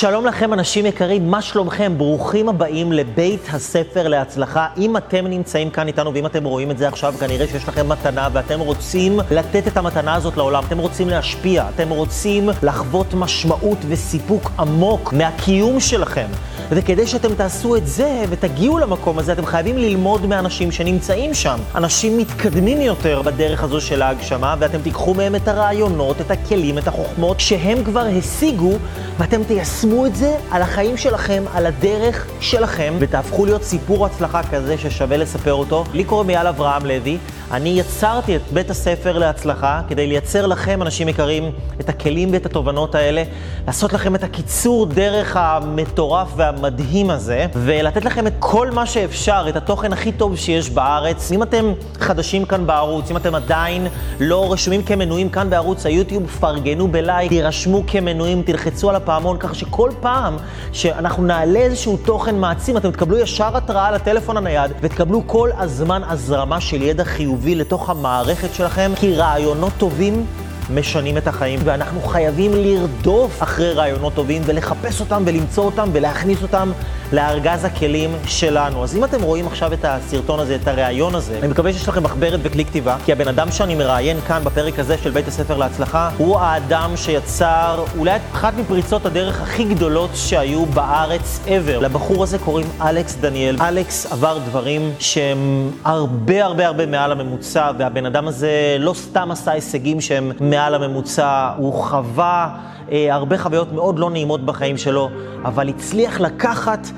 שלום 0.00 0.26
לכם 0.26 0.52
אנשים 0.52 0.86
יקרים, 0.86 1.30
מה 1.30 1.42
שלומכם? 1.42 1.98
ברוכים 1.98 2.48
הבאים 2.48 2.92
לבית 2.92 3.40
הספר 3.52 4.08
להצלחה. 4.08 4.66
אם 4.76 4.96
אתם 4.96 5.26
נמצאים 5.26 5.70
כאן 5.70 5.86
איתנו 5.86 6.14
ואם 6.14 6.26
אתם 6.26 6.44
רואים 6.44 6.70
את 6.70 6.78
זה 6.78 6.88
עכשיו, 6.88 7.14
כנראה 7.20 7.46
שיש 7.46 7.68
לכם 7.68 7.88
מתנה 7.88 8.28
ואתם 8.32 8.60
רוצים 8.60 9.20
לתת 9.30 9.68
את 9.68 9.76
המתנה 9.76 10.14
הזאת 10.14 10.36
לעולם. 10.36 10.64
אתם 10.66 10.78
רוצים 10.78 11.08
להשפיע, 11.08 11.68
אתם 11.74 11.88
רוצים 11.88 12.48
לחוות 12.62 13.14
משמעות 13.14 13.78
וסיפוק 13.88 14.50
עמוק 14.58 15.12
מהקיום 15.12 15.80
שלכם. 15.80 16.26
וכדי 16.70 17.06
שאתם 17.06 17.34
תעשו 17.34 17.76
את 17.76 17.86
זה 17.86 18.24
ותגיעו 18.30 18.78
למקום 18.78 19.18
הזה, 19.18 19.32
אתם 19.32 19.46
חייבים 19.46 19.78
ללמוד 19.78 20.26
מאנשים 20.26 20.72
שנמצאים 20.72 21.34
שם. 21.34 21.58
אנשים 21.74 22.18
מתקדמים 22.18 22.80
יותר 22.80 23.22
בדרך 23.22 23.62
הזו 23.62 23.80
של 23.80 24.02
ההגשמה, 24.02 24.54
ואתם 24.58 24.82
תיקחו 24.82 25.14
מהם 25.14 25.34
את 25.34 25.48
הרעיונות, 25.48 26.20
את 26.20 26.30
הכלים, 26.30 26.78
את 26.78 26.88
החוכמות 26.88 27.40
שהם 27.40 27.84
כבר 27.84 28.06
השיגו, 28.18 28.72
ואתם 29.18 29.44
תיישמו 29.44 30.06
את 30.06 30.16
זה 30.16 30.36
על 30.50 30.62
החיים 30.62 30.96
שלכם, 30.96 31.44
על 31.54 31.66
הדרך 31.66 32.26
שלכם, 32.40 32.94
ותהפכו 32.98 33.46
להיות 33.46 33.62
סיפור 33.62 34.06
הצלחה 34.06 34.42
כזה 34.42 34.78
ששווה 34.78 35.16
לספר 35.16 35.52
אותו. 35.52 35.84
לי 35.92 36.04
קוראים 36.04 36.30
אייל 36.30 36.46
אברהם 36.46 36.86
לוי. 36.86 37.18
אני 37.50 37.68
יצרתי 37.68 38.36
את 38.36 38.42
בית 38.52 38.70
הספר 38.70 39.18
להצלחה 39.18 39.80
כדי 39.88 40.06
לייצר 40.06 40.46
לכם, 40.46 40.82
אנשים 40.82 41.08
יקרים, 41.08 41.50
את 41.80 41.88
הכלים 41.88 42.32
ואת 42.32 42.46
התובנות 42.46 42.94
האלה, 42.94 43.22
לעשות 43.66 43.92
לכם 43.92 44.14
את 44.14 44.24
הקיצור 44.24 44.86
דרך 44.86 45.36
המטורף 45.36 46.28
והמדהים 46.60 47.10
הזה, 47.10 47.46
ולתת 47.54 48.04
לכם 48.04 48.26
את 48.26 48.32
כל 48.38 48.70
מה 48.70 48.86
שאפשר, 48.86 49.46
את 49.48 49.56
התוכן 49.56 49.92
הכי 49.92 50.12
טוב 50.12 50.36
שיש 50.36 50.70
בארץ. 50.70 51.32
אם 51.32 51.42
אתם 51.42 51.72
חדשים 52.00 52.44
כאן 52.44 52.66
בערוץ, 52.66 53.10
אם 53.10 53.16
אתם 53.16 53.34
עדיין 53.34 53.86
לא 54.20 54.52
רשומים 54.52 54.82
כמנויים 54.82 55.28
כאן 55.28 55.50
בערוץ 55.50 55.86
היוטיוב, 55.86 56.26
פרגנו 56.40 56.88
בלייק, 56.88 57.28
תירשמו 57.28 57.82
כמנויים, 57.86 58.42
תלחצו 58.42 58.90
על 58.90 58.96
הפעמון, 58.96 59.38
ככה 59.38 59.54
שכל 59.54 59.90
פעם 60.00 60.36
שאנחנו 60.72 61.22
נעלה 61.22 61.58
איזשהו 61.58 61.96
תוכן 61.96 62.38
מעצים, 62.38 62.76
אתם 62.76 62.90
תקבלו 62.90 63.18
ישר 63.18 63.56
התראה 63.56 63.90
לטלפון 63.90 64.36
הנייד, 64.36 64.70
ותקבלו 64.80 65.22
כל 65.26 65.50
הזמן 65.58 66.02
הזרמה 66.08 66.60
של 66.60 66.82
ידע. 66.82 67.04
חיובי 67.06 67.54
לתוך 67.54 67.90
המערכת 67.90 68.54
שלכם, 68.54 68.92
כי 69.00 69.14
רעיונות 69.14 69.72
טובים 69.78 70.26
משנים 70.70 71.16
את 71.16 71.28
החיים, 71.28 71.60
ואנחנו 71.64 72.00
חייבים 72.00 72.52
לרדוף 72.54 73.42
אחרי 73.42 73.72
רעיונות 73.72 74.14
טובים 74.14 74.42
ולחפש 74.44 75.00
אותם 75.00 75.22
ולמצוא 75.26 75.64
אותם 75.64 75.88
ולהכניס 75.92 76.42
אותם 76.42 76.72
לארגז 77.12 77.64
הכלים 77.64 78.10
שלנו. 78.26 78.84
אז 78.84 78.96
אם 78.96 79.04
אתם 79.04 79.22
רואים 79.22 79.46
עכשיו 79.46 79.72
את 79.72 79.84
הסרטון 79.84 80.40
הזה, 80.40 80.54
את 80.54 80.68
הראיון 80.68 81.14
הזה, 81.14 81.38
אני 81.38 81.48
מקווה 81.48 81.72
שיש 81.72 81.88
לכם 81.88 82.02
מחברת 82.02 82.40
וכלי 82.42 82.64
כתיבה, 82.64 82.96
כי 83.04 83.12
הבן 83.12 83.28
אדם 83.28 83.50
שאני 83.50 83.74
מראיין 83.74 84.20
כאן 84.20 84.44
בפרק 84.44 84.78
הזה 84.78 84.98
של 85.02 85.10
בית 85.10 85.28
הספר 85.28 85.56
להצלחה, 85.56 86.10
הוא 86.18 86.38
האדם 86.38 86.92
שיצר 86.96 87.84
אולי 87.98 88.18
אחת 88.32 88.52
מפריצות 88.58 89.06
הדרך 89.06 89.42
הכי 89.42 89.64
גדולות 89.64 90.10
שהיו 90.14 90.66
בארץ 90.66 91.40
ever. 91.46 91.80
לבחור 91.80 92.22
הזה 92.22 92.38
קוראים 92.38 92.66
אלכס 92.80 93.16
דניאל. 93.20 93.56
אלכס 93.60 94.12
עבר 94.12 94.38
דברים 94.38 94.92
שהם 94.98 95.70
הרבה 95.84 96.44
הרבה 96.44 96.66
הרבה 96.66 96.86
מעל 96.86 97.12
הממוצע, 97.12 97.70
והבן 97.78 98.06
אדם 98.06 98.28
הזה 98.28 98.76
לא 98.78 98.94
סתם 98.94 99.30
עשה 99.30 99.52
הישגים 99.52 100.00
שהם 100.00 100.32
מעל 100.56 100.74
הממוצע, 100.74 101.50
הוא 101.56 101.72
חווה 101.72 102.56
אה, 102.92 103.14
הרבה 103.14 103.38
חוויות 103.38 103.72
מאוד 103.72 103.98
לא 103.98 104.10
נעימות 104.10 104.46
בחיים 104.46 104.78
שלו, 104.78 105.10
אבל 105.44 105.68
הצליח 105.68 106.20
לקחת 106.20 106.88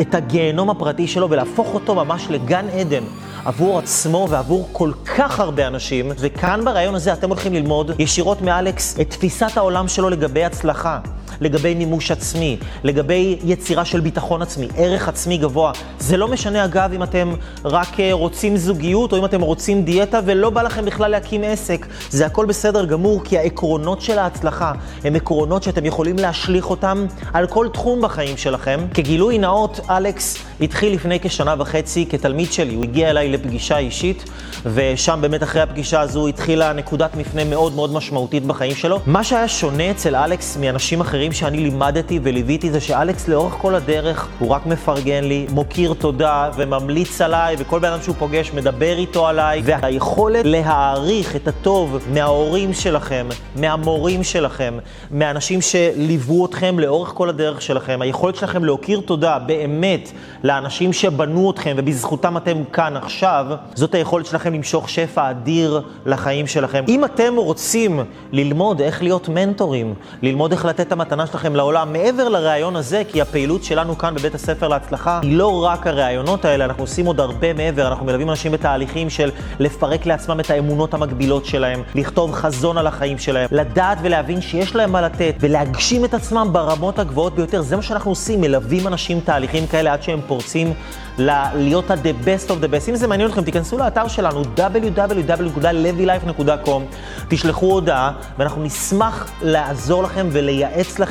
את 0.00 0.14
הגיהנום 0.14 0.70
הפרטי 0.70 1.06
שלו 1.06 1.30
ולהפוך 1.30 1.74
אותו 1.74 1.94
ממש 1.94 2.26
לגן 2.30 2.68
עדן. 2.68 3.02
עבור 3.44 3.78
עצמו 3.78 4.26
ועבור 4.30 4.68
כל 4.72 4.92
כך 5.16 5.40
הרבה 5.40 5.66
אנשים, 5.66 6.12
וכאן 6.18 6.60
ברעיון 6.64 6.94
הזה 6.94 7.12
אתם 7.12 7.28
הולכים 7.28 7.54
ללמוד 7.54 7.90
ישירות 7.98 8.42
מאלכס 8.42 9.00
את 9.00 9.10
תפיסת 9.10 9.56
העולם 9.56 9.88
שלו 9.88 10.10
לגבי 10.10 10.44
הצלחה. 10.44 10.98
לגבי 11.40 11.74
מימוש 11.74 12.10
עצמי, 12.10 12.56
לגבי 12.84 13.38
יצירה 13.44 13.84
של 13.84 14.00
ביטחון 14.00 14.42
עצמי, 14.42 14.68
ערך 14.76 15.08
עצמי 15.08 15.38
גבוה. 15.38 15.72
זה 15.98 16.16
לא 16.16 16.28
משנה, 16.28 16.64
אגב, 16.64 16.92
אם 16.92 17.02
אתם 17.02 17.34
רק 17.64 18.00
אה, 18.00 18.12
רוצים 18.12 18.56
זוגיות 18.56 19.12
או 19.12 19.18
אם 19.18 19.24
אתם 19.24 19.40
רוצים 19.40 19.82
דיאטה 19.82 20.20
ולא 20.24 20.50
בא 20.50 20.62
לכם 20.62 20.84
בכלל 20.84 21.10
להקים 21.10 21.44
עסק. 21.44 21.86
זה 22.10 22.26
הכל 22.26 22.46
בסדר 22.46 22.84
גמור, 22.84 23.24
כי 23.24 23.38
העקרונות 23.38 24.00
של 24.00 24.18
ההצלחה 24.18 24.72
הם 25.04 25.14
עקרונות 25.14 25.62
שאתם 25.62 25.86
יכולים 25.86 26.16
להשליך 26.18 26.70
אותם 26.70 27.06
על 27.32 27.46
כל 27.46 27.68
תחום 27.72 28.02
בחיים 28.02 28.36
שלכם. 28.36 28.80
כגילוי 28.94 29.38
נאות, 29.38 29.80
אלכס 29.90 30.36
התחיל 30.60 30.94
לפני 30.94 31.20
כשנה 31.20 31.54
וחצי 31.58 32.06
כתלמיד 32.10 32.52
שלי. 32.52 32.74
הוא 32.74 32.84
הגיע 32.84 33.10
אליי 33.10 33.28
לפגישה 33.28 33.78
אישית, 33.78 34.24
ושם 34.66 35.18
באמת 35.22 35.42
אחרי 35.42 35.62
הפגישה 35.62 36.00
הזו 36.00 36.28
התחילה 36.28 36.72
נקודת 36.72 37.16
מפנה 37.16 37.44
מאוד 37.44 37.74
מאוד 37.74 37.92
משמעותית 37.92 38.46
בחיים 38.46 38.74
שלו. 38.74 39.00
מה 39.06 39.24
שהיה 39.24 39.48
שונה 39.48 39.90
אצל 39.90 40.16
אלכס 40.16 40.56
מאנשים 40.56 41.00
אחרים 41.00 41.27
הדברים 41.28 41.40
שאני 41.40 41.58
לימדתי 41.58 42.20
וליוויתי 42.22 42.70
זה 42.70 42.80
שאלכס 42.80 43.28
לאורך 43.28 43.52
כל 43.52 43.74
הדרך 43.74 44.28
הוא 44.38 44.48
רק 44.48 44.66
מפרגן 44.66 45.24
לי, 45.24 45.46
מוקיר 45.50 45.94
תודה 45.94 46.50
וממליץ 46.56 47.20
עליי, 47.20 47.56
וכל 47.58 47.78
בן 47.78 47.88
אדם 47.92 48.02
שהוא 48.02 48.14
פוגש 48.18 48.52
מדבר 48.54 48.98
איתו 48.98 49.26
עליי, 49.26 49.62
והיכולת 49.64 50.44
להעריך 50.44 51.36
את 51.36 51.48
הטוב 51.48 51.98
מההורים 52.12 52.72
שלכם, 52.72 53.26
מהמורים 53.56 54.24
שלכם, 54.24 54.78
מהאנשים 55.10 55.60
שליוו 55.60 56.46
אתכם 56.46 56.78
לאורך 56.78 57.08
כל 57.08 57.28
הדרך 57.28 57.62
שלכם, 57.62 58.02
היכולת 58.02 58.36
שלכם 58.36 58.64
להוקיר 58.64 59.00
תודה 59.00 59.38
באמת 59.38 60.12
לאנשים 60.44 60.92
שבנו 60.92 61.50
אתכם 61.50 61.74
ובזכותם 61.78 62.36
אתם 62.36 62.64
כאן 62.72 62.96
עכשיו, 62.96 63.46
זאת 63.74 63.94
היכולת 63.94 64.26
שלכם 64.26 64.54
למשוך 64.54 64.88
שפע 64.88 65.30
אדיר 65.30 65.82
לחיים 66.06 66.46
שלכם. 66.46 66.84
אם 66.88 67.04
אתם 67.04 67.34
רוצים 67.36 68.00
ללמוד 68.32 68.80
איך 68.80 69.02
להיות 69.02 69.28
מנטורים, 69.28 69.94
ללמוד 70.22 70.52
איך 70.52 70.64
לתת 70.64 70.88
את 70.88 70.92
המתנה 70.92 71.17
המתנה 71.20 71.32
שלכם 71.32 71.56
לעולם, 71.56 71.92
מעבר 71.92 72.28
לרעיון 72.28 72.76
הזה, 72.76 73.02
כי 73.08 73.22
הפעילות 73.22 73.64
שלנו 73.64 73.98
כאן 73.98 74.14
בבית 74.14 74.34
הספר 74.34 74.68
להצלחה 74.68 75.20
היא 75.22 75.36
לא 75.36 75.64
רק 75.64 75.86
הרעיונות 75.86 76.44
האלה, 76.44 76.64
אנחנו 76.64 76.82
עושים 76.82 77.06
עוד 77.06 77.20
הרבה 77.20 77.52
מעבר, 77.52 77.88
אנחנו 77.88 78.06
מלווים 78.06 78.30
אנשים 78.30 78.52
בתהליכים 78.52 79.10
של 79.10 79.30
לפרק 79.58 80.06
לעצמם 80.06 80.40
את 80.40 80.50
האמונות 80.50 80.94
המקבילות 80.94 81.46
שלהם, 81.46 81.82
לכתוב 81.94 82.32
חזון 82.32 82.78
על 82.78 82.86
החיים 82.86 83.18
שלהם, 83.18 83.48
לדעת 83.52 83.98
ולהבין 84.02 84.40
שיש 84.40 84.76
להם 84.76 84.92
מה 84.92 85.00
לתת, 85.00 85.34
ולהגשים 85.40 86.04
את 86.04 86.14
עצמם 86.14 86.48
ברמות 86.52 86.98
הגבוהות 86.98 87.34
ביותר. 87.34 87.62
זה 87.62 87.76
מה 87.76 87.82
שאנחנו 87.82 88.10
עושים, 88.10 88.40
מלווים 88.40 88.86
אנשים 88.86 89.20
תהליכים 89.20 89.66
כאלה 89.66 89.92
עד 89.92 90.02
שהם 90.02 90.20
פורצים 90.26 90.72
להיות 91.18 91.90
ה-the 91.90 92.24
best 92.24 92.48
of 92.48 92.62
the 92.62 92.68
best. 92.72 92.88
אם 92.88 92.96
זה 92.96 93.06
מעניין 93.06 93.28
אתכם, 93.28 93.42
תיכנסו 93.42 93.78
לאתר 93.78 94.08
שלנו 94.08 94.42
www.levylife.com, 94.56 96.80
תשלחו 97.28 97.66
הודעה, 97.66 98.12
ואנחנו 98.38 98.62
נשמח 98.62 99.30
לעזור 99.42 100.02
לכם 100.02 100.28
ולייעץ 100.32 100.98
לכם 100.98 101.07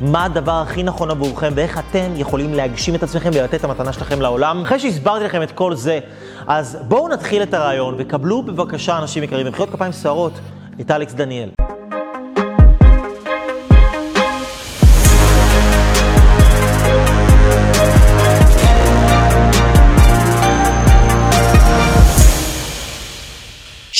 מה 0.00 0.24
הדבר 0.24 0.52
הכי 0.52 0.82
נכון 0.82 1.10
עבורכם 1.10 1.52
ואיך 1.54 1.78
אתם 1.78 2.12
יכולים 2.16 2.54
להגשים 2.54 2.94
את 2.94 3.02
עצמכם 3.02 3.30
ולתת 3.34 3.54
את 3.54 3.64
המתנה 3.64 3.92
שלכם 3.92 4.20
לעולם. 4.20 4.62
אחרי 4.62 4.78
שהסברתי 4.78 5.24
לכם 5.24 5.42
את 5.42 5.52
כל 5.52 5.74
זה, 5.74 5.98
אז 6.46 6.78
בואו 6.88 7.08
נתחיל 7.08 7.42
את 7.42 7.54
הרעיון, 7.54 7.94
וקבלו 7.98 8.42
בבקשה, 8.42 8.98
אנשים 8.98 9.22
יקרים, 9.22 9.46
במחיאות 9.46 9.70
כפיים 9.70 9.92
סוערות, 9.92 10.32
את 10.80 10.90
אלכס 10.90 11.14
דניאל. 11.14 11.69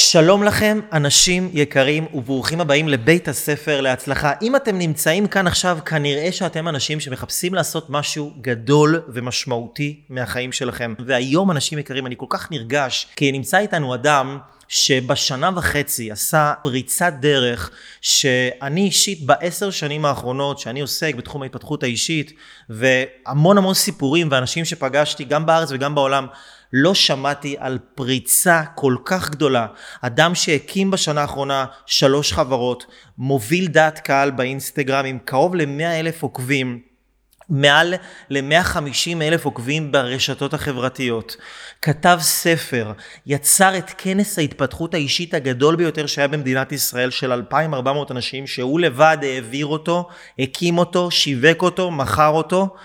שלום 0.03 0.43
לכם, 0.45 0.81
אנשים 0.93 1.51
יקרים 1.53 2.07
וברוכים 2.15 2.61
הבאים 2.61 2.89
לבית 2.89 3.29
הספר 3.29 3.81
להצלחה. 3.81 4.33
אם 4.43 4.57
אתם 4.57 4.79
נמצאים 4.79 5.29
כאן 5.29 5.47
עכשיו, 5.47 5.79
כנראה 5.87 6.33
שאתם 6.33 6.69
אנשים 6.69 7.01
שמחפשים 7.01 7.55
לעשות 7.55 7.91
משהו 7.91 8.33
גדול 8.41 9.03
ומשמעותי 9.09 10.01
מהחיים 10.09 10.53
שלכם. 10.53 10.95
והיום, 11.07 11.51
אנשים 11.51 11.79
יקרים, 11.79 12.07
אני 12.07 12.15
כל 12.19 12.27
כך 12.29 12.51
נרגש, 12.51 13.07
כי 13.17 13.33
נמצא 13.33 13.59
איתנו 13.59 13.95
אדם 13.95 14.39
שבשנה 14.69 15.51
וחצי 15.57 16.11
עשה 16.11 16.53
פריצת 16.63 17.13
דרך 17.21 17.71
שאני 18.01 18.81
אישית 18.81 19.27
בעשר 19.27 19.71
שנים 19.71 20.05
האחרונות 20.05 20.59
שאני 20.59 20.81
עוסק 20.81 21.15
בתחום 21.15 21.43
ההתפתחות 21.43 21.83
האישית 21.83 22.33
והמון 22.69 23.59
המון 23.59 23.75
סיפורים 23.75 24.29
ואנשים 24.31 24.65
שפגשתי 24.65 25.25
גם 25.25 25.47
בארץ 25.47 25.69
וגם 25.73 25.95
בעולם 25.95 26.27
לא 26.73 26.95
שמעתי 26.95 27.57
על 27.59 27.79
פריצה 27.95 28.63
כל 28.75 28.97
כך 29.05 29.31
גדולה. 29.31 29.67
אדם 30.01 30.35
שהקים 30.35 30.91
בשנה 30.91 31.21
האחרונה 31.21 31.65
שלוש 31.87 32.33
חברות, 32.33 32.87
מוביל 33.19 33.67
דעת 33.67 33.99
קהל 33.99 34.31
באינסטגרם 34.31 35.05
עם 35.05 35.19
קרוב 35.25 35.55
ל-100 35.55 36.01
אלף 36.01 36.23
עוקבים. 36.23 36.91
מעל 37.51 37.95
ל-150 38.31 39.23
אלף 39.23 39.45
עוקבים 39.45 39.93
ברשתות 39.93 40.55
החברתיות, 40.55 41.37
כתב 41.83 42.19
ספר, 42.21 42.93
יצר 43.27 43.79
את 43.79 43.91
כנס 43.99 44.39
ההתפתחות 44.39 44.95
האישית 44.95 45.35
הגדול 45.35 45.77
ביותר 45.77 46.07
שהיה 46.07 46.29
במדינת 46.29 46.73
ישראל 46.73 47.11
של 47.11 47.33
2,400 47.33 48.11
אנשים 48.11 48.47
שהוא 48.47 48.81
לבד 48.81 49.19
העביר 49.23 49.67
אותו, 49.67 50.09
הקים 50.39 50.79
אותו, 50.79 51.11
שיווק 51.11 51.63
אותו, 51.63 51.91
מכר 51.91 52.29
אותו 52.29 52.77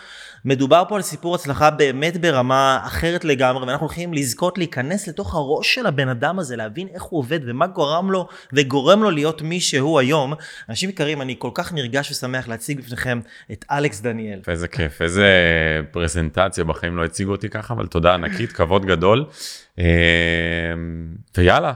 מדובר 0.46 0.84
פה 0.88 0.96
על 0.96 1.02
סיפור 1.02 1.36
הצלחה 1.36 1.72
באמת 1.72 2.18
ברמה 2.18 2.80
אחרת 2.86 3.26
לגמרי, 3.26 3.66
ואנחנו 3.66 3.86
הולכים 3.86 4.14
לזכות 4.14 4.58
להיכנס 4.58 5.08
לתוך 5.08 5.36
הראש 5.36 5.76
של 5.76 5.86
הבן 5.86 6.10
אדם 6.10 6.40
הזה, 6.40 6.56
להבין 6.56 6.88
איך 6.94 7.04
הוא 7.04 7.20
עובד 7.20 7.40
ומה 7.46 7.68
גורם 7.68 8.12
לו 8.12 8.28
וגורם 8.54 9.04
לו 9.04 9.12
להיות 9.12 9.42
מי 9.42 9.60
שהוא 9.60 10.00
היום. 10.00 10.34
אנשים 10.70 10.90
יקרים, 10.90 11.22
אני 11.22 11.36
כל 11.40 11.50
כך 11.54 11.74
נרגש 11.74 12.12
ושמח 12.12 12.48
להציג 12.48 12.80
בפניכם 12.80 13.20
את 13.52 13.66
אלכס 13.72 14.02
דניאל. 14.02 14.40
איזה 14.48 14.68
כיף, 14.68 15.02
איזה 15.02 15.30
פרזנטציה, 15.92 16.64
בחיים 16.64 16.98
לא 16.98 17.06
הציגו 17.06 17.32
אותי 17.32 17.50
ככה, 17.50 17.74
אבל 17.74 17.88
תודה 17.88 18.14
ענקית, 18.14 18.52
כבוד 18.52 18.86
גדול. 18.86 19.26
אה, 19.80 19.84
ויאללה, 21.38 21.74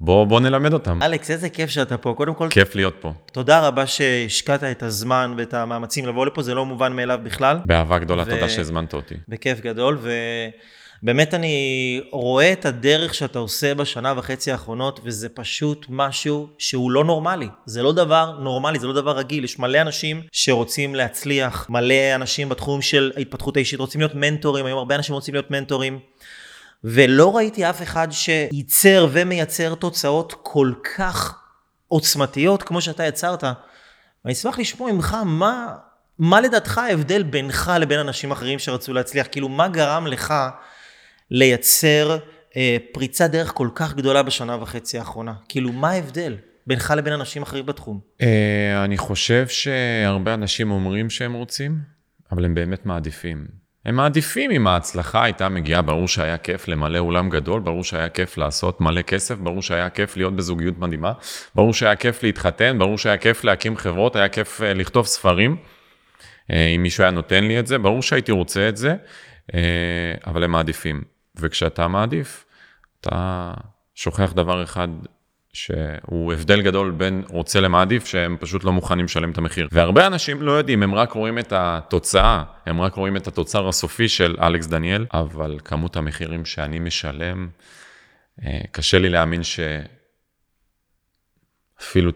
בוא, 0.00 0.24
בוא 0.24 0.40
נלמד 0.40 0.72
אותם. 0.72 1.02
אלכס, 1.02 1.30
איזה 1.30 1.48
כיף 1.48 1.70
שאתה 1.70 1.96
פה. 1.96 2.14
קודם 2.16 2.34
כל, 2.34 2.48
כיף 2.50 2.74
להיות 2.74 2.94
פה. 3.00 3.12
תודה 3.32 3.66
רבה 3.66 3.86
שהשקעת 3.86 4.64
את 4.64 4.82
הזמן 4.82 5.34
ואת 5.38 5.54
המאמצים 5.54 6.06
לבוא 6.06 6.26
לפה, 6.26 6.42
זה 6.42 6.54
לא 6.54 6.66
מובן 6.66 6.92
מאליו 6.92 7.18
בכלל. 7.22 7.58
באהבה 7.66 7.98
גדולה, 7.98 8.22
ו- 8.26 8.30
תודה 8.30 8.48
שהזמנת 8.48 8.94
אותי. 8.94 9.14
בכיף 9.28 9.60
גדול, 9.60 9.98
ובאמת 11.02 11.34
אני 11.34 12.00
רואה 12.12 12.52
את 12.52 12.64
הדרך 12.64 13.14
שאתה 13.14 13.38
עושה 13.38 13.74
בשנה 13.74 14.14
וחצי 14.16 14.52
האחרונות, 14.52 15.00
וזה 15.04 15.28
פשוט 15.28 15.86
משהו 15.88 16.48
שהוא 16.58 16.90
לא 16.90 17.04
נורמלי. 17.04 17.48
זה 17.66 17.82
לא 17.82 17.92
דבר 17.92 18.38
נורמלי, 18.42 18.78
זה 18.78 18.86
לא 18.86 18.92
דבר 18.92 19.16
רגיל. 19.16 19.44
יש 19.44 19.58
מלא 19.58 19.80
אנשים 19.80 20.22
שרוצים 20.32 20.94
להצליח, 20.94 21.66
מלא 21.70 22.14
אנשים 22.14 22.48
בתחום 22.48 22.82
של 22.82 23.12
ההתפתחות 23.16 23.56
האישית 23.56 23.78
רוצים 23.78 24.00
להיות 24.00 24.14
מנטורים, 24.14 24.66
היום 24.66 24.78
הרבה 24.78 24.94
אנשים 24.94 25.14
רוצים 25.14 25.34
להיות 25.34 25.50
מנטורים. 25.50 25.98
ולא 26.88 27.36
ראיתי 27.36 27.70
אף 27.70 27.82
אחד 27.82 28.08
שייצר 28.10 29.08
ומייצר 29.12 29.74
תוצאות 29.74 30.34
כל 30.42 30.72
כך 30.96 31.38
עוצמתיות 31.88 32.62
כמו 32.62 32.80
שאתה 32.80 33.04
יצרת. 33.04 33.44
אני 34.24 34.32
אשמח 34.32 34.58
לשמוע 34.58 34.92
ממך 34.92 35.16
מה, 35.24 35.74
מה 36.18 36.40
לדעתך 36.40 36.78
ההבדל 36.78 37.22
בינך 37.22 37.72
לבין 37.80 37.98
אנשים 37.98 38.30
אחרים 38.30 38.58
שרצו 38.58 38.92
להצליח? 38.92 39.26
כאילו, 39.32 39.48
מה 39.48 39.68
גרם 39.68 40.06
לך 40.06 40.34
לייצר 41.30 42.18
אה, 42.56 42.76
פריצת 42.92 43.30
דרך 43.30 43.52
כל 43.54 43.68
כך 43.74 43.94
גדולה 43.94 44.22
בשנה 44.22 44.62
וחצי 44.62 44.98
האחרונה? 44.98 45.34
כאילו, 45.48 45.72
מה 45.72 45.90
ההבדל 45.90 46.36
בינך 46.66 46.94
לבין 46.96 47.12
אנשים 47.12 47.42
אחרים 47.42 47.66
בתחום? 47.66 48.00
אה, 48.20 48.84
אני 48.84 48.98
חושב 48.98 49.48
שהרבה 49.48 50.34
אנשים 50.34 50.70
אומרים 50.70 51.10
שהם 51.10 51.32
רוצים, 51.32 51.78
אבל 52.32 52.44
הם 52.44 52.54
באמת 52.54 52.86
מעדיפים. 52.86 53.65
הם 53.86 53.96
מעדיפים 53.96 54.50
אם 54.50 54.66
ההצלחה 54.66 55.24
הייתה 55.24 55.48
מגיעה, 55.48 55.82
ברור 55.82 56.08
שהיה 56.08 56.38
כיף 56.38 56.68
למלא 56.68 56.98
אולם 56.98 57.30
גדול, 57.30 57.60
ברור 57.60 57.84
שהיה 57.84 58.08
כיף 58.08 58.38
לעשות 58.38 58.80
מלא 58.80 59.02
כסף, 59.02 59.34
ברור 59.38 59.62
שהיה 59.62 59.90
כיף 59.90 60.16
להיות 60.16 60.36
בזוגיות 60.36 60.78
מדהימה, 60.78 61.12
ברור 61.54 61.74
שהיה 61.74 61.96
כיף 61.96 62.22
להתחתן, 62.22 62.78
ברור 62.78 62.98
שהיה 62.98 63.16
כיף 63.16 63.44
להקים 63.44 63.76
חברות, 63.76 64.16
היה 64.16 64.28
כיף 64.28 64.62
אה, 64.62 64.74
לכתוב 64.74 65.06
ספרים, 65.06 65.56
אה, 66.50 66.66
אם 66.66 66.82
מישהו 66.82 67.02
היה 67.04 67.10
נותן 67.10 67.44
לי 67.44 67.58
את 67.58 67.66
זה, 67.66 67.78
ברור 67.78 68.02
שהייתי 68.02 68.32
רוצה 68.32 68.68
את 68.68 68.76
זה, 68.76 68.94
אה, 69.54 69.60
אבל 70.26 70.44
הם 70.44 70.50
מעדיפים. 70.50 71.02
וכשאתה 71.36 71.88
מעדיף, 71.88 72.44
אתה 73.00 73.52
שוכח 73.94 74.32
דבר 74.32 74.62
אחד 74.62 74.88
שהוא 75.56 76.32
הבדל 76.32 76.62
גדול 76.62 76.90
בין 76.90 77.22
רוצה 77.28 77.60
למעדיף, 77.60 78.06
שהם 78.06 78.36
פשוט 78.40 78.64
לא 78.64 78.72
מוכנים 78.72 79.04
לשלם 79.04 79.30
את 79.30 79.38
המחיר. 79.38 79.68
והרבה 79.72 80.06
אנשים 80.06 80.42
לא 80.42 80.52
יודעים, 80.52 80.82
הם 80.82 80.94
רק 80.94 81.12
רואים 81.12 81.38
את 81.38 81.52
התוצאה, 81.56 82.42
הם 82.66 82.80
רק 82.80 82.94
רואים 82.94 83.16
את 83.16 83.26
התוצר 83.26 83.68
הסופי 83.68 84.08
של 84.08 84.36
אלכס 84.42 84.66
דניאל, 84.66 85.06
אבל 85.14 85.58
כמות 85.64 85.96
המחירים 85.96 86.44
שאני 86.44 86.78
משלם, 86.78 87.48
אה, 88.44 88.60
קשה 88.70 88.98
לי 88.98 89.08
להאמין 89.08 89.42
שאפילו 91.80 92.10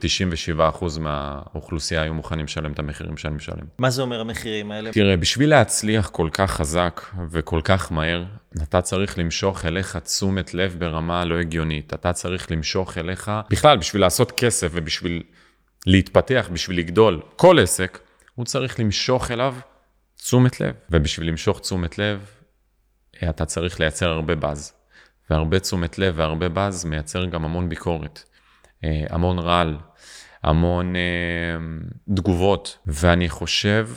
97% 0.58 0.98
מהאוכלוסייה 1.00 2.02
היו 2.02 2.14
מוכנים 2.14 2.44
לשלם 2.44 2.72
את 2.72 2.78
המחירים 2.78 3.16
שאני 3.16 3.34
משלם. 3.34 3.66
מה 3.78 3.90
זה 3.90 4.02
אומר 4.02 4.20
המחירים 4.20 4.70
האלה? 4.70 4.92
תראה, 4.92 5.16
בשביל 5.16 5.50
להצליח 5.50 6.08
כל 6.08 6.28
כך 6.32 6.50
חזק 6.50 7.00
וכל 7.30 7.60
כך 7.64 7.92
מהר, 7.92 8.24
אתה 8.62 8.82
צריך 8.82 9.18
למשוך 9.18 9.64
אליך 9.64 9.96
תשומת 9.96 10.54
לב 10.54 10.76
ברמה 10.78 11.24
לא 11.24 11.38
הגיונית. 11.38 11.94
אתה 11.94 12.12
צריך 12.12 12.50
למשוך 12.50 12.98
אליך, 12.98 13.30
בכלל, 13.50 13.78
בשביל 13.78 14.02
לעשות 14.02 14.32
כסף 14.32 14.70
ובשביל 14.72 15.22
להתפתח, 15.86 16.48
בשביל 16.52 16.78
לגדול, 16.78 17.20
כל 17.36 17.58
עסק, 17.58 17.98
הוא 18.34 18.44
צריך 18.46 18.80
למשוך 18.80 19.30
אליו 19.30 19.54
תשומת 20.16 20.60
לב. 20.60 20.74
ובשביל 20.90 21.28
למשוך 21.28 21.60
תשומת 21.60 21.98
לב, 21.98 22.26
אתה 23.28 23.44
צריך 23.44 23.80
לייצר 23.80 24.08
הרבה 24.08 24.34
באז. 24.34 24.72
והרבה 25.30 25.60
תשומת 25.60 25.98
לב 25.98 26.14
והרבה 26.16 26.48
באז 26.48 26.84
מייצר 26.84 27.24
גם 27.24 27.44
המון 27.44 27.68
ביקורת, 27.68 28.24
המון 28.82 29.38
רעל, 29.38 29.76
המון 30.42 30.96
אה, 30.96 31.00
תגובות. 32.14 32.78
ואני 32.86 33.28
חושב 33.28 33.88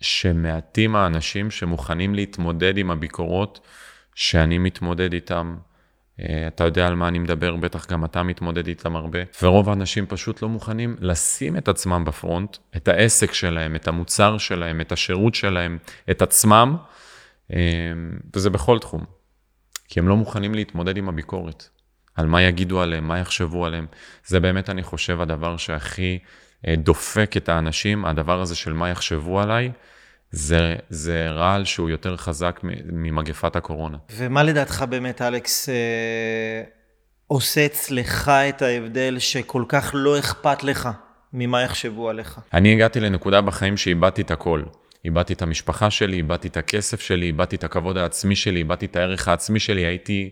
שמעטים 0.00 0.96
האנשים 0.96 1.50
שמוכנים 1.50 2.14
להתמודד 2.14 2.78
עם 2.78 2.90
הביקורות 2.90 3.60
שאני 4.14 4.58
מתמודד 4.58 5.12
איתם. 5.12 5.56
אה, 6.20 6.46
אתה 6.46 6.64
יודע 6.64 6.86
על 6.86 6.94
מה 6.94 7.08
אני 7.08 7.18
מדבר, 7.18 7.56
בטח 7.56 7.86
גם 7.90 8.04
אתה 8.04 8.22
מתמודד 8.22 8.66
איתם 8.66 8.96
הרבה. 8.96 9.18
ורוב 9.42 9.68
האנשים 9.68 10.06
פשוט 10.06 10.42
לא 10.42 10.48
מוכנים 10.48 10.96
לשים 11.00 11.56
את 11.56 11.68
עצמם 11.68 12.04
בפרונט, 12.06 12.56
את 12.76 12.88
העסק 12.88 13.32
שלהם, 13.32 13.76
את 13.76 13.88
המוצר 13.88 14.38
שלהם, 14.38 14.80
את 14.80 14.92
השירות 14.92 15.34
שלהם, 15.34 15.78
את 16.10 16.22
עצמם, 16.22 16.76
אה, 17.52 17.58
וזה 18.36 18.50
בכל 18.50 18.78
תחום. 18.78 19.04
כי 19.88 20.00
הם 20.00 20.08
לא 20.08 20.16
מוכנים 20.16 20.54
להתמודד 20.54 20.96
עם 20.96 21.08
הביקורת. 21.08 21.68
על 22.14 22.26
מה 22.26 22.42
יגידו 22.42 22.80
עליהם, 22.80 23.08
מה 23.08 23.18
יחשבו 23.18 23.66
עליהם. 23.66 23.86
זה 24.26 24.40
באמת, 24.40 24.70
אני 24.70 24.82
חושב, 24.82 25.20
הדבר 25.20 25.56
שהכי 25.56 26.18
אה, 26.68 26.74
דופק 26.76 27.36
את 27.36 27.48
האנשים, 27.48 28.04
הדבר 28.04 28.40
הזה 28.40 28.56
של 28.56 28.72
מה 28.72 28.90
יחשבו 28.90 29.40
עליי. 29.40 29.70
זה, 30.30 30.76
זה 30.90 31.30
רעל 31.30 31.64
שהוא 31.64 31.90
יותר 31.90 32.16
חזק 32.16 32.60
ממגפת 32.92 33.56
הקורונה. 33.56 33.98
ומה 34.16 34.42
לדעתך 34.42 34.84
באמת, 34.88 35.22
אלכס, 35.22 35.68
אה, 35.68 36.62
עושה 37.26 37.66
אצלך 37.66 38.28
את 38.48 38.62
ההבדל 38.62 39.18
שכל 39.18 39.64
כך 39.68 39.90
לא 39.94 40.18
אכפת 40.18 40.64
לך 40.64 40.88
ממה 41.32 41.62
יחשבו 41.62 42.08
עליך? 42.08 42.40
אני 42.54 42.72
הגעתי 42.72 43.00
לנקודה 43.00 43.40
בחיים 43.40 43.76
שאיבדתי 43.76 44.22
את 44.22 44.30
הכל. 44.30 44.62
איבדתי 45.04 45.32
את 45.32 45.42
המשפחה 45.42 45.90
שלי, 45.90 46.16
איבדתי 46.16 46.48
את 46.48 46.56
הכסף 46.56 47.00
שלי, 47.00 47.26
איבדתי 47.26 47.56
את 47.56 47.64
הכבוד 47.64 47.96
העצמי 47.96 48.36
שלי, 48.36 48.58
איבדתי 48.58 48.86
את 48.86 48.96
הערך 48.96 49.28
העצמי 49.28 49.60
שלי, 49.60 49.80
הייתי... 49.86 50.30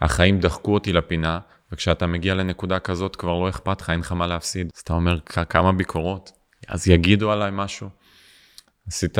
החיים 0.00 0.40
דחקו 0.40 0.74
אותי 0.74 0.92
לפינה, 0.92 1.38
וכשאתה 1.72 2.06
מגיע 2.06 2.34
לנקודה 2.34 2.78
כזאת 2.78 3.16
כבר 3.16 3.38
לא 3.38 3.48
אכפת 3.48 3.80
לך, 3.80 3.90
אין 3.90 4.00
לך 4.00 4.12
מה 4.12 4.26
להפסיד. 4.26 4.70
אז 4.76 4.80
אתה 4.80 4.92
אומר, 4.92 5.20
כמה 5.20 5.72
ביקורות, 5.72 6.32
אז 6.68 6.88
יגידו 6.88 7.32
עליי 7.32 7.50
משהו. 7.52 7.88
עשית, 8.86 9.18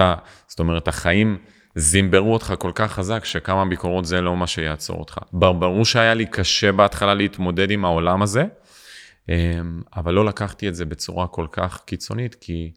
זאת 0.48 0.58
אומרת, 0.58 0.88
החיים 0.88 1.38
זימברו 1.74 2.32
אותך 2.32 2.54
כל 2.58 2.72
כך 2.74 2.92
חזק, 2.92 3.24
שכמה 3.24 3.64
ביקורות 3.64 4.04
זה 4.04 4.20
לא 4.20 4.36
מה 4.36 4.46
שיעצור 4.46 4.98
אותך. 4.98 5.18
ברור 5.32 5.84
שהיה 5.84 6.14
לי 6.14 6.26
קשה 6.26 6.72
בהתחלה 6.72 7.14
להתמודד 7.14 7.70
עם 7.70 7.84
העולם 7.84 8.22
הזה, 8.22 8.44
אמ, 9.28 9.82
אבל 9.96 10.14
לא 10.14 10.24
לקחתי 10.24 10.68
את 10.68 10.74
זה 10.74 10.84
בצורה 10.84 11.26
כל 11.26 11.46
כך 11.52 11.84
קיצונית, 11.84 12.34
כי 12.34 12.72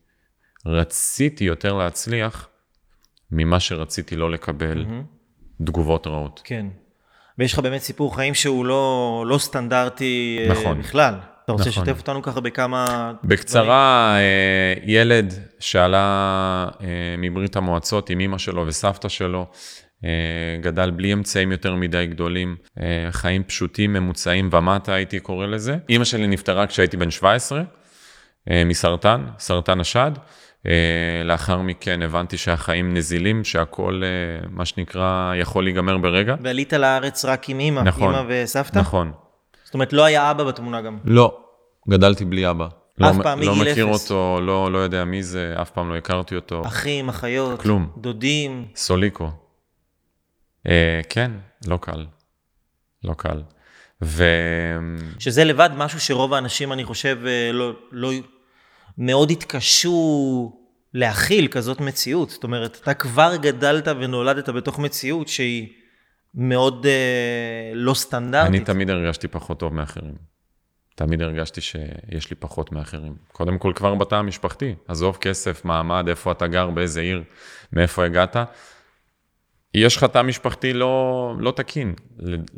רציתי 0.65 1.43
יותר 1.43 1.73
להצליח 1.73 2.49
ממה 3.31 3.59
שרציתי 3.59 4.15
לא 4.15 4.31
לקבל 4.31 4.85
mm-hmm. 4.85 5.65
תגובות 5.65 6.07
רעות. 6.07 6.41
כן. 6.43 6.65
ויש 7.39 7.53
לך 7.53 7.59
באמת 7.59 7.81
סיפור 7.81 8.15
חיים 8.15 8.33
שהוא 8.33 8.65
לא, 8.65 9.23
לא 9.27 9.37
סטנדרטי 9.37 10.39
נכון. 10.49 10.77
אה, 10.77 10.83
בכלל. 10.83 11.13
אתה 11.43 11.51
רוצה 11.51 11.69
נכון. 11.69 11.83
לשתף 11.83 11.99
אותנו 11.99 12.21
ככה 12.21 12.39
בכמה... 12.39 13.13
בקצרה, 13.23 14.15
אה, 14.17 14.73
ילד 14.85 15.33
שעלה 15.59 16.67
אה, 16.81 16.87
מברית 17.17 17.55
המועצות 17.55 18.09
עם 18.09 18.19
אמא 18.19 18.37
שלו 18.37 18.67
וסבתא 18.67 19.09
שלו, 19.09 19.45
גדל 20.61 20.91
בלי 20.91 21.13
אמצעים 21.13 21.51
יותר 21.51 21.75
מדי 21.75 22.05
גדולים, 22.05 22.55
חיים 23.11 23.43
פשוטים, 23.43 23.93
ממוצעים 23.93 24.49
ומטה 24.51 24.93
הייתי 24.93 25.19
קורא 25.19 25.45
לזה. 25.45 25.77
אמא 25.89 26.03
שלי 26.03 26.27
נפטרה 26.27 26.67
כשהייתי 26.67 26.97
בן 26.97 27.11
17 27.11 27.61
מסרטן, 28.65 29.25
סרטן 29.39 29.79
השד. 29.79 30.11
לאחר 31.25 31.61
מכן 31.61 32.01
הבנתי 32.01 32.37
שהחיים 32.37 32.93
נזילים, 32.93 33.43
שהכל, 33.43 34.01
מה 34.49 34.65
שנקרא, 34.65 35.33
יכול 35.35 35.63
להיגמר 35.63 35.97
ברגע. 35.97 36.35
ועלית 36.41 36.73
לארץ 36.73 37.25
רק 37.25 37.49
עם 37.49 37.59
אמא, 37.59 37.81
נכון, 37.81 38.15
אמא 38.15 38.23
וסבתא? 38.27 38.79
נכון. 38.79 39.11
זאת 39.63 39.73
אומרת, 39.73 39.93
לא 39.93 40.05
היה 40.05 40.31
אבא 40.31 40.43
בתמונה 40.43 40.81
גם. 40.81 40.97
לא, 41.05 41.37
גדלתי 41.89 42.25
בלי 42.25 42.49
אבא. 42.49 42.67
אף 43.01 43.17
לא, 43.17 43.23
פעם, 43.23 43.39
לא 43.41 43.55
מגיל 43.55 43.71
מכיר 43.71 43.91
אפס. 43.91 44.03
אותו, 44.11 44.39
לא, 44.41 44.71
לא 44.71 44.77
יודע 44.77 45.05
מי 45.05 45.23
זה, 45.23 45.55
אף 45.61 45.69
פעם 45.69 45.89
לא 45.89 45.95
הכרתי 45.95 46.35
אותו. 46.35 46.61
אחים, 46.65 47.09
אחיות, 47.09 47.61
כלום. 47.61 47.89
דודים. 47.97 48.65
סוליקו. 48.75 49.31
אה, 50.67 51.01
כן, 51.09 51.31
לא 51.67 51.77
קל. 51.81 52.05
לא 53.03 53.13
קל. 53.13 53.41
ו... 54.01 54.23
שזה 55.19 55.43
לבד 55.43 55.69
משהו 55.77 55.99
שרוב 55.99 56.33
האנשים, 56.33 56.73
אני 56.73 56.83
חושב, 56.83 57.17
אה, 57.25 57.51
לא, 57.53 57.71
לא 57.91 58.11
מאוד 58.99 59.31
התקשו 59.31 60.51
להכיל 60.93 61.47
כזאת 61.47 61.79
מציאות. 61.79 62.29
זאת 62.29 62.43
אומרת, 62.43 62.77
אתה 62.83 62.93
כבר 62.93 63.35
גדלת 63.35 63.87
ונולדת 63.87 64.49
בתוך 64.49 64.79
מציאות 64.79 65.27
שהיא 65.27 65.67
מאוד 66.35 66.85
אה, 66.85 67.71
לא 67.73 67.93
סטנדרטית. 67.93 68.49
אני 68.49 68.59
תמיד 68.59 68.89
הרגשתי 68.89 69.27
פחות 69.27 69.59
טוב 69.59 69.73
מאחרים. 69.73 70.15
תמיד 70.95 71.21
הרגשתי 71.21 71.61
שיש 71.61 72.29
לי 72.29 72.35
פחות 72.35 72.71
מאחרים. 72.71 73.15
קודם 73.31 73.57
כל 73.57 73.73
כבר 73.75 73.95
בתא 73.95 74.15
המשפחתי, 74.15 74.75
עזוב 74.87 75.17
כסף, 75.21 75.65
מעמד, 75.65 76.05
איפה 76.07 76.31
אתה 76.31 76.47
גר, 76.47 76.69
באיזה 76.69 77.01
עיר, 77.01 77.23
מאיפה 77.73 78.05
הגעת. 78.05 78.35
יש 79.73 79.97
לך 79.97 80.03
תא 80.03 80.21
משפחתי 80.21 80.73
לא, 80.73 81.33
לא 81.39 81.51
תקין, 81.51 81.93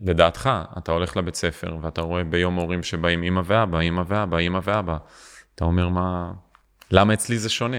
לדעתך. 0.01 0.50
אתה 0.77 0.91
הולך 0.91 1.17
לבית 1.17 1.36
ספר 1.36 1.77
ואתה 1.81 2.01
רואה 2.01 2.24
ביום 2.24 2.55
הורים 2.55 2.83
שבאים 2.83 3.24
אימא 3.24 3.41
ואבא, 3.45 3.79
אימא 3.79 4.03
ואבא, 4.07 4.38
אימא 4.38 4.60
ואבא. 4.63 4.98
אתה 5.62 5.68
אומר, 5.68 5.89
מה... 5.89 6.32
למה 6.91 7.13
אצלי 7.13 7.38
זה 7.38 7.50
שונה? 7.50 7.77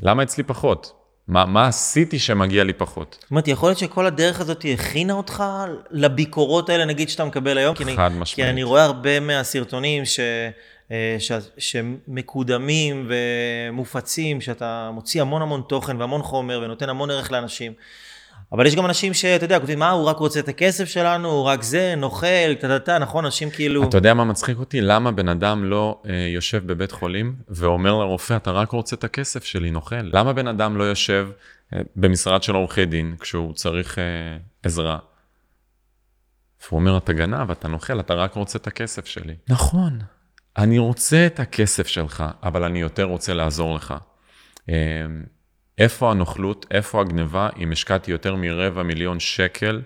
למה 0.00 0.22
אצלי 0.22 0.44
פחות? 0.44 0.92
מה, 1.28 1.44
מה 1.44 1.66
עשיתי 1.66 2.18
שמגיע 2.18 2.64
לי 2.64 2.72
פחות? 2.72 3.18
זאת 3.20 3.30
אומרת, 3.30 3.48
יכול 3.48 3.68
להיות 3.68 3.78
שכל 3.78 4.06
הדרך 4.06 4.40
הזאת 4.40 4.64
הכינה 4.74 5.12
אותך 5.12 5.44
לביקורות 5.90 6.68
האלה, 6.68 6.84
נגיד, 6.84 7.08
שאתה 7.08 7.24
מקבל 7.24 7.58
היום? 7.58 7.74
חד 7.96 8.12
משמעית. 8.12 8.34
כי 8.34 8.44
אני 8.44 8.62
רואה 8.62 8.84
הרבה 8.84 9.20
מהסרטונים 9.20 10.04
ש... 10.04 10.20
אה, 10.90 11.16
ש... 11.18 11.32
שמקודמים 11.58 13.08
ומופצים, 13.08 14.40
שאתה 14.40 14.90
מוציא 14.94 15.20
המון 15.20 15.42
המון 15.42 15.62
תוכן 15.68 16.00
והמון 16.00 16.22
חומר 16.22 16.60
ונותן 16.64 16.88
המון 16.88 17.10
ערך 17.10 17.32
לאנשים. 17.32 17.72
אבל 18.52 18.66
יש 18.66 18.76
גם 18.76 18.86
אנשים 18.86 19.14
שאתה 19.14 19.44
יודע, 19.44 19.58
כותבים, 19.58 19.78
מה, 19.78 19.90
הוא 19.90 20.06
רק 20.06 20.16
רוצה 20.16 20.40
את 20.40 20.48
הכסף 20.48 20.84
שלנו, 20.84 21.28
הוא 21.30 21.44
רק 21.44 21.62
זה, 21.62 21.94
נוכל, 21.96 22.54
טה-טה-טה, 22.60 22.98
נכון? 22.98 23.24
אנשים 23.24 23.50
כאילו... 23.50 23.84
אתה 23.88 23.96
יודע 23.96 24.14
מה 24.14 24.24
מצחיק 24.24 24.58
אותי? 24.58 24.80
למה 24.80 25.12
בן 25.12 25.28
אדם 25.28 25.64
לא 25.64 26.02
אה, 26.08 26.14
יושב 26.14 26.66
בבית 26.66 26.92
חולים 26.92 27.36
ואומר 27.48 27.94
לרופא, 27.98 28.36
אתה 28.36 28.50
רק 28.50 28.70
רוצה 28.70 28.96
את 28.96 29.04
הכסף 29.04 29.44
שלי, 29.44 29.70
נוכל? 29.70 30.00
למה 30.02 30.32
בן 30.32 30.48
אדם 30.48 30.76
לא 30.76 30.84
יושב 30.84 31.28
אה, 31.74 31.80
במשרד 31.96 32.42
של 32.42 32.54
עורכי 32.54 32.86
דין 32.86 33.16
כשהוא 33.20 33.54
צריך 33.54 33.98
אה, 33.98 34.04
עזרה? 34.62 34.98
והוא 36.66 36.80
אומר, 36.80 36.96
אתה 36.98 37.12
גנב, 37.12 37.50
אתה 37.50 37.68
נוכל, 37.68 38.00
אתה 38.00 38.14
רק 38.14 38.34
רוצה 38.34 38.58
את 38.58 38.66
הכסף 38.66 39.06
שלי. 39.06 39.34
נכון, 39.48 39.98
אני 40.56 40.78
רוצה 40.78 41.26
את 41.26 41.40
הכסף 41.40 41.86
שלך, 41.86 42.24
אבל 42.42 42.64
אני 42.64 42.80
יותר 42.80 43.04
רוצה 43.04 43.34
לעזור 43.34 43.74
לך. 43.74 43.94
אה, 44.68 44.74
איפה 45.78 46.10
הנוכלות, 46.10 46.66
איפה 46.70 47.00
הגניבה, 47.00 47.48
אם 47.58 47.72
השקעתי 47.72 48.10
יותר 48.10 48.34
מרבע 48.34 48.82
מיליון 48.82 49.20
שקל 49.20 49.80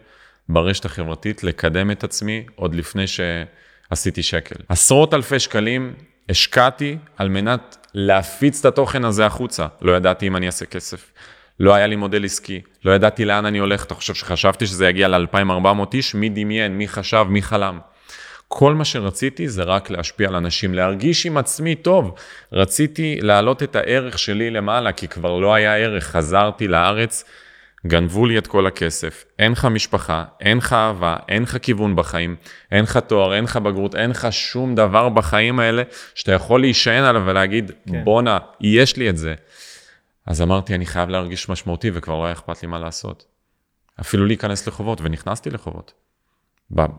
ברשת 0.49 0.85
החברתית 0.85 1.45
לקדם 1.45 1.91
את 1.91 2.05
עצמי 2.05 2.45
עוד 2.55 2.75
לפני 2.75 3.05
שעשיתי 3.07 4.23
שקל. 4.23 4.55
עשרות 4.69 5.15
אלפי 5.15 5.39
שקלים 5.39 5.95
השקעתי 6.29 6.97
על 7.17 7.29
מנת 7.29 7.87
להפיץ 7.95 8.61
את 8.61 8.65
התוכן 8.65 9.05
הזה 9.05 9.27
החוצה. 9.27 9.67
לא 9.83 9.97
ידעתי 9.97 10.27
אם 10.27 10.37
אני 10.37 10.47
אעשה 10.47 10.67
כסף. 10.67 11.13
לא 11.61 11.75
היה 11.75 11.87
לי 11.87 11.97
מודל 11.97 12.25
עסקי, 12.25 12.61
לא 12.85 12.93
ידעתי 12.93 13.25
לאן 13.25 13.47
אני 13.47 13.59
הולך. 13.59 13.85
אתה 13.85 13.95
חושב 13.95 14.15
שחשבתי 14.15 14.67
שזה 14.67 14.89
יגיע 14.89 15.09
ל-2400 15.09 15.67
איש? 15.95 16.15
מי 16.15 16.29
דמיין, 16.29 16.79
מי 16.79 16.89
חשב, 16.89 17.27
מי 17.29 17.43
חלם? 17.43 17.79
כל 18.55 18.75
מה 18.75 18.85
שרציתי 18.85 19.49
זה 19.49 19.63
רק 19.63 19.91
להשפיע 19.91 20.29
על 20.29 20.35
אנשים, 20.37 20.75
להרגיש 20.75 21.27
עם 21.27 21.37
עצמי 21.37 21.75
טוב. 21.75 22.15
רציתי 22.53 23.19
להעלות 23.21 23.63
את 23.63 23.77
הערך 23.77 24.19
שלי 24.19 24.51
למעלה, 24.51 24.93
כי 24.93 25.09
כבר 25.09 25.39
לא 25.39 25.55
היה 25.55 25.77
ערך. 25.77 26.05
חזרתי 26.05 26.69
לארץ, 26.69 27.25
גנבו 27.87 28.27
לי 28.27 28.39
את 28.39 28.47
כל 28.47 28.67
הכסף. 28.67 29.25
אין 29.39 29.53
לך 29.53 29.65
משפחה, 29.65 30.25
אין 30.41 30.59
לך 30.59 30.73
אהבה, 30.73 31.17
אין 31.29 31.43
לך 31.43 31.57
כיוון 31.63 31.97
בחיים, 31.97 32.37
אין 32.73 32.85
לך 32.85 32.97
תואר, 32.97 33.35
אין 33.35 33.45
לך 33.45 33.57
בגרות, 33.57 33.95
אין 33.95 34.11
לך 34.11 34.27
שום 34.31 34.75
דבר 34.75 35.09
בחיים 35.09 35.61
האלה 35.61 35.83
שאתה 36.15 36.33
יכול 36.33 36.61
להישען 36.61 37.05
עליו 37.05 37.23
ולהגיד, 37.27 37.73
כן. 37.89 38.05
בואנה, 38.05 38.39
יש 38.61 38.97
לי 38.97 39.11
את 39.11 39.17
זה. 39.17 39.35
אז 40.27 40.43
אמרתי, 40.43 40.75
אני 40.75 40.87
חייב 40.87 41.09
להרגיש 41.09 41.49
משמעותי, 41.49 41.91
וכבר 41.95 42.19
לא 42.19 42.25
היה 42.25 42.33
אכפת 42.33 42.63
לי 42.63 42.69
מה 42.69 42.79
לעשות. 42.79 43.25
אפילו 44.01 44.27
להיכנס 44.27 44.69
לחובות, 44.69 45.01
ונכנסתי 45.03 45.51
לחובות. 45.51 45.93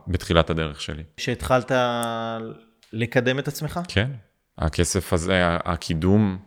בתחילת 0.07 0.49
הדרך 0.49 0.81
שלי. 0.81 1.03
כשהתחלת 1.17 1.71
לקדם 2.93 3.39
את 3.39 3.47
עצמך? 3.47 3.79
כן. 3.87 4.11
הכסף 4.57 5.13
הזה, 5.13 5.41
הקידום 5.43 6.37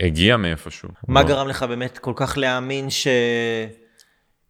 הגיע 0.00 0.36
מאיפשהו. 0.36 0.88
מה 1.08 1.22
לא... 1.22 1.28
גרם 1.28 1.48
לך 1.48 1.62
באמת 1.62 1.98
כל 1.98 2.12
כך 2.16 2.38
להאמין 2.38 2.90
ש... 2.90 3.06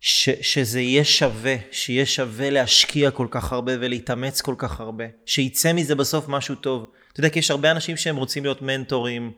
ש... 0.01 0.31
שזה 0.41 0.81
יהיה 0.81 1.05
שווה, 1.05 1.55
שיהיה 1.71 2.07
שווה 2.07 2.51
להשקיע 2.51 3.11
כל 3.11 3.27
כך 3.31 3.53
הרבה 3.53 3.73
ולהתאמץ 3.81 4.41
כל 4.41 4.55
כך 4.59 4.81
הרבה, 4.81 5.05
שיצא 5.27 5.73
מזה 5.73 5.95
בסוף 5.95 6.29
משהו 6.29 6.55
טוב. 6.55 6.87
אתה 7.13 7.21
יודע, 7.21 7.29
כי 7.29 7.39
יש 7.39 7.51
הרבה 7.51 7.71
אנשים 7.71 7.97
שהם 7.97 8.17
רוצים 8.17 8.43
להיות 8.43 8.63
מנטורים, 8.63 9.33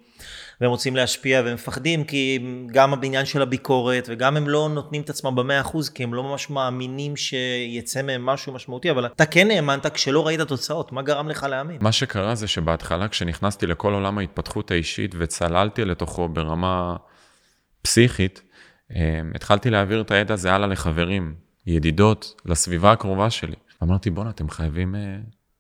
והם 0.61 0.71
רוצים 0.71 0.97
להשפיע 0.97 1.43
והם 1.45 1.55
מפחדים 1.55 2.05
כי 2.05 2.39
גם 2.67 2.93
הבניין 2.93 3.27
של 3.27 3.43
הביקורת 3.43 4.09
וגם 4.11 4.37
הם 4.37 4.49
לא 4.49 4.69
נותנים 4.69 5.03
את 5.03 5.11
עצמם 5.11 5.35
במאה 5.35 5.61
אחוז 5.61 5.89
כי 5.89 6.03
הם 6.03 6.15
לא 6.15 6.23
ממש 6.23 6.51
מאמינים 6.51 7.17
שיצא 7.17 8.03
מהם 8.03 8.27
משהו 8.27 8.53
משמעותי 8.53 8.91
אבל 8.91 9.07
אתה 9.07 9.27
כן 9.27 9.51
האמנת 9.51 9.87
כשלא 9.87 10.27
ראית 10.27 10.41
תוצאות 10.41 10.93
מה 10.93 11.03
גרם 11.03 11.29
לך 11.29 11.43
להאמין? 11.43 11.79
מה 11.81 11.93
שקרה 11.93 12.35
זה 12.35 12.49
שבהתחלה 12.49 13.09
כשנכנסתי 13.09 13.67
לכל 13.67 13.95
עולם 13.95 14.19
ההתפתחות 14.19 14.71
האישית 14.71 15.15
וצללתי 15.19 15.85
לתוכו 15.85 16.29
ברמה 16.29 16.97
פסיכית 17.83 18.43
אה, 18.97 19.21
התחלתי 19.35 19.71
להעביר 19.71 20.01
את 20.01 20.11
הידע 20.11 20.35
הזה 20.35 20.53
הלאה 20.53 20.69
לחברים, 20.69 21.35
ידידות, 21.67 22.35
לסביבה 22.47 22.93
הקרובה 22.93 23.31
שלי. 23.31 23.57
אמרתי 23.83 24.11
בואנה 24.11 24.31
אתם 24.31 24.51
חייבים 24.51 24.95
אה, 24.95 25.01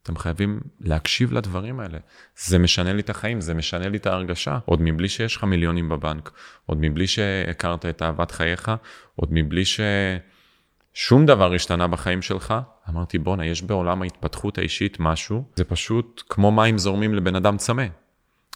אתם 0.09 0.17
חייבים 0.17 0.61
להקשיב 0.81 1.33
לדברים 1.33 1.81
האלה. 1.81 1.99
זה 2.37 2.59
משנה 2.59 2.93
לי 2.93 3.01
את 3.01 3.11
החיים, 3.11 3.41
זה 3.41 3.55
משנה 3.55 3.89
לי 3.89 3.97
את 3.97 4.07
ההרגשה. 4.07 4.59
עוד 4.65 4.83
מבלי 4.83 5.09
שיש 5.09 5.37
לך 5.37 5.45
מיליונים 5.45 5.89
בבנק, 5.89 6.31
עוד 6.67 6.79
מבלי 6.81 7.07
שהכרת 7.07 7.87
את 7.87 8.03
אהבת 8.03 8.31
חייך, 8.31 8.71
עוד 9.17 9.29
מבלי 9.33 9.63
ששום 9.65 11.27
דבר 11.27 11.55
השתנה 11.55 11.87
בחיים 11.87 12.23
שלך, 12.23 12.55
אמרתי, 12.89 13.19
בואנה, 13.19 13.47
יש 13.47 13.63
בעולם 13.63 14.03
ההתפתחות 14.03 14.59
האישית 14.59 14.97
משהו, 15.01 15.45
זה 15.57 15.65
פשוט 15.65 16.23
כמו 16.29 16.53
מים 16.53 16.79
זורמים 16.79 17.15
לבן 17.15 17.37
אדם 17.37 17.57
צמא. 17.57 17.87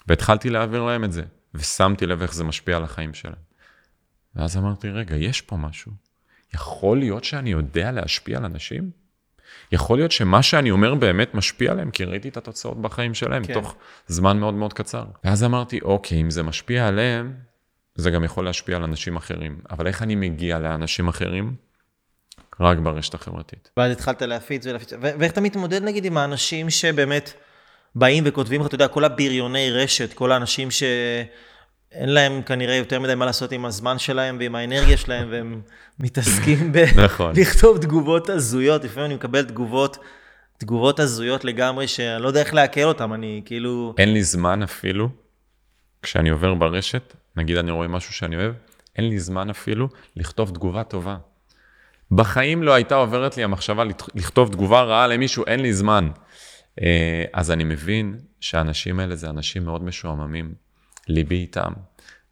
והתחלתי 0.07 0.51
להעביר 0.51 0.83
להם 0.83 1.05
את 1.05 1.13
זה, 1.13 1.23
ושמתי 1.55 2.07
לב 2.07 2.23
איך 2.23 2.35
זה 2.35 2.45
משפיע 2.45 2.77
על 2.77 2.85
החיים 2.85 3.15
שלהם. 3.15 3.43
ואז 4.37 4.57
אמרתי, 4.57 4.89
רגע, 4.89 5.17
יש 5.17 5.41
פה 5.41 5.57
משהו. 5.57 5.93
יכול 6.55 6.99
להיות 6.99 7.25
שאני 7.25 7.51
יודע 7.51 7.93
להשפיע 7.93 8.39
על 8.39 8.45
אנשים? 8.45 9.02
יכול 9.73 9.99
להיות 9.99 10.13
שמה 10.13 10.43
שאני 10.43 10.71
אומר 10.71 10.95
באמת 10.95 11.35
משפיע 11.35 11.73
עליהם, 11.73 11.91
כי 11.91 12.05
ראיתי 12.05 12.29
את 12.29 12.37
התוצאות 12.37 12.83
בחיים 12.83 13.15
שלהם 13.15 13.45
כן. 13.45 13.55
תוך 13.55 13.77
זמן 14.07 14.39
מאוד 14.39 14.55
מאוד 14.55 14.73
קצר. 14.73 15.05
ואז 15.25 15.45
אמרתי, 15.45 15.81
אוקיי, 15.83 16.21
אם 16.21 16.31
זה 16.31 16.43
משפיע 16.43 16.89
עליהם, 16.89 17.33
זה 17.95 18.11
גם 18.11 18.25
יכול 18.25 18.45
להשפיע 18.45 18.77
על 18.77 18.83
אנשים 18.83 19.17
אחרים. 19.17 19.59
אבל 19.71 19.87
איך 19.87 20.03
אני 20.03 20.15
מגיע 20.15 20.59
לאנשים 20.59 21.09
אחרים? 21.09 21.55
רק 22.61 22.79
ברשת 22.79 23.15
החברתית. 23.15 23.71
ואז 23.77 23.93
התחלת 23.93 24.23
להפיץ 24.23 24.67
ולהפיץ, 24.67 24.93
ואיך 25.01 25.33
אתה 25.33 25.41
מתמודד 25.41 25.83
נגיד 25.83 26.05
עם 26.05 26.17
האנשים 26.17 26.71
שבאמת 26.71 27.33
באים 27.95 28.25
וכותבים 28.27 28.61
לך, 28.61 28.67
אתה 28.67 28.75
יודע, 28.75 28.89
כל 28.89 29.05
הבריוני 29.05 29.71
רשת, 29.71 30.13
כל 30.13 30.33
האנשים 30.33 30.71
ש... 30.71 30.83
אין 31.95 32.09
להם 32.09 32.43
כנראה 32.43 32.75
יותר 32.75 33.01
מדי 33.01 33.15
מה 33.15 33.27
לעשות 33.27 33.53
עם 33.53 33.65
הזמן 33.65 33.99
שלהם 33.99 34.37
ועם 34.41 34.55
האנרגיה 34.55 34.97
שלהם, 34.97 35.29
והם 35.31 35.61
מתעסקים 36.01 36.73
בלכתוב 36.73 37.01
נכון. 37.01 37.81
תגובות 37.81 38.29
הזויות. 38.29 38.85
לפעמים 38.85 39.07
אני 39.07 39.15
מקבל 39.15 39.45
תגובות, 39.45 39.99
תגובות 40.59 41.01
הזויות 41.01 41.45
לגמרי, 41.45 41.89
שאני 41.89 42.23
לא 42.23 42.29
יודע 42.29 42.41
איך 42.41 42.55
לעכל 42.55 42.85
אותם, 42.85 43.13
אני 43.13 43.43
כאילו... 43.45 43.95
אין 43.99 44.13
לי 44.13 44.23
זמן 44.23 44.63
אפילו, 44.63 45.09
כשאני 46.03 46.31
עובר 46.31 46.55
ברשת, 46.55 47.15
נגיד 47.37 47.57
אני 47.57 47.71
רואה 47.71 47.89
משהו 47.89 48.13
שאני 48.15 48.37
אוהב, 48.37 48.53
אין 48.97 49.09
לי 49.09 49.19
זמן 49.19 49.51
אפילו 49.51 49.89
לכתוב 50.17 50.51
תגובה 50.51 50.85
טובה. 50.85 51.17
בחיים 52.11 52.63
לא 52.63 52.75
הייתה 52.75 52.95
עוברת 52.95 53.37
לי 53.37 53.45
המחשבה 53.45 53.85
לכתוב 54.15 54.53
תגובה 54.53 54.83
רעה 54.83 55.07
למישהו, 55.07 55.45
אין 55.47 55.61
לי 55.61 55.73
זמן. 55.73 56.09
אה, 56.83 57.25
אז 57.33 57.51
אני 57.51 57.65
מבין 57.65 58.19
שהאנשים 58.41 59.01
האלה 59.01 59.17
זה 59.17 59.31
אנשים 59.31 59.65
מאוד 59.65 59.85
משועממים. 59.85 60.62
ליבי 61.09 61.37
איתם. 61.37 61.73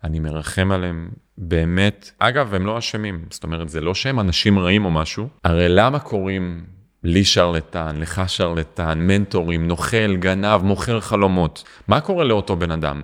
אני 0.05 0.19
מרחם 0.21 0.73
עליהם 0.73 1.09
באמת. 1.39 2.11
אגב, 2.19 2.55
הם 2.55 2.67
לא 2.67 2.79
אשמים, 2.79 3.25
זאת 3.31 3.43
אומרת, 3.43 3.69
זה 3.69 3.81
לא 3.81 3.95
שהם 3.95 4.21
אנשים 4.21 4.59
רעים 4.59 4.85
או 4.85 4.91
משהו. 4.91 5.29
הרי 5.45 5.69
למה 5.69 5.99
קוראים 5.99 6.65
לי 7.05 7.25
שרלטן, 7.25 7.97
לך 7.97 8.23
שרלטן, 8.27 8.99
מנטורים, 8.99 9.69
נוכל, 9.69 10.17
גנב, 10.17 10.63
מוכר 10.63 11.01
חלומות? 11.01 11.65
מה 11.89 12.01
קורה 12.01 12.25
לאותו 12.25 12.57
בן 12.57 12.71
אדם? 12.71 13.01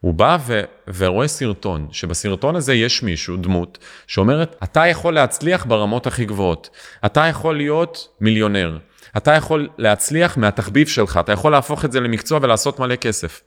הוא 0.00 0.14
בא 0.14 0.38
ו- 0.46 0.62
ורואה 0.96 1.28
סרטון, 1.28 1.88
שבסרטון 1.90 2.56
הזה 2.56 2.74
יש 2.74 3.02
מישהו, 3.02 3.36
דמות, 3.36 3.78
שאומרת, 4.06 4.56
אתה 4.62 4.86
יכול 4.86 5.14
להצליח 5.14 5.64
ברמות 5.64 6.06
הכי 6.06 6.24
גבוהות. 6.24 6.70
אתה 7.06 7.26
יכול 7.26 7.56
להיות 7.56 8.08
מיליונר. 8.20 8.78
אתה 9.16 9.32
יכול 9.32 9.68
להצליח 9.78 10.36
מהתחביב 10.36 10.88
שלך, 10.88 11.20
אתה 11.20 11.32
יכול 11.32 11.52
להפוך 11.52 11.84
את 11.84 11.92
זה 11.92 12.00
למקצוע 12.00 12.38
ולעשות 12.42 12.80
מלא 12.80 12.96
כסף. 12.96 13.42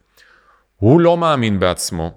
הוא 0.78 1.02
לא 1.02 1.18
מאמין 1.18 1.60
בעצמו. 1.60 2.12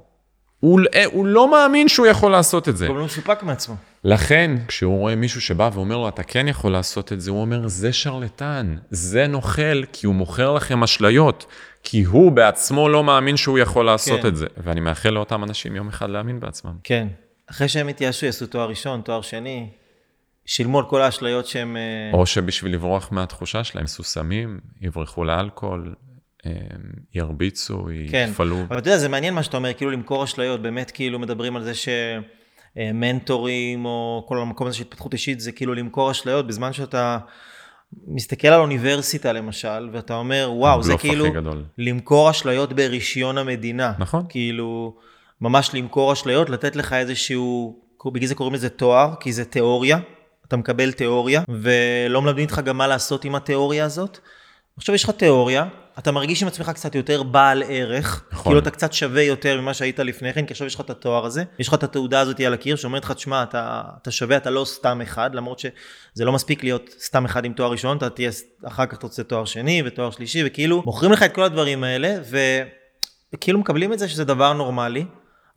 הוא, 0.61 0.81
אה, 0.95 1.05
הוא 1.05 1.27
לא 1.27 1.51
מאמין 1.51 1.89
שהוא 1.89 2.07
יכול 2.07 2.33
לעשות 2.33 2.69
את 2.69 2.77
זה. 2.77 2.87
הוא 2.87 2.97
לא 2.97 3.05
מסופק 3.05 3.43
מעצמו. 3.43 3.77
לכן, 4.05 4.51
כשהוא 4.69 4.99
רואה 4.99 5.17
מישהו 5.17 5.41
שבא 5.41 5.71
ואומר 5.73 5.97
לו, 5.97 6.09
אתה 6.09 6.23
כן 6.23 6.49
יכול 6.49 6.73
לעשות 6.73 7.13
את 7.13 7.21
זה, 7.21 7.31
הוא 7.31 7.41
אומר, 7.41 7.69
זה 7.69 7.93
שרלטן, 7.93 8.77
זה 8.91 9.27
נוכל, 9.27 9.85
כי 9.93 10.07
הוא 10.07 10.15
מוכר 10.15 10.55
לכם 10.55 10.83
אשליות, 10.83 11.47
כי 11.83 12.03
הוא 12.03 12.33
בעצמו 12.33 12.89
לא 12.89 13.05
מאמין 13.05 13.37
שהוא 13.37 13.59
יכול 13.59 13.87
לעשות 13.87 14.21
כן. 14.21 14.29
את 14.29 14.37
זה. 14.37 14.47
ואני 14.57 14.81
מאחל 14.81 15.11
לאותם 15.11 15.45
אנשים 15.45 15.77
יום 15.77 15.89
אחד 15.89 16.11
להאמין 16.11 16.41
בעצמם. 16.41 16.73
כן. 16.85 17.09
אחרי 17.51 17.69
שהם 17.69 17.89
התייאשו, 17.89 18.27
יעשו 18.27 18.47
תואר 18.47 18.69
ראשון, 18.69 19.01
תואר 19.01 19.21
שני, 19.21 19.69
שילמו 20.47 20.79
על 20.79 20.85
כל 20.85 21.03
האשליות 21.03 21.47
שהם... 21.47 21.77
אה, 21.77 22.19
או 22.19 22.27
שבשביל 22.27 22.73
לברוח 22.73 23.13
מהתחושה 23.13 23.65
שלהם, 23.65 23.87
סוסמים, 23.87 24.61
יברחו 24.81 25.25
לאלכוהול, 25.25 25.95
ירביצו, 27.15 27.87
כן. 28.11 28.29
יפעלו. 28.31 28.57
אבל 28.69 28.79
אתה 28.79 28.89
יודע, 28.89 28.99
זה 28.99 29.09
מעניין 29.09 29.35
מה 29.35 29.43
שאתה 29.43 29.57
אומר, 29.57 29.73
כאילו 29.73 29.91
למכור 29.91 30.25
אשליות, 30.25 30.63
באמת 30.63 30.91
כאילו 30.91 31.19
מדברים 31.19 31.57
על 31.57 31.63
זה 31.65 31.73
שמנטורים, 32.77 33.85
או 33.85 34.25
כל 34.29 34.39
המקום 34.39 34.67
הזה 34.67 34.77
של 34.77 34.83
התפתחות 34.83 35.13
אישית, 35.13 35.41
זה 35.41 35.53
כאילו 35.53 35.75
למכור 35.75 36.11
אשליות, 36.11 36.47
בזמן 36.47 36.73
שאתה 36.73 37.19
מסתכל 38.07 38.49
על 38.49 38.61
אוניברסיטה 38.61 39.33
למשל, 39.33 39.89
ואתה 39.93 40.15
אומר, 40.15 40.51
וואו, 40.53 40.83
זה 40.83 40.97
כאילו. 40.97 41.27
למכור 41.79 42.31
אשליות 42.31 42.73
ברישיון 42.73 43.39
המדינה. 43.39 43.93
נכון. 43.99 44.25
כאילו, 44.29 44.97
ממש 45.41 45.71
למכור 45.75 46.13
אשליות, 46.13 46.51
לתת 46.51 46.77
לך 46.77 46.93
איזשהו, 46.93 47.81
בגלל 48.13 48.27
זה 48.27 48.35
קוראים 48.35 48.55
לזה 48.55 48.69
תואר, 48.69 49.15
כי 49.21 49.33
זה 49.33 49.45
תיאוריה, 49.45 49.99
אתה 50.49 50.57
מקבל 50.57 50.93
תיאוריה, 50.93 51.43
ולא 51.49 52.23
מלמדים 52.23 52.45
אותך 52.45 52.61
גם 52.65 52.79
מה 52.79 52.87
לעשות 52.87 53.25
עם 53.25 53.35
התיאוריה 53.35 53.85
הזאת. 53.85 54.19
עכשיו 54.77 54.95
יש 54.95 55.05
לך 55.05 55.11
תיאוריה, 55.11 55.65
אתה 56.03 56.13
מרגיש 56.13 56.43
עם 56.43 56.49
עצמך 56.49 56.71
קצת 56.71 56.95
יותר 56.95 57.23
בעל 57.23 57.63
ערך, 57.69 58.25
נכון. 58.33 58.45
כאילו 58.45 58.59
אתה 58.59 58.71
קצת 58.71 58.93
שווה 58.93 59.23
יותר 59.23 59.61
ממה 59.61 59.75
שהיית 59.75 59.99
לפני 59.99 60.33
כן, 60.33 60.47
כי 60.47 60.53
עכשיו 60.53 60.67
יש 60.67 60.75
לך 60.75 60.81
את 60.81 60.91
התואר 60.91 61.27
הזה, 61.27 61.45
יש 61.59 61.69
לך 61.69 61.75
את 61.75 61.83
התעודה 61.83 62.21
הזאת 62.21 62.41
על 62.41 62.55
הקיר 62.55 62.77
שאומרת 62.77 63.05
לך, 63.05 63.13
תשמע, 63.13 63.43
אתה, 63.43 63.83
אתה 64.03 64.11
שווה, 64.11 64.37
אתה 64.37 64.51
לא 64.51 64.65
סתם 64.65 65.01
אחד, 65.01 65.35
למרות 65.35 65.59
שזה 65.59 66.25
לא 66.25 66.33
מספיק 66.33 66.65
להיות 66.65 66.91
סתם 67.01 67.25
אחד 67.25 67.45
עם 67.45 67.53
תואר 67.53 67.71
ראשון, 67.71 67.97
אתה 67.97 68.11
תהיה, 68.11 68.31
אחר 68.67 68.87
כך 68.87 68.99
אתה 68.99 69.07
רוצה 69.07 69.23
תואר 69.23 69.45
שני 69.45 69.83
ותואר 69.87 70.11
שלישי, 70.11 70.43
וכאילו 70.47 70.83
מוכרים 70.87 71.13
לך 71.13 71.23
את 71.23 71.35
כל 71.35 71.43
הדברים 71.43 71.85
האלה, 71.85 72.17
ו... 72.31 72.39
וכאילו 73.35 73.59
מקבלים 73.59 73.93
את 73.93 73.99
זה 73.99 74.09
שזה 74.09 74.25
דבר 74.25 74.53
נורמלי. 74.53 75.05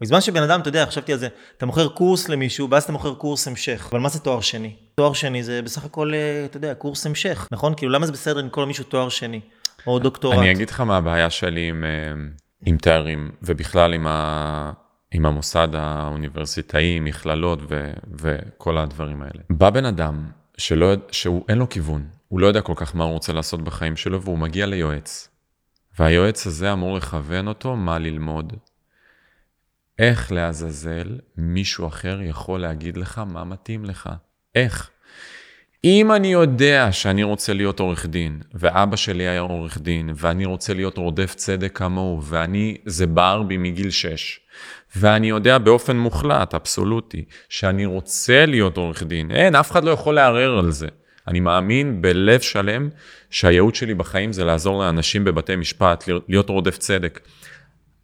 בזמן 0.01 0.21
שבן 0.21 0.43
אדם, 0.43 0.61
אתה 0.61 0.69
יודע, 0.69 0.85
חשבתי 0.85 1.13
על 1.13 1.19
זה, 1.19 1.27
אתה 1.57 1.65
מוכר 1.65 1.87
קורס 1.87 2.29
למישהו, 2.29 2.69
ואז 2.69 2.83
אתה 2.83 2.91
מוכר 2.91 3.13
קורס 3.13 3.47
המשך. 3.47 3.87
אבל 3.91 3.99
מה 3.99 4.09
זה 4.09 4.19
תואר 4.19 4.41
שני? 4.41 4.75
תואר 4.95 5.13
שני 5.13 5.43
זה 5.43 5.61
בסך 5.61 5.85
הכל, 5.85 6.13
אה, 6.13 6.45
אתה 6.45 6.57
יודע, 6.57 6.73
קורס 6.73 7.05
המשך, 7.05 7.47
נכון? 7.51 7.73
כאילו, 7.77 7.91
למה 7.91 8.05
זה 8.05 8.11
בסדר 8.11 8.41
לקרוא 8.41 8.65
למישהו 8.65 8.83
תואר 8.83 9.09
שני? 9.09 9.41
או 9.87 9.99
דוקטורט? 9.99 10.37
אני 10.37 10.51
אגיד 10.51 10.69
לך 10.69 10.81
מה 10.81 10.97
הבעיה 10.97 11.29
שלי 11.29 11.69
עם, 11.69 11.83
אה, 11.83 12.13
עם 12.65 12.77
תארים, 12.77 13.31
ובכלל 13.41 13.93
עם, 13.93 14.07
ה, 14.07 14.71
עם 15.11 15.25
המוסד 15.25 15.67
האוניברסיטאי, 15.73 16.99
מכללות 16.99 17.59
ו, 17.69 17.93
וכל 18.21 18.77
הדברים 18.77 19.21
האלה. 19.21 19.43
בא 19.49 19.69
בן 19.69 19.85
אדם 19.85 20.25
שלא, 20.57 20.93
שהוא 21.11 21.45
אין 21.49 21.57
לו 21.57 21.69
כיוון, 21.69 22.07
הוא 22.27 22.39
לא 22.39 22.47
יודע 22.47 22.61
כל 22.61 22.73
כך 22.75 22.95
מה 22.95 23.03
הוא 23.03 23.13
רוצה 23.13 23.33
לעשות 23.33 23.61
בחיים 23.61 23.95
שלו, 23.95 24.21
והוא 24.21 24.37
מגיע 24.37 24.65
ליועץ. 24.65 25.29
והיועץ 25.99 26.47
הזה 26.47 26.73
אמור 26.73 26.97
לכוון 26.97 27.47
אותו 27.47 27.75
מה 27.75 27.99
ללמוד. 27.99 28.53
איך 29.99 30.31
לעזאזל 30.31 31.19
מישהו 31.37 31.87
אחר 31.87 32.21
יכול 32.21 32.59
להגיד 32.59 32.97
לך 32.97 33.17
מה 33.17 33.43
מתאים 33.43 33.85
לך? 33.85 34.09
איך? 34.55 34.89
אם 35.85 36.11
אני 36.11 36.27
יודע 36.27 36.91
שאני 36.91 37.23
רוצה 37.23 37.53
להיות 37.53 37.79
עורך 37.79 38.05
דין, 38.05 38.39
ואבא 38.53 38.95
שלי 38.95 39.27
היה 39.27 39.41
עורך 39.41 39.77
דין, 39.77 40.09
ואני 40.15 40.45
רוצה 40.45 40.73
להיות 40.73 40.97
רודף 40.97 41.35
צדק 41.35 41.77
כמוהו, 41.77 42.23
ואני, 42.23 42.77
זה 42.85 43.07
בער 43.07 43.43
בי 43.43 43.57
מגיל 43.57 43.89
6, 43.89 44.39
ואני 44.95 45.29
יודע 45.29 45.57
באופן 45.57 45.97
מוחלט, 45.97 46.53
אבסולוטי, 46.53 47.23
שאני 47.49 47.85
רוצה 47.85 48.45
להיות 48.45 48.77
עורך 48.77 49.03
דין, 49.03 49.31
אין, 49.31 49.55
אף 49.55 49.71
אחד 49.71 49.83
לא 49.83 49.91
יכול 49.91 50.15
לערער 50.15 50.57
על 50.59 50.71
זה. 50.71 50.87
אני 51.27 51.39
מאמין 51.39 52.01
בלב 52.01 52.39
שלם 52.39 52.89
שהייעוד 53.29 53.75
שלי 53.75 53.93
בחיים 53.93 54.33
זה 54.33 54.43
לעזור 54.43 54.79
לאנשים 54.79 55.23
בבתי 55.23 55.55
משפט, 55.55 56.03
להיות 56.27 56.49
רודף 56.49 56.77
צדק. 56.77 57.19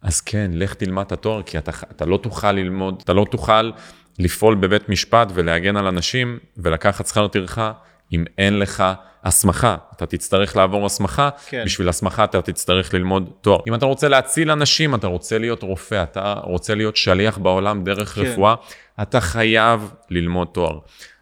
אז 0.02 0.20
כן, 0.20 0.50
לך 0.54 0.74
תלמד 0.74 1.04
את 1.06 1.12
התואר, 1.12 1.42
כי 1.42 1.58
אתה, 1.58 1.70
אתה 1.90 2.06
לא 2.06 2.16
תוכל 2.16 2.52
ללמוד, 2.52 3.00
אתה 3.04 3.12
לא 3.12 3.26
תוכל 3.30 3.70
לפעול 4.18 4.54
בבית 4.54 4.88
משפט 4.88 5.28
ולהגן 5.34 5.76
על 5.76 5.86
אנשים 5.86 6.38
ולקחת 6.56 7.06
שכר 7.06 7.28
טרחה 7.28 7.72
אם 8.12 8.24
אין 8.38 8.58
לך 8.58 8.84
הסמכה. 9.24 9.76
אתה 9.96 10.06
תצטרך 10.06 10.56
לעבור 10.56 10.86
הסמכה, 10.86 11.30
כן. 11.48 11.62
בשביל 11.64 11.88
הסמכה 11.88 12.24
אתה 12.24 12.42
תצטרך 12.42 12.94
ללמוד 12.94 13.30
תואר. 13.40 13.60
אם 13.68 13.74
אתה 13.74 13.86
רוצה 13.86 14.08
להציל 14.08 14.50
אנשים, 14.50 14.94
אתה 14.94 15.06
רוצה 15.06 15.38
להיות 15.38 15.62
רופא, 15.62 16.02
אתה 16.02 16.34
רוצה 16.42 16.74
להיות 16.74 16.96
שליח 16.96 17.38
בעולם 17.38 17.84
דרך 17.84 18.08
כן. 18.08 18.20
רפואה, 18.20 18.54
אתה 19.02 19.20
חייב 19.20 19.92
ללמוד 20.10 20.48
תואר. 20.52 20.78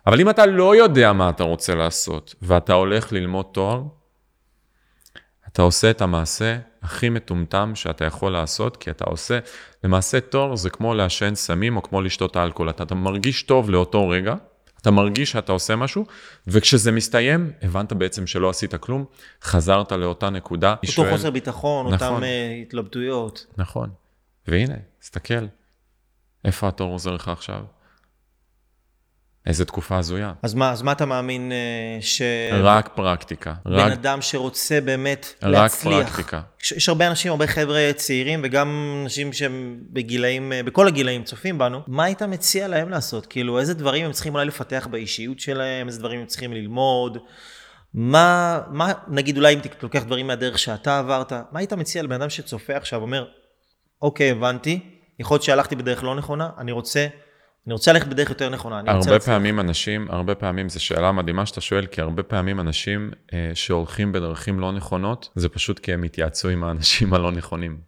אבל 0.07 0.21
אם 0.21 0.30
אתה 0.30 0.47
לא 0.47 0.76
יודע 0.76 1.12
מה 1.12 1.28
אתה 1.30 1.45
רוצה 1.45 1.75
לעשות, 1.75 2.35
ואתה 2.42 2.73
הולך 2.73 3.12
ללמוד 3.12 3.47
תואר, 3.52 3.83
אתה 5.52 5.62
עושה 5.62 5.90
את 5.90 6.00
המעשה 6.02 6.58
הכי 6.82 7.08
מטומטם 7.08 7.72
שאתה 7.74 8.04
יכול 8.04 8.32
לעשות, 8.32 8.76
כי 8.76 8.90
אתה 8.90 9.04
עושה, 9.04 9.38
למעשה 9.84 10.20
תואר 10.20 10.56
זה 10.56 10.70
כמו 10.70 10.94
לעשן 10.94 11.34
סמים 11.34 11.76
או 11.76 11.82
כמו 11.82 12.02
לשתות 12.02 12.37
אלכוהול. 12.37 12.70
אתה, 12.70 12.82
אתה 12.82 12.94
מרגיש 12.94 13.42
טוב 13.42 13.70
לאותו 13.70 14.08
רגע, 14.08 14.34
אתה 14.82 14.90
מרגיש 14.90 15.30
שאתה 15.30 15.52
עושה 15.52 15.76
משהו, 15.76 16.06
וכשזה 16.46 16.92
מסתיים, 16.92 17.52
הבנת 17.62 17.92
בעצם 17.92 18.26
שלא 18.26 18.50
עשית 18.50 18.74
כלום, 18.74 19.04
חזרת 19.42 19.92
לאותה 19.92 20.30
נקודה. 20.30 20.72
אותו 20.72 20.87
שואל- 20.92 21.11
חוסר 21.11 21.30
ביטחון, 21.30 21.94
נכון. 21.94 22.08
אותן 22.14 22.24
אה, 22.24 22.58
התלבטויות. 22.62 23.46
נכון. 23.56 23.90
והנה, 24.48 24.74
תסתכל, 25.00 25.46
איפה 26.44 26.68
התואר 26.68 26.88
עוזר 26.90 27.11
לך 27.11 27.28
עכשיו? 27.28 27.61
איזה 29.46 29.64
תקופה 29.64 29.98
הזויה. 29.98 30.33
אז 30.42 30.55
מה, 30.55 30.72
אז 30.72 30.83
מה 30.83 30.92
אתה 30.92 31.07
מאמין 31.07 31.53
אה, 31.53 31.98
שבן 32.01 32.61
רק 32.62 32.90
פרקטיקה. 32.94 33.55
רק, 33.66 33.92
אדם 33.92 34.22
שרוצה 34.22 34.81
באמת 34.81 35.35
רק 35.42 35.51
להצליח? 35.51 36.09
פרקטיקה. 36.09 36.40
יש, 36.62 36.72
יש 36.72 36.88
הרבה 36.88 37.07
אנשים, 37.09 37.31
הרבה 37.31 37.46
חבר'ה 37.46 37.90
צעירים, 37.96 38.40
וגם 38.44 38.98
אנשים 39.03 39.33
שהם 39.33 39.79
בגילאים, 39.90 40.53
אה, 40.53 40.62
בכל 40.62 40.87
הגילאים 40.88 41.24
צופים 41.24 41.59
בנו, 41.59 41.81
מה 41.87 42.05
היית 42.05 42.22
מציע 42.22 42.68
להם 42.68 42.88
לעשות? 42.88 43.27
כאילו, 43.27 43.59
איזה 43.59 43.74
דברים 43.74 44.07
הם 44.07 44.12
צריכים 44.12 44.35
אולי 44.35 44.46
לפתח 44.46 44.88
באישיות 44.90 45.40
שלהם, 45.40 45.87
איזה 45.87 45.98
דברים 45.98 46.20
הם 46.20 46.27
צריכים 46.27 46.53
ללמוד? 46.53 47.18
מה, 47.94 48.61
מה, 48.70 48.92
נגיד 49.09 49.37
אולי 49.37 49.55
אם 49.55 49.59
אתה 49.59 49.68
לוקח 49.83 50.03
דברים 50.03 50.27
מהדרך 50.27 50.59
שאתה 50.59 50.98
עברת, 50.98 51.33
מה 51.33 51.59
היית 51.59 51.72
מציע 51.72 52.03
לבן 52.03 52.14
אדם 52.14 52.31
שצופה 52.31 52.77
עכשיו, 52.77 53.03
אומר, 53.03 53.27
אוקיי, 54.03 54.31
הבנתי, 54.31 54.81
יכול 55.18 55.35
להיות 55.35 55.42
שהלכתי 55.42 55.77
בדרך 55.77 56.05
לא 56.05 56.14
נכונה, 56.14 56.51
אני 56.59 56.72
רוצה, 56.72 57.07
אני 57.68 57.72
רוצה 57.72 57.92
ללכת 57.92 58.07
בדרך 58.07 58.31
יותר 58.31 58.48
נכונה, 58.48 58.78
הרבה 58.78 58.92
להצליח." 58.92 59.22
פעמים 59.24 59.61
אנשים, 59.61 60.07
הרבה 60.11 60.35
פעמים, 60.35 60.68
זו 60.68 60.85
שאלה 60.85 61.12
מדהימה 61.12 61.46
שאתה 61.46 61.61
שואל, 61.61 61.87
כי 61.87 62.00
הרבה 62.00 62.22
פעמים 62.22 62.61
אנשים 62.61 63.11
אה, 63.33 63.50
שהולכים 63.54 64.12
בדרכים 64.12 64.61
לא 64.61 64.72
נכונות, 64.72 65.28
זה 65.35 65.48
פשוט 65.48 65.78
כי 65.78 65.92
הם 65.92 66.02
התייעצו 66.02 66.48
עם 66.48 66.64
האנשים 66.64 67.12
הלא 67.14 67.33
נכונים. 67.33 67.78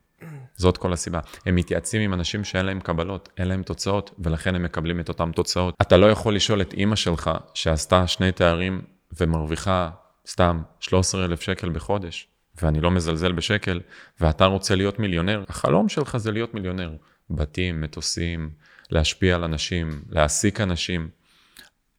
זאת 0.57 0.77
כל 0.77 0.93
הסיבה. 0.93 1.21
הם 1.47 1.55
מתייעצים 1.55 2.03
עם 2.03 2.15
אנשים 2.15 2.45
שאין 2.45 2.67
להם 2.67 2.81
קבלות, 2.81 3.29
אין 3.39 3.49
להם 3.49 3.63
תוצאות, 3.63 4.11
ולכן 4.19 4.55
הם 4.55 4.63
מקבלים 4.63 5.01
את 5.01 5.09
אותן 5.09 5.33
תוצאות. 5.33 5.75
אתה 5.83 5.97
לא 5.97 6.11
יכול 6.11 6.35
לשאול 6.35 6.61
את 6.61 6.73
אימא 6.73 6.97
שלך, 6.97 7.31
שעשתה 7.55 8.07
שני 8.07 8.33
תארים 8.33 8.83
ומרוויחה 9.21 9.91
סתם 10.29 10.63
13,000 10.81 11.41
שקל 11.41 11.69
בחודש, 11.69 12.29
ואני 12.63 12.81
לא 12.81 12.91
מזלזל 12.91 13.33
בשקל, 13.33 13.81
ואתה 14.21 14.45
רוצה 14.45 14.75
להיות 14.75 14.99
מיליונר, 14.99 15.45
החלום 15.49 15.89
שלך 15.89 16.17
זה 16.17 16.33
להיות 16.33 16.55
מיליונר. 16.55 16.91
בתים, 17.31 17.81
מטוסים, 17.81 18.51
להשפיע 18.91 19.35
על 19.35 19.45
אנשים, 19.45 20.03
להעסיק 20.11 20.61
אנשים. 20.61 21.09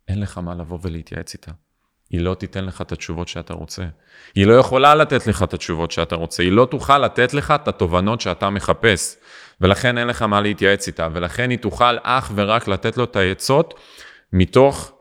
אין 0.07 0.19
לך 0.19 0.37
מה 0.37 0.55
לבוא 0.55 0.79
ולהתייעץ 0.81 1.33
איתה. 1.33 1.51
היא 2.09 2.21
לא 2.21 2.33
תיתן 2.33 2.65
לך 2.65 2.81
את 2.81 2.91
התשובות 2.91 3.27
שאתה 3.27 3.53
רוצה. 3.53 3.83
היא 4.35 4.47
לא 4.47 4.53
יכולה 4.53 4.95
לתת 4.95 5.27
לך 5.27 5.43
את 5.43 5.53
התשובות 5.53 5.91
שאתה 5.91 6.15
רוצה. 6.15 6.43
היא 6.43 6.51
לא 6.51 6.67
תוכל 6.71 6.97
לתת 6.97 7.33
לך 7.33 7.53
את 7.55 7.67
התובנות 7.67 8.21
שאתה 8.21 8.49
מחפש. 8.49 9.15
ולכן 9.61 9.97
אין 9.97 10.07
לך 10.07 10.21
מה 10.21 10.41
להתייעץ 10.41 10.87
איתה. 10.87 11.07
ולכן 11.13 11.49
היא 11.49 11.57
תוכל 11.57 11.97
אך 12.03 12.31
ורק 12.35 12.67
לתת 12.67 12.97
לו 12.97 13.03
את 13.03 13.15
העצות 13.15 13.73
מתוך 14.33 14.91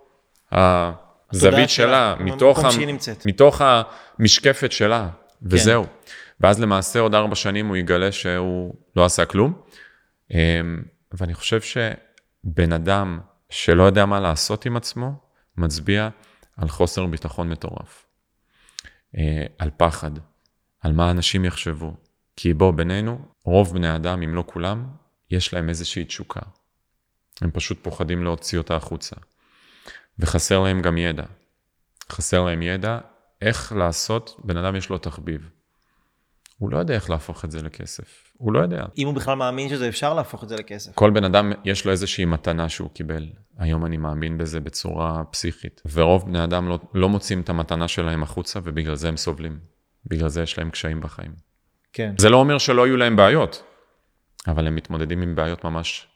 הזווית 0.53 1.71
שלה, 1.71 1.71
שלה, 1.71 2.15
מתוך, 2.21 2.59
במקום 2.59 2.67
ה... 2.67 2.73
שהיא 2.73 2.87
נמצאת. 2.87 3.27
מתוך 3.27 3.63
המשקפת 3.65 4.73
שלה, 4.73 5.09
וזהו. 5.43 5.87
ואז 6.41 6.61
למעשה 6.61 7.01
עוד 7.01 7.15
ארבע 7.15 7.35
שנים 7.35 7.67
הוא 7.67 7.77
יגלה 7.77 8.13
שהוא 8.13 8.75
לא 8.97 9.05
עשה 9.05 9.25
כלום. 9.25 9.53
ואני 11.13 11.35
חושב 11.35 11.61
שבן 11.61 12.73
אדם 12.73 13.21
שלא 13.51 13.83
יודע 13.83 14.07
מה 14.07 14.21
לעשות 14.21 14.67
עם 14.67 14.77
עצמו, 14.77 15.13
מצביע 15.57 16.09
על 16.57 16.69
חוסר 16.69 17.07
ביטחון 17.07 17.49
מטורף. 17.49 18.07
אה, 19.19 19.47
על 19.59 19.71
פחד, 19.77 20.11
על 20.81 20.93
מה 20.93 21.11
אנשים 21.11 21.45
יחשבו. 21.45 21.95
כי 22.37 22.55
בוא, 22.55 22.73
בינינו, 22.73 23.19
רוב 23.45 23.75
בני 23.75 23.97
אדם, 23.97 24.23
אם 24.23 24.35
לא 24.35 24.45
כולם, 24.47 24.87
יש 25.31 25.55
להם 25.55 25.69
איזושהי 25.69 26.05
תשוקה. 26.05 26.41
הם 27.41 27.51
פשוט 27.51 27.79
פוחדים 27.83 28.25
להוציא 28.25 28.59
אותה 28.59 28.77
החוצה. 28.77 29.17
וחסר 30.19 30.61
להם 30.61 30.83
גם 30.83 30.99
ידע. 30.99 31.25
חסר 32.11 32.45
להם 32.45 32.63
ידע 32.63 32.99
איך 33.43 33.73
לעשות, 33.73 34.41
בן 34.45 34.57
אדם 34.57 34.77
יש 34.77 34.91
לו 34.91 34.99
תחביב. 34.99 35.51
הוא 36.61 36.71
לא 36.71 36.79
יודע 36.79 36.95
איך 36.95 37.11
להפוך 37.11 37.45
את 37.45 37.51
זה 37.51 37.63
לכסף. 37.63 38.33
הוא 38.39 38.53
לא 38.53 38.59
יודע. 38.59 38.85
אם 38.99 39.07
הוא 39.07 39.15
בכלל 39.15 39.35
מאמין 39.35 39.69
שזה 39.69 39.89
אפשר 39.89 40.15
להפוך 40.15 40.45
את 40.45 40.49
זה 40.49 40.57
לכסף. 40.57 40.95
כל 40.95 41.11
בן 41.11 41.25
אדם 41.25 41.53
יש 41.65 41.85
לו 41.85 41.93
איזושהי 41.93 42.25
מתנה 42.25 42.69
שהוא 42.69 42.91
קיבל. 42.91 43.27
היום 43.59 43.87
אני 43.87 43.97
מאמין 43.97 44.39
בזה 44.39 44.61
בצורה 44.61 45.25
פסיכית. 45.31 45.83
ורוב 45.93 46.27
בני 46.27 46.45
אדם 46.45 46.69
לא, 46.69 46.79
לא 46.95 47.09
מוצאים 47.09 47.41
את 47.41 47.49
המתנה 47.49 47.89
שלהם 47.89 48.23
החוצה, 48.23 48.61
ובגלל 48.65 48.95
זה 48.95 49.09
הם 49.09 49.17
סובלים. 49.17 49.59
בגלל 50.07 50.29
זה 50.29 50.43
יש 50.43 50.59
להם 50.59 50.71
קשיים 50.71 51.01
בחיים. 51.01 51.33
כן. 51.93 52.15
זה 52.19 52.31
לא 52.31 52.37
אומר 52.37 52.59
שלא 52.59 52.87
יהיו 52.87 52.97
להם 52.97 53.17
בעיות, 53.17 53.63
אבל 54.49 54.67
הם 54.67 54.75
מתמודדים 54.75 55.23
עם 55.23 55.35
בעיות 55.35 55.65
ממש 55.65 56.07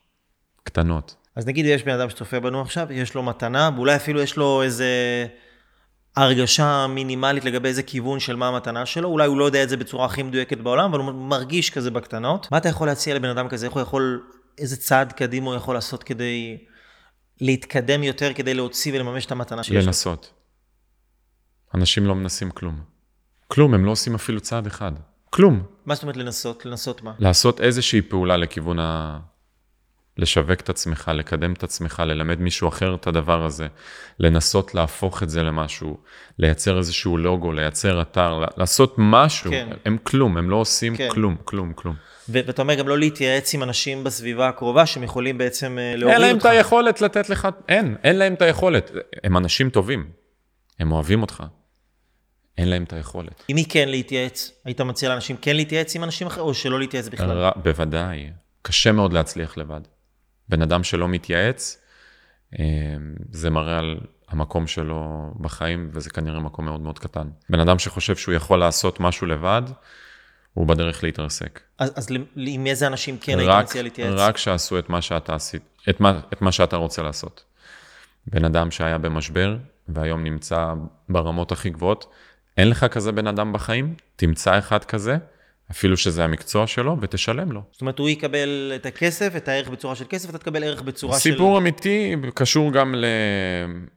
קטנות. 0.64 1.16
אז 1.36 1.46
נגיד 1.46 1.66
יש 1.66 1.82
בן 1.82 2.00
אדם 2.00 2.10
שצופה 2.10 2.40
בנו 2.40 2.60
עכשיו, 2.60 2.92
יש 2.92 3.14
לו 3.14 3.22
מתנה, 3.22 3.70
ואולי 3.74 3.96
אפילו 3.96 4.20
יש 4.20 4.36
לו 4.36 4.62
איזה 4.62 4.86
הרגשה 6.16 6.86
מינימלית 6.86 7.44
לגבי 7.44 7.68
איזה 7.68 7.82
כיוון 7.82 8.20
של 8.20 8.36
מה 8.36 8.48
המתנה 8.48 8.86
שלו, 8.86 9.08
אולי 9.08 9.26
הוא 9.26 9.38
לא 9.38 9.44
יודע 9.44 9.62
את 9.62 9.68
זה 9.68 9.76
בצורה 9.76 10.06
הכי 10.06 10.22
מדויקת 10.22 10.58
בעולם, 10.58 10.90
אבל 10.90 10.98
הוא 10.98 11.12
מרגיש 11.14 11.70
כזה 11.70 11.90
בקטנות. 11.90 12.48
מה 12.50 12.58
אתה 12.58 12.68
יכול 12.68 12.86
להציע 12.86 13.14
לבן 13.14 13.28
אדם 13.28 13.48
כזה? 13.48 13.66
איך 13.66 13.74
הוא 13.74 13.82
יכול, 13.82 14.22
איזה 14.58 14.76
צעד 14.76 15.12
קדימה 15.12 15.46
הוא 15.46 15.54
יכול 15.54 15.74
לעשות 15.74 16.02
כדי 16.02 16.58
להתקדם 17.40 18.02
יותר, 18.02 18.32
כדי 18.34 18.54
להוציא 18.54 18.94
ולממש 18.94 19.26
את 19.26 19.32
המתנה 19.32 19.62
שיש 19.62 19.74
לו? 19.74 19.80
לנסות. 19.80 20.32
אנשים 21.74 22.06
לא 22.06 22.14
מנסים 22.14 22.50
כלום. 22.50 22.80
כלום, 23.48 23.74
הם 23.74 23.84
לא 23.84 23.90
עושים 23.90 24.14
אפילו 24.14 24.40
צעד 24.40 24.66
אחד. 24.66 24.92
כלום. 25.30 25.62
מה 25.86 25.94
זאת 25.94 26.02
אומרת 26.02 26.16
לנסות? 26.16 26.66
לנסות 26.66 27.02
מה? 27.02 27.12
לעשות 27.18 27.60
איזושהי 27.60 28.02
פעולה 28.02 28.36
לכיוון 28.36 28.78
ה... 28.78 29.18
לשווק 30.18 30.60
את 30.60 30.68
עצמך, 30.68 31.10
לקדם 31.14 31.52
את 31.52 31.62
עצמך, 31.62 32.02
ללמד 32.06 32.40
מישהו 32.40 32.68
אחר 32.68 32.94
את 32.94 33.06
הדבר 33.06 33.44
הזה, 33.44 33.66
לנסות 34.18 34.74
להפוך 34.74 35.22
את 35.22 35.30
זה 35.30 35.42
למשהו, 35.42 35.98
לייצר 36.38 36.78
איזשהו 36.78 37.16
לוגו, 37.16 37.52
לייצר 37.52 38.02
אתר, 38.02 38.44
לעשות 38.56 38.94
משהו. 38.98 39.50
כן. 39.50 39.68
הם 39.84 39.96
כלום, 40.02 40.36
הם 40.36 40.50
לא 40.50 40.56
עושים 40.56 40.96
כן. 40.96 41.08
כלום, 41.10 41.36
כלום, 41.44 41.72
כלום. 41.72 41.94
ואתה 42.28 42.62
אומר 42.62 42.74
גם 42.74 42.88
לא 42.88 42.98
להתייעץ 42.98 43.54
עם 43.54 43.62
אנשים 43.62 44.04
בסביבה 44.04 44.48
הקרובה 44.48 44.86
שהם 44.86 45.02
יכולים 45.02 45.38
בעצם 45.38 45.78
אה, 45.78 45.96
להוריד 45.96 46.14
אין 46.14 46.22
להם 46.22 46.36
אותך. 46.36 46.46
את 46.46 46.50
היכולת 46.50 47.00
לתת 47.00 47.30
לך, 47.30 47.48
אין, 47.68 47.96
אין 48.04 48.16
להם 48.16 48.34
את 48.34 48.42
היכולת. 48.42 48.90
הם 49.24 49.36
אנשים 49.36 49.70
טובים, 49.70 50.10
הם 50.78 50.92
אוהבים 50.92 51.22
אותך. 51.22 51.42
אין 52.58 52.68
להם 52.68 52.82
את 52.84 52.92
היכולת. 52.92 53.44
עם 53.48 53.54
מי 53.54 53.64
כן 53.64 53.88
להתייעץ? 53.88 54.52
היית 54.64 54.80
מציע 54.80 55.08
לאנשים 55.08 55.36
כן 55.36 55.56
להתייעץ 55.56 55.96
עם 55.96 56.04
אנשים 56.04 56.26
אחרים, 56.26 56.46
או 56.46 56.54
שלא 56.54 56.78
להתייעץ 56.78 57.08
בכלל? 57.08 57.44
ר... 57.44 57.50
בוודאי, 57.56 58.30
קשה 58.62 58.92
מאוד 58.92 59.12
להצליח 59.12 59.58
לבד. 59.58 59.80
בן 60.48 60.62
אדם 60.62 60.84
שלא 60.84 61.08
מתייעץ, 61.08 61.80
אה, 62.58 62.64
זה 63.30 63.50
מראה 63.50 63.78
על 63.78 64.00
המקום 64.28 64.66
שלו 64.66 65.30
בחיים, 65.40 65.88
וזה 65.92 66.10
כנראה 66.10 66.40
מקום 66.40 66.64
מאוד 66.64 66.80
מאוד 66.80 66.98
קטן. 66.98 67.28
בן 67.50 67.60
אדם 67.60 67.78
שחושב 67.78 68.16
שהוא 68.16 68.34
יכול 68.34 68.58
לעשות 68.58 69.00
משהו 69.00 69.26
לבד, 69.26 69.62
הוא 70.54 70.66
בדרך 70.66 71.04
להתרסק. 71.04 71.60
אז, 71.78 71.92
אז 71.96 72.08
עם 72.36 72.66
איזה 72.66 72.86
אנשים 72.86 73.18
כן 73.20 73.38
היית 73.38 73.50
רק, 73.50 73.64
מציע 73.64 73.82
להתייעץ? 73.82 74.12
רק 74.16 74.36
שעשו 74.36 74.78
את 74.78 74.88
מה 74.88 75.02
שאתה 75.02 75.34
עשית, 75.34 75.62
את 75.88 76.00
מה, 76.00 76.20
את 76.32 76.42
מה 76.42 76.52
שאתה 76.52 76.76
רוצה 76.76 77.02
לעשות. 77.02 77.44
בן 78.26 78.44
אדם 78.44 78.70
שהיה 78.70 78.98
במשבר, 78.98 79.56
והיום 79.88 80.24
נמצא 80.24 80.72
ברמות 81.08 81.52
הכי 81.52 81.70
גבוהות, 81.70 82.06
אין 82.56 82.70
לך 82.70 82.84
כזה 82.84 83.12
בן 83.12 83.26
אדם 83.26 83.52
בחיים, 83.52 83.94
תמצא 84.16 84.58
אחד 84.58 84.84
כזה, 84.84 85.16
אפילו 85.70 85.96
שזה 85.96 86.24
המקצוע 86.24 86.66
שלו, 86.66 86.96
ותשלם 87.00 87.52
לו. 87.52 87.62
זאת 87.72 87.80
אומרת, 87.80 87.98
הוא 87.98 88.08
יקבל 88.08 88.72
את 88.74 88.86
הכסף, 88.86 89.32
את 89.36 89.48
הערך 89.48 89.68
בצורה 89.68 89.94
של 89.94 90.04
כסף, 90.08 90.30
אתה 90.30 90.38
תקבל 90.38 90.64
ערך 90.64 90.82
בצורה 90.82 91.18
של... 91.18 91.30
סיפור 91.30 91.58
אמיתי, 91.58 92.16
קשור 92.34 92.72
גם 92.72 92.94
ל... 92.94 93.04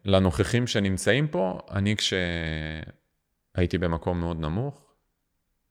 לנוכחים 0.06 0.68
שנמצאים 0.68 1.28
פה. 1.28 1.60
אני, 1.72 1.96
כשהייתי 1.96 3.78
במקום 3.78 4.20
מאוד 4.20 4.40
נמוך, 4.40 4.82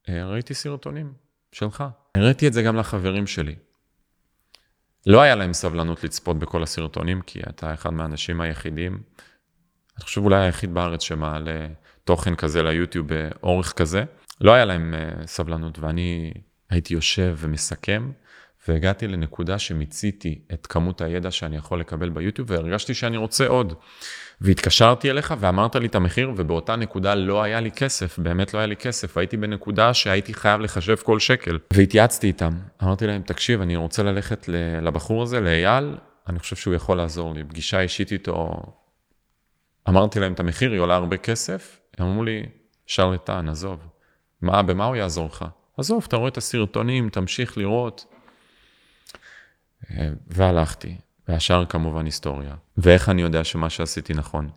אה, 0.09 0.27
ראיתי 0.27 0.55
סרטונים 0.55 1.13
שלך. 1.53 1.85
הראיתי 2.15 2.49
את 2.49 2.53
זה 2.53 2.63
גם 2.63 2.77
לחברים 2.77 3.27
שלי. 3.27 3.55
לא 5.07 5.21
היה 5.21 5.35
להם 5.35 5.53
סבלנות 5.53 6.05
לצפות 6.05 6.39
בכל 6.39 6.63
הסרטונים, 6.63 7.21
כי 7.27 7.41
אתה 7.49 7.75
אחד 7.75 7.91
מהאנשים 7.91 8.41
היחידים, 8.41 9.03
אני 9.97 10.05
חושב 10.05 10.21
אולי 10.21 10.45
היחיד 10.45 10.75
בארץ 10.75 11.03
שמעלה 11.03 11.67
תוכן 12.05 12.35
כזה 12.35 12.63
ליוטיוב 12.63 13.07
באורך 13.09 13.73
כזה. 13.73 14.05
לא 14.41 14.53
היה 14.53 14.65
להם 14.65 14.95
אה, 14.95 15.27
סבלנות, 15.27 15.79
ואני 15.79 16.33
הייתי 16.71 16.95
יושב 16.95 17.37
ומסכם, 17.39 18.11
והגעתי 18.69 19.09
לנקודה 19.09 19.59
שמיציתי 19.59 20.39
את 20.53 20.67
כמות 20.67 21.01
הידע 21.01 21.31
שאני 21.31 21.57
יכול 21.57 21.81
לקבל 21.81 22.09
ביוטיוב, 22.09 22.51
והרגשתי 22.51 22.95
שאני 22.95 23.17
רוצה 23.17 23.47
עוד. 23.47 23.75
והתקשרתי 24.41 25.11
אליך 25.11 25.35
ואמרת 25.41 25.77
לי 25.77 25.87
את 25.87 25.95
המחיר, 25.95 26.33
ובאותה 26.37 26.77
נקודה 26.77 27.15
לא 27.15 27.43
היה 27.43 27.61
לי 27.61 27.71
כסף, 27.71 28.19
באמת 28.19 28.55
לא 28.55 28.59
היה 28.59 28.67
לי 28.67 28.77
כסף. 28.77 29.17
הייתי 29.17 29.37
בנקודה 29.37 29.95
שהייתי 29.95 30.35
חייב 30.35 30.61
לחשב 30.61 30.97
כל 30.97 31.19
שקל. 31.19 31.59
והתייעצתי 31.73 32.27
איתם, 32.27 32.53
אמרתי 32.83 33.07
להם, 33.07 33.23
תקשיב, 33.23 33.61
אני 33.61 33.77
רוצה 33.77 34.03
ללכת 34.03 34.49
לבחור 34.83 35.23
הזה, 35.23 35.41
לאייל, 35.41 35.97
אני 36.29 36.39
חושב 36.39 36.57
שהוא 36.57 36.75
יכול 36.75 36.97
לעזור 36.97 37.35
לי. 37.35 37.45
פגישה 37.45 37.81
אישית 37.81 38.13
איתו, 38.13 38.63
אמרתי 39.89 40.21
להם 40.21 40.33
את 40.33 40.41
המחיר, 40.41 40.73
היא 40.73 40.81
עולה 40.81 40.95
הרבה 40.95 41.17
כסף, 41.17 41.81
הם 41.99 42.07
אמרו 42.07 42.25
לי, 42.25 42.43
שרלטן, 42.87 43.49
עזוב. 43.49 43.96
מה, 44.43 44.63
במה 44.63 44.85
הוא 44.85 44.97
יעזור 44.97 45.27
לך? 45.27 45.45
עזוב, 45.77 46.05
אתה 46.09 46.17
רואה 46.17 46.29
את 46.29 46.37
הסרטונים, 46.37 47.11
תמשיך 47.11 47.59
לראות. 47.59 48.05
אה, 49.91 50.09
והלכתי, 50.27 50.97
והשאר 51.29 51.65
כמובן 51.65 52.05
היסטוריה. 52.05 52.55
ואיך 52.77 53.09
אני 53.09 53.23
יודע 53.23 53.45
שמה 53.45 53.71
שעשיתי 53.71 54.15
נכון? 54.15 54.51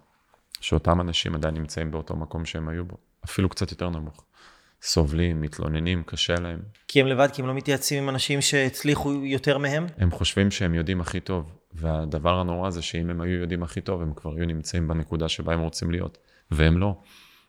שאותם 0.62 1.02
אנשים 1.02 1.36
עדיין 1.36 1.54
נמצאים 1.54 1.92
באותו 1.92 2.15
מקום 2.15 2.46
שהם 2.46 2.70
היו 2.70 2.86
בו, 2.86 2.98
אפילו 3.26 3.50
קצת 3.50 3.72
יותר 3.72 3.89
נמוך. 3.89 4.24
סובלים, 4.82 5.42
מתלוננים, 5.42 6.04
קשה 6.04 6.36
להם. 6.36 6.60
כי 6.88 7.02
הם 7.02 7.08
לבד, 7.08 7.28
כי 7.34 7.42
הם 7.42 7.48
לא 7.48 7.54
מתייעצים 7.54 8.04
עם 8.04 8.10
אנשים 8.10 8.42
שהצליחו 8.42 9.12
יותר 9.26 9.58
מהם? 9.58 9.86
הם 9.98 10.12
חושבים 10.12 10.52
שהם 10.52 10.74
יודעים 10.74 11.02
הכי 11.02 11.20
טוב, 11.20 11.52
והדבר 11.74 12.39
הנורא 12.39 12.70
זה 12.70 12.82
שאם 12.82 13.10
הם 13.10 13.22
היו 13.22 13.39
יודעים 13.39 13.63
הכי 13.63 13.82
טוב, 13.82 14.02
הם 14.02 14.13
כבר 14.13 14.34
היו 14.36 14.46
נמצאים 14.46 14.88
בנקודה 14.88 15.30
שבה 15.30 15.54
הם 15.54 15.60
רוצים 15.60 15.92
להיות, 15.92 16.18
והם 16.52 16.78
לא. 16.78 16.96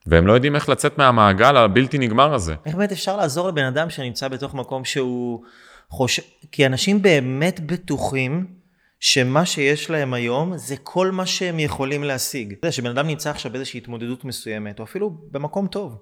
והם 0.07 0.27
לא 0.27 0.33
יודעים 0.33 0.55
איך 0.55 0.69
לצאת 0.69 0.99
מהמעגל 0.99 1.57
הבלתי 1.57 1.99
נגמר 1.99 2.35
הזה. 2.35 2.55
איך 2.67 2.75
באמת 2.75 2.93
אפשר 2.93 3.17
לעזור 3.17 3.49
לבן 3.49 3.65
אדם 3.65 3.91
שנמצא 3.91 4.29
בתוך 4.29 4.55
מקום 4.55 4.85
שהוא 4.85 5.45
חושב... 5.89 6.23
כי 6.53 6.67
אנשים 6.67 7.03
באמת 7.03 7.61
בטוחים 7.61 8.47
שמה 9.01 9.47
שיש 9.47 9.91
להם 9.91 10.15
היום 10.15 10.57
זה 10.57 10.77
כל 10.83 11.11
מה 11.11 11.27
שהם 11.27 11.59
יכולים 11.59 12.05
להשיג. 12.05 12.53
אתה 12.53 12.67
יודע, 12.67 12.73
שבן 12.73 12.91
אדם 12.91 13.07
נמצא 13.07 13.31
עכשיו 13.31 13.53
באיזושהי 13.53 13.79
התמודדות 13.79 14.25
מסוימת, 14.25 14.79
או 14.79 14.85
אפילו 14.85 15.11
במקום 15.31 15.67
טוב. 15.67 15.99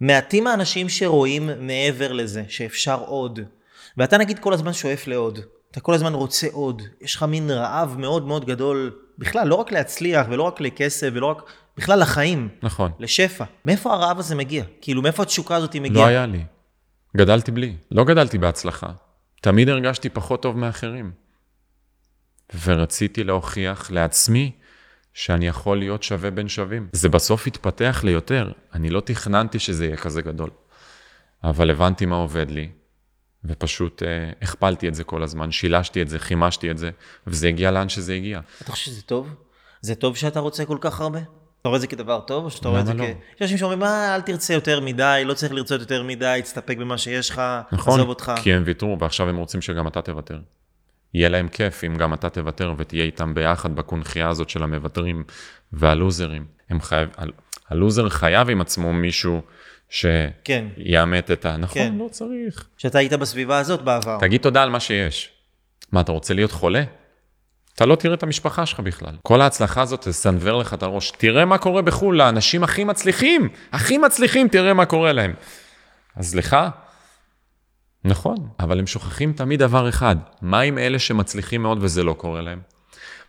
מעטים 0.00 0.46
האנשים 0.46 0.88
שרואים 0.88 1.50
מעבר 1.60 2.12
לזה, 2.12 2.44
שאפשר 2.48 3.00
עוד. 3.06 3.40
ואתה 3.96 4.18
נגיד 4.18 4.38
כל 4.38 4.52
הזמן 4.52 4.72
שואף 4.72 5.06
לעוד. 5.06 5.38
אתה 5.70 5.80
כל 5.80 5.94
הזמן 5.94 6.14
רוצה 6.14 6.46
עוד. 6.52 6.82
יש 7.00 7.16
לך 7.16 7.22
מין 7.22 7.50
רעב 7.50 7.96
מאוד 7.98 8.26
מאוד 8.26 8.44
גדול, 8.44 8.96
בכלל, 9.18 9.48
לא 9.48 9.54
רק 9.54 9.72
להצליח, 9.72 10.26
ולא 10.30 10.42
רק 10.42 10.60
לכסף, 10.60 11.08
ולא 11.12 11.26
רק... 11.26 11.42
בכלל 11.76 12.00
לחיים. 12.00 12.48
נכון. 12.62 12.92
לשפע. 12.98 13.44
מאיפה 13.64 13.92
הרעב 13.92 14.18
הזה 14.18 14.34
מגיע? 14.34 14.64
כאילו, 14.80 15.02
מאיפה 15.02 15.22
התשוקה 15.22 15.56
הזאת 15.56 15.76
מגיעה? 15.76 16.04
לא 16.04 16.06
היה 16.06 16.26
לי. 16.26 16.44
גדלתי 17.16 17.50
בלי. 17.50 17.76
לא 17.90 18.04
גדלתי 18.04 18.38
בהצלחה. 18.38 18.86
תמיד 19.40 19.68
הרגשתי 19.68 20.08
פחות 20.08 20.42
טוב 20.42 20.58
מאחרים. 20.58 21.12
ורציתי 22.64 23.24
להוכיח 23.24 23.90
לעצמי 23.90 24.52
שאני 25.14 25.46
יכול 25.46 25.78
להיות 25.78 26.02
שווה 26.02 26.30
בין 26.30 26.48
שווים. 26.48 26.88
זה 26.92 27.08
בסוף 27.08 27.46
התפתח 27.46 28.00
ליותר. 28.04 28.52
אני 28.74 28.90
לא 28.90 29.00
תכננתי 29.00 29.58
שזה 29.58 29.86
יהיה 29.86 29.96
כזה 29.96 30.22
גדול. 30.22 30.50
אבל 31.44 31.70
הבנתי 31.70 32.06
מה 32.06 32.16
עובד 32.16 32.50
לי, 32.50 32.68
ופשוט 33.44 34.02
אה, 34.02 34.30
הכפלתי 34.42 34.88
את 34.88 34.94
זה 34.94 35.04
כל 35.04 35.22
הזמן, 35.22 35.50
שילשתי 35.50 36.02
את 36.02 36.08
זה, 36.08 36.18
חימשתי 36.18 36.70
את 36.70 36.78
זה, 36.78 36.90
וזה 37.26 37.48
הגיע 37.48 37.70
לאן 37.70 37.88
שזה 37.88 38.14
הגיע. 38.14 38.40
אתה 38.62 38.72
חושב 38.72 38.84
שזה 38.84 39.02
טוב? 39.02 39.34
זה 39.80 39.94
טוב 39.94 40.16
שאתה 40.16 40.40
רוצה 40.40 40.64
כל 40.64 40.78
כך 40.80 41.00
הרבה? 41.00 41.20
אתה 41.66 41.70
רואה 41.70 41.76
את 41.76 41.80
זה 41.80 41.86
כדבר 41.86 42.20
טוב, 42.20 42.44
או 42.44 42.50
שאתה 42.50 42.68
רואה 42.68 42.80
את 42.80 42.86
זה 42.86 42.94
למה 42.94 43.04
כ... 43.04 43.08
לא? 43.08 43.14
יש 43.34 43.42
אנשים 43.42 43.58
שאומרים, 43.58 43.78
מה, 43.78 44.14
אל 44.14 44.20
תרצה 44.20 44.54
יותר 44.54 44.80
מדי, 44.80 45.22
לא 45.24 45.34
צריך 45.34 45.52
לרצות 45.52 45.80
יותר 45.80 46.02
מדי, 46.02 46.40
תסתפק 46.42 46.76
במה 46.76 46.98
שיש 46.98 47.30
לך, 47.30 47.42
נכון, 47.72 47.94
עזוב 47.94 48.08
אותך. 48.08 48.32
כי 48.42 48.52
הם 48.52 48.62
ויתרו, 48.66 48.96
ועכשיו 49.00 49.28
הם 49.28 49.36
רוצים 49.36 49.62
שגם 49.62 49.86
אתה 49.86 50.02
תוותר. 50.02 50.38
יהיה 51.14 51.28
להם 51.28 51.48
כיף 51.48 51.84
אם 51.84 51.96
גם 51.96 52.14
אתה 52.14 52.30
תוותר 52.30 52.74
ותהיה 52.78 53.04
איתם 53.04 53.34
ביחד 53.34 53.76
בקונכייה 53.76 54.28
הזאת 54.28 54.50
של 54.50 54.62
המוותרים 54.62 55.24
והלוזרים. 55.72 56.44
הם 56.70 56.80
חייב, 56.80 57.08
ה- 57.18 57.24
הלוזר 57.68 58.08
חייב 58.08 58.50
עם 58.50 58.60
עצמו 58.60 58.92
מישהו 58.92 59.40
כן, 60.44 60.66
שיאמת 60.76 61.30
את 61.30 61.46
ה... 61.46 61.56
נכון, 61.56 61.74
כן. 61.82 61.94
לא 61.98 62.08
צריך. 62.10 62.66
שאתה 62.76 62.98
היית 62.98 63.12
בסביבה 63.12 63.58
הזאת 63.58 63.82
בעבר. 63.82 64.18
תגיד 64.20 64.40
תודה 64.40 64.62
על 64.62 64.70
מה 64.70 64.80
שיש. 64.80 65.30
מה, 65.92 66.00
אתה 66.00 66.12
רוצה 66.12 66.34
להיות 66.34 66.52
חולה? 66.52 66.82
אתה 67.76 67.86
לא 67.86 67.96
תראה 67.96 68.14
את 68.14 68.22
המשפחה 68.22 68.66
שלך 68.66 68.80
בכלל. 68.80 69.14
כל 69.22 69.40
ההצלחה 69.40 69.82
הזאת 69.82 70.08
תסנוור 70.08 70.58
לך 70.58 70.74
את 70.74 70.82
הראש. 70.82 71.10
תראה 71.10 71.44
מה 71.44 71.58
קורה 71.58 71.82
בחו"ל 71.82 72.16
לאנשים 72.16 72.64
הכי 72.64 72.84
מצליחים, 72.84 73.48
הכי 73.72 73.98
מצליחים, 73.98 74.48
תראה 74.48 74.74
מה 74.74 74.86
קורה 74.86 75.12
להם. 75.12 75.34
אז 76.16 76.34
לך, 76.34 76.56
נכון, 78.04 78.36
אבל 78.60 78.78
הם 78.78 78.86
שוכחים 78.86 79.32
תמיד 79.32 79.58
דבר 79.58 79.88
אחד, 79.88 80.16
מה 80.42 80.60
עם 80.60 80.78
אלה 80.78 80.98
שמצליחים 80.98 81.62
מאוד 81.62 81.78
וזה 81.80 82.02
לא 82.02 82.12
קורה 82.12 82.40
להם? 82.40 82.60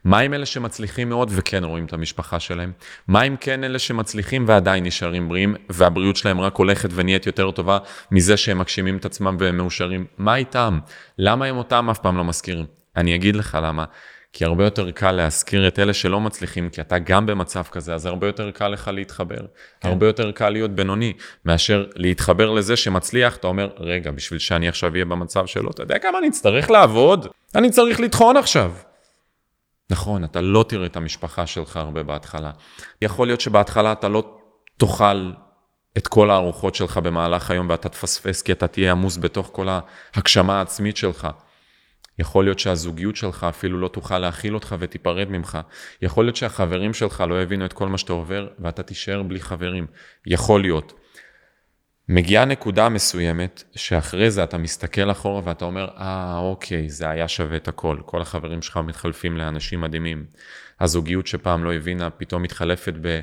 מה 0.04 0.20
עם 0.20 0.34
אלה 0.34 0.46
שמצליחים 0.46 1.10
מאוד 1.10 1.32
וכן 1.32 1.64
רואים 1.64 1.86
את 1.86 1.94
המשפחה 1.94 2.40
שלהם? 2.40 2.72
מה 3.08 3.22
עם 3.22 3.36
כן 3.40 3.64
אלה 3.64 3.80
שמצליחים 3.80 4.46
ועדיין 4.48 4.84
נשארים 4.84 5.30
בריאים, 5.30 5.56
והבריאות 5.70 6.16
שלהם 6.16 6.42
רק 6.42 6.56
הולכת 6.56 6.90
ונהיית 6.94 7.26
יותר 7.26 7.52
טובה 7.52 7.78
מזה 8.12 8.38
שהם 8.38 8.58
מגשימים 8.58 8.98
את 8.98 9.06
עצמם 9.06 9.38
והם 9.40 9.58
מאושרים? 9.58 10.06
מה 10.18 10.36
איתם? 10.36 10.80
למה 11.18 11.46
הם 11.46 11.58
אותם 11.58 11.90
אף 11.90 12.00
פעם 12.00 12.18
לא 12.18 12.24
מזכירים? 12.24 12.66
אני 12.98 13.16
אגיד 13.16 13.36
לך 13.36 13.58
למה. 13.64 13.86
כי 14.34 14.46
הרבה 14.46 14.64
יותר 14.64 14.92
קל 14.92 15.12
להזכיר 15.12 15.68
את 15.68 15.80
אלה 15.80 15.94
שלא 15.94 16.22
מצליחים, 16.22 16.70
כי 16.70 16.82
אתה 16.82 17.00
גם 17.00 17.26
במצב 17.26 17.64
כזה, 17.64 17.94
אז 17.94 18.06
הרבה 18.06 18.28
יותר 18.28 18.52
קל 18.52 18.68
לך 18.68 18.88
להתחבר. 18.94 19.46
כן. 19.82 19.90
הרבה 19.90 20.08
יותר 20.08 20.32
קל 20.32 20.50
להיות 20.50 20.72
בינוני, 20.72 21.14
מאשר 21.46 21.86
להתחבר 21.96 22.52
לזה 22.52 22.76
שמצליח, 22.76 23.36
אתה 23.36 23.48
אומר, 23.48 23.70
רגע, 23.78 24.12
בשביל 24.12 24.40
שאני 24.40 24.68
עכשיו 24.68 24.94
אהיה 24.94 25.06
במצב 25.06 25.46
שלו, 25.46 25.72
אתה 25.72 25.84
יודע 25.84 26.00
כמה 26.00 26.18
אני 26.18 26.28
אצטרך 26.28 26.70
לעבוד? 26.70 27.28
אני 27.56 27.70
צריך 27.70 28.00
לטחון 28.00 28.38
עכשיו. 28.38 28.72
נכון, 29.90 30.24
אתה 30.24 30.42
לא 30.42 30.66
תראה 30.68 30.86
את 30.86 30.96
המשפחה 30.96 31.46
שלך 31.46 31.78
הרבה 31.78 32.04
בהתחלה. 32.04 32.52
יכול 33.02 33.28
להיות 33.28 33.42
שבהתחלה 33.42 33.92
אתה 33.92 34.10
לא 34.10 34.24
תאכל 34.78 35.32
את 35.98 36.08
כל 36.08 36.30
הארוחות 36.30 36.76
שלך 36.76 36.98
במהלך 36.98 37.52
היום 37.52 37.70
ואתה 37.70 37.90
תפספס 37.90 38.42
כי 38.42 38.52
אתה 38.52 38.68
תהיה 38.68 38.92
עמוס 38.92 39.18
בתוך 39.18 39.50
כל 39.54 39.68
ההגשמה 39.70 40.58
העצמית 40.58 40.98
שלך. 40.98 41.28
יכול 42.20 42.44
להיות 42.44 42.60
שהזוגיות 42.60 43.16
שלך 43.16 43.46
אפילו 43.50 43.80
לא 43.80 43.88
תוכל 43.88 44.20
להכיל 44.20 44.54
אותך 44.54 44.76
ותיפרד 44.80 45.30
ממך. 45.30 45.58
יכול 46.02 46.26
להיות 46.26 46.36
שהחברים 46.36 46.94
שלך 46.94 47.24
לא 47.30 47.42
יבינו 47.42 47.66
את 47.66 47.74
כל 47.74 47.88
מה 47.88 47.98
שאתה 47.98 48.14
עובר 48.14 48.48
ואתה 48.60 48.84
תישאר 48.84 49.24
בלי 49.24 49.40
חברים. 49.40 49.88
יכול 50.26 50.62
להיות. 50.62 50.94
מגיעה 52.10 52.46
נקודה 52.46 52.90
מסוימת 52.90 53.64
שאחרי 53.76 54.32
זה 54.32 54.44
אתה 54.44 54.58
מסתכל 54.58 55.12
אחורה 55.12 55.42
ואתה 55.44 55.66
אומר, 55.66 55.88
אה, 55.98 56.38
אוקיי, 56.38 56.90
זה 56.90 57.10
היה 57.10 57.28
שווה 57.28 57.58
את 57.58 57.68
הכל. 57.68 57.98
כל 58.06 58.22
החברים 58.22 58.62
שלך 58.62 58.78
מתחלפים 58.78 59.38
לאנשים 59.38 59.82
מדהימים. 59.82 60.26
הזוגיות 60.80 61.28
שפעם 61.28 61.64
לא 61.64 61.74
הבינה 61.74 62.10
פתאום 62.10 62.42
מתחלפת 62.42 62.94
ב... 63.02 63.20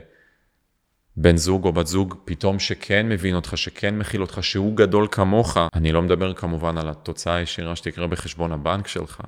בן 1.17 1.37
זוג 1.37 1.65
או 1.65 1.73
בת 1.73 1.87
זוג 1.87 2.15
פתאום 2.25 2.59
שכן 2.59 3.09
מבין 3.09 3.35
אותך, 3.35 3.53
שכן 3.59 3.99
מכיל 3.99 4.21
אותך, 4.21 4.39
שהוא 4.43 4.77
גדול 4.77 5.09
כמוך. 5.11 5.57
אני 5.75 5.93
לא 5.93 6.03
מדבר 6.03 6.35
כמובן 6.35 6.79
על 6.79 6.89
התוצאה 6.89 7.35
הישירה 7.35 7.77
שתקרה 7.77 8.07
בחשבון 8.07 8.53
הבנק 8.53 8.87
שלך. 8.87 9.21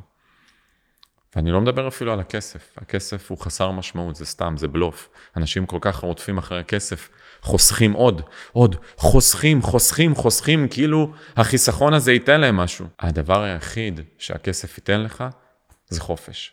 ואני 1.37 1.51
לא 1.51 1.61
מדבר 1.61 1.88
אפילו 1.88 2.12
על 2.12 2.20
הכסף. 2.20 2.75
הכסף 2.77 3.31
הוא 3.31 3.38
חסר 3.38 3.70
משמעות, 3.70 4.16
זה 4.16 4.27
סתם, 4.27 4.55
זה 4.57 4.68
בלוף. 4.68 5.09
אנשים 5.37 5.66
כל 5.66 5.79
כך 5.81 5.96
רודפים 5.96 6.38
אחרי 6.38 6.61
הכסף, 6.61 7.09
חוסכים 7.40 7.92
עוד, 7.92 8.22
עוד, 8.53 8.77
חוסכים, 8.96 9.62
חוסכים, 9.62 10.14
חוסכים, 10.14 10.68
כאילו 10.68 11.12
החיסכון 11.37 11.94
הזה 11.94 12.12
ייתן 12.12 12.40
להם 12.40 12.57
משהו. 12.57 12.87
הדבר 13.01 13.42
היחיד 13.42 14.01
שהכסף 14.18 14.79
ייתן 14.79 15.01
לך 15.01 15.25
זה 15.88 16.01
חופש. 16.01 16.53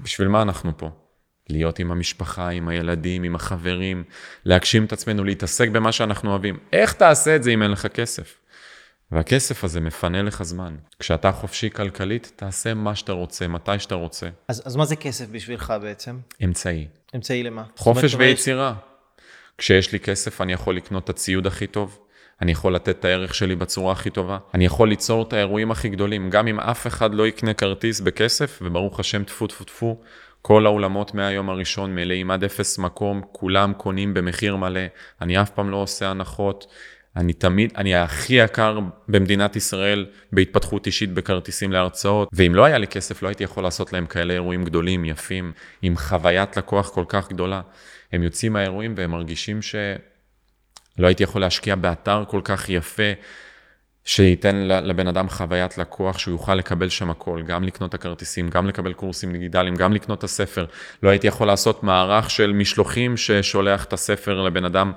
בשביל 0.00 0.28
מה 0.28 0.42
אנחנו 0.42 0.78
פה? 0.78 0.90
להיות 1.50 1.78
עם 1.78 1.90
המשפחה, 1.90 2.48
עם 2.48 2.68
הילדים, 2.68 3.22
עם 3.22 3.34
החברים, 3.34 4.04
להגשים 4.44 4.84
את 4.84 4.92
עצמנו, 4.92 5.24
להתעסק 5.24 5.68
במה 5.68 5.92
שאנחנו 5.92 6.30
אוהבים. 6.30 6.58
איך 6.72 6.92
תעשה 6.92 7.36
את 7.36 7.42
זה 7.42 7.50
אם 7.50 7.62
אין 7.62 7.70
לך 7.70 7.86
כסף? 7.86 8.38
והכסף 9.12 9.64
הזה 9.64 9.80
מפנה 9.80 10.22
לך 10.22 10.42
זמן. 10.42 10.76
כשאתה 10.98 11.32
חופשי 11.32 11.70
כלכלית, 11.70 12.32
תעשה 12.36 12.74
מה 12.74 12.94
שאתה 12.94 13.12
רוצה, 13.12 13.48
מתי 13.48 13.78
שאתה 13.78 13.94
רוצה. 13.94 14.28
אז, 14.48 14.62
אז 14.64 14.76
מה 14.76 14.84
זה 14.84 14.96
כסף 14.96 15.26
בשבילך 15.28 15.74
בעצם? 15.82 16.18
אמצעי. 16.44 16.88
אמצעי 17.14 17.42
למה? 17.42 17.64
חופש 17.76 18.14
ויצירה. 18.14 18.74
כשיש 19.58 19.92
לי 19.92 20.00
כסף, 20.00 20.40
אני 20.40 20.52
יכול 20.52 20.76
לקנות 20.76 21.04
את 21.04 21.08
הציוד 21.08 21.46
הכי 21.46 21.66
טוב, 21.66 21.98
אני 22.42 22.52
יכול 22.52 22.74
לתת 22.74 22.88
את 22.88 23.04
הערך 23.04 23.34
שלי 23.34 23.56
בצורה 23.56 23.92
הכי 23.92 24.10
טובה, 24.10 24.38
אני 24.54 24.64
יכול 24.64 24.88
ליצור 24.88 25.22
את 25.22 25.32
האירועים 25.32 25.70
הכי 25.70 25.88
גדולים, 25.88 26.30
גם 26.30 26.46
אם 26.48 26.60
אף 26.60 26.86
אחד 26.86 27.14
לא 27.14 27.26
יקנה 27.26 27.54
כרטיס 27.54 28.00
בכסף, 28.00 28.58
וברוך 28.62 29.00
השם, 29.00 29.24
טפו 29.24 29.46
טפו 29.46 29.64
טפו, 29.64 30.00
כל 30.42 30.66
האולמות 30.66 31.14
מהיום 31.14 31.50
הראשון 31.50 31.94
מלאים 31.94 32.30
עד 32.30 32.44
אפס 32.44 32.78
מקום, 32.78 33.22
כולם 33.32 33.72
קונים 33.72 34.14
במחיר 34.14 34.56
מלא, 34.56 34.80
אני 35.20 35.42
אף 35.42 35.50
פעם 35.50 35.70
לא 35.70 35.76
עושה 35.76 36.10
הנחות, 36.10 36.66
אני 37.16 37.32
תמיד, 37.32 37.72
אני 37.76 37.94
הכי 37.94 38.34
יקר 38.34 38.78
במדינת 39.08 39.56
ישראל 39.56 40.06
בהתפתחות 40.32 40.86
אישית 40.86 41.12
בכרטיסים 41.12 41.72
להרצאות, 41.72 42.28
ואם 42.32 42.54
לא 42.54 42.64
היה 42.64 42.78
לי 42.78 42.86
כסף 42.86 43.22
לא 43.22 43.28
הייתי 43.28 43.44
יכול 43.44 43.62
לעשות 43.62 43.92
להם 43.92 44.06
כאלה 44.06 44.34
אירועים 44.34 44.64
גדולים, 44.64 45.04
יפים, 45.04 45.52
עם 45.82 45.96
חוויית 45.96 46.56
לקוח 46.56 46.90
כל 46.90 47.04
כך 47.08 47.28
גדולה. 47.28 47.60
הם 48.12 48.22
יוצאים 48.22 48.52
מהאירועים 48.52 48.94
והם 48.96 49.10
מרגישים 49.10 49.62
שלא 50.96 51.06
הייתי 51.06 51.22
יכול 51.22 51.40
להשקיע 51.40 51.74
באתר 51.74 52.24
כל 52.28 52.40
כך 52.44 52.68
יפה, 52.68 53.12
שייתן 54.04 54.56
לבן 54.56 55.06
אדם 55.06 55.28
חוויית 55.28 55.78
לקוח, 55.78 56.18
שהוא 56.18 56.32
יוכל 56.32 56.54
לקבל 56.54 56.88
שם 56.88 57.10
הכל, 57.10 57.42
גם 57.46 57.64
לקנות 57.64 57.88
את 57.88 57.94
הכרטיסים, 57.94 58.48
גם 58.48 58.68
לקבל 58.68 58.92
קורסים 58.92 59.32
דיגיטליים, 59.32 59.74
גם 59.74 59.92
לקנות 59.92 60.18
את 60.18 60.24
הספר. 60.24 60.66
לא 61.02 61.10
הייתי 61.10 61.26
יכול 61.26 61.46
לעשות 61.46 61.82
מערך 61.82 62.30
של 62.30 62.52
משלוחים 62.52 63.16
ששולח 63.16 63.84
את 63.84 63.92
הספר 63.92 64.42
לבן 64.42 64.64
אדם. 64.64 64.92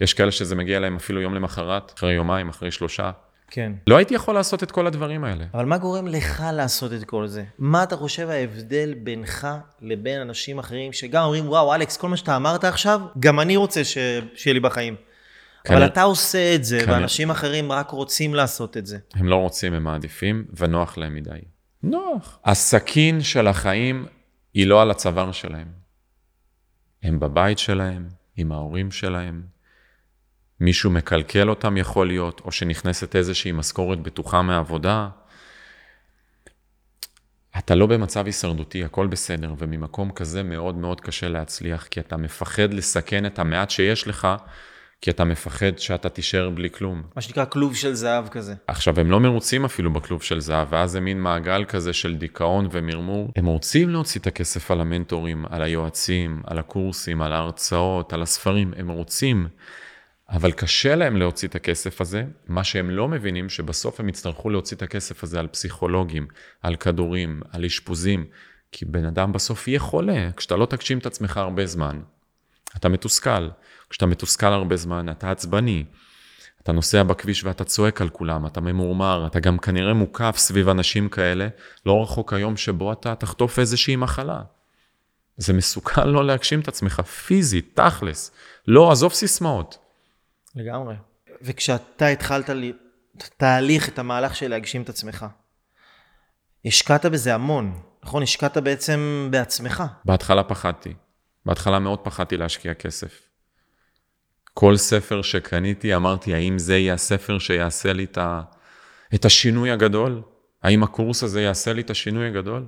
יש 0.00 0.14
כאלה 0.14 0.30
שזה 0.30 0.56
מגיע 0.56 0.80
להם 0.80 0.96
אפילו 0.96 1.20
יום 1.20 1.34
למחרת, 1.34 1.92
אחרי 1.98 2.12
יומיים, 2.12 2.48
אחרי 2.48 2.70
שלושה. 2.70 3.10
כן. 3.50 3.72
לא 3.86 3.96
הייתי 3.96 4.14
יכול 4.14 4.34
לעשות 4.34 4.62
את 4.62 4.70
כל 4.70 4.86
הדברים 4.86 5.24
האלה. 5.24 5.44
אבל 5.54 5.64
מה 5.64 5.78
גורם 5.78 6.06
לך 6.06 6.42
לעשות 6.52 6.92
את 6.92 7.04
כל 7.04 7.26
זה? 7.26 7.44
מה 7.58 7.82
אתה 7.82 7.96
חושב 7.96 8.30
ההבדל 8.30 8.94
בינך 9.02 9.48
לבין 9.82 10.20
אנשים 10.20 10.58
אחרים 10.58 10.92
שגם 10.92 11.22
אומרים, 11.22 11.48
וואו, 11.48 11.74
אלכס, 11.74 11.96
כל 11.96 12.08
מה 12.08 12.16
שאתה 12.16 12.36
אמרת 12.36 12.64
עכשיו, 12.64 13.00
גם 13.18 13.40
אני 13.40 13.56
רוצה 13.56 13.84
ש... 13.84 13.98
שיהיה 14.34 14.54
לי 14.54 14.60
בחיים. 14.60 14.96
אבל 15.68 15.86
אתה 15.86 16.02
עושה 16.02 16.54
את 16.54 16.64
זה, 16.64 16.80
ואנשים 16.86 17.30
אחרים 17.30 17.72
רק 17.72 17.90
רוצים 17.90 18.34
לעשות 18.34 18.76
את 18.76 18.86
זה. 18.86 18.98
הם 19.14 19.28
לא 19.28 19.36
רוצים, 19.36 19.74
הם 19.74 19.84
מעדיפים, 19.84 20.44
ונוח 20.56 20.98
להם 20.98 21.14
מדי. 21.14 21.38
נוח. 21.82 22.38
הסכין 22.44 23.22
של 23.22 23.46
החיים 23.46 24.06
היא 24.54 24.66
לא 24.66 24.82
על 24.82 24.90
הצוואר 24.90 25.32
שלהם. 25.32 25.68
הם 27.02 27.20
בבית 27.20 27.58
שלהם, 27.58 28.08
עם 28.36 28.52
ההורים 28.52 28.90
שלהם. 28.90 29.42
מישהו 30.60 30.90
מקלקל 30.90 31.50
אותם 31.50 31.76
יכול 31.76 32.06
להיות, 32.06 32.40
או 32.44 32.52
שנכנסת 32.52 33.16
איזושהי 33.16 33.52
משכורת 33.52 34.00
בטוחה 34.00 34.42
מעבודה. 34.42 35.08
אתה 37.58 37.74
לא 37.74 37.86
במצב 37.86 38.26
הישרדותי, 38.26 38.84
הכל 38.84 39.06
בסדר, 39.06 39.54
וממקום 39.58 40.10
כזה 40.10 40.42
מאוד 40.42 40.74
מאוד 40.74 41.00
קשה 41.00 41.28
להצליח, 41.28 41.86
כי 41.86 42.00
אתה 42.00 42.16
מפחד 42.16 42.74
לסכן 42.74 43.26
את 43.26 43.38
המעט 43.38 43.70
שיש 43.70 44.08
לך, 44.08 44.28
כי 45.00 45.10
אתה 45.10 45.24
מפחד 45.24 45.78
שאתה 45.78 46.08
תישאר 46.08 46.50
בלי 46.50 46.70
כלום. 46.70 47.02
מה 47.16 47.22
שנקרא 47.22 47.44
כלוב 47.44 47.76
של 47.76 47.94
זהב 47.94 48.28
כזה. 48.28 48.54
עכשיו, 48.66 49.00
הם 49.00 49.10
לא 49.10 49.20
מרוצים 49.20 49.64
אפילו 49.64 49.92
בכלוב 49.92 50.22
של 50.22 50.40
זהב, 50.40 50.68
ואז 50.70 50.90
זה 50.90 51.00
מין 51.00 51.20
מעגל 51.20 51.64
כזה 51.64 51.92
של 51.92 52.16
דיכאון 52.16 52.68
ומרמור. 52.70 53.32
הם 53.36 53.46
רוצים 53.46 53.88
להוציא 53.88 54.20
את 54.20 54.26
הכסף 54.26 54.70
על 54.70 54.80
המנטורים, 54.80 55.44
על 55.50 55.62
היועצים, 55.62 56.42
על 56.46 56.58
הקורסים, 56.58 57.22
על 57.22 57.32
ההרצאות, 57.32 58.12
על 58.12 58.22
הספרים, 58.22 58.74
הם 58.76 58.88
רוצים. 58.90 59.48
אבל 60.30 60.52
קשה 60.52 60.94
להם 60.94 61.16
להוציא 61.16 61.48
את 61.48 61.54
הכסף 61.54 62.00
הזה, 62.00 62.24
מה 62.48 62.64
שהם 62.64 62.90
לא 62.90 63.08
מבינים 63.08 63.48
שבסוף 63.48 64.00
הם 64.00 64.08
יצטרכו 64.08 64.50
להוציא 64.50 64.76
את 64.76 64.82
הכסף 64.82 65.22
הזה 65.22 65.40
על 65.40 65.46
פסיכולוגים, 65.46 66.26
על 66.62 66.76
כדורים, 66.76 67.40
על 67.52 67.64
אשפוזים, 67.64 68.26
כי 68.72 68.84
בן 68.84 69.04
אדם 69.04 69.32
בסוף 69.32 69.68
יהיה 69.68 69.78
חולה, 69.78 70.30
כשאתה 70.36 70.56
לא 70.56 70.66
תגשים 70.66 70.98
את 70.98 71.06
עצמך 71.06 71.36
הרבה 71.36 71.66
זמן, 71.66 72.00
אתה 72.76 72.88
מתוסכל. 72.88 73.48
כשאתה 73.90 74.06
מתוסכל 74.06 74.46
הרבה 74.46 74.76
זמן, 74.76 75.08
אתה 75.10 75.30
עצבני. 75.30 75.84
אתה 76.62 76.72
נוסע 76.72 77.02
בכביש 77.02 77.44
ואתה 77.44 77.64
צועק 77.64 78.00
על 78.00 78.08
כולם, 78.08 78.46
אתה 78.46 78.60
ממורמר, 78.60 79.26
אתה 79.26 79.40
גם 79.40 79.58
כנראה 79.58 79.94
מוקף 79.94 80.34
סביב 80.38 80.68
אנשים 80.68 81.08
כאלה, 81.08 81.48
לא 81.86 82.02
רחוק 82.02 82.32
היום 82.32 82.56
שבו 82.56 82.92
אתה 82.92 83.14
תחטוף 83.14 83.58
איזושהי 83.58 83.96
מחלה. 83.96 84.40
זה 85.36 85.52
מסוכן 85.52 86.08
לא 86.08 86.26
להגשים 86.26 86.60
את 86.60 86.68
עצמך 86.68 87.00
פיזית, 87.00 87.80
תכלס. 87.80 88.30
לא, 88.66 88.92
עזוב 88.92 89.12
סיסמאות. 89.12 89.78
לגמרי. 90.54 90.94
וכשאתה 91.42 92.06
התחלת 92.06 92.50
לי, 92.50 92.72
תהליך, 93.36 93.88
את 93.88 93.98
המהלך 93.98 94.36
של 94.36 94.48
להגשים 94.48 94.82
את 94.82 94.88
עצמך, 94.88 95.26
השקעת 96.64 97.06
בזה 97.06 97.34
המון, 97.34 97.80
נכון? 98.02 98.22
השקעת 98.22 98.56
בעצם 98.56 99.28
בעצמך. 99.30 99.84
בהתחלה 100.04 100.44
פחדתי. 100.44 100.94
בהתחלה 101.46 101.78
מאוד 101.78 101.98
פחדתי 101.98 102.36
להשקיע 102.36 102.74
כסף. 102.74 103.27
כל 104.60 104.76
ספר 104.76 105.22
שקניתי, 105.22 105.96
אמרתי, 105.96 106.34
האם 106.34 106.58
זה 106.58 106.76
יהיה 106.76 106.94
הספר 106.94 107.38
שיעשה 107.38 107.92
לי 107.92 108.06
את, 109.14 109.24
השינוי 109.24 109.70
הגדול? 109.70 110.22
האם 110.62 110.82
הקורס 110.82 111.22
הזה 111.22 111.42
יעשה 111.42 111.72
לי 111.72 111.80
את 111.80 111.90
השינוי 111.90 112.26
הגדול? 112.26 112.66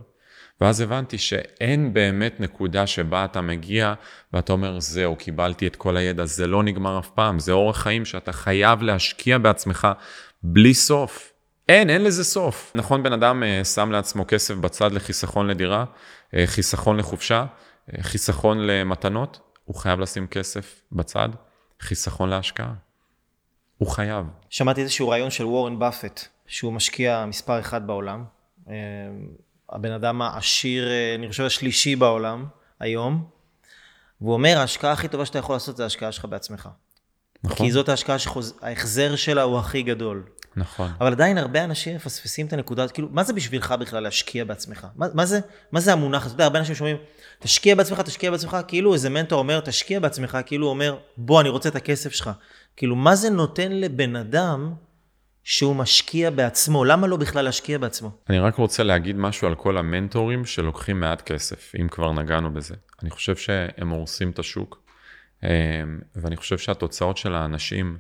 ואז 0.61 0.81
הבנתי 0.81 1.19
שאין 1.19 1.93
באמת 1.95 2.41
נקודה 2.41 2.87
שבה 2.87 3.25
אתה 3.25 3.41
מגיע 3.41 3.95
ואתה 4.33 4.53
אומר, 4.53 4.81
זהו, 4.81 5.17
קיבלתי 5.17 5.67
את 5.67 5.77
כל 5.77 5.97
הידע, 5.97 6.25
זה 6.25 6.47
לא 6.47 6.63
נגמר 6.63 6.99
אף 6.99 7.11
פעם, 7.11 7.39
זה 7.39 7.53
אורח 7.53 7.77
חיים 7.77 8.05
שאתה 8.05 8.33
חייב 8.33 8.83
להשקיע 8.83 9.39
בעצמך 9.39 9.89
בלי 10.43 10.75
סוף. 10.75 11.33
אין, 11.69 11.91
אין 11.91 12.05
לזה 12.05 12.25
סוף. 12.25 12.73
נכון, 12.75 13.03
בן 13.03 13.13
אדם 13.13 13.43
אה, 13.43 13.65
שם 13.65 13.91
לעצמו 13.91 14.25
כסף 14.29 14.55
בצד 14.55 14.93
לחיסכון 14.93 15.47
לדירה, 15.47 15.85
אה, 16.35 16.47
חיסכון 16.47 16.97
לחופשה, 16.97 17.47
אה, 17.93 18.03
חיסכון 18.03 18.59
למתנות, 18.67 19.41
הוא 19.65 19.77
חייב 19.77 20.01
לשים 20.01 20.27
כסף 20.27 20.81
בצד, 20.93 21.29
חיסכון 21.81 22.29
להשקעה. 22.29 22.73
הוא 23.79 23.89
חייב. 23.89 24.27
שמעתי 24.51 24.81
איזשהו 24.81 25.09
רעיון 25.09 25.31
של 25.31 25.45
וורן 25.45 25.79
באפט, 25.79 26.21
שהוא 26.47 26.73
משקיע 26.73 27.25
מספר 27.27 27.61
אחד 27.61 27.87
בעולם. 27.87 28.25
הבן 29.71 29.93
אדם 29.93 30.23
העשיר, 30.23 30.89
אני 31.15 31.29
חושב, 31.29 31.45
השלישי 31.45 31.97
בעולם 31.97 32.47
היום, 32.81 33.29
והוא 34.21 34.33
אומר, 34.33 34.59
ההשקעה 34.59 34.93
הכי 34.93 35.09
טובה 35.09 35.27
שאתה 35.27 35.39
יכול 35.39 35.55
לעשות 35.55 35.77
זה 35.77 35.83
ההשקעה 35.83 36.13
שלך 36.13 36.25
בעצמך. 36.25 36.69
נכון. 37.45 37.57
כי 37.57 37.73
זאת 37.73 37.89
ההשקעה 37.89 38.19
שההחזר 38.19 39.17
שלה 39.17 39.43
הוא 39.43 39.59
הכי 39.59 39.83
גדול. 39.83 40.25
נכון. 40.57 40.91
אבל 41.01 41.13
עדיין 41.13 41.39
הרבה 41.39 41.65
אנשים 41.65 41.97
מפספסים 41.97 42.47
את 42.47 42.53
הנקודה, 42.53 42.89
כאילו, 42.89 43.09
מה 43.11 43.23
זה 43.23 43.33
בשבילך 43.33 43.75
בכלל 43.81 44.03
להשקיע 44.03 44.45
בעצמך? 44.45 44.87
מה, 44.97 45.07
מה, 45.15 45.27
זה, 45.27 45.41
מה 45.73 45.81
זה 45.81 45.93
המונח 45.93 46.27
הזה? 46.27 46.35
אתה 46.35 46.35
יודע, 46.35 46.45
הרבה 46.45 46.59
אנשים 46.59 46.75
שאומרים, 46.75 46.97
תשקיע 47.39 47.75
בעצמך, 47.75 48.01
תשקיע 48.01 48.31
בעצמך, 48.31 48.57
כאילו 48.69 48.95
איזה 48.95 49.11
מנטור 49.11 49.39
אומר, 49.39 49.61
תשקיע 49.61 50.01
בעצמך, 50.01 50.39
כאילו 50.47 50.67
הוא 50.67 50.71
אומר, 50.71 50.97
בוא, 51.17 51.41
אני 51.41 51.49
רוצה 51.49 51.69
את 51.69 51.77
הכסף 51.77 52.13
שלך. 52.13 52.31
כאילו, 52.77 52.97
מה 52.97 53.15
זה 53.17 53.31
נותן 53.31 53.73
לבן 53.73 54.17
אדם 54.17 54.75
שהוא 55.45 55.77
משקיע 55.77 56.31
בעצמו. 56.31 56.85
למה 56.85 57.07
לא 57.07 57.17
בכלל 57.17 57.45
להשקיע 57.45 57.79
בעצמו? 57.79 58.11
אני 58.31 58.39
רק 58.39 58.55
רוצה 58.55 58.83
להגיד 58.83 59.17
משהו 59.17 59.49
על 59.49 59.55
כל 59.55 59.77
המנטורים 59.77 60.45
שלוקחים 60.45 61.01
מעט 61.01 61.23
כסף, 61.23 61.73
אם 61.81 61.89
כבר 61.89 62.13
נגענו 62.13 62.53
בזה. 62.53 62.75
אני 63.03 63.11
חושב 63.11 63.37
שהם 63.37 63.89
הורסים 63.89 64.31
את 64.31 64.39
השוק, 64.39 64.83
אה, 65.45 65.49
ואני 66.17 66.37
חושב 66.37 66.59
שהתוצאות 66.59 67.17
של 67.17 67.35
האנשים, 67.35 67.99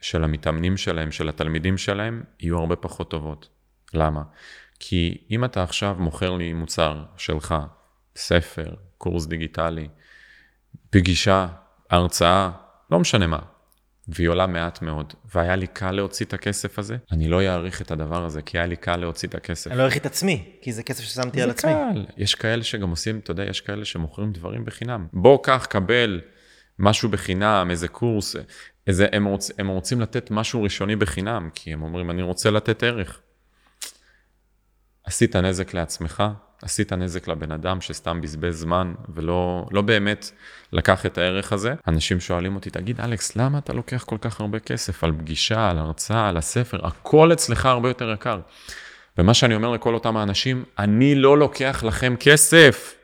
של 0.00 0.24
המתאמנים 0.24 0.76
שלהם, 0.76 1.12
של 1.12 1.28
התלמידים 1.28 1.78
שלהם, 1.78 2.22
יהיו 2.40 2.58
הרבה 2.58 2.76
פחות 2.76 3.10
טובות. 3.10 3.48
למה? 3.94 4.22
כי 4.78 5.18
אם 5.30 5.44
אתה 5.44 5.62
עכשיו 5.62 5.96
מוכר 5.98 6.30
לי 6.30 6.52
מוצר 6.52 7.04
שלך, 7.16 7.54
ספר, 8.16 8.74
קורס 8.98 9.26
דיגיטלי, 9.26 9.88
פגישה, 10.90 11.48
הרצאה, 11.90 12.50
לא 12.90 12.98
משנה 12.98 13.26
מה, 13.26 13.38
והיא 14.08 14.28
עולה 14.28 14.46
מעט 14.46 14.82
מאוד, 14.82 15.14
והיה 15.34 15.56
לי 15.56 15.66
קל 15.66 15.90
להוציא 15.90 16.26
את 16.26 16.34
הכסף 16.34 16.78
הזה, 16.78 16.96
אני 17.12 17.28
לא 17.28 17.42
אעריך 17.42 17.82
את 17.82 17.90
הדבר 17.90 18.24
הזה, 18.24 18.42
כי 18.42 18.58
היה 18.58 18.66
לי 18.66 18.76
קל 18.76 18.96
להוציא 18.96 19.28
את 19.28 19.34
הכסף. 19.34 19.70
אני 19.70 19.78
לא 19.78 19.82
אעריך 19.82 19.96
את 19.96 20.06
עצמי, 20.06 20.50
כי 20.62 20.72
זה 20.72 20.82
כסף 20.82 21.04
ששמתי 21.04 21.42
על 21.42 21.50
עצמי. 21.50 21.72
זה 21.72 21.78
קל. 21.94 22.06
יש 22.16 22.34
כאלה 22.34 22.64
שגם 22.64 22.90
עושים, 22.90 23.18
אתה 23.18 23.30
יודע, 23.30 23.44
יש 23.44 23.60
כאלה 23.60 23.84
שמוכרים 23.84 24.32
דברים 24.32 24.64
בחינם. 24.64 25.06
בוא, 25.12 25.38
קח, 25.42 25.66
קבל 25.70 26.20
משהו 26.78 27.08
בחינם, 27.08 27.68
איזה 27.70 27.88
קורס, 27.88 28.36
איזה, 28.86 29.06
הם, 29.12 29.24
רוצ, 29.24 29.50
הם 29.58 29.68
רוצים 29.68 30.00
לתת 30.00 30.30
משהו 30.30 30.62
ראשוני 30.62 30.96
בחינם, 30.96 31.50
כי 31.54 31.72
הם 31.72 31.82
אומרים, 31.82 32.10
אני 32.10 32.22
רוצה 32.22 32.50
לתת 32.50 32.82
ערך. 32.82 33.20
עשית 35.04 35.36
נזק 35.36 35.74
לעצמך, 35.74 36.22
עשית 36.62 36.92
נזק 36.92 37.28
לבן 37.28 37.52
אדם 37.52 37.80
שסתם 37.80 38.20
בזבז 38.20 38.60
זמן 38.60 38.94
ולא 39.14 39.66
לא 39.70 39.82
באמת 39.82 40.30
לקח 40.72 41.06
את 41.06 41.18
הערך 41.18 41.52
הזה. 41.52 41.74
אנשים 41.88 42.20
שואלים 42.20 42.54
אותי, 42.54 42.70
תגיד 42.70 43.00
אלכס, 43.00 43.36
למה 43.36 43.58
אתה 43.58 43.72
לוקח 43.72 44.04
כל 44.04 44.18
כך 44.20 44.40
הרבה 44.40 44.58
כסף 44.58 45.04
על 45.04 45.12
פגישה, 45.12 45.70
על 45.70 45.78
הרצאה, 45.78 46.28
על 46.28 46.36
הספר? 46.36 46.86
הכל 46.86 47.32
אצלך 47.32 47.66
הרבה 47.66 47.88
יותר 47.88 48.12
יקר. 48.12 48.40
ומה 49.18 49.34
שאני 49.34 49.54
אומר 49.54 49.70
לכל 49.70 49.94
אותם 49.94 50.16
האנשים, 50.16 50.64
אני 50.78 51.14
לא 51.14 51.38
לוקח 51.38 51.84
לכם 51.86 52.14
כסף. 52.20 52.94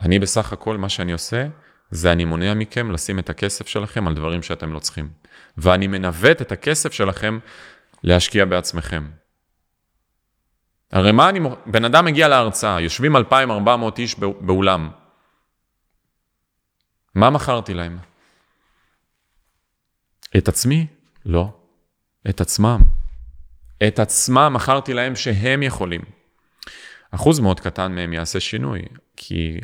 אני 0.00 0.18
בסך 0.18 0.52
הכל, 0.52 0.76
מה 0.76 0.88
שאני 0.88 1.12
עושה, 1.12 1.46
זה 1.94 2.12
אני 2.12 2.24
מונע 2.24 2.54
מכם 2.54 2.90
לשים 2.90 3.18
את 3.18 3.30
הכסף 3.30 3.68
שלכם 3.68 4.08
על 4.08 4.14
דברים 4.14 4.42
שאתם 4.42 4.72
לא 4.72 4.78
צריכים. 4.78 5.08
ואני 5.56 5.86
מנווט 5.86 6.42
את 6.42 6.52
הכסף 6.52 6.92
שלכם 6.92 7.38
להשקיע 8.02 8.44
בעצמכם. 8.44 9.10
הרי 10.92 11.12
מה 11.12 11.28
אני... 11.28 11.40
בן 11.66 11.84
אדם 11.84 12.04
מגיע 12.04 12.28
להרצאה, 12.28 12.80
יושבים 12.80 13.16
2,400 13.16 13.98
איש 13.98 14.18
באולם. 14.18 14.90
מה 17.14 17.30
מכרתי 17.30 17.74
להם? 17.74 17.98
את 20.36 20.48
עצמי? 20.48 20.86
לא. 21.26 21.52
את 22.28 22.40
עצמם. 22.40 22.82
את 23.88 23.98
עצמם 23.98 24.52
מכרתי 24.54 24.94
להם 24.94 25.16
שהם 25.16 25.62
יכולים. 25.62 26.00
אחוז 27.10 27.40
מאוד 27.40 27.60
קטן 27.60 27.92
מהם 27.92 28.12
יעשה 28.12 28.40
שינוי, 28.40 28.82
כי 29.16 29.60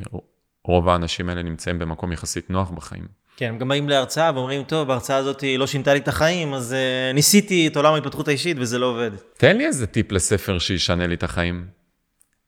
רוב 0.64 0.88
האנשים 0.88 1.28
האלה 1.28 1.42
נמצאים 1.42 1.78
במקום 1.78 2.12
יחסית 2.12 2.50
נוח 2.50 2.70
בחיים. 2.70 3.20
כן, 3.36 3.48
הם 3.48 3.58
גם 3.58 3.68
באים 3.68 3.88
להרצאה 3.88 4.30
ואומרים, 4.34 4.64
טוב, 4.64 4.90
ההרצאה 4.90 5.16
הזאת 5.16 5.44
לא 5.58 5.66
שינתה 5.66 5.94
לי 5.94 6.00
את 6.00 6.08
החיים, 6.08 6.54
אז 6.54 6.72
uh, 6.72 7.14
ניסיתי 7.14 7.66
את 7.66 7.76
עולם 7.76 7.94
ההתפתחות 7.94 8.28
האישית 8.28 8.56
וזה 8.60 8.78
לא 8.78 8.86
עובד. 8.86 9.10
תן 9.36 9.56
לי 9.56 9.66
איזה 9.66 9.86
טיפ 9.86 10.12
לספר 10.12 10.58
שישנה 10.58 11.06
לי 11.06 11.14
את 11.14 11.22
החיים. 11.22 11.66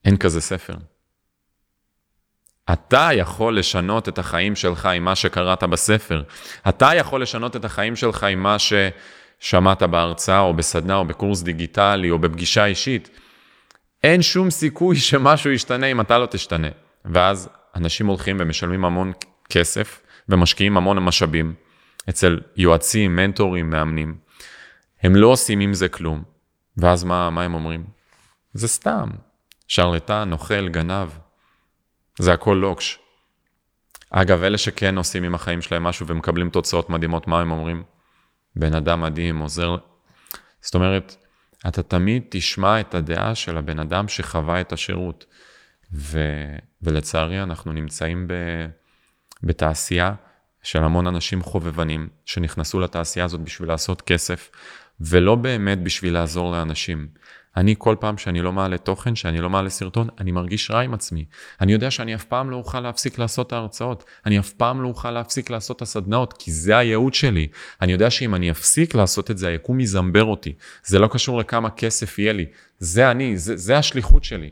אין 0.04 0.16
כזה 0.16 0.40
ספר. 0.40 0.74
אתה 2.72 3.08
יכול 3.12 3.58
לשנות 3.58 4.08
את 4.08 4.18
החיים 4.18 4.56
שלך 4.56 4.86
עם 4.86 5.04
מה 5.04 5.14
שקראת 5.14 5.64
בספר. 5.64 6.22
אתה 6.68 6.90
יכול 6.94 7.22
לשנות 7.22 7.56
את 7.56 7.64
החיים 7.64 7.96
שלך 7.96 8.24
עם 8.24 8.42
מה 8.42 8.56
ששמעת 8.58 9.82
בהרצאה 9.82 10.40
או 10.40 10.54
בסדנה 10.54 10.96
או 10.96 11.04
בקורס 11.04 11.42
דיגיטלי 11.42 12.10
או 12.10 12.18
בפגישה 12.18 12.64
אישית. 12.64 13.10
אין 14.04 14.22
שום 14.22 14.50
סיכוי 14.50 14.96
שמשהו 14.96 15.50
ישתנה 15.50 15.86
אם 15.86 16.00
אתה 16.00 16.18
לא 16.18 16.26
תשתנה. 16.26 16.68
ואז 17.04 17.48
אנשים 17.74 18.06
הולכים 18.06 18.36
ומשלמים 18.40 18.84
המון 18.84 19.12
כסף 19.48 20.02
ומשקיעים 20.28 20.76
המון 20.76 20.98
משאבים 20.98 21.54
אצל 22.08 22.40
יועצים, 22.56 23.16
מנטורים, 23.16 23.70
מאמנים. 23.70 24.16
הם 25.02 25.16
לא 25.16 25.26
עושים 25.26 25.60
עם 25.60 25.74
זה 25.74 25.88
כלום. 25.88 26.22
ואז 26.76 27.04
מה, 27.04 27.30
מה 27.30 27.42
הם 27.42 27.54
אומרים? 27.54 27.84
זה 28.54 28.68
סתם. 28.68 29.10
שרלטן, 29.68 30.28
נוכל, 30.28 30.68
גנב. 30.68 31.08
זה 32.18 32.32
הכל 32.32 32.58
לוקש. 32.60 32.98
אגב, 34.10 34.42
אלה 34.42 34.58
שכן 34.58 34.96
עושים 34.96 35.24
עם 35.24 35.34
החיים 35.34 35.62
שלהם 35.62 35.82
משהו 35.82 36.06
ומקבלים 36.06 36.50
תוצאות 36.50 36.90
מדהימות, 36.90 37.26
מה 37.26 37.40
הם 37.40 37.50
אומרים? 37.50 37.82
בן 38.56 38.74
אדם 38.74 39.00
מדהים, 39.00 39.38
עוזר... 39.38 39.76
זאת 40.60 40.74
אומרת, 40.74 41.16
אתה 41.68 41.82
תמיד 41.82 42.22
תשמע 42.28 42.80
את 42.80 42.94
הדעה 42.94 43.34
של 43.34 43.56
הבן 43.58 43.78
אדם 43.78 44.08
שחווה 44.08 44.60
את 44.60 44.72
השירות. 44.72 45.24
ו... 45.94 46.20
ולצערי, 46.82 47.42
אנחנו 47.42 47.72
נמצאים 47.72 48.28
ב... 48.28 48.34
בתעשייה 49.42 50.14
של 50.62 50.82
המון 50.82 51.06
אנשים 51.06 51.42
חובבנים, 51.42 52.08
שנכנסו 52.24 52.80
לתעשייה 52.80 53.24
הזאת 53.24 53.40
בשביל 53.40 53.68
לעשות 53.68 54.02
כסף, 54.02 54.50
ולא 55.00 55.34
באמת 55.34 55.82
בשביל 55.82 56.14
לעזור 56.14 56.52
לאנשים. 56.52 57.08
אני 57.56 57.74
כל 57.78 57.96
פעם 58.00 58.18
שאני 58.18 58.42
לא 58.42 58.52
מעלה 58.52 58.78
תוכן, 58.78 59.14
שאני 59.14 59.40
לא 59.40 59.50
מעלה 59.50 59.70
סרטון, 59.70 60.08
אני 60.20 60.32
מרגיש 60.32 60.70
רע 60.70 60.80
עם 60.80 60.94
עצמי. 60.94 61.24
אני 61.60 61.72
יודע 61.72 61.90
שאני 61.90 62.14
אף 62.14 62.24
פעם 62.24 62.50
לא 62.50 62.56
אוכל 62.56 62.80
להפסיק 62.80 63.18
לעשות 63.18 63.46
את 63.46 63.52
ההרצאות, 63.52 64.04
אני 64.26 64.38
אף 64.38 64.50
פעם 64.50 64.82
לא 64.82 64.88
אוכל 64.88 65.10
להפסיק 65.10 65.50
לעשות 65.50 65.76
את 65.76 65.82
הסדנאות, 65.82 66.34
כי 66.38 66.52
זה 66.52 66.78
הייעוד 66.78 67.14
שלי. 67.14 67.48
אני 67.82 67.92
יודע 67.92 68.10
שאם 68.10 68.34
אני 68.34 68.50
אפסיק 68.50 68.94
לעשות 68.94 69.30
את 69.30 69.38
זה, 69.38 69.48
היקום 69.48 69.80
יזמבר 69.80 70.24
אותי. 70.24 70.52
זה 70.84 70.98
לא 70.98 71.08
קשור 71.12 71.38
לכמה 71.38 71.70
כסף 71.70 72.18
יהיה 72.18 72.32
לי, 72.32 72.46
זה 72.78 73.10
אני, 73.10 73.38
זה, 73.38 73.56
זה 73.56 73.78
השליחות 73.78 74.24
שלי. 74.24 74.50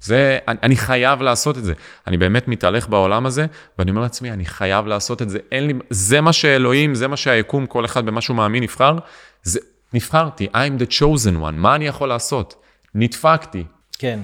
זה, 0.00 0.38
אני, 0.48 0.58
אני 0.62 0.76
חייב 0.76 1.22
לעשות 1.22 1.58
את 1.58 1.64
זה. 1.64 1.72
אני 2.06 2.16
באמת 2.16 2.48
מתהלך 2.48 2.88
בעולם 2.88 3.26
הזה, 3.26 3.46
ואני 3.78 3.90
אומר 3.90 4.02
לעצמי, 4.02 4.30
אני 4.30 4.44
חייב 4.44 4.86
לעשות 4.86 5.22
את 5.22 5.30
זה. 5.30 5.38
אין 5.52 5.66
לי, 5.66 5.72
זה 5.90 6.20
מה 6.20 6.32
שאלוהים, 6.32 6.94
זה 6.94 7.08
מה 7.08 7.16
שהיקום, 7.16 7.66
כל 7.66 7.84
אחד 7.84 8.06
במה 8.06 8.20
שהוא 8.20 8.36
מאמין 8.36 8.62
נבחר. 8.62 8.98
זה, 9.42 9.60
נבחרתי, 9.92 10.46
I'm 10.46 10.82
the 10.82 10.86
chosen 10.86 11.36
one, 11.42 11.52
מה 11.52 11.74
אני 11.74 11.86
יכול 11.86 12.08
לעשות? 12.08 12.54
נדפקתי. 12.94 13.64
כן, 13.98 14.20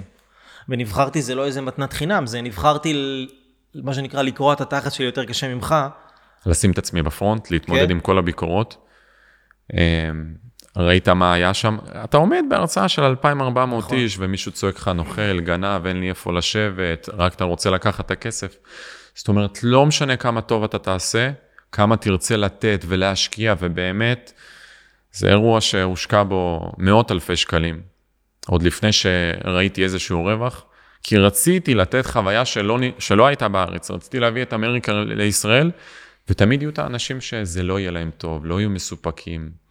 ונבחרתי 0.69 1.23
זה 1.23 1.35
לא 1.35 1.47
איזה 1.47 1.61
מתנת 1.61 1.93
חינם, 1.93 2.27
זה 2.27 2.41
נבחרתי, 2.41 3.27
מה 3.75 3.95
שנקרא, 3.95 4.23
לקרוע 4.23 4.53
את 4.53 4.61
התחת 4.61 4.93
שלי 4.93 5.07
יותר 5.07 5.25
קשה 5.25 5.55
ממך. 5.55 5.75
לשים 6.47 6.71
את 6.71 6.79
עצמי 6.79 7.03
בפרונט, 7.03 7.51
להתמודד 7.51 7.85
כן. 7.85 7.91
עם 7.91 8.01
כל 8.01 8.19
הביקורות. 8.19 8.77
ראית 10.77 11.09
מה 11.09 11.33
היה 11.33 11.55
שם? 11.55 11.77
אתה 12.05 12.17
עומד 12.17 12.45
בהרצאה 12.51 12.89
של 12.89 13.03
2,400 13.03 13.85
נכון. 13.85 13.99
איש, 13.99 14.17
ומישהו 14.19 14.53
צועק 14.53 14.77
לך 14.77 14.89
נוכל, 14.89 15.41
גנב, 15.41 15.87
אין 15.87 16.01
לי 16.01 16.09
איפה 16.09 16.33
לשבת, 16.33 17.09
רק 17.13 17.35
אתה 17.35 17.45
רוצה 17.45 17.71
לקחת 17.71 18.07
את 18.07 18.11
הכסף. 18.11 18.57
זאת 19.15 19.29
אומרת, 19.29 19.59
לא 19.63 19.87
משנה 19.87 20.17
כמה 20.17 20.41
טוב 20.41 20.65
אתה 20.65 20.79
תעשה, 20.79 21.31
כמה 21.73 21.97
תרצה 21.97 22.37
לתת 22.37 22.85
ולהשקיע, 22.89 23.55
ובאמת, 23.59 24.33
זה 25.13 25.29
אירוע 25.29 25.61
שהושקע 25.61 26.23
בו 26.23 26.73
מאות 26.79 27.11
אלפי 27.13 27.37
שקלים, 27.37 27.81
עוד 28.47 28.63
לפני 28.63 28.91
שראיתי 28.93 29.85
איזשהו 29.85 30.25
רווח, 30.25 30.65
כי 31.03 31.19
רציתי 31.19 31.75
לתת 31.75 32.07
חוויה 32.07 32.45
שלא, 32.45 32.79
שלא 32.99 33.27
הייתה 33.27 33.49
בארץ, 33.49 33.91
רציתי 33.91 34.21
להביא 34.21 34.43
את 34.43 34.55
אמריקה 34.55 34.93
לישראל, 34.93 35.71
ותמיד 36.29 36.63
יהיו 36.63 36.71
את 36.71 36.79
האנשים 36.79 37.21
שזה 37.21 37.63
לא 37.63 37.81
יהיה 37.81 37.91
להם 37.91 38.11
טוב, 38.19 38.47
לא 38.47 38.61
יהיו 38.61 38.71
מסופקים. 38.71 39.62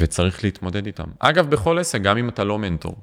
וצריך 0.00 0.44
להתמודד 0.44 0.86
איתם. 0.86 1.08
אגב, 1.18 1.50
בכל 1.50 1.78
עסק, 1.78 2.00
גם 2.00 2.18
אם 2.18 2.28
אתה 2.28 2.44
לא 2.44 2.58
מנטור, 2.58 2.96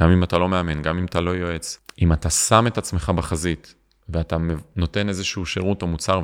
גם 0.00 0.10
אם 0.10 0.24
אתה 0.24 0.38
לא 0.38 0.48
מאמן, 0.48 0.82
גם 0.82 0.98
אם 0.98 1.04
אתה 1.04 1.20
לא 1.20 1.30
יועץ, 1.30 1.78
אם 2.02 2.12
אתה 2.12 2.30
שם 2.30 2.66
את 2.66 2.78
עצמך 2.78 3.12
בחזית 3.16 3.74
ואתה 4.08 4.36
נותן 4.76 5.08
איזשהו 5.08 5.46
שירות 5.46 5.82
או 5.82 5.86
מוצר 5.86 6.20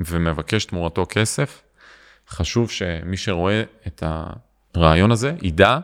ומבקש 0.00 0.64
תמורתו 0.64 1.06
כסף, 1.08 1.62
חשוב 2.28 2.70
שמי 2.70 3.16
שרואה 3.16 3.62
את 3.86 4.02
הרעיון 4.74 5.10
הזה 5.10 5.34
ידע, 5.42 5.78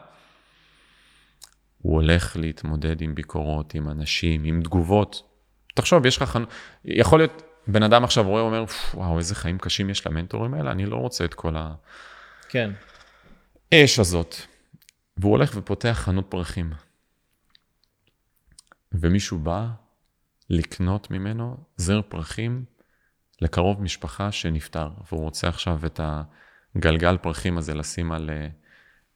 הוא 1.82 1.94
הולך 1.94 2.36
להתמודד 2.36 3.00
עם 3.00 3.14
ביקורות, 3.14 3.74
עם 3.74 3.88
אנשים, 3.88 4.44
עם 4.44 4.62
תגובות. 4.62 5.22
תחשוב, 5.74 6.06
יש 6.06 6.16
לך 6.16 6.30
חנות, 6.30 6.48
יכול 6.84 7.18
להיות, 7.18 7.42
בן 7.66 7.82
אדם 7.82 8.04
עכשיו 8.04 8.24
רואה, 8.24 8.42
אומר, 8.42 8.64
וואו, 8.94 9.18
איזה 9.18 9.34
חיים 9.34 9.58
קשים 9.58 9.90
יש 9.90 10.06
למנטורים 10.06 10.54
האלה, 10.54 10.70
אני 10.70 10.86
לא 10.86 10.96
רוצה 10.96 11.24
את 11.24 11.34
כל 11.34 11.56
ה... 11.56 11.74
כן. 12.48 12.70
האש 13.72 13.98
הזאת, 13.98 14.34
והוא 15.16 15.32
הולך 15.32 15.52
ופותח 15.56 15.98
חנות 16.04 16.26
פרחים. 16.28 16.72
ומישהו 18.92 19.38
בא 19.38 19.68
לקנות 20.50 21.10
ממנו 21.10 21.56
זר 21.76 22.02
פרחים 22.02 22.64
לקרוב 23.40 23.82
משפחה 23.82 24.32
שנפטר, 24.32 24.90
והוא 25.08 25.20
רוצה 25.20 25.48
עכשיו 25.48 25.86
את 25.86 26.00
הגלגל 26.76 27.16
פרחים 27.16 27.58
הזה 27.58 27.74
לשים 27.74 28.12
על, 28.12 28.30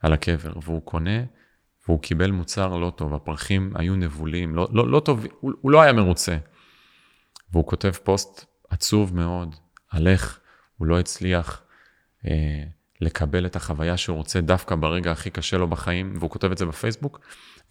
על 0.01 0.12
הקבר, 0.12 0.53
והוא 0.62 0.82
קונה, 0.82 1.20
והוא 1.84 2.03
קיבל 2.03 2.30
מוצר 2.30 2.76
לא 2.76 2.92
טוב, 2.96 3.14
הפרחים 3.14 3.72
היו 3.74 3.96
נבולים, 3.96 4.55
לא, 4.55 4.68
לא, 4.72 4.88
לא 4.88 5.01
טוב, 5.01 5.26
הוא, 5.40 5.53
הוא 5.61 5.70
לא 5.70 5.82
היה 5.82 5.92
מרוצה. 5.92 6.36
והוא 7.53 7.66
כותב 7.66 7.90
פוסט 7.90 8.44
עצוב 8.70 9.16
מאוד, 9.16 9.57
על 9.88 10.09
איך 10.09 10.40
הוא 10.76 10.86
לא 10.86 11.01
הצליח 11.01 11.62
אה, 12.26 12.64
לקבל 13.01 13.46
את 13.46 13.57
החוויה 13.57 13.96
שהוא 13.96 14.16
רוצה 14.16 14.40
דווקא 14.40 14.74
ברגע 14.74 15.12
הכי 15.12 15.30
קשה 15.30 15.57
לו 15.57 15.68
בחיים, 15.68 16.14
והוא 16.18 16.30
כותב 16.30 16.53
את 16.53 16.59
זה 16.59 16.66
בפייסבוק, 16.66 17.20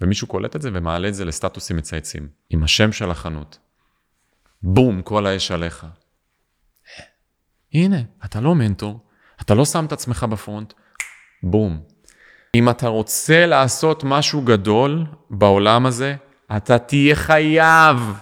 ומישהו 0.01 0.27
קולט 0.27 0.55
את 0.55 0.61
זה 0.61 0.69
ומעלה 0.73 1.07
את 1.07 1.13
זה 1.13 1.25
לסטטוסים 1.25 1.77
מצייצים, 1.77 2.27
עם 2.49 2.63
השם 2.63 2.91
של 2.91 3.11
החנות. 3.11 3.57
בום, 4.61 5.01
כל 5.01 5.25
האש 5.25 5.51
עליך. 5.51 5.86
הנה, 7.73 8.01
אתה 8.25 8.41
לא 8.41 8.55
מנטור, 8.55 8.99
אתה 9.41 9.55
לא 9.55 9.65
שם 9.65 9.86
את 9.86 9.91
עצמך 9.91 10.25
בפרונט, 10.30 10.73
בום. 11.43 11.82
אם 12.55 12.69
אתה 12.69 12.88
רוצה 12.88 13.45
לעשות 13.45 14.03
משהו 14.03 14.41
גדול 14.41 15.05
בעולם 15.30 15.86
הזה, 15.86 16.15
אתה 16.57 16.80
תהיה 16.80 17.15
חייב 17.15 18.13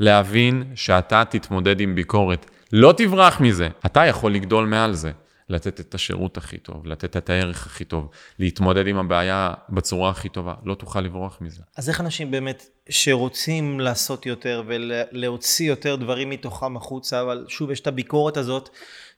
להבין 0.00 0.72
שאתה 0.74 1.22
תתמודד 1.30 1.80
עם 1.80 1.94
ביקורת. 1.94 2.50
לא 2.72 2.94
תברח 2.96 3.40
מזה, 3.40 3.68
אתה 3.86 4.06
יכול 4.06 4.34
לגדול 4.34 4.66
מעל 4.66 4.92
זה. 4.92 5.12
לתת 5.48 5.80
את 5.80 5.94
השירות 5.94 6.36
הכי 6.36 6.58
טוב, 6.58 6.86
לתת 6.86 7.16
את 7.16 7.30
הערך 7.30 7.66
הכי 7.66 7.84
טוב, 7.84 8.08
להתמודד 8.38 8.86
עם 8.86 8.96
הבעיה 8.96 9.54
בצורה 9.68 10.10
הכי 10.10 10.28
טובה, 10.28 10.54
לא 10.64 10.74
תוכל 10.74 11.00
לברוח 11.00 11.38
מזה. 11.40 11.62
אז 11.76 11.88
איך 11.88 12.00
אנשים 12.00 12.30
באמת 12.30 12.68
שרוצים 12.88 13.80
לעשות 13.80 14.26
יותר 14.26 14.62
ולהוציא 14.66 15.68
יותר 15.68 15.96
דברים 15.96 16.30
מתוכם 16.30 16.76
החוצה, 16.76 17.20
אבל 17.20 17.44
שוב 17.48 17.70
יש 17.70 17.80
את 17.80 17.86
הביקורת 17.86 18.36
הזאת 18.36 18.68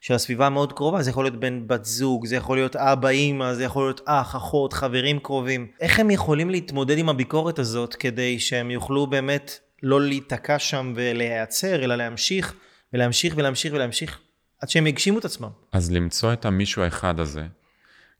של 0.01 0.13
הסביבה 0.13 0.45
המאוד 0.47 0.73
קרובה, 0.73 1.01
זה 1.01 1.09
יכול 1.09 1.25
להיות 1.25 1.39
בן 1.39 1.67
בת 1.67 1.85
זוג, 1.85 2.25
זה 2.25 2.35
יכול 2.35 2.57
להיות 2.57 2.75
אבא, 2.75 3.09
אימא, 3.09 3.53
זה 3.53 3.63
יכול 3.63 3.85
להיות 3.85 4.01
אח, 4.05 4.35
אחות, 4.35 4.73
חברים 4.73 5.19
קרובים. 5.19 5.67
איך 5.79 5.99
הם 5.99 6.11
יכולים 6.11 6.49
להתמודד 6.49 6.97
עם 6.97 7.09
הביקורת 7.09 7.59
הזאת 7.59 7.95
כדי 7.95 8.39
שהם 8.39 8.71
יוכלו 8.71 9.07
באמת 9.07 9.59
לא 9.83 10.01
להיתקע 10.01 10.59
שם 10.59 10.93
ולהיעצר, 10.95 11.75
אלא 11.83 11.95
להמשיך 11.95 12.53
ולהמשיך 12.93 13.33
ולהמשיך 13.37 13.73
ולהמשיך 13.73 14.19
עד 14.61 14.69
שהם 14.69 14.87
יגשימו 14.87 15.19
את 15.19 15.25
עצמם. 15.25 15.49
אז 15.71 15.91
למצוא 15.91 16.33
את 16.33 16.45
המישהו 16.45 16.81
האחד 16.81 17.19
הזה, 17.19 17.47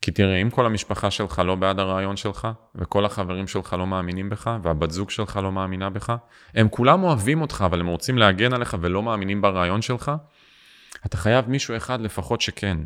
כי 0.02 0.12
תראה, 0.12 0.36
אם 0.36 0.50
כל 0.50 0.66
המשפחה 0.66 1.12
שלך 1.12 1.40
לא 1.40 1.56
בעד 1.56 1.80
הרעיון 1.80 2.18
שלך, 2.18 2.48
וכל 2.76 3.06
החברים 3.06 3.48
שלך 3.48 3.76
לא 3.80 3.88
מאמינים 3.88 4.30
בך, 4.30 4.58
והבת 4.64 4.92
זוג 4.92 5.10
שלך 5.10 5.40
לא 5.44 5.52
מאמינה 5.52 5.90
בך, 5.90 6.14
הם 6.56 6.70
כולם 6.70 7.04
אוהבים 7.04 7.42
אותך, 7.42 7.64
אבל 7.66 7.80
הם 7.80 7.88
רוצים 7.88 8.18
להגן 8.18 8.54
עליך 8.54 8.78
ולא 8.82 9.04
מאמינים 9.04 9.42
ברעיון 9.42 9.82
שלך, 9.82 10.12
אתה 11.06 11.18
חייב 11.18 11.50
מישהו 11.50 11.78
אחד 11.78 12.02
לפחות 12.02 12.42
שכן, 12.42 12.78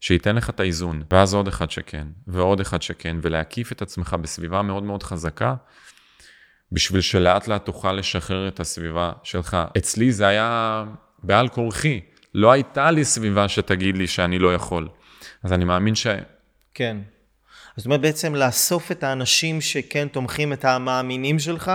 שייתן 0.00 0.36
לך 0.36 0.50
את 0.50 0.60
האיזון, 0.60 1.02
ואז 1.10 1.34
עוד 1.34 1.48
אחד 1.48 1.70
שכן, 1.70 2.06
ועוד 2.26 2.60
אחד 2.60 2.82
שכן, 2.82 3.16
ולהקיף 3.22 3.72
את 3.72 3.82
עצמך 3.82 4.16
בסביבה 4.20 4.62
מאוד 4.62 4.82
מאוד 4.82 5.02
חזקה, 5.02 5.54
בשביל 6.72 7.00
שלאט 7.00 7.48
לאט 7.48 7.64
תוכל 7.64 7.92
לשחרר 7.92 8.48
את 8.48 8.60
הסביבה 8.60 9.12
שלך. 9.22 9.56
אצלי 9.78 10.12
זה 10.12 10.26
היה 10.26 10.84
בעל 11.22 11.48
כורחי. 11.48 12.00
לא 12.36 12.52
הייתה 12.52 12.90
לי 12.90 13.04
סביבה 13.04 13.48
שתגיד 13.48 13.96
לי 13.96 14.06
שאני 14.06 14.38
לא 14.38 14.54
יכול. 14.54 14.88
אז 15.42 15.52
אני 15.52 15.64
מאמין 15.64 15.94
ש... 15.94 16.06
כן. 16.74 16.96
זאת 17.76 17.86
אומרת 17.86 18.00
בעצם 18.00 18.34
לאסוף 18.34 18.92
את 18.92 19.04
האנשים 19.04 19.60
שכן 19.60 20.08
תומכים 20.08 20.52
את 20.52 20.64
המאמינים 20.64 21.38
שלך, 21.38 21.72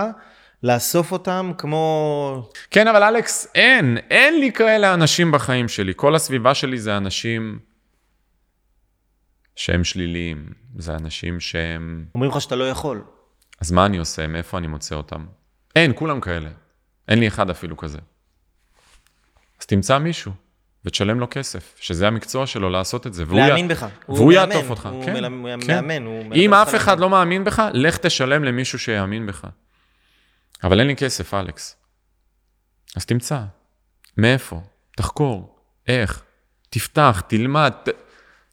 לאסוף 0.62 1.12
אותם 1.12 1.52
כמו... 1.58 2.50
כן, 2.70 2.88
אבל 2.88 3.02
אלכס, 3.02 3.46
אין, 3.54 3.98
אין 4.10 4.40
לי 4.40 4.52
כאלה 4.52 4.94
אנשים 4.94 5.32
בחיים 5.32 5.68
שלי. 5.68 5.92
כל 5.96 6.14
הסביבה 6.14 6.54
שלי 6.54 6.78
זה 6.78 6.96
אנשים 6.96 7.58
שהם 9.56 9.84
שליליים. 9.84 10.46
זה 10.78 10.94
אנשים 10.94 11.40
שהם... 11.40 12.04
אומרים 12.14 12.30
לך 12.30 12.40
שאתה 12.40 12.56
לא 12.56 12.70
יכול. 12.70 13.04
אז 13.60 13.72
מה 13.72 13.86
אני 13.86 13.98
עושה? 13.98 14.26
מאיפה 14.26 14.58
אני 14.58 14.66
מוצא 14.66 14.94
אותם? 14.94 15.26
אין, 15.76 15.92
כולם 15.94 16.20
כאלה. 16.20 16.50
אין 17.08 17.18
לי 17.18 17.28
אחד 17.28 17.50
אפילו 17.50 17.76
כזה. 17.76 17.98
אז 19.60 19.66
תמצא 19.66 19.98
מישהו. 19.98 20.41
ותשלם 20.84 21.20
לו 21.20 21.26
כסף, 21.30 21.74
שזה 21.80 22.06
המקצוע 22.06 22.46
שלו 22.46 22.70
לעשות 22.70 23.06
את 23.06 23.14
זה. 23.14 23.24
להאמין. 23.30 23.68
בך. 23.68 23.86
והוא 24.08 24.32
יעטוף 24.32 24.70
אותך. 24.70 24.88
הוא 24.92 25.04
כן, 25.04 25.14
כן. 25.14 25.74
מאמן. 25.74 26.06
הוא 26.06 26.34
אם 26.34 26.54
אף 26.54 26.74
אחד 26.74 27.00
לא 27.00 27.10
מאמין 27.10 27.44
בך, 27.44 27.62
לך 27.72 27.96
תשלם 27.96 28.44
למישהו 28.44 28.78
שיאמין 28.78 29.26
בך. 29.26 29.44
אבל 30.64 30.80
אין 30.80 30.88
לי 30.88 30.96
כסף, 30.96 31.34
אלכס. 31.34 31.76
אז 32.96 33.06
תמצא. 33.06 33.40
מאיפה? 34.16 34.60
תחקור. 34.96 35.56
איך? 35.88 36.22
תפתח, 36.70 37.22
תלמד, 37.28 37.72
ת... 37.84 37.88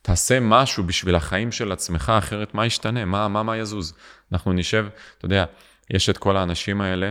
תעשה 0.02 0.40
משהו 0.40 0.84
בשביל 0.84 1.16
החיים 1.16 1.52
של 1.52 1.72
עצמך, 1.72 2.14
אחרת 2.18 2.54
מה 2.54 2.66
ישתנה? 2.66 3.06
מה, 3.06 3.28
מה, 3.28 3.44
מה 3.44 3.58
יזוז? 3.58 3.94
אנחנו 4.32 4.54
נשב, 4.54 4.88
אתה 5.18 5.26
יודע, 5.26 5.46
יש 5.90 6.10
את 6.10 6.18
כל 6.18 6.38
האנשים 6.38 6.82
האלה 6.82 7.10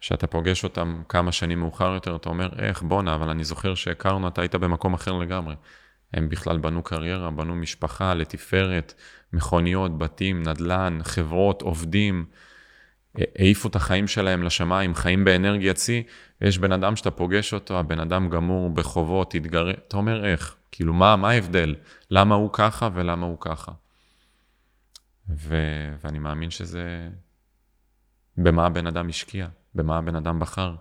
שאתה 0.00 0.26
פוגש 0.26 0.64
אותם 0.64 1.02
כמה 1.08 1.32
שנים 1.32 1.60
מאוחר 1.60 1.94
יותר, 1.94 2.16
אתה 2.16 2.28
אומר, 2.28 2.48
איך, 2.58 2.82
בואנה, 2.82 3.14
אבל 3.14 3.28
אני 3.28 3.44
זוכר 3.44 3.74
שהכרנו, 3.74 4.28
אתה 4.28 4.40
היית 4.40 4.54
במקום 4.54 4.94
אחר 4.94 5.12
לגמרי. 5.12 5.54
הם 6.14 6.28
בכלל 6.28 6.58
בנו 6.58 6.82
קריירה, 6.82 7.30
בנו 7.30 7.56
משפחה 7.56 8.14
לתפארת, 8.14 8.94
מכוניות, 9.32 9.98
בתים, 9.98 10.42
נדל"ן, 10.42 10.98
חברות, 11.02 11.62
עובדים, 11.62 12.26
העיפו 13.38 13.68
את 13.68 13.76
החיים 13.76 14.06
שלהם 14.06 14.42
לשמיים, 14.42 14.94
חיים 14.94 15.24
באנרגיית 15.24 15.78
שיא, 15.78 16.02
ויש 16.40 16.58
בן 16.58 16.72
אדם 16.72 16.96
שאתה 16.96 17.10
פוגש 17.10 17.54
אותו, 17.54 17.78
הבן 17.78 18.00
אדם 18.00 18.28
גמור 18.28 18.70
בחובות, 18.70 19.34
התגרה, 19.34 19.72
אתה 19.88 19.96
אומר, 19.96 20.26
איך? 20.26 20.56
כאילו, 20.72 20.92
מה, 20.92 21.16
מה 21.16 21.30
ההבדל? 21.30 21.74
למה 22.10 22.34
הוא 22.34 22.50
ככה 22.52 22.88
ולמה 22.94 23.26
הוא 23.26 23.36
ככה? 23.40 23.72
ו... 25.28 25.56
ואני 26.04 26.18
מאמין 26.18 26.50
שזה... 26.50 27.08
במה 28.36 28.66
הבן 28.66 28.86
אדם 28.86 29.08
השקיע. 29.08 29.48
במה 29.78 29.98
הבן 29.98 30.16
אדם 30.16 30.38
בחר, 30.38 30.74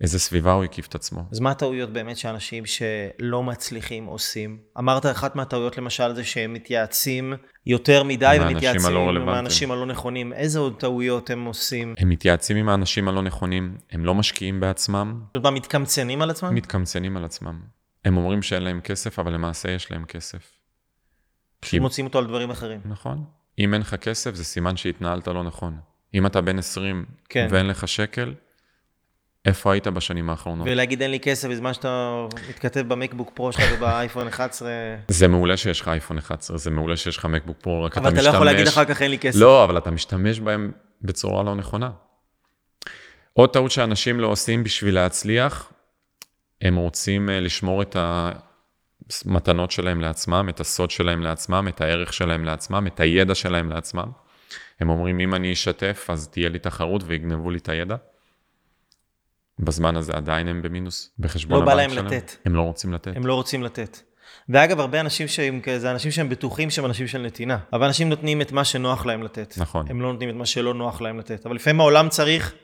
איזה 0.00 0.18
סביבה 0.18 0.52
הוא 0.52 0.64
הקיף 0.64 0.86
את 0.86 0.94
עצמו. 0.94 1.24
אז 1.32 1.40
מה 1.40 1.50
הטעויות 1.50 1.92
באמת 1.92 2.16
שאנשים 2.16 2.64
שלא 2.66 3.42
מצליחים 3.42 4.04
עושים? 4.04 4.58
אמרת 4.78 5.06
אחת 5.06 5.36
מהטעויות 5.36 5.78
למשל 5.78 6.14
זה 6.14 6.24
שהם 6.24 6.52
מתייעצים 6.52 7.34
יותר 7.66 8.02
מדי 8.02 8.38
ומתייעצים 8.40 8.96
עם 8.96 9.28
האנשים 9.28 9.70
הלא 9.70 9.86
נכונים. 9.86 10.32
איזה 10.32 10.58
עוד 10.58 10.80
טעויות 10.80 11.30
הם 11.30 11.44
עושים? 11.44 11.94
הם 11.98 12.08
מתייעצים 12.08 12.56
עם 12.56 12.68
האנשים 12.68 13.08
הלא 13.08 13.22
נכונים, 13.22 13.76
הם 13.90 14.04
לא 14.04 14.14
משקיעים 14.14 14.60
בעצמם. 14.60 15.20
זאת 15.26 15.36
אומרת, 15.36 15.52
מתקמצנים 15.52 16.22
על 16.22 16.30
עצמם? 16.30 16.54
מתקמצנים 16.54 17.16
על 17.16 17.24
עצמם. 17.24 17.60
הם 18.04 18.16
אומרים 18.16 18.42
שאין 18.42 18.62
להם 18.62 18.80
כסף, 18.80 19.18
אבל 19.18 19.32
למעשה 19.32 19.70
יש 19.70 19.90
להם 19.90 20.04
כסף. 20.04 20.52
כי 21.62 21.78
מוצאים 21.78 22.06
אותו 22.06 22.18
על 22.18 22.26
דברים 22.26 22.50
אחרים. 22.50 22.80
נכון. 22.84 23.24
אם 23.58 23.74
אין 23.74 23.80
לך 23.80 23.94
כסף, 23.94 24.34
זה 24.34 24.44
סימן 24.44 24.76
שהתנהלת 24.76 25.28
לא 25.28 25.44
נכון. 25.44 25.76
אם 26.16 26.26
אתה 26.26 26.40
בן 26.40 26.58
20 26.58 27.04
כן. 27.28 27.48
ואין 27.50 27.66
לך 27.66 27.88
שקל, 27.88 28.34
איפה 29.44 29.72
היית 29.72 29.86
בשנים 29.86 30.30
האחרונות? 30.30 30.66
ולהגיד 30.70 31.02
אין 31.02 31.10
לי 31.10 31.20
כסף 31.20 31.48
בזמן 31.48 31.74
שאתה 31.74 32.26
מתכתב 32.48 32.84
במקבוק 32.88 33.30
פרו 33.34 33.52
שלך 33.52 33.64
ובאייפון 33.74 34.28
11. 34.28 34.70
זה 35.08 35.28
מעולה 35.28 35.56
שיש 35.56 35.80
לך 35.80 35.88
אייפון 35.88 36.18
11, 36.18 36.58
זה 36.58 36.70
מעולה 36.70 36.96
שיש 36.96 37.16
לך 37.16 37.24
מקבוק 37.24 37.56
פרו, 37.60 37.84
רק 37.84 37.92
אתה 37.92 38.00
משתמש... 38.00 38.18
אבל 38.18 38.20
אתה 38.20 38.30
לא 38.30 38.34
יכול 38.34 38.46
להגיד 38.46 38.66
אחר 38.66 38.84
כך 38.84 39.02
אין 39.02 39.10
לי 39.10 39.18
כסף. 39.18 39.40
לא, 39.40 39.64
אבל 39.64 39.78
אתה 39.78 39.90
משתמש 39.90 40.40
בהם 40.40 40.72
בצורה 41.02 41.42
לא 41.42 41.54
נכונה. 41.54 41.90
עוד 43.32 43.52
טעות 43.52 43.70
שאנשים 43.70 44.20
לא 44.20 44.26
עושים 44.26 44.64
בשביל 44.64 44.94
להצליח, 44.94 45.72
הם 46.62 46.76
רוצים 46.76 47.30
אה, 47.30 47.40
לשמור 47.40 47.82
את 47.82 47.96
המתנות 49.24 49.70
שלהם 49.70 50.00
לעצמם, 50.00 50.46
את 50.48 50.60
הסוד 50.60 50.90
שלהם 50.90 51.22
לעצמם, 51.22 51.66
את 51.68 51.80
הערך 51.80 52.12
שלהם 52.12 52.44
לעצמם, 52.44 52.86
את 52.86 53.00
הידע 53.00 53.34
שלהם 53.34 53.70
לעצמם. 53.70 54.10
הם 54.80 54.88
אומרים, 54.88 55.20
אם 55.20 55.34
אני 55.34 55.52
אשתף, 55.52 56.06
אז 56.08 56.28
תהיה 56.28 56.48
לי 56.48 56.58
תחרות 56.58 57.02
ויגנבו 57.06 57.50
לי 57.50 57.58
את 57.58 57.68
הידע. 57.68 57.96
בזמן 59.58 59.96
הזה 59.96 60.12
עדיין 60.12 60.48
הם 60.48 60.62
במינוס 60.62 61.10
בחשבון 61.18 61.62
הבנק 61.62 61.74
שלהם. 61.74 61.90
לא 61.90 62.02
בא 62.02 62.10
להם 62.10 62.20
לתת. 62.20 62.36
הם 62.44 62.54
לא 62.54 62.62
רוצים 62.62 62.92
לתת. 62.92 63.16
הם 63.16 63.26
לא 63.26 63.34
רוצים 63.34 63.62
לתת. 63.62 64.00
ואגב, 64.48 64.80
הרבה 64.80 65.00
אנשים 65.00 65.28
שהם 65.28 65.60
כזה, 65.60 65.90
אנשים 65.90 66.10
שהם 66.10 66.28
בטוחים 66.28 66.70
שהם 66.70 66.84
אנשים 66.84 67.06
של 67.06 67.18
נתינה. 67.18 67.58
אבל 67.72 67.86
אנשים 67.86 68.08
נותנים 68.08 68.42
את 68.42 68.52
מה 68.52 68.64
שנוח 68.64 69.06
להם 69.06 69.22
לתת. 69.22 69.54
נכון. 69.58 69.86
הם 69.88 70.00
לא 70.00 70.12
נותנים 70.12 70.30
את 70.30 70.34
מה 70.34 70.46
שלא 70.46 70.74
נוח 70.74 71.00
להם 71.00 71.18
לתת. 71.18 71.46
אבל 71.46 71.54
לפעמים 71.54 71.80
העולם 71.80 72.08
צריך 72.08 72.54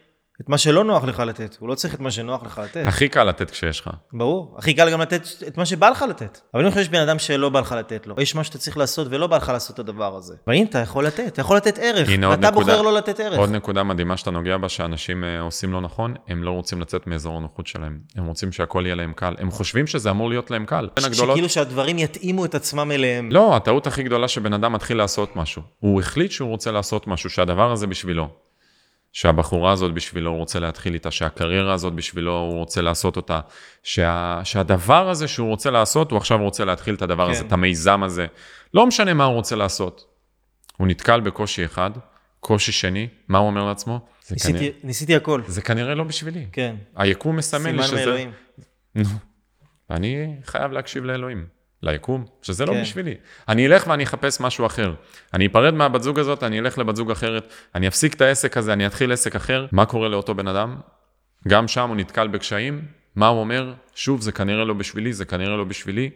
את 0.43 0.49
מה 0.49 0.59
שלא 0.59 0.85
נוח 0.85 1.05
לך 1.05 1.21
לתת, 1.21 1.57
הוא 1.61 1.69
לא 1.69 1.75
צריך 1.75 1.95
את 1.95 2.01
מה 2.01 2.11
שנוח 2.11 2.43
לך 2.43 2.61
לתת. 2.65 2.87
הכי 2.87 3.09
קל 3.09 3.25
לתת 3.25 3.51
כשיש 3.51 3.81
לך. 3.81 3.91
ברור, 4.13 4.55
הכי 4.59 4.75
קל 4.75 4.91
גם 4.91 5.01
לתת 5.01 5.23
את 5.47 5.57
מה 5.59 5.67
שבא 5.67 5.89
לך 5.89 6.05
לתת. 6.09 6.41
אבל 6.55 6.67
אם 6.67 6.73
יש 6.81 6.89
בן 6.89 7.01
אדם 7.01 7.19
שלא 7.19 7.49
בא 7.49 7.61
לך 7.61 7.73
לתת 7.73 8.07
לו, 8.07 8.15
יש 8.19 8.35
מה 8.35 8.45
שאתה 8.45 8.59
צריך 8.59 8.77
לעשות 8.77 9.07
ולא 9.11 9.27
בא 9.27 9.37
לך 9.37 9.49
לעשות 9.49 9.75
את 9.75 9.79
הדבר 9.79 10.17
הזה. 10.17 10.35
והנה, 10.47 10.63
אתה 10.63 10.79
יכול 10.79 11.07
לתת, 11.07 11.27
אתה 11.27 11.41
יכול 11.41 11.57
לתת 11.57 11.79
ערך, 11.79 12.09
ואתה 12.31 12.51
בוחר 12.51 12.83
לא 12.83 12.93
לתת 12.93 13.21
ערך. 13.21 13.39
עוד 13.39 13.51
נקודה 13.51 13.83
מדהימה 13.83 14.17
שאתה 14.17 14.31
נוגע 14.31 14.57
בה, 14.57 14.69
שאנשים 14.69 15.25
אה, 15.25 15.41
עושים 15.41 15.73
לא 15.73 15.81
נכון, 15.81 16.15
הם 16.29 16.45
לא 16.45 16.51
רוצים 16.51 16.81
לצאת 16.81 17.07
מאזור 17.07 17.37
הנוחות 17.37 17.67
שלהם. 17.67 17.99
הם 18.17 18.25
רוצים 18.27 18.53
שהכל 18.53 18.83
יהיה 18.87 18.95
להם 18.95 19.13
קל. 19.13 19.35
הם 19.39 19.51
חושבים 19.51 19.87
שזה 19.87 20.11
אמור 20.11 20.29
להיות 20.29 20.51
להם 20.51 20.67
קל. 20.67 20.89
שכאילו 21.13 21.49
שהדברים 21.49 21.99
יתאימו 21.99 22.45
את 22.45 22.55
עצמם 22.55 22.91
אליהם. 22.91 23.29
לא, 23.33 23.57
הטעות 23.57 23.87
הכי 23.87 24.03
גדולה 24.03 24.29
שבן 24.29 24.53
אדם 24.53 24.73
מתחיל 24.73 24.97
לעשות 24.97 25.37
משהו. 25.37 25.63
הוא 25.79 26.01
החליט 26.01 26.31
שהוא 26.31 26.49
רוצה 26.49 26.73
לעשות 26.73 27.07
משהו, 27.07 27.31
שהדבר 27.31 27.73
הזה 27.73 27.87
בשבילו. 27.87 28.29
שהבחורה 29.13 29.73
הזאת 29.73 29.95
בשבילו 29.95 30.31
הוא 30.31 30.39
רוצה 30.39 30.61
להתחיל 30.61 30.95
איתה, 30.95 31.11
שהקריירה 31.11 31.75
הזאת 31.75 31.93
בשבילו 31.93 32.39
הוא 32.39 32.59
רוצה 32.59 32.83
לעשות 32.83 33.17
אותה, 33.17 33.41
שה, 33.83 34.41
שהדבר 34.45 35.09
הזה 35.09 35.29
שהוא 35.29 35.49
רוצה 35.49 35.71
לעשות, 35.71 36.11
הוא 36.11 36.17
עכשיו 36.17 36.39
רוצה 36.39 36.65
להתחיל 36.65 36.95
את 36.95 37.03
הדבר 37.03 37.25
כן. 37.27 37.31
הזה, 37.31 37.45
את 37.47 37.53
המיזם 37.53 38.03
הזה. 38.03 38.27
לא 38.75 38.87
משנה 38.87 39.15
מה 39.15 39.25
הוא 39.25 39.35
רוצה 39.35 39.57
לעשות. 39.57 40.05
הוא 40.77 40.87
נתקל 40.87 41.21
בקושי 41.21 41.65
אחד, 41.65 41.91
קושי 42.41 42.73
שני, 42.73 43.09
מה 43.29 43.39
הוא 43.39 43.47
אומר 43.47 43.65
לעצמו? 43.65 44.01
ניסיתי, 44.31 44.59
כנראה, 44.59 44.71
ניסיתי 44.85 45.17
הכל. 45.17 45.43
זה 45.47 45.63
כנראה 45.63 45.95
לא 45.95 46.05
בשבילי. 46.05 46.47
כן. 46.53 46.77
היקום 46.97 47.37
מסמן 47.37 47.77
לי 47.77 47.83
שזה... 47.83 47.89
סימן 47.89 48.01
מאלוהים. 48.01 48.33
אני 49.91 50.37
חייב 50.45 50.73
להקשיב 50.73 51.05
לאלוהים. 51.05 51.47
ליקום, 51.83 52.25
שזה 52.43 52.67
לא 52.67 52.73
כן. 52.73 52.83
בשבילי. 52.83 53.15
אני 53.49 53.67
אלך 53.67 53.87
ואני 53.87 54.05
אחפש 54.05 54.41
משהו 54.41 54.67
אחר. 54.67 54.95
אני 55.35 55.47
אפרד 55.47 55.75
מהבת 55.75 56.03
זוג 56.03 56.19
הזאת, 56.19 56.43
אני 56.43 56.59
אלך 56.59 56.79
לבת 56.79 56.97
זוג 56.97 57.11
אחרת, 57.11 57.53
אני 57.75 57.89
אפסיק 57.89 58.15
את 58.15 58.21
העסק 58.21 58.57
הזה, 58.57 58.73
אני 58.73 58.87
אתחיל 58.87 59.13
עסק 59.13 59.37
אחר. 59.37 59.67
מה 59.73 59.87
קורה 59.87 60.09
לאותו 60.09 60.35
בן 60.35 60.49
אדם? 60.49 60.77
גם 61.49 61.69
שם 61.69 61.89
הוא 61.89 61.97
נתקל 61.97 62.29
בקשיים, 62.29 62.85
מה 63.17 63.27
הוא 63.27 63.41
אומר? 63.41 63.75
שוב, 63.95 64.21
זה 64.21 64.33
כנראה 64.33 64.65
לא 64.65 64.75
בשבילי, 64.75 65.13
זה 65.13 65.25
כנראה 65.25 65.57
לא 65.57 65.65
בשבילי, 65.65 66.11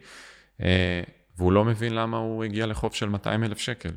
אה, 0.62 1.02
והוא 1.38 1.52
לא 1.52 1.64
מבין 1.64 1.94
למה 1.94 2.16
הוא 2.16 2.44
הגיע 2.44 2.66
לחוב 2.66 2.94
של 2.94 3.08
200 3.08 3.44
אלף 3.44 3.58
שקל. 3.58 3.90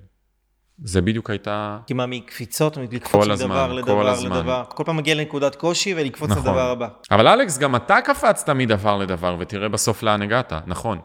זה 0.84 1.02
בדיוק 1.02 1.30
הייתה... 1.30 1.80
כי 1.88 1.94
מה, 1.94 2.06
מקפיצות, 2.06 2.78
לקפוץ 2.78 3.12
כל 3.12 3.32
מדבר 3.32 3.34
הזמן, 3.34 3.76
לדבר 3.76 3.94
כל 3.94 4.08
הזמן. 4.08 4.38
לדבר. 4.38 4.64
כל 4.70 4.84
פעם 4.84 4.98
מגיע 4.98 5.16
לנקודת 5.16 5.56
קושי 5.56 5.94
ולקפוץ 5.98 6.30
נכון. 6.30 6.44
לדבר 6.44 6.70
הבא. 6.72 6.88
אבל 7.12 7.28
אלכס, 7.28 7.58
גם 7.58 7.76
אתה 7.76 8.02
קפצת 8.02 8.50
מדבר 8.50 8.98
לדבר, 8.98 9.36
ותראה 9.40 9.70
בסוף 9.70 10.04
לאן 10.04 10.22
הגעת, 10.22 10.54
נכון. 10.68 11.00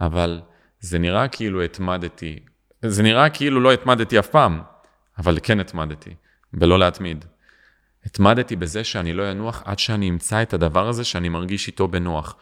אבל 0.00 0.40
זה 0.80 0.98
נראה 0.98 1.28
כאילו 1.28 1.62
התמדתי, 1.62 2.38
זה 2.82 3.02
נראה 3.02 3.30
כאילו 3.30 3.60
לא 3.60 3.72
התמדתי 3.72 4.18
אף 4.18 4.26
פעם, 4.26 4.60
אבל 5.18 5.38
כן 5.42 5.60
התמדתי, 5.60 6.14
ולא 6.54 6.78
להתמיד. 6.78 7.24
התמדתי 8.06 8.56
בזה 8.56 8.84
שאני 8.84 9.12
לא 9.12 9.30
אנוח 9.30 9.62
עד 9.64 9.78
שאני 9.78 10.10
אמצא 10.10 10.42
את 10.42 10.54
הדבר 10.54 10.88
הזה 10.88 11.04
שאני 11.04 11.28
מרגיש 11.28 11.66
איתו 11.66 11.88
בנוח. 11.88 12.36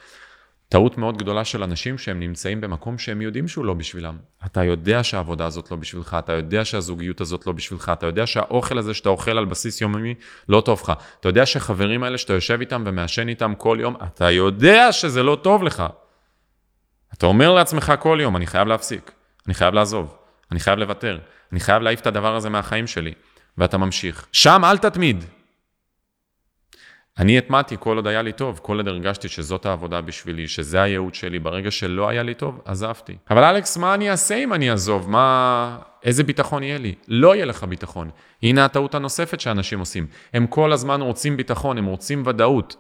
טעות 0.69 0.99
מאוד 0.99 1.17
גדולה 1.17 1.45
של 1.45 1.63
אנשים 1.63 1.99
שהם 1.99 2.21
נמצאים 2.21 2.61
במקום 2.61 2.99
שהם 2.99 3.23
יודעים 3.23 3.49
שהוא 3.49 3.65
לא 3.65 3.75
בשבילם. 3.75 4.17
אתה 4.47 4.65
יודע 4.65 5.05
שהעבודה 5.05 5.47
הזאת 5.47 5.71
לא 5.71 5.77
בשבילך, 5.77 6.17
אתה 6.19 6.33
יודע 6.33 6.65
שהזוגיות 6.65 7.21
הזאת 7.21 7.47
לא 7.47 7.53
בשבילך, 7.53 7.93
אתה 7.95 8.07
יודע 8.07 8.27
שהאוכל 8.27 8.79
הזה 8.79 8.95
שאתה 8.95 9.09
אוכל 9.09 9.39
על 9.39 9.45
בסיס 9.45 9.81
יומי 9.81 10.15
לא 10.49 10.61
טוב 10.61 10.81
לך. 10.83 10.93
אתה 11.21 11.29
יודע 11.29 11.47
שהחברים 11.47 12.03
האלה 12.03 12.19
שאתה 12.19 12.33
יושב 12.33 12.61
איתם 12.61 12.83
ומעשן 12.87 13.29
איתם 13.29 13.53
כל 13.59 13.79
יום, 13.81 13.97
אתה 14.07 14.31
יודע 14.31 14.93
שזה 14.93 15.23
לא 15.23 15.39
טוב 15.43 15.63
לך. 15.63 15.83
אתה 17.19 17.27
אומר 17.27 17.53
לעצמך 17.53 17.93
כל 18.01 18.19
יום, 18.23 18.37
אני 18.37 18.47
חייב 18.47 18.69
להפסיק, 18.69 19.13
אני 19.47 19.55
חייב 19.55 19.75
לעזוב, 19.75 20.17
אני 20.53 20.61
חייב 20.61 20.79
לוותר, 20.79 21.19
אני 21.53 21.61
חייב 21.61 21.83
להעיף 21.83 22.01
את 22.01 22.07
הדבר 22.07 22.37
הזה 22.37 22.49
מהחיים 22.51 22.87
שלי, 22.87 23.13
ואתה 23.59 23.79
ממשיך. 23.79 24.27
שם 24.33 24.63
אל 24.65 24.79
תתמיד. 24.79 25.25
אני 27.19 27.39
התמדתי 27.39 27.77
כל 27.81 27.97
עוד 27.97 28.07
היה 28.07 28.23
לי 28.23 28.33
טוב, 28.33 28.61
כל 28.63 28.77
עוד 28.77 28.89
הרגשתי 28.89 29.29
שזאת 29.29 29.67
העבודה 29.67 30.01
בשבילי, 30.01 30.49
שזה 30.49 30.83
הייעוד 30.83 31.15
שלי. 31.15 31.39
ברגע 31.39 31.71
שלא 31.71 32.09
היה 32.09 32.23
לי 32.23 32.35
טוב, 32.35 32.61
עזבתי. 32.65 33.17
אבל 33.31 33.45
אלכס, 33.45 33.77
מה 33.77 33.95
אני 33.95 34.11
אעשה 34.11 34.35
אם 34.35 34.55
אני 34.55 34.71
אעזוב? 34.71 35.11
מה... 35.11 35.79
איזה 36.05 36.25
ביטחון 36.25 36.63
יהיה 36.63 36.79
לי? 36.79 36.95
לא 37.09 37.35
יהיה 37.35 37.45
לך 37.45 37.65
ביטחון. 37.65 38.11
הנה 38.43 38.65
הטעות 38.65 38.95
הנוספת 38.95 39.41
שאנשים 39.41 39.79
עושים. 39.79 40.07
הם 40.33 40.47
כל 40.47 40.73
הזמן 40.73 41.01
רוצים 41.01 41.37
ביטחון, 41.37 41.79
הם 41.79 41.85
רוצים 41.85 42.23
ודאות. 42.27 42.77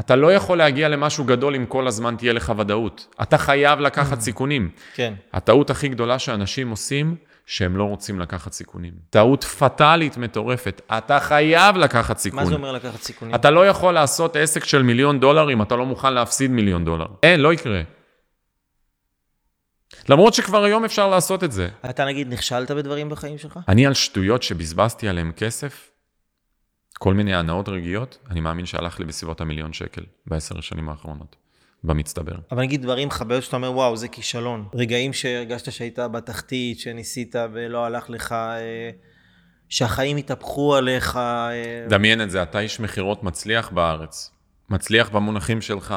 אתה 0.00 0.16
לא 0.16 0.32
יכול 0.32 0.58
להגיע 0.58 0.88
למשהו 0.88 1.24
גדול 1.24 1.54
אם 1.54 1.66
כל 1.66 1.86
הזמן 1.86 2.16
תהיה 2.18 2.32
לך 2.32 2.52
ודאות. 2.58 3.14
אתה 3.22 3.38
חייב 3.38 3.80
לקחת 3.80 4.20
סיכונים. 4.20 4.70
כן. 4.94 5.14
הטעות 5.32 5.70
הכי 5.70 5.88
גדולה 5.88 6.18
שאנשים 6.18 6.70
עושים, 6.70 7.16
שהם 7.46 7.76
לא 7.76 7.84
רוצים 7.84 8.20
לקחת 8.20 8.52
סיכונים. 8.52 8.92
טעות 9.10 9.44
פטאלית 9.44 10.16
מטורפת. 10.16 10.82
אתה 10.98 11.20
חייב 11.20 11.76
לקחת 11.76 12.18
סיכון. 12.18 12.40
מה 12.40 12.46
זה 12.46 12.54
אומר 12.54 12.72
לקחת 12.72 13.02
סיכונים? 13.02 13.34
אתה 13.34 13.50
לא 13.50 13.68
יכול 13.68 13.94
לעשות 13.94 14.36
עסק 14.36 14.64
של 14.64 14.82
מיליון 14.82 15.20
דולר 15.20 15.52
אם 15.52 15.62
אתה 15.62 15.76
לא 15.76 15.86
מוכן 15.86 16.12
להפסיד 16.12 16.50
מיליון 16.50 16.84
דולר. 16.84 17.06
אין, 17.22 17.40
לא 17.40 17.52
יקרה. 17.52 17.82
למרות 20.08 20.34
שכבר 20.34 20.64
היום 20.64 20.84
אפשר 20.84 21.08
לעשות 21.08 21.44
את 21.44 21.52
זה. 21.52 21.68
אתה 21.90 22.04
נגיד 22.04 22.32
נכשלת 22.32 22.70
בדברים 22.70 23.08
בחיים 23.08 23.38
שלך? 23.38 23.58
אני 23.68 23.86
על 23.86 23.94
שטויות 23.94 24.42
שבזבזתי 24.42 25.08
עליהן 25.08 25.32
כסף, 25.36 25.90
כל 26.98 27.14
מיני 27.14 27.34
הנאות 27.34 27.68
רגעיות, 27.68 28.18
אני 28.30 28.40
מאמין 28.40 28.66
שהלך 28.66 29.00
לי 29.00 29.04
בסביבות 29.04 29.40
המיליון 29.40 29.72
שקל 29.72 30.02
בעשר 30.26 30.58
השנים 30.58 30.88
האחרונות, 30.88 31.36
במצטבר. 31.84 32.36
אבל 32.50 32.62
נגיד 32.62 32.82
דברים 32.82 33.10
חוויות 33.10 33.42
שאתה 33.42 33.56
אומר, 33.56 33.72
וואו, 33.72 33.96
זה 33.96 34.08
כישלון. 34.08 34.68
רגעים 34.74 35.12
שהרגשת 35.12 35.72
שהיית 35.72 35.98
בתחתית, 35.98 36.80
שניסית 36.80 37.34
ולא 37.52 37.84
הלך 37.84 38.10
לך, 38.10 38.32
אה, 38.32 38.90
שהחיים 39.68 40.16
התהפכו 40.16 40.76
עליך. 40.76 41.16
אה, 41.16 41.86
דמיין 41.88 42.22
את 42.22 42.30
זה, 42.30 42.42
אתה 42.42 42.60
איש 42.60 42.80
מכירות 42.80 43.22
מצליח 43.22 43.70
בארץ, 43.70 44.30
מצליח 44.70 45.08
במונחים 45.08 45.60
שלך. 45.60 45.94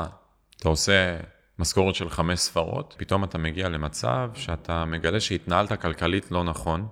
אתה 0.60 0.70
עושה 0.70 1.18
משכורת 1.60 1.95
של 1.95 2.10
חמש 2.10 2.39
ספרות, 2.39 2.95
פתאום 2.98 3.24
אתה 3.24 3.38
מגיע 3.38 3.70
למצב 3.70 4.30
שאתה 4.34 4.86
מגלה 4.86 5.20
שהתנהלת 5.20 5.82
כלכלית 5.82 6.32
לא 6.32 6.43
נכון, 6.43 6.88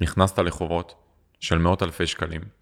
נכנסת 0.00 0.38
לחובות 0.38 0.94
של 1.40 1.58
מאות 1.58 1.82
אלפי 1.82 2.06
שקלים. 2.06 2.59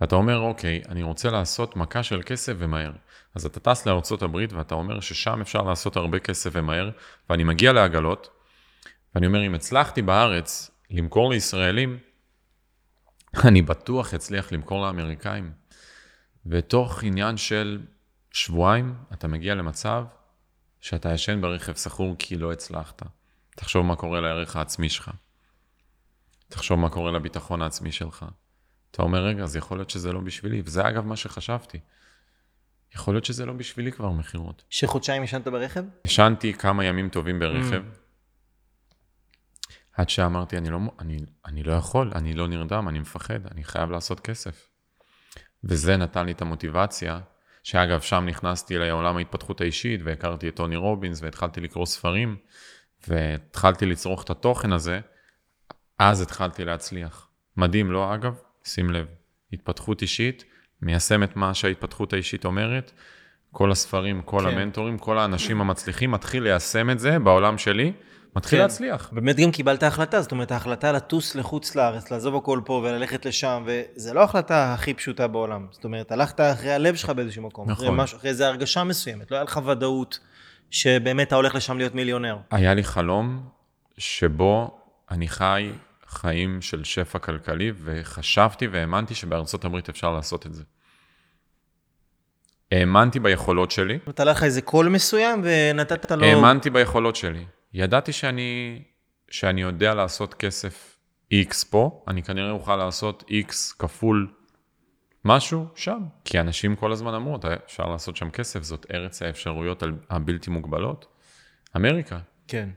ואתה 0.00 0.14
אומר, 0.16 0.38
אוקיי, 0.38 0.82
אני 0.88 1.02
רוצה 1.02 1.30
לעשות 1.30 1.76
מכה 1.76 2.02
של 2.02 2.22
כסף 2.26 2.52
ומהר. 2.58 2.92
אז 3.34 3.46
אתה 3.46 3.60
טס 3.60 3.86
הברית 4.22 4.52
ואתה 4.52 4.74
אומר 4.74 5.00
ששם 5.00 5.40
אפשר 5.40 5.62
לעשות 5.62 5.96
הרבה 5.96 6.18
כסף 6.18 6.50
ומהר, 6.52 6.90
ואני 7.30 7.44
מגיע 7.44 7.72
לעגלות, 7.72 8.28
ואני 9.14 9.26
אומר, 9.26 9.46
אם 9.46 9.54
הצלחתי 9.54 10.02
בארץ 10.02 10.70
למכור 10.90 11.30
לישראלים, 11.30 11.98
אני 13.44 13.62
בטוח 13.62 14.14
אצליח 14.14 14.52
למכור 14.52 14.86
לאמריקאים. 14.86 15.52
ותוך 16.46 17.02
עניין 17.02 17.36
של 17.36 17.80
שבועיים, 18.30 18.94
אתה 19.12 19.28
מגיע 19.28 19.54
למצב 19.54 20.04
שאתה 20.80 21.12
ישן 21.12 21.40
ברכב 21.40 21.74
שכור 21.74 22.16
כי 22.18 22.36
לא 22.36 22.52
הצלחת. 22.52 23.02
תחשוב 23.56 23.86
מה 23.86 23.96
קורה 23.96 24.20
לערך 24.20 24.56
העצמי 24.56 24.88
שלך. 24.88 25.10
תחשוב 26.48 26.78
מה 26.78 26.88
קורה 26.88 27.12
לביטחון 27.12 27.62
העצמי 27.62 27.92
שלך. 27.92 28.26
אתה 28.92 29.02
אומר, 29.02 29.24
רגע, 29.24 29.42
אז 29.42 29.56
יכול 29.56 29.78
להיות 29.78 29.90
שזה 29.90 30.12
לא 30.12 30.20
בשבילי. 30.20 30.62
וזה 30.64 30.88
אגב 30.88 31.06
מה 31.06 31.16
שחשבתי. 31.16 31.78
יכול 32.94 33.14
להיות 33.14 33.24
שזה 33.24 33.46
לא 33.46 33.52
בשבילי 33.52 33.92
כבר 33.92 34.10
מכירות. 34.10 34.64
שחודשיים 34.70 35.24
ישנת 35.24 35.48
ברכב? 35.48 35.84
ישנתי 36.06 36.54
כמה 36.54 36.84
ימים 36.84 37.08
טובים 37.08 37.38
ברכב, 37.38 37.82
עד 39.92 40.08
שאמרתי, 40.08 40.58
אני 40.58 40.70
לא, 40.70 40.78
אני, 40.98 41.18
אני 41.46 41.62
לא 41.62 41.72
יכול, 41.72 42.12
אני 42.14 42.34
לא 42.34 42.48
נרדם, 42.48 42.88
אני 42.88 42.98
מפחד, 42.98 43.46
אני 43.50 43.64
חייב 43.64 43.90
לעשות 43.90 44.20
כסף. 44.20 44.68
וזה 45.64 45.96
נתן 45.96 46.26
לי 46.26 46.32
את 46.32 46.42
המוטיבציה, 46.42 47.20
שאגב, 47.62 48.00
שם 48.00 48.24
נכנסתי 48.26 48.78
לעולם 48.78 49.16
ההתפתחות 49.16 49.60
האישית, 49.60 50.00
והכרתי 50.04 50.48
את 50.48 50.56
טוני 50.56 50.76
רובינס, 50.76 51.22
והתחלתי 51.22 51.60
לקרוא 51.60 51.86
ספרים, 51.86 52.36
והתחלתי 53.08 53.86
לצרוך 53.86 54.24
את 54.24 54.30
התוכן 54.30 54.72
הזה, 54.72 55.00
אז 55.98 56.20
התחלתי 56.20 56.64
להצליח. 56.64 57.28
מדהים, 57.56 57.92
לא 57.92 58.14
אגב? 58.14 58.40
שים 58.64 58.90
לב, 58.90 59.06
התפתחות 59.52 60.02
אישית, 60.02 60.44
מיישם 60.82 61.22
את 61.22 61.36
מה 61.36 61.54
שההתפתחות 61.54 62.12
האישית 62.12 62.44
אומרת, 62.44 62.92
כל 63.52 63.72
הספרים, 63.72 64.22
כל 64.22 64.40
כן. 64.40 64.46
המנטורים, 64.46 64.98
כל 64.98 65.18
האנשים 65.18 65.60
המצליחים, 65.60 66.10
מתחיל 66.10 66.42
ליישם 66.42 66.90
את 66.90 66.98
זה 66.98 67.18
בעולם 67.18 67.58
שלי, 67.58 67.92
מתחיל 68.36 68.58
כן. 68.58 68.62
להצליח. 68.62 69.10
באמת 69.12 69.36
גם 69.36 69.50
קיבלת 69.50 69.82
החלטה, 69.82 70.20
זאת 70.20 70.32
אומרת, 70.32 70.52
ההחלטה 70.52 70.92
לטוס 70.92 71.34
לחוץ 71.34 71.76
לארץ, 71.76 72.10
לעזוב 72.10 72.36
הכל 72.36 72.60
פה 72.64 72.72
וללכת 72.72 73.26
לשם, 73.26 73.64
וזה 73.66 74.14
לא 74.14 74.20
ההחלטה 74.20 74.74
הכי 74.74 74.94
פשוטה 74.94 75.26
בעולם. 75.26 75.66
זאת 75.70 75.84
אומרת, 75.84 76.12
הלכת 76.12 76.40
אחרי 76.40 76.72
הלב 76.72 76.94
שלך 76.94 77.10
באיזשהו 77.10 77.42
מקום. 77.42 77.70
נכון. 77.70 77.86
אחרי, 77.86 77.96
משהו, 77.96 78.18
אחרי 78.18 78.30
איזו 78.30 78.44
הרגשה 78.44 78.84
מסוימת, 78.84 79.30
לא 79.30 79.36
היה 79.36 79.44
לך 79.44 79.60
ודאות 79.66 80.18
שבאמת 80.70 81.28
אתה 81.28 81.36
הולך 81.36 81.54
לשם 81.54 81.78
להיות 81.78 81.94
מיליונר. 81.94 82.36
היה 82.50 82.74
לי 82.74 82.84
חלום 82.84 83.48
שבו 83.98 84.78
אני 85.10 85.28
חי 85.28 85.70
חיים 86.12 86.62
של 86.62 86.84
שפע 86.84 87.18
כלכלי, 87.18 87.72
וחשבתי 87.84 88.66
והאמנתי 88.66 89.14
שבארצות 89.14 89.64
הברית 89.64 89.88
אפשר 89.88 90.12
לעשות 90.12 90.46
את 90.46 90.54
זה. 90.54 90.62
האמנתי 92.72 93.20
ביכולות 93.20 93.70
שלי, 93.70 93.98
היה 94.18 94.24
לך 94.24 94.42
איזה 94.42 94.62
קול 94.62 94.88
מסוים 94.88 95.40
ונתת 95.44 96.10
לו... 96.10 96.24
האמנתי 96.24 96.70
ביכולות 96.70 97.16
שלי. 97.16 97.44
ידעתי 97.74 98.12
שאני, 98.12 98.82
שאני 99.30 99.60
יודע 99.62 99.94
לעשות 99.94 100.34
כסף 100.34 100.98
X 101.34 101.54
פה, 101.70 102.04
אני 102.08 102.22
כנראה 102.22 102.50
אוכל 102.50 102.76
לעשות 102.76 103.24
X 103.30 103.52
כפול 103.78 104.32
משהו 105.24 105.66
שם. 105.74 106.02
כי 106.24 106.40
אנשים 106.40 106.76
כל 106.76 106.92
הזמן 106.92 107.14
אמרו, 107.14 107.36
"אתה- 107.36 107.54
אפשר 107.66 107.86
לעשות 107.86 108.16
שם 108.16 108.30
כסף, 108.30 108.62
זאת 108.62 108.86
ארץ 108.94 109.22
האפשרויות 109.22 109.82
הבלתי 110.10 110.50
מוגבלות. 110.50 111.06
אמריקה. 111.76 112.18
כן. 112.48 112.68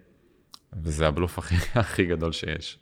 וזה 0.84 1.08
הבלוף 1.08 1.38
הכי, 1.40 1.56
הכי 1.80 2.06
גדול 2.06 2.32
שיש. 2.32 2.80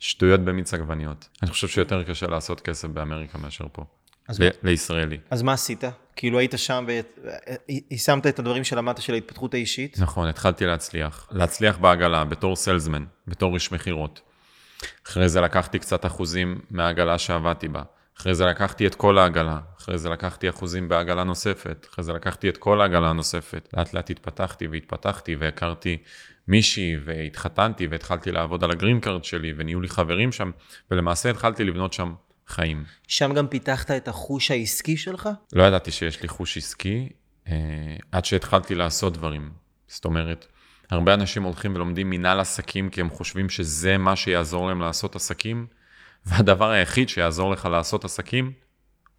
שטויות 0.00 0.40
במיץ 0.40 0.74
עגבניות. 0.74 1.28
אני 1.42 1.50
חושב 1.50 1.68
שיותר 1.68 2.02
קשה 2.02 2.26
לעשות 2.26 2.60
כסף 2.60 2.88
באמריקה 2.88 3.38
מאשר 3.38 3.64
פה. 3.72 3.84
אז 4.28 4.40
ל- 4.40 4.48
לישראלי. 4.62 5.18
אז 5.30 5.42
מה 5.42 5.52
עשית? 5.52 5.84
כאילו 6.16 6.38
היית 6.38 6.54
שם 6.56 6.86
ויישמת 7.68 8.26
את 8.26 8.38
הדברים 8.38 8.64
שלמדת 8.64 9.02
של 9.02 9.14
ההתפתחות 9.14 9.54
האישית? 9.54 9.98
נכון, 10.00 10.28
התחלתי 10.28 10.66
להצליח. 10.66 11.28
להצליח 11.30 11.78
בעגלה, 11.78 12.24
בתור 12.24 12.56
סלזמן, 12.56 13.04
בתור 13.26 13.54
איש 13.54 13.72
מכירות. 13.72 14.20
אחרי 15.06 15.28
זה 15.28 15.40
לקחתי 15.40 15.78
קצת 15.78 16.06
אחוזים 16.06 16.60
מהעגלה 16.70 17.18
שעבדתי 17.18 17.68
בה. 17.68 17.82
אחרי 18.18 18.34
זה 18.34 18.44
לקחתי 18.46 18.86
את 18.86 18.94
כל 18.94 19.18
העגלה. 19.18 19.58
אחרי 19.78 19.98
זה 19.98 20.08
לקחתי 20.08 20.48
אחוזים 20.48 20.88
בעגלה 20.88 21.24
נוספת. 21.24 21.86
אחרי 21.90 22.04
זה 22.04 22.12
לקחתי 22.12 22.48
את 22.48 22.56
כל 22.56 22.80
העגלה 22.80 23.10
הנוספת. 23.10 23.68
לאט 23.76 23.94
לאט 23.94 24.10
התפתחתי 24.10 24.66
והתפתחתי 24.66 25.36
והכרתי 25.36 25.96
מישהי 26.48 26.96
והתחתנתי 27.04 27.86
והתחלתי 27.86 28.32
לעבוד 28.32 28.64
על 28.64 28.70
ה 28.70 28.75
green 28.75 29.00
card 29.00 29.24
שלי 29.24 29.52
ונהיו 29.56 29.80
לי 29.80 29.88
חברים 29.88 30.32
שם, 30.32 30.50
ולמעשה 30.90 31.30
התחלתי 31.30 31.64
לבנות 31.64 31.92
שם 31.92 32.14
חיים. 32.46 32.84
שם 33.08 33.34
גם 33.34 33.46
פיתחת 33.46 33.90
את 33.90 34.08
החוש 34.08 34.50
העסקי 34.50 34.96
שלך? 34.96 35.28
לא 35.52 35.62
ידעתי 35.62 35.90
שיש 35.90 36.22
לי 36.22 36.28
חוש 36.28 36.56
עסקי, 36.56 37.08
אה, 37.48 37.52
עד 38.12 38.24
שהתחלתי 38.24 38.74
לעשות 38.74 39.12
דברים. 39.12 39.50
זאת 39.88 40.04
אומרת, 40.04 40.46
הרבה 40.90 41.14
אנשים 41.14 41.42
הולכים 41.42 41.74
ולומדים 41.74 42.10
מנהל 42.10 42.40
עסקים 42.40 42.90
כי 42.90 43.00
הם 43.00 43.10
חושבים 43.10 43.48
שזה 43.48 43.98
מה 43.98 44.16
שיעזור 44.16 44.68
להם 44.68 44.80
לעשות 44.80 45.16
עסקים, 45.16 45.66
והדבר 46.26 46.70
היחיד 46.70 47.08
שיעזור 47.08 47.50
לך 47.50 47.64
לעשות 47.64 48.04
עסקים, 48.04 48.52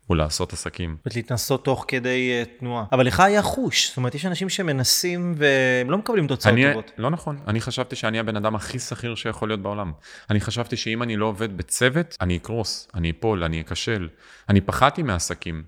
הוא 0.07 0.17
לעשות 0.17 0.53
עסקים. 0.53 0.97
להתנסות 1.15 1.65
תוך 1.65 1.85
כדי 1.87 2.43
אה, 2.43 2.59
תנועה. 2.59 2.85
אבל 2.91 3.07
לך 3.07 3.19
היה 3.19 3.41
חוש, 3.41 3.87
זאת 3.87 3.97
אומרת, 3.97 4.15
יש 4.15 4.25
אנשים 4.25 4.49
שמנסים 4.49 5.35
והם 5.37 5.91
לא 5.91 5.97
מקבלים 5.97 6.27
תוצאות 6.27 6.53
אני, 6.53 6.67
טובות. 6.69 6.91
לא 6.97 7.09
נכון, 7.09 7.39
אני 7.47 7.61
חשבתי 7.61 7.95
שאני 7.95 8.19
הבן 8.19 8.35
אדם 8.35 8.55
הכי 8.55 8.79
שכיר 8.79 9.15
שיכול 9.15 9.49
להיות 9.49 9.61
בעולם. 9.61 9.91
אני 10.29 10.39
חשבתי 10.39 10.77
שאם 10.77 11.03
אני 11.03 11.15
לא 11.15 11.25
עובד 11.25 11.57
בצוות, 11.57 12.17
אני 12.21 12.37
אקרוס, 12.37 12.87
אני 12.95 13.11
אפול, 13.11 13.43
אני 13.43 13.61
אכשל. 13.61 14.07
אני 14.49 14.61
פחדתי 14.61 15.03
מעסקים. 15.03 15.63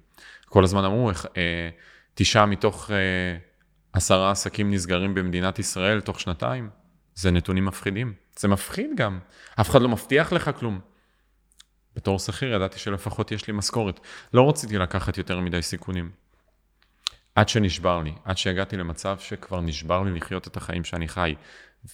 כל 0.45 0.63
הזמן 0.63 0.85
אמרו, 0.85 1.09
אה, 1.09 1.69
תשעה 2.13 2.45
מתוך 2.45 2.91
אה, 2.91 2.95
עשרה 3.93 4.31
עסקים 4.31 4.73
נסגרים 4.73 5.13
במדינת 5.13 5.59
ישראל 5.59 6.01
תוך 6.01 6.19
שנתיים. 6.19 6.69
זה 7.15 7.31
נתונים 7.31 7.65
מפחידים. 7.65 8.13
זה 8.37 8.47
מפחיד 8.47 8.89
גם. 8.95 9.19
אף 9.61 9.69
אחד 9.69 9.81
לא 9.81 9.89
מבטיח 9.89 10.33
לך 10.33 10.51
כלום. 10.59 10.79
בתור 11.95 12.19
שכיר 12.19 12.53
ידעתי 12.53 12.79
שלפחות 12.79 13.31
יש 13.31 13.47
לי 13.47 13.53
משכורת. 13.53 13.99
לא 14.33 14.49
רציתי 14.49 14.77
לקחת 14.77 15.17
יותר 15.17 15.39
מדי 15.39 15.61
סיכונים. 15.61 16.11
עד 17.35 17.49
שנשבר 17.49 18.01
לי, 18.01 18.13
עד 18.25 18.37
שהגעתי 18.37 18.77
למצב 18.77 19.19
שכבר 19.19 19.61
נשבר 19.61 20.03
לי 20.03 20.11
לחיות 20.11 20.47
את 20.47 20.57
החיים 20.57 20.83
שאני 20.83 21.07
חי. 21.07 21.35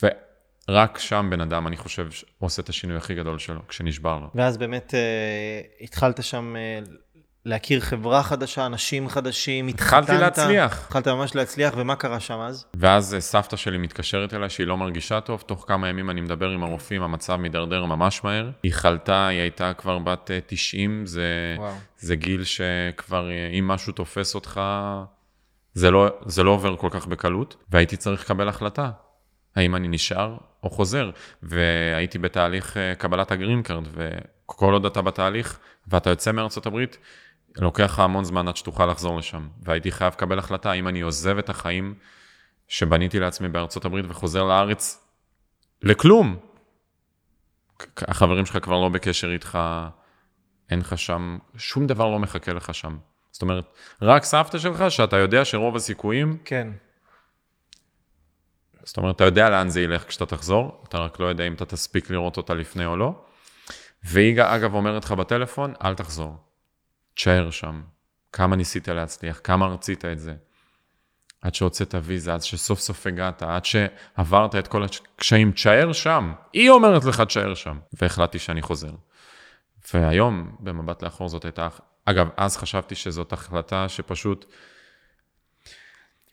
ורק 0.02 0.98
שם 0.98 1.28
בן 1.32 1.42
אדם, 1.42 1.68
אני 1.68 1.78
חושב, 1.78 2.08
עושה 2.40 2.62
את 2.62 2.70
השינוי 2.70 2.98
הכי 2.98 3.16
גדול 3.16 3.40
שלו, 3.40 3.68
כשנשבר 3.68 4.20
לו. 4.20 4.28
ואז 4.36 4.58
באמת 4.58 4.94
אה, 4.94 5.62
התחלת 5.82 6.24
שם 6.24 6.56
אה, 6.56 6.80
להכיר 7.46 7.80
חברה 7.80 8.24
חדשה, 8.24 8.66
אנשים 8.66 9.10
חדשים, 9.10 9.68
התחתנת. 9.68 10.04
התחלתי 10.04 10.22
להצליח. 10.22 10.86
התחלת 10.86 11.08
ממש 11.08 11.36
להצליח, 11.36 11.74
ומה 11.78 11.96
קרה 11.96 12.20
שם 12.20 12.40
אז? 12.40 12.66
ואז 12.78 13.14
אה, 13.14 13.22
סבתא 13.22 13.56
שלי 13.56 13.78
מתקשרת 13.78 14.34
אליי 14.34 14.50
שהיא 14.50 14.68
לא 14.68 14.78
מרגישה 14.78 15.22
טוב, 15.22 15.44
תוך 15.46 15.66
כמה 15.68 15.90
ימים 15.90 16.10
אני 16.10 16.22
מדבר 16.22 16.50
עם 16.50 16.64
הרופאים, 16.64 17.02
המצב 17.02 17.36
מידרדר 17.36 17.86
ממש 17.86 18.24
מהר. 18.24 18.50
היא 18.64 18.74
חלתה, 18.74 19.28
היא 19.28 19.40
הייתה 19.40 19.74
כבר 19.74 20.00
בת 20.00 20.32
90, 20.48 21.06
זה, 21.06 21.56
זה 21.98 22.16
גיל 22.16 22.44
שכבר 22.44 23.30
אם 23.60 23.68
משהו 23.68 23.94
תופס 23.94 24.36
אותך, 24.36 24.62
זה 25.74 25.92
לא, 25.92 26.08
זה 26.26 26.44
לא 26.44 26.52
עובר 26.52 26.78
כל 26.78 26.90
כך 26.92 27.08
בקלות, 27.08 27.56
והייתי 27.72 27.98
צריך 27.98 28.22
לקבל 28.22 28.50
החלטה. 28.50 28.90
האם 29.56 29.76
אני 29.76 29.88
נשאר 29.88 30.38
או 30.64 30.70
חוזר, 30.70 31.10
והייתי 31.44 32.18
בתהליך 32.18 32.78
קבלת 32.98 33.32
ה 33.32 33.37
green 33.37 33.62
card, 33.62 33.88
וכל 33.94 34.74
עוד 34.74 34.86
אתה 34.86 35.02
בתהליך 35.02 35.60
ואתה 35.88 36.10
יוצא 36.10 36.32
מארצות 36.32 36.66
הברית, 36.66 36.98
לוקח 37.58 37.84
לך 37.84 38.00
המון 38.00 38.24
זמן 38.24 38.48
עד 38.48 38.58
שתוכל 38.58 38.86
לחזור 38.86 39.18
לשם. 39.18 39.48
והייתי 39.62 39.92
חייב 39.92 40.14
לקבל 40.14 40.40
החלטה 40.40 40.72
האם 40.72 40.88
אני 40.88 41.02
עוזב 41.02 41.38
את 41.38 41.50
החיים 41.50 41.94
שבניתי 42.68 43.20
לעצמי 43.20 43.48
בארצות 43.48 43.86
הברית 43.86 44.06
וחוזר 44.10 44.44
לארץ 44.44 45.08
לכלום. 45.82 46.38
החברים 47.98 48.46
שלך 48.46 48.58
כבר 48.64 48.82
לא 48.82 48.90
בקשר 48.90 49.32
איתך, 49.32 49.60
אין 50.70 50.80
לך 50.80 50.98
שם, 50.98 51.38
שום 51.58 51.88
דבר 51.88 52.10
לא 52.10 52.20
מחכה 52.20 52.54
לך 52.54 52.74
שם. 52.74 52.98
זאת 53.32 53.42
אומרת, 53.42 53.66
רק 54.02 54.24
סבתא 54.24 54.58
שלך, 54.58 54.92
שאתה 54.92 55.18
יודע 55.18 55.46
שרוב 55.46 55.76
הסיכויים... 55.76 56.38
כן. 56.46 56.68
זאת 58.84 58.98
אומרת, 58.98 59.16
אתה 59.16 59.24
יודע 59.24 59.50
לאן 59.50 59.70
זה 59.70 59.82
ילך 59.82 60.08
כשאתה 60.08 60.26
תחזור, 60.26 60.84
אתה 60.90 60.98
רק 60.98 61.20
לא 61.20 61.26
יודע 61.26 61.48
אם 61.48 61.54
אתה 61.54 61.66
תספיק 61.66 62.10
לראות 62.10 62.38
אותה 62.38 62.54
לפני 62.54 62.86
או 62.86 62.98
לא. 62.98 63.26
והיא 64.04 64.42
אגב 64.42 64.74
אומרת 64.74 65.06
לך 65.06 65.12
בטלפון, 65.12 65.74
אל 65.84 65.96
תחזור. 65.96 66.38
תשאר 67.16 67.52
שם. 67.52 67.82
כמה 68.32 68.56
ניסית 68.56 68.88
להצליח, 68.88 69.42
כמה 69.44 69.68
רצית 69.68 70.06
את 70.06 70.20
זה. 70.20 70.34
עד 71.42 71.56
שהוצאת 71.56 71.96
ויזה, 72.04 72.34
עד 72.34 72.42
שסוף 72.42 72.80
סוף 72.80 73.08
הגעת, 73.08 73.44
עד 73.44 73.66
שעברת 73.66 74.56
את 74.56 74.68
כל 74.68 74.84
הקשיים, 74.84 75.52
תשאר 75.52 75.94
שם. 75.94 76.34
היא 76.54 76.70
אומרת 76.70 77.06
לך, 77.06 77.22
תשאר 77.22 77.54
שם. 77.54 77.78
והחלטתי 78.02 78.40
שאני 78.40 78.62
חוזר. 78.62 78.92
והיום, 79.94 80.56
במבט 80.60 81.04
לאחור, 81.04 81.30
זאת 81.30 81.46
הייתה... 81.46 81.68
אגב, 82.06 82.30
אז 82.38 82.58
חשבתי 82.58 82.96
שזאת 82.96 83.34
החלטה 83.34 83.90
שפשוט... 83.90 84.46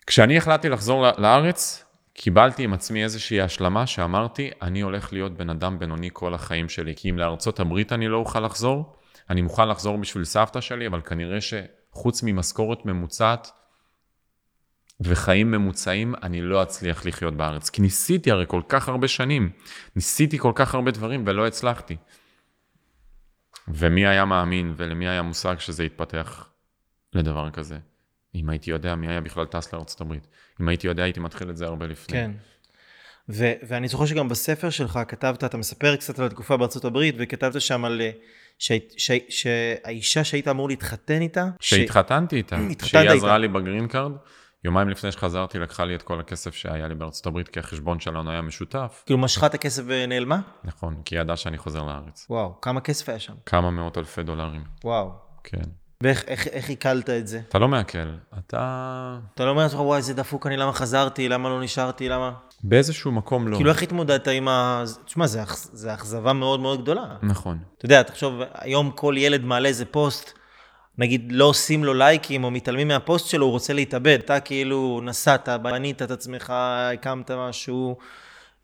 כשאני 0.07 0.37
החלטתי 0.37 0.69
לחזור 0.69 1.07
לארץ, 1.19 1.85
קיבלתי 2.15 2.65
עם 2.65 2.73
עצמי 2.73 3.05
איזושהי 3.05 3.41
השלמה 3.41 3.87
שאמרתי, 3.87 4.51
אני 4.63 4.81
הולך 4.81 5.13
להיות 5.13 5.33
בן 5.33 5.51
אדם 5.51 5.79
בינוני 5.79 6.11
כל 6.13 6.35
החיים 6.35 6.69
שלי, 6.69 6.95
כי 6.97 7.11
אם 7.11 7.19
לארצות 7.19 7.61
הברית 7.61 7.93
אני 7.93 8.09
לא 8.09 8.17
אוכל 8.17 8.41
לחזור, 8.41 8.97
אני 9.31 9.43
מוכן 9.43 9.69
לחזור 9.69 9.99
בשביל 9.99 10.25
סבתא 10.25 10.61
שלי, 10.61 10.87
אבל 10.87 11.01
כנראה 11.01 11.39
שחוץ 11.41 12.23
ממשכורת 12.23 12.87
ממוצעת 12.87 13.51
וחיים 15.01 15.51
ממוצעים, 15.51 16.15
אני 16.23 16.43
לא 16.43 16.63
אצליח 16.63 17.07
לחיות 17.07 17.35
בארץ. 17.35 17.71
כי 17.71 17.83
ניסיתי 17.83 18.31
הרי 18.31 18.45
כל 18.49 18.63
כך 18.69 18.89
הרבה 18.89 19.09
שנים, 19.09 19.51
ניסיתי 19.97 20.39
כל 20.39 20.53
כך 20.55 20.75
הרבה 20.75 20.91
דברים 20.91 21.25
ולא 21.27 21.47
הצלחתי. 21.47 21.97
ומי 23.69 24.07
היה 24.07 24.25
מאמין 24.25 24.75
ולמי 24.77 25.09
היה 25.09 25.23
מושג 25.23 25.59
שזה 25.59 25.85
יתפתח 25.85 26.49
לדבר 27.13 27.51
כזה? 27.51 27.79
אם 28.35 28.49
הייתי 28.49 28.71
יודע 28.71 28.95
מי 28.95 29.09
היה 29.09 29.21
בכלל 29.21 29.47
טס 29.47 30.01
הברית. 30.01 30.29
אם 30.61 30.69
הייתי 30.69 30.87
יודע, 30.87 31.03
הייתי 31.03 31.21
מתחיל 31.21 31.51
את 31.51 31.57
זה 31.57 31.67
הרבה 31.67 31.87
לפני. 31.87 32.17
כן. 32.17 32.31
ו- 33.29 33.53
ואני 33.69 33.89
זוכר 33.89 34.07
שגם 34.07 34.29
בספר 34.29 34.71
שלך 34.71 35.01
כתבת, 35.09 35.45
אתה 35.45 35.57
מספר 35.57 35.97
קצת 35.97 36.19
על 36.19 36.27
התקופה 36.27 36.57
בארצות 36.57 36.85
הברית, 36.85 37.15
וכתבת 37.19 37.61
שם 37.61 37.85
על 37.85 38.01
ש- 38.59 38.73
ש- 38.97 39.09
ש- 39.09 39.43
שהאישה 39.43 40.25
שהיית 40.25 40.49
אמור 40.49 40.69
להתחתן 40.69 41.21
איתה... 41.21 41.45
שהתחתנתי 41.61 42.37
איתה, 42.37 42.57
שהיא 42.85 43.11
עזרה 43.11 43.39
לי 43.39 43.49
ב 43.49 43.55
green 43.55 43.89
card. 43.89 44.13
יומיים 44.65 44.89
לפני 44.89 45.13
שחזרתי 45.13 45.59
לקחה 45.59 45.85
לי 45.85 45.95
את 45.95 46.03
כל 46.03 46.21
הכסף 46.21 46.55
שהיה 46.55 46.89
לי 46.89 46.95
בארצות 46.95 47.27
הברית, 47.27 47.49
כי 47.49 47.61
החשבון 47.61 48.01
שלנו 48.01 48.31
היה 48.31 48.43
משותף. 48.43 49.03
כאילו 49.07 49.19
משכה 49.19 49.47
את 49.47 49.55
הכסף 49.55 49.83
ונעלמה? 49.87 50.41
נכון, 50.65 51.03
כי 51.05 51.15
היא 51.15 51.21
ידעה 51.21 51.37
שאני 51.37 51.59
חוזר 51.59 51.83
לארץ. 51.83 52.27
וואו, 52.31 52.61
כמה 52.61 52.81
כסף 52.81 53.09
היה 53.09 53.19
שם? 53.19 53.35
כמה 53.47 53.71
מאות 53.71 53.99
אלפי 53.99 54.23
דולרים. 54.23 54.65
וואו. 54.85 55.11
כן. 55.45 55.63
ואיך 56.03 56.25
איך, 56.27 56.47
איך 56.47 56.69
עיכלת 56.69 57.11
את 57.11 57.27
זה? 57.27 57.41
אתה 57.49 57.59
לא 57.59 57.69
מעכל, 57.69 57.99
אתה... 58.39 59.19
אתה 59.35 59.45
לא 59.45 59.51
אומר 59.51 59.63
לעצמך, 59.63 59.81
וואי, 59.81 59.97
איזה 59.97 60.15
דפוק 60.15 60.47
אני, 60.47 60.57
למה 60.57 60.73
חזרתי, 60.73 61.29
למה 61.29 61.49
לא 61.49 61.63
נשארתי, 61.63 62.09
למה... 62.09 62.33
באיזשהו 62.65 63.13
מקום 63.13 63.49
לא. 63.49 63.57
כאילו, 63.57 63.71
איך 63.71 63.83
התמודדת 63.83 64.29
עם 64.29 64.49
ה... 64.49 64.85
תשמע, 65.05 65.27
זו 65.27 65.95
אכזבה 65.95 66.33
מאוד 66.33 66.61
מאוד 66.61 66.83
גדולה. 66.83 67.05
נכון. 67.23 67.59
אתה 67.79 67.87
יודע, 67.87 68.03
תחשוב, 68.03 68.41
היום 68.55 68.91
כל 68.91 69.15
ילד 69.19 69.45
מעלה 69.45 69.69
איזה 69.69 69.85
פוסט, 69.85 70.33
נגיד 70.99 71.33
לא 71.33 71.45
עושים 71.45 71.85
לו 71.85 71.95
לייקים 71.95 72.45
או 72.45 72.51
מתעלמים 72.51 72.89
מהפוסט 72.89 73.27
שלו, 73.27 73.47
הוא 73.47 73.53
רוצה 73.53 73.73
להתאבד. 73.73 74.19
אתה 74.25 74.41
כאילו 74.41 75.01
נסעת, 75.05 75.49
בנית 75.63 76.03
את 76.03 76.11
עצמך, 76.11 76.53
הקמת 76.93 77.31
משהו, 77.31 77.97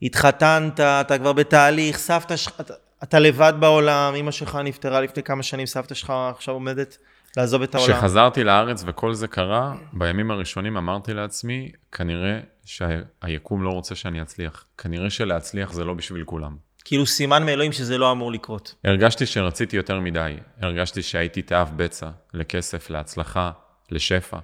התחתנת, 0.03 0.81
אתה 0.81 1.19
כבר 1.19 1.33
בתהליך, 1.33 1.99
סבתא 1.99 2.37
שלך, 2.37 2.61
אתה, 2.61 2.75
אתה 3.03 3.19
לבד 3.19 3.53
בעולם, 3.61 4.15
אמא 4.15 4.31
שלך 4.31 4.59
נפטרה 4.65 5.01
לפני 5.01 5.23
כמה 5.23 5.43
שנים, 5.43 5.67
סבתא 5.67 5.95
שלך 5.95 6.13
עכשיו 6.37 6.55
עומדת 6.55 6.99
לעזוב 7.39 7.63
את 7.63 7.75
העולם. 7.75 7.93
כשחזרתי 7.93 8.45
לארץ 8.45 8.85
וכל 8.87 9.15
זה 9.15 9.29
קרה, 9.29 9.75
בימים 9.93 10.31
הראשונים 10.31 10.77
אמרתי 10.77 11.15
לעצמי, 11.15 11.73
כנראה 11.93 12.41
שהיקום 12.65 13.63
לא 13.63 13.71
רוצה 13.71 13.95
שאני 13.95 14.23
אצליח. 14.23 14.65
כנראה 14.79 15.11
שלהצליח 15.11 15.73
זה 15.73 15.85
לא 15.85 15.95
בשביל 15.95 16.25
כולם. 16.25 16.57
כאילו 16.85 17.07
סימן 17.07 17.47
מאלוהים 17.47 17.73
שזה 17.73 17.99
לא 17.99 18.13
אמור 18.13 18.33
לקרות. 18.33 18.75
הרגשתי 18.85 19.27
שרציתי 19.27 19.77
יותר 19.77 20.01
מדי. 20.01 20.37
הרגשתי 20.61 21.03
שהייתי 21.03 21.43
תאב 21.43 21.73
בצע 21.77 22.11
לכסף, 22.35 22.91
להצלחה, 22.91 23.51
לשפע. 23.91 24.39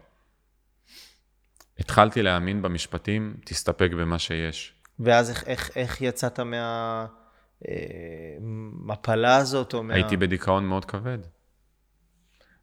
התחלתי 1.78 2.22
להאמין 2.22 2.62
במשפטים, 2.62 3.34
תסתפק 3.45 3.90
במה 3.92 4.18
שיש. 4.18 4.72
ואז 4.99 5.30
איך, 5.30 5.45
איך, 5.47 5.70
איך 5.76 6.01
יצאת 6.01 6.40
מהמפלה 7.61 9.28
אה, 9.28 9.36
הזאת, 9.36 9.74
או 9.74 9.82
מה... 9.82 9.95
הייתי 9.95 10.16
בדיכאון 10.16 10.64
מאוד 10.66 10.84
כבד. 10.84 11.18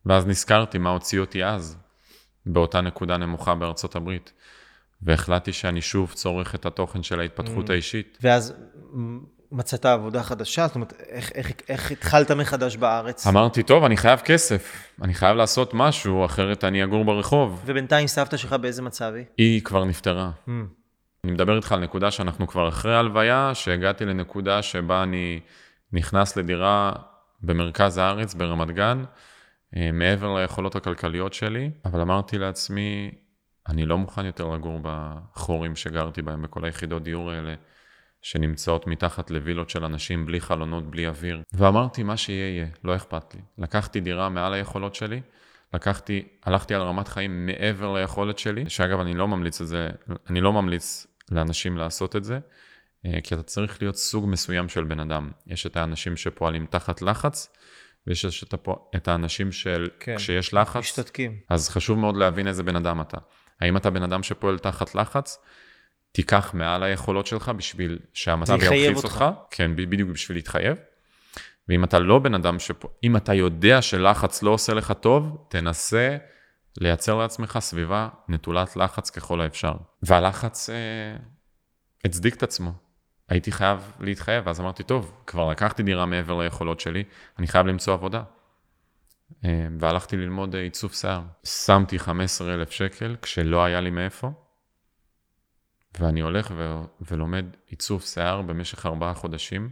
ואז 0.06 0.28
נזכרתי 0.28 0.78
מה 0.78 0.89
הוציא 0.89 1.20
אותי 1.20 1.45
אז, 1.45 1.78
באותה 2.45 2.82
נקודה 2.82 3.18
נמוכה 3.18 3.56
בארצות 3.56 3.95
הברית. 3.95 4.34
והחלטתי 5.02 5.54
שאני 5.54 5.82
שוב 5.82 6.12
צורך 6.14 6.56
את 6.56 6.66
התוכן 6.66 7.04
של 7.04 7.20
ההתפתחות 7.20 7.70
mm. 7.70 7.72
האישית. 7.72 8.18
ואז 8.22 8.54
מצאת 9.52 9.86
עבודה 9.86 10.24
חדשה? 10.24 10.68
זאת 10.68 10.76
אומרת, 10.76 10.93
איך, 11.10 11.32
איך, 11.36 11.52
איך 11.70 11.91
התחלת 11.91 12.32
מחדש 12.32 12.76
בארץ? 12.76 13.28
אמרתי, 13.28 13.64
טוב, 13.64 13.84
אני 13.84 13.97
חייב 13.97 14.20
כסף, 14.20 14.88
אני 15.02 15.14
חייב 15.14 15.38
לעשות 15.38 15.74
משהו, 15.74 16.26
אחרת 16.26 16.64
אני 16.64 16.84
אגור 16.84 17.06
ברחוב. 17.06 17.62
ובינתיים 17.66 18.08
סבתא 18.08 18.38
שלך 18.38 18.54
באיזה 18.54 18.82
מצב 18.82 19.12
היא? 19.16 19.26
היא 19.38 19.62
כבר 19.62 19.86
נפטרה. 19.86 20.32
Mm. 20.47 20.52
אני 21.24 21.32
מדבר 21.32 21.56
איתך 21.56 21.72
על 21.72 21.80
נקודה 21.80 22.12
שאנחנו 22.12 22.47
כבר 22.47 22.70
אחרי 22.70 22.95
הלוויה, 22.95 23.52
שהגעתי 23.54 24.06
לנקודה 24.06 24.62
שבה 24.62 25.04
אני 25.04 25.39
נכנס 25.93 26.38
לדירה 26.38 26.91
במרכז 27.41 27.97
הארץ, 27.97 28.34
ברמת 28.34 28.72
גן, 28.72 29.04
מעבר 29.74 30.36
ליכולות 30.36 30.76
הכלכליות 30.76 31.34
שלי, 31.34 31.72
אבל 31.86 32.01
אמרתי 32.01 32.38
לעצמי, 32.38 33.11
אני 33.67 33.86
לא 33.86 33.97
מוכן 33.97 34.26
יותר 34.26 34.49
לגור 34.49 34.80
בחורים 34.84 35.76
שגרתי 35.76 36.22
בהם, 36.22 36.41
בכל 36.41 36.65
היחידות 36.65 37.03
דיור 37.03 37.32
האלה. 37.32 37.55
שנמצאות 38.22 38.88
מתחת 38.88 39.32
לווילות 39.32 39.69
של 39.69 39.86
אנשים 39.86 40.26
בלי 40.26 40.41
חלונות, 40.41 40.91
בלי 40.91 41.07
אוויר. 41.07 41.41
ואמרתי, 41.53 42.03
מה 42.03 42.17
שיהיה 42.17 42.49
יהיה, 42.49 42.67
לא 42.84 42.95
אכפת 42.95 43.36
לי. 43.36 43.41
לקחתי 43.57 43.99
דירה 43.99 44.30
מעל 44.30 44.53
היכולות 44.53 44.95
שלי, 44.95 45.22
לקחתי, 45.74 46.28
הלכתי 46.43 46.76
על 46.76 46.82
רמת 46.82 47.07
חיים 47.07 47.45
מעבר 47.45 47.93
ליכולת 47.93 48.39
שלי, 48.39 48.69
שאגב, 48.69 48.99
אני 48.99 49.13
לא 49.13 49.28
ממליץ 49.28 49.61
את 49.61 49.67
זה, 49.67 49.89
אני 50.30 50.41
לא 50.41 50.53
ממליץ 50.53 51.07
לאנשים 51.32 51.78
לעשות 51.78 52.15
את 52.15 52.24
זה, 52.24 52.39
אה, 53.05 53.22
כי 53.24 53.36
אתה 53.36 53.43
צריך 53.43 53.82
להיות 53.82 53.95
סוג 53.95 54.28
מסוים 54.28 54.69
של 54.69 54.84
בן 54.84 54.99
אדם. 54.99 55.32
יש 55.47 55.65
את 55.65 55.78
האנשים 55.78 56.17
שפועלים 56.17 56.65
תחת 56.65 57.01
לחץ, 57.01 57.53
ויש 58.08 58.45
הפוע... 58.54 58.76
את 58.95 59.08
האנשים 59.08 59.52
של 59.52 59.89
כן. 59.99 60.16
כשיש 60.18 60.54
לחץ, 60.54 60.80
משתתקים. 60.80 61.39
אז 61.49 61.70
חשוב 61.70 61.99
מאוד 61.99 62.18
להבין 62.18 62.47
איזה 62.47 62.64
בן 62.64 62.76
אדם 62.76 63.02
אתה. 63.02 63.18
האם 63.62 63.78
אתה 63.78 63.89
בן 63.89 64.04
אדם 64.04 64.24
שפועל 64.24 64.58
תחת 64.58 64.95
לחץ? 64.95 65.38
תיקח 66.12 66.54
מעל 66.54 66.84
היכולות 66.84 67.28
שלך 67.28 67.49
בשביל 67.49 67.99
שהמצב 68.14 68.58
ילחיץ 68.62 69.04
אותך. 69.04 69.26
כן, 69.52 69.76
בדיוק 69.76 70.10
בשביל 70.10 70.38
להתחייב. 70.38 70.78
ואם 71.70 71.84
אתה 71.84 71.99
לא 71.99 72.20
בן 72.20 72.34
אדם 72.34 72.60
שפ... 72.60 72.84
אם 73.04 73.18
אתה 73.18 73.34
יודע 73.34 73.82
שלחץ 73.82 74.43
לא 74.43 74.52
עושה 74.52 74.74
לך 74.74 74.91
טוב, 74.91 75.45
תנסה 75.49 76.18
לייצר 76.78 77.16
לעצמך 77.16 77.58
סביבה 77.62 78.10
נטולת 78.30 78.76
לחץ 78.76 79.10
ככל 79.10 79.41
האפשר. 79.41 79.74
והלחץ 80.04 80.70
אה, 80.70 80.76
הצדיק 82.06 82.36
את 82.36 82.43
עצמו. 82.43 82.72
הייתי 83.32 83.51
חייב 83.51 83.91
להתחייב, 83.99 84.47
ואז 84.47 84.59
אמרתי, 84.59 84.84
טוב, 84.84 85.11
כבר 85.27 85.49
לקחתי 85.49 85.84
דירה 85.84 86.05
מעבר 86.05 86.39
ליכולות 86.39 86.79
שלי, 86.79 87.03
אני 87.39 87.47
חייב 87.47 87.67
למצוא 87.67 87.93
עבודה. 87.93 88.23
אה, 89.45 89.67
והלכתי 89.79 90.17
ללמוד 90.17 90.55
אה, 90.55 90.61
עיצוב 90.61 90.93
שיער. 90.93 91.21
שמתי 91.43 91.99
15,000 91.99 92.71
שקל 92.71 93.15
כשלא 93.21 93.63
היה 93.63 93.82
לי 93.82 93.89
מאיפה, 93.89 94.32
ואני 95.99 96.19
הולך 96.19 96.51
ו- 96.55 96.84
ולומד 97.01 97.45
עיצוב 97.67 98.01
שיער 98.01 98.41
במשך 98.41 98.86
ארבעה 98.86 99.13
חודשים. 99.13 99.69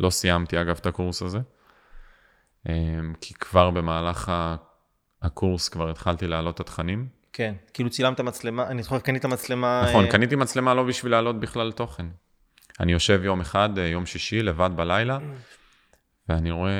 לא 0.00 0.10
סיימתי 0.10 0.60
אגב 0.60 0.78
את 0.80 0.86
הקורס 0.86 1.22
הזה, 1.22 1.38
אה, 2.68 2.74
כי 3.20 3.34
כבר 3.34 3.70
במהלך 3.70 4.32
הקורס 5.22 5.68
כבר 5.68 5.90
התחלתי 5.90 6.26
להעלות 6.26 6.54
את 6.54 6.60
התכנים. 6.60 7.08
כן, 7.32 7.54
כאילו 7.74 7.90
צילמת 7.90 8.20
מצלמה, 8.20 8.66
אני 8.66 8.82
זוכר 8.82 8.98
קנית 8.98 9.24
מצלמה... 9.24 9.82
נכון, 9.88 10.06
קניתי 10.10 10.36
מצלמה 10.36 10.74
לא 10.74 10.82
בשביל 10.82 11.12
להעלות 11.12 11.40
בכלל 11.40 11.72
תוכן. 11.72 12.06
אני 12.80 12.92
יושב 12.92 13.20
יום 13.24 13.40
אחד, 13.40 13.78
אה, 13.78 13.86
יום 13.86 14.06
שישי, 14.06 14.42
לבד 14.42 14.70
בלילה, 14.76 15.18
ואני 16.28 16.50
רואה, 16.50 16.72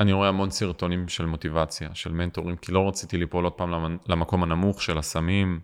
אני 0.00 0.12
רואה 0.12 0.28
המון 0.28 0.50
סרטונים 0.50 1.08
של 1.08 1.26
מוטיבציה, 1.26 1.94
של 1.94 2.12
מנטורים, 2.12 2.56
כי 2.56 2.72
לא 2.72 2.88
רציתי 2.88 3.18
ליפול 3.18 3.44
עוד 3.44 3.52
פעם 3.52 3.70
למ- 3.70 3.98
למקום 4.08 4.42
הנמוך 4.42 4.82
של 4.82 4.98
הסמים, 4.98 5.60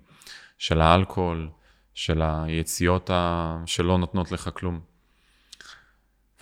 של 0.59 0.81
האלכוהול, 0.81 1.49
של 1.95 2.23
היציאות 2.23 3.11
ה... 3.11 3.57
שלא 3.67 3.99
נותנות 3.99 4.33
לך 4.33 4.51
כלום. 4.55 4.81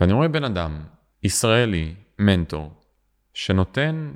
ואני 0.01 0.13
רואה 0.13 0.29
בן 0.29 0.45
אדם, 0.45 0.81
ישראלי, 1.23 1.95
מנטור, 2.19 2.83
שנותן 3.35 4.13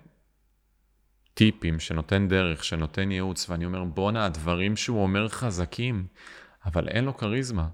טיפים, 1.34 1.80
שנותן 1.80 2.28
דרך, 2.28 2.64
שנותן 2.64 3.10
ייעוץ, 3.10 3.50
ואני 3.50 3.64
אומר, 3.64 3.84
בואנה, 3.84 4.24
הדברים 4.24 4.76
שהוא 4.76 5.02
אומר 5.02 5.28
חזקים, 5.28 6.06
אבל 6.66 6.88
אין 6.88 7.04
לו 7.04 7.16
כריזמה. 7.16 7.68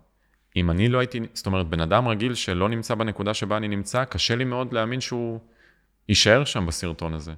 אם 0.56 0.70
אני 0.70 0.88
לא 0.88 0.98
הייתי, 0.98 1.20
זאת 1.34 1.46
אומרת, 1.46 1.66
בן 1.66 1.80
אדם 1.80 2.08
רגיל 2.08 2.34
שלא 2.34 2.68
נמצא 2.68 2.94
בנקודה 2.94 3.34
שבה 3.34 3.56
אני 3.56 3.68
נמצא, 3.68 4.04
קשה 4.04 4.36
לי 4.36 4.44
מאוד 4.44 4.72
להאמין 4.72 5.00
שהוא 5.00 5.40
יישאר 6.08 6.44
שם 6.44 6.66
בסרטון 6.66 7.14
הזה. 7.14 7.32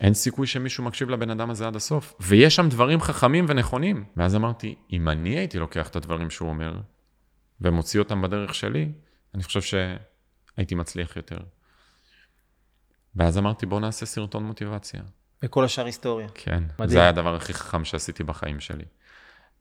אין 0.00 0.14
סיכוי 0.14 0.46
שמישהו 0.46 0.84
מקשיב 0.84 1.10
לבן 1.10 1.30
אדם 1.30 1.50
הזה 1.50 1.66
עד 1.66 1.76
הסוף. 1.76 2.14
ויש 2.20 2.56
שם 2.56 2.68
דברים 2.68 3.00
חכמים 3.00 3.44
ונכונים. 3.48 4.04
ואז 4.16 4.36
אמרתי, 4.36 4.74
אם 4.92 5.08
אני 5.08 5.38
הייתי 5.38 5.58
לוקח 5.58 5.88
את 5.88 5.96
הדברים 5.96 6.30
שהוא 6.30 6.48
אומר, 6.48 6.78
ומוציא 7.60 8.00
אותם 8.00 8.22
בדרך 8.22 8.54
שלי, 8.54 8.88
אני 9.34 9.42
חושב 9.42 9.60
שהייתי 9.62 10.74
מצליח 10.74 11.16
יותר. 11.16 11.38
ואז 13.16 13.38
אמרתי, 13.38 13.66
בוא 13.66 13.80
נעשה 13.80 14.06
סרטון 14.06 14.44
מוטיבציה. 14.44 15.00
וכל 15.42 15.64
השאר 15.64 15.86
היסטוריה. 15.86 16.28
כן, 16.34 16.64
מדהים. 16.74 16.88
זה 16.88 17.00
היה 17.00 17.08
הדבר 17.08 17.34
הכי 17.34 17.54
חכם 17.54 17.84
שעשיתי 17.84 18.24
בחיים 18.24 18.60
שלי. 18.60 18.84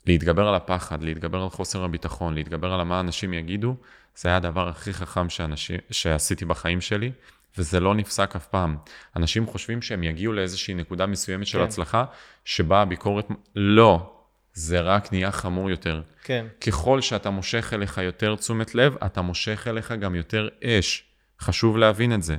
להתגבר 0.08 0.47
על 0.47 0.56
הפחד, 0.56 1.03
להתגבר 1.03 1.41
על 1.41 1.49
חוסר 1.49 1.84
הביטחון, 1.84 2.34
להתגבר 2.34 2.74
על 2.74 2.84
מה 2.84 2.99
אנשים 2.99 3.34
יגידו, 3.34 3.76
זה 4.16 4.30
היה 4.30 4.38
הדבר 4.38 4.70
הכי 4.70 4.93
חכם 4.93 5.30
שאנשים, 5.30 5.78
שעשיתי 5.91 6.45
בחיים 6.45 6.82
שלי, 6.82 7.12
וזה 7.58 7.80
לא 7.80 7.95
נפסק 7.95 8.36
אף 8.36 8.47
פעם. 8.47 8.78
אנשים 9.16 9.47
חושבים 9.47 9.82
שהם 9.82 10.03
יגיעו 10.03 10.34
לאיזושהי 10.34 10.74
נקודה 10.74 11.06
מסוימת 11.06 11.47
של 11.47 11.58
כן. 11.58 11.64
הצלחה, 11.64 12.06
שבה 12.45 12.82
הביקורת... 12.82 13.28
לא, 13.56 14.14
זה 14.53 14.82
רק 14.82 15.14
נהיה 15.14 15.32
חמור 15.32 15.70
יותר. 15.70 16.01
כן, 16.24 16.45
ככל 16.62 17.01
שאתה 17.01 17.30
מושך 17.30 17.74
אליך 17.74 17.97
יותר 17.97 18.36
תשומת 18.36 18.76
לב, 18.76 18.95
אתה 19.06 19.22
מושך 19.22 19.68
אליך 19.68 19.91
גם 19.91 20.16
יותר 20.16 20.49
אש. 20.64 21.03
חשוב 21.39 21.78
להבין 21.78 22.14
את 22.14 22.24
זה. 22.24 22.38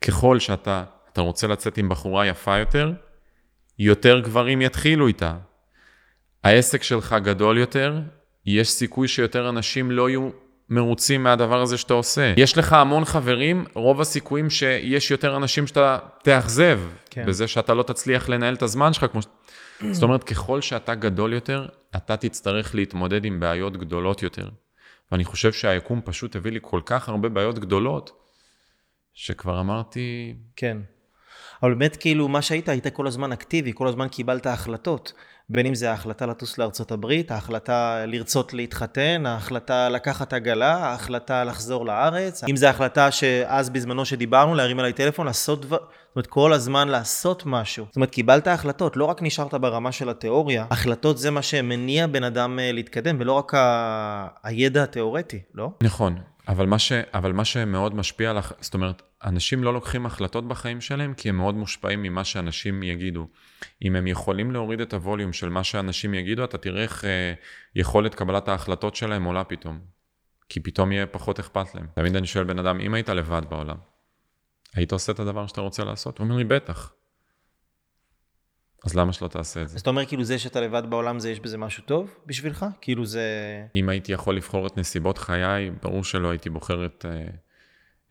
ככל 0.00 0.38
שאתה 0.38 0.84
אתה 1.12 1.20
רוצה 1.20 1.46
לצאת 1.46 1.78
עם 1.78 1.88
בחורה 1.88 2.26
יפה 2.26 2.58
יותר, 2.58 2.92
יותר 3.78 4.20
גברים 4.20 4.62
יתחילו 4.62 5.06
איתה. 5.06 5.36
העסק 6.44 6.82
שלך 6.82 7.16
גדול 7.22 7.58
יותר, 7.58 8.00
יש 8.46 8.70
סיכוי 8.70 9.08
שיותר 9.08 9.48
אנשים 9.48 9.90
לא 9.90 10.08
יהיו 10.08 10.30
מרוצים 10.68 11.22
מהדבר 11.22 11.62
הזה 11.62 11.78
שאתה 11.78 11.94
עושה. 11.94 12.34
יש 12.36 12.58
לך 12.58 12.72
המון 12.72 13.04
חברים, 13.04 13.64
רוב 13.74 14.00
הסיכויים 14.00 14.50
שיש 14.50 15.10
יותר 15.10 15.36
אנשים 15.36 15.66
שאתה 15.66 15.98
תאכזב, 16.22 16.80
כן. 17.10 17.26
בזה 17.26 17.48
שאתה 17.48 17.74
לא 17.74 17.82
תצליח 17.82 18.28
לנהל 18.28 18.54
את 18.54 18.62
הזמן 18.62 18.92
שלך 18.92 19.06
כמו 19.12 19.22
ש... 19.22 19.26
זאת 19.92 20.02
אומרת, 20.02 20.24
ככל 20.24 20.60
שאתה 20.60 20.94
גדול 20.94 21.32
יותר, 21.32 21.66
אתה 21.96 22.16
תצטרך 22.16 22.74
להתמודד 22.74 23.24
עם 23.24 23.40
בעיות 23.40 23.76
גדולות 23.76 24.22
יותר. 24.22 24.48
ואני 25.12 25.24
חושב 25.24 25.52
שהיקום 25.52 26.00
פשוט 26.04 26.36
הביא 26.36 26.52
לי 26.52 26.58
כל 26.62 26.80
כך 26.84 27.08
הרבה 27.08 27.28
בעיות 27.28 27.58
גדולות, 27.58 28.10
שכבר 29.14 29.60
אמרתי, 29.60 30.34
כן. 30.56 30.78
אבל 31.62 31.74
באמת 31.74 31.96
כאילו 31.96 32.28
מה 32.28 32.42
שהיית, 32.42 32.68
היית 32.68 32.86
כל 32.86 33.06
הזמן 33.06 33.32
אקטיבי, 33.32 33.72
כל 33.74 33.88
הזמן 33.88 34.08
קיבלת 34.08 34.46
החלטות. 34.46 35.12
בין 35.48 35.66
אם 35.66 35.74
זה 35.74 35.90
ההחלטה 35.90 36.26
לטוס 36.26 36.58
לארצות 36.58 36.92
הברית, 36.92 37.30
ההחלטה 37.30 38.06
לרצות 38.06 38.54
להתחתן, 38.54 39.26
ההחלטה 39.26 39.88
לקחת 39.88 40.32
עגלה, 40.32 40.74
ההחלטה 40.74 41.44
לחזור 41.44 41.86
לארץ, 41.86 42.44
אם 42.44 42.56
זה 42.56 42.66
ההחלטה 42.66 43.10
שאז 43.10 43.70
בזמנו 43.70 44.04
שדיברנו, 44.04 44.54
להרים 44.54 44.80
אליי 44.80 44.92
טלפון, 44.92 45.26
לעשות 45.26 45.60
דבר, 45.60 45.76
זאת 45.78 46.16
אומרת 46.16 46.26
כל 46.26 46.52
הזמן 46.52 46.88
לעשות 46.88 47.42
משהו. 47.46 47.86
זאת 47.88 47.96
אומרת 47.96 48.10
קיבלת 48.10 48.46
החלטות, 48.46 48.96
לא 48.96 49.04
רק 49.04 49.22
נשארת 49.22 49.54
ברמה 49.54 49.92
של 49.92 50.08
התיאוריה, 50.08 50.66
החלטות 50.70 51.18
זה 51.18 51.30
מה 51.30 51.42
שמניע 51.42 52.06
בן 52.06 52.24
אדם 52.24 52.58
אה, 52.58 52.72
להתקדם, 52.72 53.16
ולא 53.20 53.32
רק 53.32 53.54
ה... 53.54 54.26
הידע 54.42 54.82
התיאורטי, 54.82 55.40
לא? 55.54 55.70
נכון, 55.82 56.18
אבל 56.48 56.66
מה, 56.66 56.78
ש, 56.78 56.92
אבל 56.92 57.32
מה 57.32 57.44
שמאוד 57.44 57.94
משפיע 57.94 58.30
הח- 58.30 58.52
זאת 58.60 58.74
אומרת, 58.74 59.02
אנשים 59.24 59.64
לא 59.64 59.74
לוקחים 59.74 60.06
החלטות 60.06 60.48
בחיים 60.48 60.80
שלהם 60.80 61.14
כי 61.14 61.28
הם 61.28 61.36
מאוד 61.36 61.54
מושפעים 61.54 62.02
ממה 62.02 62.24
שאנשים 62.24 62.82
יגידו. 62.82 63.28
אם 63.84 63.96
הם 63.96 64.06
יכולים 64.06 64.50
להוריד 64.50 64.80
את 64.80 64.94
הווליום 64.94 65.32
של 65.32 65.48
מה 65.48 65.64
שאנשים 65.64 66.14
יגידו, 66.14 66.44
אתה 66.44 66.58
תראה 66.58 66.82
איך 66.82 67.04
אה, 67.04 67.32
יכולת 67.76 68.14
קבלת 68.14 68.48
ההחלטות 68.48 68.96
שלהם 68.96 69.24
עולה 69.24 69.44
פתאום. 69.44 69.80
כי 70.48 70.60
פתאום 70.60 70.92
יהיה 70.92 71.06
פחות 71.06 71.38
אכפת 71.38 71.74
להם. 71.74 71.86
תמיד 71.94 72.16
אני 72.16 72.26
שואל 72.26 72.44
בן 72.44 72.58
אדם, 72.58 72.80
אם 72.80 72.94
היית 72.94 73.08
לבד 73.08 73.42
בעולם, 73.48 73.76
היית 74.74 74.92
עושה 74.92 75.12
את 75.12 75.20
הדבר 75.20 75.46
שאתה 75.46 75.60
רוצה 75.60 75.84
לעשות? 75.84 76.18
הוא 76.18 76.24
אומר 76.24 76.36
לי, 76.36 76.44
בטח. 76.44 76.92
אז 78.84 78.96
למה 78.96 79.12
שלא 79.12 79.28
תעשה 79.28 79.62
את 79.62 79.68
זה? 79.68 79.76
אז 79.76 79.80
אתה 79.80 79.90
אומר 79.90 80.06
כאילו 80.06 80.24
זה 80.24 80.38
שאתה 80.38 80.60
לבד 80.60 80.82
בעולם 80.88 81.18
זה 81.18 81.30
יש 81.30 81.40
בזה 81.40 81.58
משהו 81.58 81.82
טוב 81.82 82.16
בשבילך? 82.26 82.66
כאילו 82.80 83.06
זה... 83.06 83.26
אם 83.76 83.88
הייתי 83.88 84.12
יכול 84.12 84.36
לבחור 84.36 84.66
את 84.66 84.76
נסיבות 84.76 85.18
חיי, 85.18 85.70
ברור 85.82 86.04
שלא 86.04 86.30
הייתי 86.30 86.50
בוחר 86.50 86.86
את, 86.86 87.06
אה, 87.08 87.26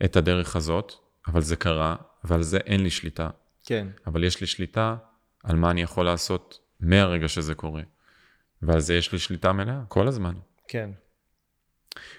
את 0.05 0.15
הדרך 0.15 0.55
הזאת, 0.55 0.93
אבל 1.27 1.41
זה 1.41 1.55
קרה, 1.55 1.95
ועל 2.23 2.41
זה 2.41 2.57
אין 2.57 2.83
לי 2.83 2.89
שליטה. 2.89 3.29
כן. 3.65 3.87
אבל 4.07 4.23
יש 4.23 4.41
לי 4.41 4.47
שליטה 4.47 4.95
על 5.43 5.55
מה 5.55 5.71
אני 5.71 5.81
יכול 5.81 6.05
לעשות 6.05 6.59
מהרגע 6.79 7.27
שזה 7.27 7.55
קורה. 7.55 7.81
ועל 8.61 8.79
זה 8.79 8.95
יש 8.95 9.11
לי 9.11 9.19
שליטה 9.19 9.51
מלאה, 9.51 9.79
כל 9.87 10.07
הזמן. 10.07 10.33
כן. 10.67 10.89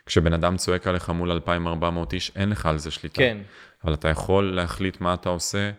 כשבן 0.06 0.32
אדם 0.32 0.56
צועק 0.56 0.86
עליך 0.86 1.10
מול 1.10 1.30
2,400 1.30 2.12
איש, 2.12 2.32
אין 2.36 2.50
לך 2.50 2.66
על 2.66 2.78
זה 2.78 2.90
שליטה. 2.90 3.18
כן. 3.18 3.38
אבל 3.84 3.94
אתה 3.94 4.08
יכול 4.08 4.54
להחליט 4.54 5.00
מה 5.00 5.14
אתה 5.14 5.28
עושה 5.28 5.70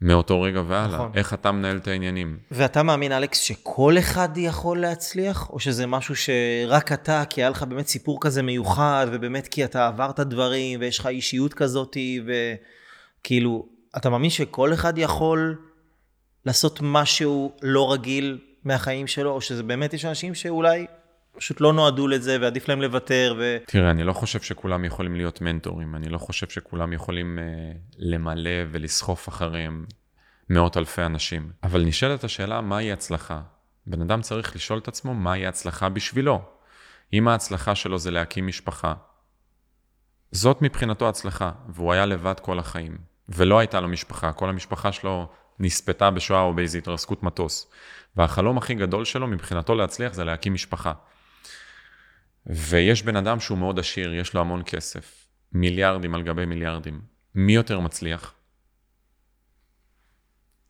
מאותו 0.00 0.42
רגע 0.42 0.62
והלאה. 0.68 0.94
נכון. 0.94 1.10
איך 1.14 1.34
אתה 1.34 1.52
מנהל 1.52 1.76
את 1.76 1.88
העניינים. 1.88 2.38
ואתה 2.50 2.82
מאמין, 2.82 3.12
אלכס, 3.12 3.38
שכל 3.38 3.98
אחד 3.98 4.28
יכול 4.36 4.80
להצליח? 4.80 5.50
או 5.50 5.58
שזה 5.58 5.86
משהו 5.86 6.14
שרק 6.16 6.92
אתה, 6.92 7.22
כי 7.30 7.40
היה 7.42 7.50
לך 7.50 7.62
באמת 7.62 7.86
סיפור 7.86 8.18
כזה 8.20 8.42
מיוחד, 8.42 9.06
ובאמת 9.12 9.48
כי 9.48 9.64
אתה 9.64 9.86
עברת 9.86 10.20
דברים, 10.20 10.80
ויש 10.80 10.98
לך 10.98 11.06
אישיות 11.06 11.54
כזאת, 11.54 11.96
וכאילו, 13.20 13.66
אתה 13.96 14.10
מאמין 14.10 14.30
שכל 14.30 14.72
אחד 14.72 14.98
יכול 14.98 15.58
לעשות 16.46 16.78
משהו 16.82 17.52
לא 17.62 17.92
רגיל 17.92 18.38
מהחיים 18.64 19.06
שלו, 19.06 19.30
או 19.30 19.40
שזה 19.40 19.62
באמת 19.62 19.94
יש 19.94 20.04
אנשים 20.04 20.34
שאולי 20.34 20.86
פשוט 21.36 21.60
לא 21.60 21.72
נועדו 21.72 22.08
לזה, 22.08 22.36
ועדיף 22.40 22.68
להם 22.68 22.82
לוותר, 22.82 23.34
ו... 23.38 23.56
תראה, 23.66 23.90
אני 23.90 24.04
לא 24.04 24.12
חושב 24.12 24.40
שכולם 24.40 24.84
יכולים 24.84 25.16
להיות 25.16 25.40
מנטורים, 25.40 25.96
אני 25.96 26.08
לא 26.08 26.18
חושב 26.18 26.48
שכולם 26.48 26.92
יכולים 26.92 27.38
uh, 27.38 27.78
למלא 27.98 28.50
ולסחוף 28.70 29.28
אחריהם 29.28 29.84
מאות 30.50 30.76
אלפי 30.76 31.02
אנשים. 31.02 31.50
אבל 31.62 31.84
נשאלת 31.84 32.24
השאלה, 32.24 32.60
מהי 32.60 32.92
הצלחה? 32.92 33.40
בן 33.86 34.00
אדם 34.00 34.22
צריך 34.22 34.56
לשאול 34.56 34.78
את 34.78 34.88
עצמו 34.88 35.14
מהי 35.14 35.46
הצלחה 35.46 35.88
בשבילו. 35.88 36.42
אם 37.12 37.28
ההצלחה 37.28 37.74
שלו 37.74 37.98
זה 37.98 38.10
להקים 38.10 38.46
משפחה, 38.46 38.94
זאת 40.32 40.62
מבחינתו 40.62 41.08
הצלחה, 41.08 41.52
והוא 41.68 41.92
היה 41.92 42.06
לבד 42.06 42.40
כל 42.40 42.58
החיים, 42.58 42.98
ולא 43.28 43.58
הייתה 43.58 43.80
לו 43.80 43.88
משפחה, 43.88 44.32
כל 44.32 44.48
המשפחה 44.48 44.92
שלו 44.92 45.28
נספתה 45.58 46.10
בשואה 46.10 46.40
או 46.40 46.54
באיזו 46.54 46.78
התרסקות 46.78 47.22
מטוס. 47.22 47.70
והחלום 48.16 48.58
הכי 48.58 48.74
גדול 48.74 49.04
שלו 49.04 49.26
מבחינתו 49.26 49.74
להצליח 49.74 50.12
זה 50.12 50.24
להקים 50.24 50.54
משפחה. 50.54 50.92
ויש 52.46 53.02
בן 53.02 53.16
אדם 53.16 53.40
שהוא 53.40 53.58
מאוד 53.58 53.78
עשיר, 53.78 54.14
יש 54.14 54.34
לו 54.34 54.40
המון 54.40 54.62
כסף, 54.66 55.28
מיליארדים 55.52 56.14
על 56.14 56.22
גבי 56.22 56.46
מיליארדים. 56.46 57.00
מי 57.34 57.54
יותר 57.54 57.80
מצליח? 57.80 58.34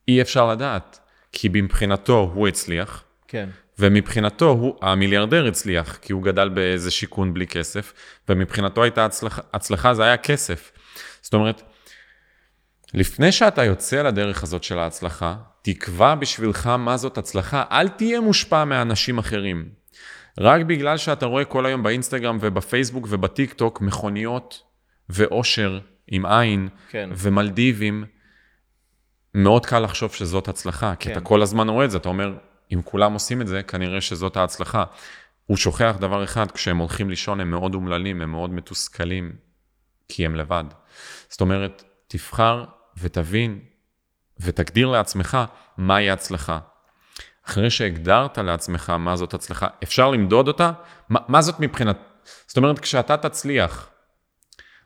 אי 0.07 0.21
אפשר 0.21 0.47
לדעת, 0.51 0.99
כי 1.31 1.49
מבחינתו 1.53 2.31
הוא 2.33 2.47
הצליח, 2.47 3.03
כן. 3.27 3.49
ומבחינתו 3.79 4.49
הוא, 4.49 4.75
המיליארדר 4.81 5.47
הצליח, 5.47 5.97
כי 6.01 6.13
הוא 6.13 6.23
גדל 6.23 6.49
באיזה 6.49 6.91
שיכון 6.91 7.33
בלי 7.33 7.47
כסף, 7.47 7.93
ומבחינתו 8.29 8.83
הייתה 8.83 9.05
הצלחה, 9.05 9.41
הצלחה 9.53 9.93
זה 9.93 10.03
היה 10.03 10.17
כסף. 10.17 10.71
זאת 11.21 11.33
אומרת, 11.33 11.61
לפני 12.93 13.31
שאתה 13.31 13.63
יוצא 13.63 14.01
לדרך 14.01 14.43
הזאת 14.43 14.63
של 14.63 14.79
ההצלחה, 14.79 15.35
תקבע 15.61 16.15
בשבילך 16.15 16.67
מה 16.67 16.97
זאת 16.97 17.17
הצלחה, 17.17 17.63
אל 17.71 17.87
תהיה 17.87 18.21
מושפע 18.21 18.65
מאנשים 18.65 19.17
אחרים. 19.17 19.69
רק 20.37 20.61
בגלל 20.61 20.97
שאתה 20.97 21.25
רואה 21.25 21.45
כל 21.45 21.65
היום 21.65 21.83
באינסטגרם 21.83 22.37
ובפייסבוק 22.41 23.07
ובטיק 23.09 23.53
טוק 23.53 23.81
מכוניות 23.81 24.63
ואושר 25.09 25.79
עם 26.07 26.25
עין 26.25 26.69
כן. 26.89 27.09
ומלדיבים, 27.13 28.05
מאוד 29.33 29.65
קל 29.65 29.79
לחשוב 29.79 30.13
שזאת 30.13 30.47
הצלחה, 30.47 30.95
כי 30.95 31.09
כן. 31.09 31.11
אתה 31.11 31.21
כל 31.21 31.41
הזמן 31.41 31.69
רואה 31.69 31.85
את 31.85 31.91
זה, 31.91 31.97
אתה 31.97 32.09
אומר, 32.09 32.33
אם 32.73 32.81
כולם 32.85 33.13
עושים 33.13 33.41
את 33.41 33.47
זה, 33.47 33.63
כנראה 33.63 34.01
שזאת 34.01 34.37
ההצלחה. 34.37 34.83
הוא 35.45 35.57
שוכח 35.57 35.95
דבר 35.99 36.23
אחד, 36.23 36.51
כשהם 36.51 36.77
הולכים 36.77 37.09
לישון 37.09 37.39
הם 37.39 37.51
מאוד 37.51 37.75
אומללים, 37.75 38.21
הם 38.21 38.31
מאוד 38.31 38.49
מתוסכלים, 38.49 39.31
כי 40.07 40.25
הם 40.25 40.35
לבד. 40.35 40.63
זאת 41.29 41.41
אומרת, 41.41 41.83
תבחר 42.07 42.65
ותבין 42.97 43.59
ותגדיר 44.39 44.87
לעצמך 44.87 45.37
מהי 45.77 46.09
הצלחה. 46.09 46.59
אחרי 47.47 47.69
שהגדרת 47.69 48.37
לעצמך 48.37 48.89
מה 48.89 49.15
זאת 49.15 49.33
הצלחה, 49.33 49.67
אפשר 49.83 50.09
למדוד 50.09 50.47
אותה? 50.47 50.71
מה, 51.09 51.19
מה 51.27 51.41
זאת 51.41 51.59
מבחינת... 51.59 51.97
זאת 52.47 52.57
אומרת, 52.57 52.79
כשאתה 52.79 53.17
תצליח, 53.17 53.89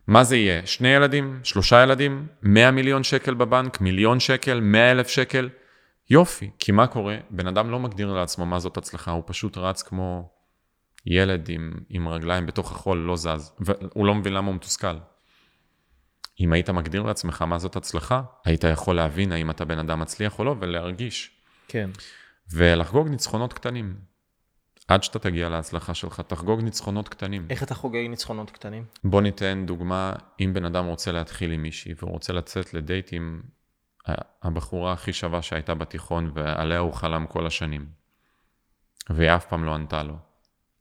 מה 0.07 0.23
זה 0.23 0.37
יהיה? 0.37 0.65
שני 0.65 0.87
ילדים? 0.87 1.39
שלושה 1.43 1.83
ילדים? 1.83 2.27
100 2.41 2.71
מיליון 2.71 3.03
שקל 3.03 3.33
בבנק? 3.33 3.81
מיליון 3.81 4.19
שקל? 4.19 4.59
100 4.59 4.91
אלף 4.91 5.07
שקל? 5.07 5.49
יופי, 6.09 6.49
כי 6.59 6.71
מה 6.71 6.87
קורה? 6.87 7.17
בן 7.29 7.47
אדם 7.47 7.71
לא 7.71 7.79
מגדיר 7.79 8.13
לעצמו 8.13 8.45
מה 8.45 8.59
זאת 8.59 8.77
הצלחה, 8.77 9.11
הוא 9.11 9.23
פשוט 9.25 9.57
רץ 9.57 9.81
כמו 9.81 10.29
ילד 11.05 11.49
עם, 11.49 11.73
עם 11.89 12.07
רגליים 12.07 12.45
בתוך 12.45 12.71
החול, 12.71 12.97
לא 12.97 13.17
זז, 13.17 13.53
והוא 13.59 14.05
לא 14.05 14.15
מבין 14.15 14.33
למה 14.33 14.47
הוא 14.47 14.55
מתוסכל. 14.55 14.95
אם 16.39 16.53
היית 16.53 16.69
מגדיר 16.69 17.03
לעצמך 17.03 17.41
מה 17.41 17.59
זאת 17.59 17.75
הצלחה, 17.75 18.21
היית 18.45 18.63
יכול 18.63 18.95
להבין 18.95 19.31
האם 19.31 19.49
אתה 19.49 19.65
בן 19.65 19.79
אדם 19.79 19.99
מצליח 19.99 20.39
או 20.39 20.43
לא, 20.43 20.55
ולהרגיש. 20.59 21.31
כן. 21.67 21.89
ולחגוג 22.53 23.07
ניצחונות 23.07 23.53
קטנים. 23.53 23.95
עד 24.87 25.03
שאתה 25.03 25.19
תגיע 25.19 25.49
להצלחה 25.49 25.93
שלך, 25.93 26.21
תחגוג 26.21 26.61
ניצחונות 26.61 27.09
קטנים. 27.09 27.47
איך 27.49 27.63
אתה 27.63 27.75
חוגג 27.75 28.05
ניצחונות 28.09 28.51
קטנים? 28.51 28.85
בוא 29.03 29.21
ניתן 29.21 29.63
דוגמה, 29.67 30.13
אם 30.39 30.53
בן 30.53 30.65
אדם 30.65 30.85
רוצה 30.85 31.11
להתחיל 31.11 31.51
עם 31.51 31.61
מישהי, 31.61 31.93
והוא 31.97 32.11
רוצה 32.11 32.33
לצאת 32.33 32.73
לדייט 32.73 33.09
עם 33.11 33.41
הבחורה 34.43 34.93
הכי 34.93 35.13
שווה 35.13 35.41
שהייתה 35.41 35.73
בתיכון, 35.73 36.31
ועליה 36.33 36.79
הוא 36.79 36.93
חלם 36.93 37.25
כל 37.27 37.47
השנים, 37.47 37.85
והיא 39.09 39.29
אף 39.35 39.45
פעם 39.45 39.63
לא 39.63 39.75
ענתה 39.75 40.03
לו. 40.03 40.15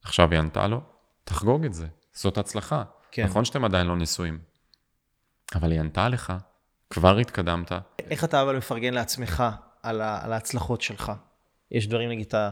עכשיו 0.02 0.30
היא 0.30 0.38
ענתה 0.38 0.66
לו, 0.66 0.80
תחגוג 1.24 1.64
את 1.64 1.74
זה, 1.74 1.86
זאת 2.12 2.38
הצלחה. 2.38 2.82
כן. 3.12 3.24
נכון 3.24 3.44
שאתם 3.44 3.64
עדיין 3.64 3.86
לא 3.86 3.96
נשואים, 3.96 4.38
אבל 5.54 5.72
היא 5.72 5.80
ענתה 5.80 6.08
לך, 6.08 6.32
כבר 6.90 7.16
התקדמת. 7.16 7.72
איך 7.98 8.24
אתה 8.24 8.42
אבל 8.42 8.56
מפרגן 8.56 8.94
לעצמך 8.94 9.44
על, 9.82 10.00
ה, 10.00 10.24
על 10.24 10.32
ההצלחות 10.32 10.80
שלך? 10.80 11.12
יש 11.72 11.86
דברים, 11.86 12.10
נגיד, 12.10 12.26
אתה 12.26 12.50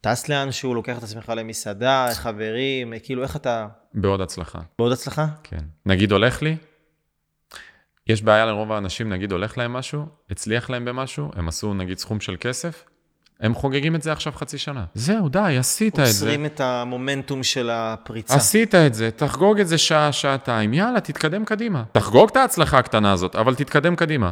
טס 0.00 0.28
לאנשהו, 0.28 0.74
לוקח 0.74 0.98
את 0.98 1.02
עצמך 1.02 1.32
למסעדה, 1.36 2.08
חברים, 2.14 2.92
כאילו, 3.02 3.22
איך 3.22 3.36
אתה... 3.36 3.66
בעוד 3.94 4.20
הצלחה. 4.20 4.58
בעוד 4.78 4.92
הצלחה? 4.92 5.26
כן. 5.42 5.64
נגיד 5.86 6.12
הולך 6.12 6.42
לי, 6.42 6.56
יש 8.06 8.22
בעיה 8.22 8.46
לרוב 8.46 8.72
האנשים, 8.72 9.12
נגיד 9.12 9.32
הולך 9.32 9.58
להם 9.58 9.72
משהו, 9.72 10.06
הצליח 10.30 10.70
להם 10.70 10.84
במשהו, 10.84 11.30
הם 11.34 11.48
עשו 11.48 11.74
נגיד 11.74 11.98
סכום 11.98 12.20
של 12.20 12.36
כסף, 12.40 12.84
הם 13.40 13.54
חוגגים 13.54 13.94
את 13.94 14.02
זה 14.02 14.12
עכשיו 14.12 14.32
חצי 14.32 14.58
שנה. 14.58 14.84
זהו, 14.94 15.28
די, 15.28 15.56
עשית 15.58 16.00
את 16.00 16.06
זה. 16.06 16.10
עוצרים 16.10 16.46
את 16.46 16.60
המומנטום 16.60 17.42
של 17.42 17.70
הפריצה. 17.72 18.34
עשית 18.34 18.74
את 18.74 18.94
זה, 18.94 19.10
תחגוג 19.10 19.60
את 19.60 19.68
זה 19.68 19.78
שעה, 19.78 20.12
שעתיים, 20.12 20.74
יאללה, 20.74 21.00
תתקדם 21.00 21.44
קדימה. 21.44 21.82
תחגוג 21.92 22.28
את 22.30 22.36
ההצלחה 22.36 22.78
הקטנה 22.78 23.12
הזאת, 23.12 23.36
אבל 23.36 23.54
תתקדם 23.54 23.96
קדימה. 23.96 24.30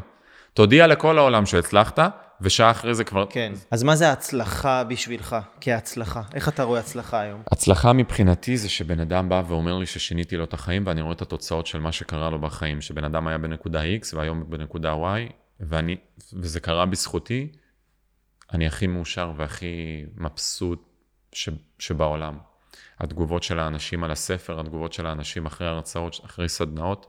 תודיע 0.55 0.87
לכל 0.87 1.19
העולם 1.19 1.47
שהצלחת, 1.47 1.99
ושעה 2.41 2.70
אחרי 2.70 2.95
זה 2.95 3.05
כבר... 3.05 3.26
כן. 3.30 3.53
אז 3.70 3.82
מה 3.82 3.97
זה 3.97 4.12
הצלחה 4.12 4.84
בשבילך, 4.84 5.36
כהצלחה? 5.61 6.22
איך 6.34 6.49
אתה 6.49 6.62
רואה 6.62 6.80
הצלחה 6.80 7.20
היום? 7.20 7.43
הצלחה 7.53 7.93
מבחינתי 7.93 8.57
זה 8.57 8.68
שבן 8.68 9.01
אדם 9.01 9.28
בא 9.28 9.43
ואומר 9.49 9.78
לי 9.78 9.86
ששיניתי 9.86 10.36
לו 10.36 10.45
את 10.45 10.55
החיים, 10.55 10.86
ואני 10.86 11.03
רואה 11.03 11.12
את 11.12 11.22
התוצאות 11.22 11.66
של 11.66 11.80
מה 11.80 11.93
שקרה 11.93 12.30
לו 12.30 12.41
בחיים. 12.41 12.80
שבן 12.80 13.05
אדם 13.05 13.28
היה 13.28 13.39
בנקודה 13.39 13.82
X 13.82 14.16
והיום 14.16 14.51
בנקודה 14.51 14.95
Y, 14.95 15.32
ואני, 15.61 15.97
וזה 16.32 16.61
קרה 16.61 16.86
בזכותי, 16.86 17.53
אני 18.53 18.66
הכי 18.66 18.86
מאושר 18.86 19.32
והכי 19.36 20.05
מבסוט 20.16 20.82
ש, 21.32 21.49
שבעולם. 21.78 22.39
התגובות 22.99 23.43
של 23.43 23.59
האנשים 23.59 24.05
על 24.05 24.11
הספר, 24.11 24.61
התגובות 24.61 24.93
של 24.93 25.07
האנשים 25.07 25.47
אחרי 25.47 25.66
הרצאות, 25.66 26.20
אחרי 26.24 26.49
סדנאות, 26.49 27.07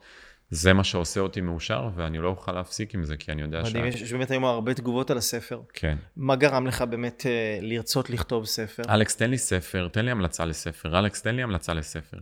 זה 0.52 0.74
מה 0.74 0.84
שעושה 0.84 1.20
אותי 1.20 1.42
מאושר, 1.42 1.90
ואני 1.96 2.18
לא 2.18 2.28
אוכל 2.28 2.52
להפסיק 2.52 2.96
עם 2.96 3.04
זה, 3.04 3.18
כי 3.18 3.32
אני 3.32 3.42
יודע 3.42 3.66
ש... 3.66 3.70
מדהים, 3.70 3.86
יש 3.86 4.14
באמת 4.14 4.32
היום 4.32 4.46
הרבה 4.46 4.74
תגובות 4.74 5.12
על 5.12 5.18
הספר. 5.18 5.62
כן. 5.74 5.98
מה 6.16 6.36
גרם 6.36 6.68
לך 6.68 6.82
באמת 6.82 7.26
אה, 7.26 7.60
לרצות 7.62 8.10
לכתוב 8.10 8.46
ספר? 8.46 8.84
אלכס, 8.90 9.16
תן 9.16 9.30
לי 9.30 9.38
ספר, 9.38 9.88
תן 9.88 10.06
לי 10.06 10.12
המלצה 10.12 10.46
לספר. 10.46 11.00
אלכס, 11.00 11.22
תן 11.22 11.36
לי 11.36 11.44
המלצה 11.44 11.74
לספר. 11.74 12.18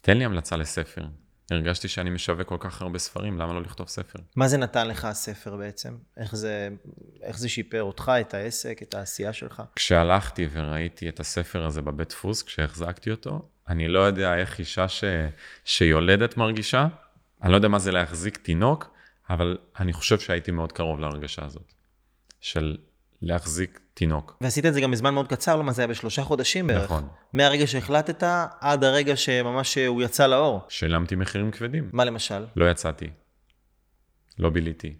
תן 0.00 0.18
לי 0.18 0.24
המלצה 0.24 0.56
לספר. 0.56 1.04
הרגשתי 1.50 1.88
שאני 1.88 2.10
משווק 2.10 2.48
כל 2.48 2.56
כך 2.60 2.82
הרבה 2.82 2.98
ספרים, 2.98 3.38
למה 3.38 3.52
לא 3.52 3.62
לכתוב 3.62 3.88
ספר? 3.88 4.18
מה 4.36 4.48
זה 4.48 4.56
נתן 4.56 4.88
לך 4.88 5.04
הספר 5.04 5.56
בעצם? 5.56 5.96
איך 6.16 6.36
זה, 6.36 6.68
איך 7.22 7.38
זה 7.38 7.48
שיפר 7.48 7.82
אותך, 7.82 8.12
את 8.20 8.34
העסק, 8.34 8.82
את 8.82 8.94
העשייה 8.94 9.32
שלך? 9.32 9.62
כשהלכתי 9.76 10.48
וראיתי 10.52 11.08
את 11.08 11.20
הספר 11.20 11.66
הזה 11.66 11.82
בבית 11.82 12.08
דפוס, 12.08 12.42
כשהחזקתי 12.42 13.10
אותו, 13.10 13.48
אני 13.68 13.88
לא 13.88 13.98
יודע 13.98 14.36
איך 14.36 14.58
אישה 14.58 14.88
ש... 14.88 15.04
שיולדת 15.64 16.36
מרגישה, 16.36 16.86
אני 17.42 17.50
לא 17.52 17.56
יודע 17.56 17.68
מה 17.68 17.78
זה 17.78 17.92
להחזיק 17.92 18.36
תינוק, 18.36 18.90
אבל 19.30 19.58
אני 19.80 19.92
חושב 19.92 20.18
שהייתי 20.18 20.50
מאוד 20.50 20.72
קרוב 20.72 21.00
להרגשה 21.00 21.44
הזאת, 21.44 21.72
של 22.40 22.76
להחזיק 23.22 23.80
תינוק. 23.94 24.36
ועשית 24.40 24.66
את 24.66 24.74
זה 24.74 24.80
גם 24.80 24.90
בזמן 24.90 25.14
מאוד 25.14 25.28
קצר, 25.28 25.56
למה 25.56 25.72
זה 25.72 25.82
היה 25.82 25.88
בשלושה 25.88 26.22
חודשים 26.22 26.66
בערך. 26.66 26.84
נכון. 26.84 27.08
מהרגע 27.34 27.66
שהחלטת 27.66 28.22
עד 28.60 28.84
הרגע 28.84 29.16
שממש 29.16 29.78
הוא 29.78 30.02
יצא 30.02 30.26
לאור. 30.26 30.60
שילמתי 30.68 31.14
מחירים 31.14 31.50
כבדים. 31.50 31.90
מה 31.92 32.04
למשל? 32.04 32.46
לא 32.56 32.70
יצאתי, 32.70 33.10
לא 34.38 34.50
ביליתי, 34.50 34.94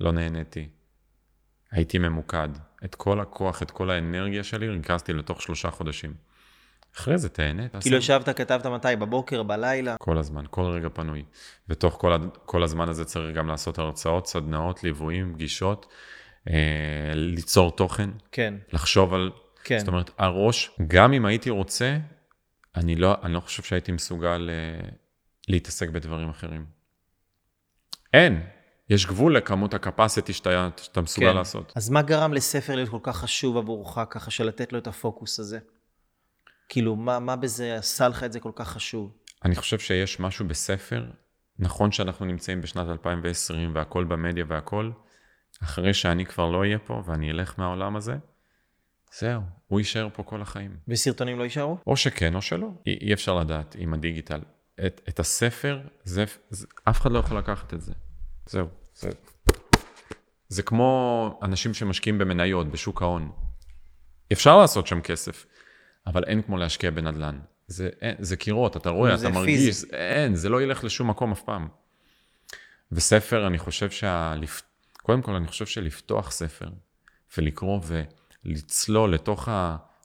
לא 0.00 0.12
נהניתי. 0.12 0.68
הייתי 1.70 1.98
ממוקד. 1.98 2.48
את 2.84 2.94
כל 2.94 3.20
הכוח, 3.20 3.62
את 3.62 3.70
כל 3.70 3.90
האנרגיה 3.90 4.44
שלי, 4.44 4.68
ריכזתי 4.68 5.12
לתוך 5.12 5.42
שלושה 5.42 5.70
חודשים. 5.70 6.14
אחרי 6.96 7.18
זה 7.18 7.28
תהנה, 7.28 7.68
תעשה. 7.68 7.82
כאילו 7.82 7.96
ישבת, 7.96 8.28
כתבת 8.28 8.66
מתי? 8.66 8.96
בבוקר, 8.98 9.42
בלילה? 9.42 9.96
כל 9.96 10.18
הזמן, 10.18 10.44
כל 10.50 10.62
רגע 10.62 10.88
פנוי. 10.88 11.24
ותוך 11.68 11.94
כל, 12.00 12.16
כל 12.44 12.62
הזמן 12.62 12.88
הזה 12.88 13.04
צריך 13.04 13.36
גם 13.36 13.48
לעשות 13.48 13.78
הרצאות, 13.78 14.26
סדנאות, 14.26 14.84
ליוויים, 14.84 15.34
פגישות, 15.34 15.86
אה, 16.48 17.12
ליצור 17.14 17.76
תוכן, 17.76 18.10
כן, 18.32 18.54
לחשוב 18.72 19.14
על... 19.14 19.30
כן. 19.64 19.78
זאת 19.78 19.88
אומרת, 19.88 20.10
הראש, 20.18 20.70
גם 20.86 21.12
אם 21.12 21.26
הייתי 21.26 21.50
רוצה, 21.50 21.98
אני 22.76 22.96
לא, 22.96 23.14
אני 23.22 23.32
לא 23.32 23.40
חושב 23.40 23.62
שהייתי 23.62 23.92
מסוגל 23.92 24.50
אה, 24.50 24.88
להתעסק 25.48 25.88
בדברים 25.88 26.28
אחרים. 26.28 26.64
אין. 28.14 28.42
יש 28.90 29.06
גבול 29.06 29.36
לכמות 29.36 29.74
הקפסיטי 29.74 30.32
שאתה, 30.32 30.68
שאתה 30.76 31.00
מסוגל 31.00 31.30
כן. 31.30 31.36
לעשות. 31.36 31.72
אז 31.76 31.90
מה 31.90 32.02
גרם 32.02 32.32
לספר 32.32 32.74
להיות 32.74 32.88
כל 32.88 32.98
כך 33.02 33.16
חשוב 33.16 33.56
עבורך, 33.56 33.98
ככה 34.10 34.30
של 34.30 34.44
לתת 34.44 34.72
לו 34.72 34.78
את 34.78 34.86
הפוקוס 34.86 35.40
הזה? 35.40 35.58
כאילו, 36.68 36.96
מה, 36.96 37.18
מה 37.18 37.36
בזה 37.36 37.76
עשה 37.76 38.08
לך 38.08 38.24
את 38.24 38.32
זה 38.32 38.40
כל 38.40 38.52
כך 38.54 38.68
חשוב? 38.68 39.12
אני 39.44 39.56
חושב 39.56 39.78
שיש 39.78 40.20
משהו 40.20 40.48
בספר, 40.48 41.04
נכון 41.58 41.92
שאנחנו 41.92 42.26
נמצאים 42.26 42.60
בשנת 42.60 42.88
2020 42.88 43.74
והכל 43.74 44.04
במדיה 44.04 44.44
והכל, 44.48 44.90
אחרי 45.62 45.94
שאני 45.94 46.26
כבר 46.26 46.50
לא 46.50 46.58
אהיה 46.58 46.78
פה 46.78 47.02
ואני 47.06 47.30
אלך 47.30 47.54
מהעולם 47.58 47.96
הזה, 47.96 48.16
זהו, 49.18 49.42
הוא 49.66 49.80
יישאר 49.80 50.08
פה 50.12 50.22
כל 50.22 50.42
החיים. 50.42 50.76
וסרטונים 50.88 51.38
לא 51.38 51.44
יישארו? 51.44 51.78
או 51.86 51.96
שכן 51.96 52.34
או 52.34 52.42
שלא. 52.42 52.68
אי, 52.86 52.98
אי 53.00 53.12
אפשר 53.12 53.34
לדעת 53.34 53.76
עם 53.78 53.94
הדיגיטל. 53.94 54.40
את, 54.86 55.00
את 55.08 55.20
הספר, 55.20 55.80
זה, 56.04 56.24
זה, 56.50 56.66
אף 56.84 57.00
אחד 57.00 57.12
לא 57.12 57.18
יכול 57.18 57.38
לקחת 57.38 57.74
את 57.74 57.80
זה. 57.80 57.92
זהו. 58.46 58.66
זה, 58.94 59.10
זה 60.48 60.62
כמו 60.62 61.40
אנשים 61.42 61.74
שמשקיעים 61.74 62.18
במניות, 62.18 62.70
בשוק 62.70 63.02
ההון. 63.02 63.30
אפשר 64.32 64.58
לעשות 64.58 64.86
שם 64.86 65.00
כסף, 65.00 65.46
אבל 66.06 66.24
אין 66.24 66.42
כמו 66.42 66.56
להשקיע 66.56 66.90
בנדל"ן. 66.90 67.38
זה, 67.66 67.88
אין, 68.00 68.16
זה 68.18 68.36
קירות, 68.36 68.76
אתה 68.76 68.90
רואה, 68.90 69.10
אתה. 69.14 69.34
מרגיש, 69.34 69.74
זה- 69.74 69.86
אין, 69.92 70.34
זה 70.34 70.48
לא 70.48 70.62
ילך 70.62 70.84
לשום 70.84 71.10
מקום 71.10 71.32
אף 71.32 71.42
פעם. 71.42 71.68
וספר, 72.92 73.46
אני 73.46 73.58
חושב 73.58 73.90
שה... 73.90 74.34
קודם 75.02 75.22
כל, 75.22 75.32
אני 75.34 75.46
חושב 75.46 75.66
שלפתוח 75.66 76.30
ספר 76.30 76.68
ולקרוא 77.38 77.80
ולצלול 78.44 79.14
לתוך 79.14 79.48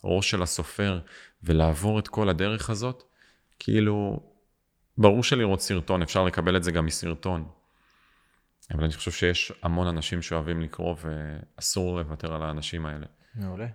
הראש 0.03 0.29
של 0.31 0.41
הסופר 0.41 0.99
ולעבור 1.43 1.99
את 1.99 2.07
כל 2.07 2.29
הדרך 2.29 2.69
הזאת, 2.69 3.03
כאילו, 3.59 4.19
ברור 4.97 5.23
שלראות 5.23 5.61
סרטון, 5.61 6.01
אפשר 6.01 6.23
לקבל 6.23 6.57
את 6.57 6.63
זה 6.63 6.71
גם 6.71 6.85
מסרטון. 6.85 7.47
אבל 8.73 8.83
אני 8.83 8.93
חושב 8.93 9.11
שיש 9.11 9.51
המון 9.63 9.87
אנשים 9.87 10.21
שאוהבים 10.21 10.61
לקרוא 10.61 10.95
ואסור 11.01 11.97
לוותר 11.99 12.33
על 12.33 12.41
האנשים 12.43 12.85
האלה. 12.85 13.05
מעולה. 13.35 13.67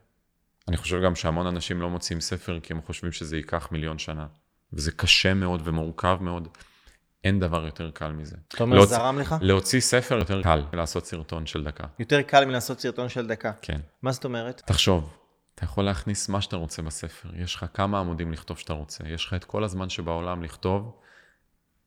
אני 0.69 0.77
חושב 0.77 1.03
גם 1.05 1.15
שהמון 1.15 1.47
אנשים 1.47 1.81
לא 1.81 1.91
מוצאים 1.91 2.21
ספר 2.21 2.61
כי 2.61 2.73
הם 2.73 2.83
חושבים 2.83 3.13
שזה 3.13 3.37
ייקח 3.37 3.69
מיליון 3.73 3.99
שנה. 3.99 4.27
וזה 4.73 4.93
קשה 4.93 5.35
מאוד 5.35 5.61
ומורכב 5.65 6.19
מאוד. 6.21 6.49
אין 7.25 7.41
דבר 7.41 7.67
יותר 7.67 7.91
קל 7.91 8.13
מזה. 8.13 8.37
אתה 8.49 8.63
אומר, 8.65 8.77
להוצ- 8.79 8.85
זרם 8.87 9.19
לך? 9.19 9.35
להוציא 9.41 9.81
ספר 9.81 10.19
יותר 10.19 10.43
קל 10.43 10.63
מלעשות 10.73 11.07
סרטון 11.07 11.47
של 11.47 11.65
דקה. 11.65 11.85
יותר 11.99 12.23
קל 12.23 12.45
מלעשות 12.45 12.81
סרטון 12.81 13.09
של 13.09 13.27
דקה. 13.27 13.53
כן. 13.63 13.81
מה 14.03 14.13
זאת 14.13 14.25
אומרת? 14.25 14.63
תחשוב, 14.67 15.17
אתה 15.55 15.65
יכול 15.65 15.85
להכניס 15.85 16.29
מה 16.29 16.41
שאתה 16.41 16.57
רוצה 16.57 16.83
בספר. 16.83 17.29
יש 17.37 17.55
לך 17.55 17.67
כמה 17.75 18.01
עמודים 18.01 18.33
לכתוב 18.33 18.59
שאתה 18.59 18.73
רוצה. 18.73 19.05
יש 19.09 19.27
לך 19.27 19.35
את 19.35 19.45
כל 19.45 19.65
הזמן 19.65 19.89
שבעולם 19.89 20.43
לכתוב 20.43 20.97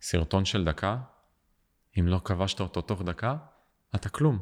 סרטון 0.02 0.46
של 0.46 0.66
דקה. 0.66 0.98
אם 2.00 2.08
לא 2.08 2.22
כבשת 2.24 2.60
אותו 2.60 2.82
תוך 2.82 3.02
דקה, 3.02 3.36
אתה 3.96 4.10
כלום. 4.10 4.40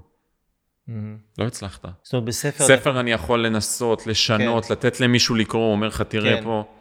לא 1.38 1.46
הצלחת. 1.48 1.86
זאת 2.04 2.14
אומרת, 2.14 2.26
בספר... 2.28 2.64
ספר 2.64 3.00
אני 3.00 3.12
יכול 3.12 3.46
לנסות, 3.46 4.08
לשנות, 4.08 4.66
כן. 4.66 4.74
לתת 4.74 5.00
למישהו 5.00 5.36
לקרוא, 5.36 5.62
הוא 5.64 5.72
אומר 5.72 5.88
לך, 5.88 6.02
תראה 6.02 6.38
כן. 6.38 6.44
פה. 6.44 6.76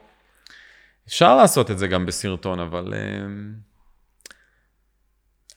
אפשר 1.09 1.37
לעשות 1.37 1.71
את 1.71 1.79
זה 1.79 1.87
גם 1.87 2.07
בסרטון, 2.07 2.61
אבל 2.61 2.95
אמ, 2.95 3.55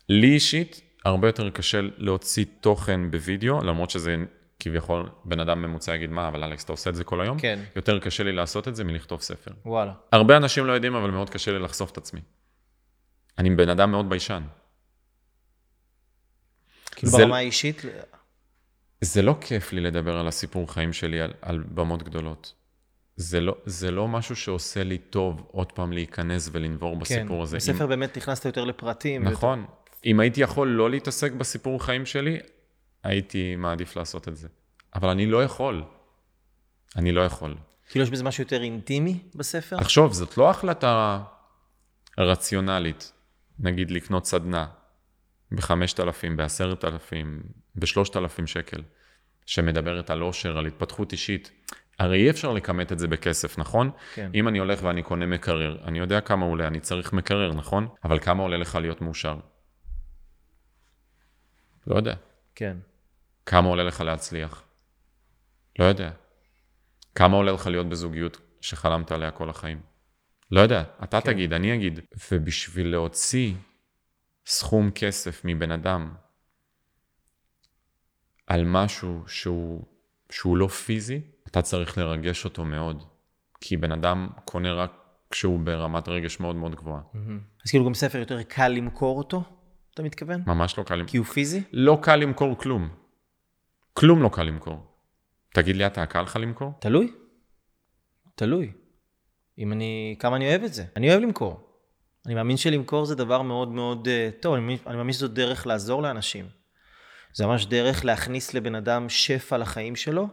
לי 0.10 0.34
אישית, 0.34 0.82
הרבה 1.06 1.28
יותר 1.28 1.50
קשה 1.50 1.80
להוציא 1.98 2.46
תוכן 2.62 3.12
בווידאו, 3.12 3.62
למרות 3.64 3.90
שזה 3.90 4.16
כביכול 4.60 5.10
בן 5.26 5.40
אדם 5.40 5.62
ממוצע 5.62 5.96
יגיד, 5.96 6.10
מה, 6.10 6.28
אבל 6.28 6.44
אלכס, 6.44 6.64
אתה 6.64 6.74
עושה 6.74 6.90
את 6.90 6.96
זה 6.96 7.04
כל 7.04 7.22
היום? 7.22 7.40
כן. 7.40 7.60
יותר 7.76 8.00
קשה 8.00 8.24
לי 8.24 8.32
לעשות 8.32 8.68
את 8.68 8.76
זה 8.76 8.84
מלכתוב 8.84 9.22
ספר. 9.22 9.52
וואלה. 9.66 9.94
הרבה 10.12 10.38
אנשים 10.38 10.66
לא 10.66 10.74
יודעים, 10.74 10.96
אבל 10.96 11.12
מאוד 11.12 11.30
קשה 11.30 11.52
לי 11.52 11.60
לחשוף 11.60 11.92
את 11.92 11.98
עצמי. 11.98 12.22
אני 13.38 13.50
בן 13.50 13.70
אדם 13.70 13.92
מאוד 13.92 14.10
ביישן. 14.10 14.44
כאילו 16.96 17.12
זה- 17.12 17.18
ברמה 17.18 17.38
האישית, 17.38 17.82
זה 19.02 19.22
לא 19.22 19.36
כיף 19.42 19.74
לי 19.74 19.82
לדבר 19.82 20.18
על 20.18 20.28
הסיפור 20.28 20.74
חיים 20.74 20.94
שלי 20.94 21.22
על, 21.22 21.34
על 21.42 21.64
במות 21.74 22.04
גדולות. 22.04 22.54
זה 23.16 23.42
לא, 23.42 23.56
זה 23.66 23.92
לא 23.92 24.08
משהו 24.08 24.36
שעושה 24.36 24.84
לי 24.84 24.98
טוב 24.98 25.48
עוד 25.52 25.72
פעם 25.72 25.94
להיכנס 25.94 26.50
ולנבור 26.52 26.94
כן. 26.94 27.00
בסיפור 27.00 27.44
הזה. 27.44 27.58
בספר 27.58 27.88
באמת 27.88 28.18
נכנסת 28.18 28.46
יותר 28.46 28.64
לפרטים. 28.64 29.28
אם, 29.28 29.34
נכון. 29.34 29.66
אם 30.06 30.20
הייתי 30.20 30.42
יכול 30.42 30.68
לא 30.68 30.90
להתעסק 30.90 31.32
בסיפור 31.32 31.84
חיים 31.84 32.06
שלי, 32.06 32.40
הייתי 33.04 33.56
מעדיף 33.56 33.96
לעשות 33.96 34.28
את 34.28 34.38
זה. 34.38 34.48
אבל 34.96 35.10
אני 35.10 35.26
לא 35.26 35.44
יכול. 35.44 35.84
אני 36.96 37.12
לא 37.12 37.22
יכול. 37.22 37.56
כאילו 37.90 38.04
יש 38.04 38.12
בזה 38.12 38.24
משהו 38.24 38.44
יותר 38.44 38.62
אינטימי 38.62 39.20
בספר? 39.36 39.78
תחשוב, 39.80 40.14
זאת 40.14 40.38
לא 40.38 40.50
החלטה 40.50 41.24
רציונלית, 42.18 43.12
נגיד 43.60 43.92
לקנות 43.92 44.26
סדנה 44.26 44.68
ב-5,000, 45.52 46.36
ב-10,000, 46.36 47.16
ב-3,000 47.76 48.46
שקל, 48.46 48.82
שמדברת 49.46 50.10
על 50.10 50.22
עושר, 50.22 50.58
על 50.58 50.66
התפתחות 50.66 51.12
אישית. 51.12 51.52
הרי 52.00 52.24
אי 52.24 52.30
אפשר 52.30 52.54
לכמת 52.54 52.92
את 52.92 53.00
זה 53.00 53.08
בכסף, 53.08 53.58
נכון? 53.58 53.92
כן. 54.14 54.32
אם 54.34 54.48
אני 54.48 54.60
הולך 54.60 54.84
ואני 54.84 55.04
קונה 55.04 55.26
מקרר, 55.26 55.78
אני 55.84 56.00
יודע 56.00 56.22
כמה 56.22 56.46
עולה, 56.46 56.68
אני 56.68 56.80
צריך 56.80 57.14
מקרר, 57.14 57.54
נכון? 57.54 57.88
אבל 58.04 58.20
כמה 58.20 58.44
עולה 58.44 58.58
לך 58.58 58.76
להיות 58.76 59.02
מאושר? 59.02 59.38
לא 61.88 61.96
יודע. 61.96 62.16
כן. 62.56 62.78
כמה 63.46 63.68
עולה 63.68 63.84
לך 63.84 64.02
להצליח? 64.02 64.64
לא 65.80 65.86
יודע. 65.86 66.12
כמה 67.16 67.38
עולה 67.38 67.52
לך 67.52 67.68
להיות 67.68 67.90
בזוגיות 67.90 68.38
שחלמת 68.62 69.12
עליה 69.12 69.32
כל 69.32 69.50
החיים? 69.50 69.82
לא 70.52 70.60
יודע, 70.62 70.84
אתה 71.04 71.22
כן. 71.22 71.32
תגיד, 71.32 71.54
אני 71.54 71.76
אגיד. 71.76 72.00
ובשביל 72.32 72.88
להוציא 72.88 73.54
סכום 74.46 74.92
כסף 74.92 75.42
מבן 75.46 75.72
אדם 75.72 76.14
על 78.48 78.66
משהו 78.66 79.24
שהוא, 79.28 79.86
שהוא 80.30 80.58
לא 80.58 80.68
פיזי, 80.68 81.22
אתה 81.48 81.62
צריך 81.62 81.98
לרגש 81.98 82.46
אותו 82.46 82.66
מאוד. 82.66 83.04
כי 83.62 83.78
בן 83.78 83.92
אדם 83.92 84.30
קונה 84.46 84.74
רק 84.74 84.92
כשהוא 85.30 85.60
ברמת 85.60 86.08
רגש 86.08 86.40
מאוד 86.40 86.56
מאוד 86.56 86.76
גבוהה. 86.76 87.02
אז 87.66 87.70
כאילו 87.70 87.86
גם 87.86 87.94
ספר 87.94 88.18
יותר 88.18 88.44
קל 88.44 88.68
למכור 88.68 89.18
אותו, 89.18 89.44
אתה 89.94 90.04
מתכוון? 90.04 90.44
ממש 90.48 90.78
לא 90.78 90.84
קל 90.84 90.96
למכור. 90.96 91.12
כי 91.12 91.18
הוא 91.18 91.26
פיזי? 91.26 91.64
לא 91.72 92.00
קל 92.02 92.16
למכור 92.16 92.58
כלום. 92.58 92.90
כלום 93.94 94.22
לא 94.22 94.30
קל 94.34 94.44
למכור. 94.44 94.88
תגיד 95.54 95.76
לי, 95.76 95.88
אתה 95.88 96.06
קל 96.06 96.22
לך 96.22 96.36
למכור? 96.42 96.74
תלוי. 96.80 97.14
תלוי. 98.36 98.72
אם 99.58 99.72
אני, 99.72 100.16
כמה 100.20 100.36
אני 100.36 100.50
אוהב 100.50 100.64
את 100.64 100.74
זה. 100.74 100.86
אני 100.96 101.10
אוהב 101.10 101.22
למכור. 101.22 101.71
אני 102.26 102.36
מאמין 102.36 102.58
שלמכור 102.58 103.06
זה 103.06 103.16
דבר 103.16 103.42
מאוד 103.42 103.70
מאוד 103.70 104.08
uh, 104.08 104.42
טוב, 104.42 104.54
אני 104.54 104.62
מאמין, 104.62 104.78
אני 104.88 104.98
מאמין 104.98 105.14
שזו 105.14 105.28
דרך 105.28 105.68
לעזור 105.68 106.02
לאנשים. 106.02 106.46
זה 107.34 107.46
ממש 107.46 107.66
דרך 107.66 108.06
להכניס 108.06 108.54
לבן 108.54 108.76
אדם 108.76 109.10
שפע 109.10 109.58
לחיים 109.58 109.96
שלו, 109.96 110.28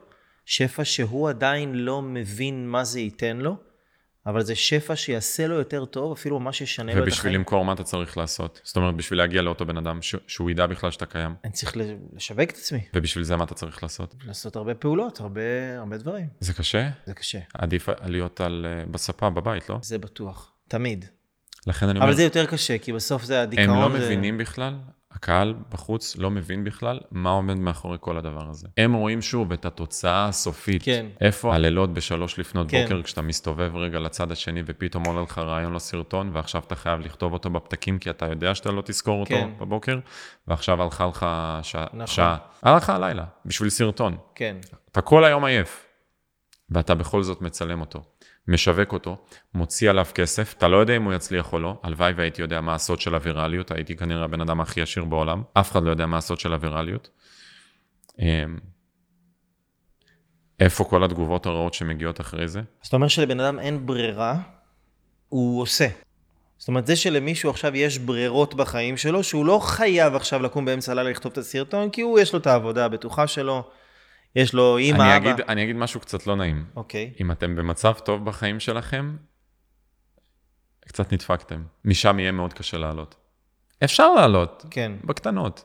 שפע 0.44 0.84
שהוא 0.84 1.28
עדיין 1.28 1.74
לא 1.74 2.02
מבין 2.02 2.68
מה 2.68 2.84
זה 2.84 3.00
ייתן 3.00 3.36
לו, 3.36 3.56
אבל 4.26 4.42
זה 4.44 4.54
שפע 4.54 4.96
שיעשה 4.96 5.46
לו 5.46 5.54
יותר 5.54 5.84
טוב, 5.84 6.12
אפילו 6.12 6.40
ממש 6.40 6.60
ישנה 6.60 6.92
לו 6.94 6.98
את 6.98 7.02
ובשביל 7.02 7.18
החיים. 7.18 7.34
למכור, 7.34 7.64
מה 7.64 7.72
אתה 7.72 7.84
צריך 7.84 8.18
לעשות? 8.18 8.60
זאת 8.64 8.76
אומרת, 8.76 8.94
בשביל 8.94 9.18
להגיע 9.18 9.42
לאותו 9.42 9.66
בן 9.66 9.76
אדם, 9.76 10.02
ש- 10.02 10.14
שהוא 10.26 10.50
ידע 10.50 10.66
בכלל 10.66 10.90
שאתה 10.90 11.06
קיים. 11.06 11.34
אני 11.44 11.52
צריך 11.52 11.76
לשווק 12.12 12.50
את 12.50 12.56
עצמי, 12.56 12.80
ובשביל 12.94 13.24
זה 13.24 13.36
מה 13.36 13.44
אתה 13.44 13.54
צריך 13.54 13.82
לעשות? 13.82 14.14
לעשות 14.26 14.56
הרבה 14.56 14.74
פעולות, 14.74 15.20
הרבה, 15.20 15.40
הרבה 15.78 15.96
דברים. 15.98 16.26
זה 16.40 16.54
קשה? 16.54 16.88
זה 17.06 17.14
קשה, 17.14 17.38
עדיף 17.54 17.88
להיות 18.06 18.40
על, 18.40 18.66
אה, 18.68 18.86
בספה 18.90 19.30
בבית, 19.30 19.68
לא? 19.70 19.78
זה 19.82 19.98
בטוח, 19.98 20.52
תמיד. 20.68 21.04
לכן 21.66 21.88
אני 21.88 21.98
אומר, 21.98 22.08
אבל 22.08 22.16
זה 22.16 22.22
יותר 22.24 22.46
קשה, 22.46 22.78
כי 22.78 22.92
בסוף 22.92 23.24
זה 23.24 23.36
הם 23.38 23.42
הדיכאון. 23.42 23.78
לא 23.92 23.98
זה- 23.98 24.04
מבינים 24.06 24.38
בכלל, 24.38 24.74
הקהל 25.12 25.54
בחוץ 25.70 26.16
לא 26.16 26.30
מבין 26.30 26.64
בכלל 26.64 27.00
מה 27.10 27.30
עומד 27.30 27.54
מאחורי 27.58 27.96
כל 28.00 28.16
הדבר 28.18 28.50
הזה. 28.50 28.68
הם 28.76 28.92
רואים 28.94 29.22
שוב 29.22 29.52
את 29.52 29.64
התוצאה 29.64 30.28
הסופית. 30.28 30.82
כן. 30.82 31.06
איפה 31.20 31.54
הלילות 31.54 31.92
בשלוש 31.92 32.38
לפנות 32.38 32.70
כן. 32.70 32.82
בוקר, 32.82 33.02
כשאתה 33.02 33.22
מסתובב 33.22 33.76
רגע 33.76 33.98
לצד 33.98 34.32
השני 34.32 34.62
ופתאום 34.66 35.04
עולה 35.06 35.22
לך 35.22 35.38
רעיון 35.38 35.74
לסרטון, 35.74 36.30
ועכשיו 36.32 36.62
אתה 36.66 36.76
חייב 36.76 37.00
לכתוב 37.00 37.32
אותו 37.32 37.50
בפתקים, 37.50 37.98
כי 37.98 38.10
אתה 38.10 38.26
יודע 38.26 38.54
שאתה 38.54 38.70
לא 38.70 38.82
תזכור 38.84 39.20
אותו 39.20 39.34
כן. 39.34 39.50
בבוקר, 39.60 39.98
ועכשיו 40.48 40.82
הלכה 40.82 41.06
לך 41.06 41.26
שעה. 41.62 41.86
נכון. 41.92 42.06
שעה. 42.06 42.36
הלכה 42.62 42.94
הלילה, 42.94 43.24
בשביל 43.44 43.70
סרטון. 43.70 44.16
כן, 44.34 44.56
אתה 44.92 45.00
כל 45.00 45.24
היום 45.24 45.44
עייף, 45.44 45.84
ואתה 46.70 46.94
בכל 46.94 47.22
זאת 47.22 47.42
מצלם 47.42 47.80
אותו, 47.80 48.02
משווק 48.48 48.92
אותו, 48.92 49.16
מוציא 49.54 49.90
עליו 49.90 50.06
כסף, 50.14 50.54
אתה 50.58 50.68
לא 50.68 50.76
יודע 50.76 50.96
אם 50.96 51.02
הוא 51.02 51.14
יצליח 51.14 51.52
או 51.52 51.58
לא, 51.58 51.80
הלוואי 51.82 52.12
והייתי 52.16 52.42
יודע 52.42 52.60
מה 52.60 52.74
הסוד 52.74 53.00
של 53.00 53.14
הווירליות, 53.14 53.70
הייתי 53.70 53.96
כנראה 53.96 54.24
הבן 54.24 54.40
אדם 54.40 54.60
הכי 54.60 54.82
עשיר 54.82 55.04
בעולם, 55.04 55.42
אף 55.54 55.72
אחד 55.72 55.82
לא 55.82 55.90
יודע 55.90 56.06
מה 56.06 56.16
הסוד 56.16 56.40
של 56.40 56.52
הווירליות. 56.52 57.08
אמ, 58.18 58.58
איפה 60.60 60.84
כל 60.84 61.04
התגובות 61.04 61.46
הרעות 61.46 61.74
שמגיעות 61.74 62.20
אחרי 62.20 62.48
זה? 62.48 62.58
אז 62.82 62.88
אתה 62.88 62.96
אומר 62.96 63.08
שלבן 63.08 63.40
אדם 63.40 63.58
אין 63.58 63.86
ברירה, 63.86 64.40
הוא 65.28 65.62
עושה. 65.62 65.88
זאת 66.58 66.68
אומרת, 66.68 66.86
זה 66.86 66.96
שלמישהו 66.96 67.50
עכשיו 67.50 67.76
יש 67.76 67.98
ברירות 67.98 68.54
בחיים 68.54 68.96
שלו, 68.96 69.22
שהוא 69.22 69.46
לא 69.46 69.58
חייב 69.62 70.14
עכשיו 70.14 70.42
לקום 70.42 70.64
באמצע 70.64 70.92
הלילה 70.92 71.10
לכתוב 71.10 71.32
את 71.32 71.38
הסרטון, 71.38 71.90
כי 71.90 72.00
הוא, 72.00 72.18
יש 72.18 72.32
לו 72.32 72.38
את 72.38 72.46
העבודה 72.46 72.84
הבטוחה 72.84 73.26
שלו, 73.26 73.70
יש 74.36 74.54
לו 74.54 74.78
אימא, 74.78 75.02
אני 75.02 75.16
אבא. 75.16 75.32
אגיד, 75.32 75.44
אני 75.48 75.64
אגיד 75.64 75.76
משהו 75.76 76.00
קצת 76.00 76.26
לא 76.26 76.36
נעים. 76.36 76.64
אוקיי. 76.76 77.12
אם 77.20 77.30
אתם 77.32 77.56
במצב 77.56 77.92
טוב 77.92 78.24
בחיים 78.24 78.60
שלכם, 78.60 79.16
קצת 80.80 81.12
נדפקתם. 81.12 81.62
משם 81.84 82.18
יהיה 82.18 82.32
מאוד 82.32 82.52
קשה 82.52 82.78
לעלות. 82.78 83.16
אפשר 83.84 84.14
לעלות, 84.14 84.64
כן, 84.70 84.92
בקטנות. 85.04 85.64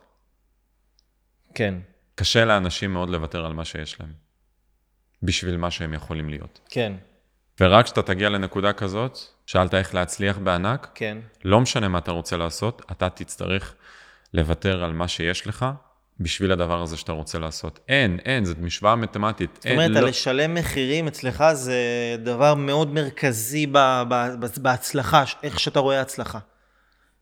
כן, 1.56 1.76
קשה 2.16 2.46
לאנשים 2.46 2.94
מאוד 2.94 3.10
לוותר 3.10 3.46
על 3.46 3.54
מה 3.54 3.66
שיש 3.66 4.00
להם, 4.00 4.14
בשביל 5.24 5.58
מה 5.58 5.72
שהם 5.72 5.94
יכולים 5.94 6.30
להיות. 6.30 6.60
כן, 6.70 6.94
ורק 7.60 7.86
כשאתה 7.86 8.02
תגיע 8.02 8.30
לנקודה 8.30 8.74
כזאת, 8.74 9.18
שאלת 9.46 9.74
איך 9.74 9.96
להצליח 9.96 10.38
בענק, 10.38 10.92
כן. 10.96 11.18
לא 11.44 11.62
משנה 11.62 11.88
מה 11.88 11.98
אתה 11.98 12.12
רוצה 12.12 12.38
לעשות, 12.38 12.82
אתה 12.92 13.10
תצטרך 13.10 13.76
לוותר 14.34 14.84
על 14.84 14.94
מה 14.94 15.08
שיש 15.08 15.48
לך, 15.48 15.66
בשביל 16.20 16.52
הדבר 16.52 16.82
הזה 16.82 16.98
שאתה 16.98 17.12
רוצה 17.12 17.40
לעשות. 17.40 17.80
אין, 17.88 18.20
אין, 18.26 18.46
זאת 18.46 18.58
משוואה 18.60 18.96
מתמטית. 18.96 19.50
זאת 19.56 19.72
אומרת, 19.72 19.92
לא... 19.92 20.00
לשלם 20.02 20.54
מחירים 20.54 21.08
אצלך 21.08 21.44
זה 21.54 21.76
דבר 22.24 22.56
מאוד 22.56 22.94
מרכזי 22.94 23.68
ב- 23.68 24.04
ב- 24.10 24.36
ב- 24.40 24.62
בהצלחה, 24.62 25.24
איך 25.44 25.60
שאתה 25.60 25.80
רואה 25.80 26.02
הצלחה. 26.02 26.40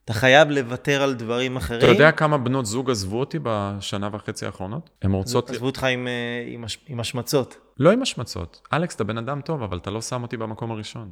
אתה 0.05 0.13
חייב 0.13 0.49
לוותר 0.49 1.01
על 1.03 1.13
דברים 1.13 1.57
אחרים. 1.57 1.79
אתה 1.79 1.87
יודע 1.87 2.11
כמה 2.11 2.37
בנות 2.37 2.65
זוג 2.65 2.91
עזבו 2.91 3.19
אותי 3.19 3.39
בשנה 3.43 4.09
וחצי 4.11 4.45
האחרונות? 4.45 4.89
הן 5.01 5.11
רוצות... 5.11 5.49
עזבו 5.49 5.65
אותך 5.65 5.83
עם, 5.83 6.07
אה, 6.07 6.13
עם, 6.53 6.63
הש- 6.63 6.77
עם 6.87 6.99
השמצות. 6.99 7.57
לא 7.79 7.91
עם 7.91 8.01
השמצות. 8.01 8.67
אלכס, 8.73 8.95
אתה 8.95 9.03
בן 9.03 9.17
אדם 9.17 9.41
טוב, 9.41 9.63
אבל 9.63 9.77
אתה 9.77 9.89
לא 9.91 10.01
שם 10.01 10.21
אותי 10.21 10.37
במקום 10.37 10.71
הראשון. 10.71 11.11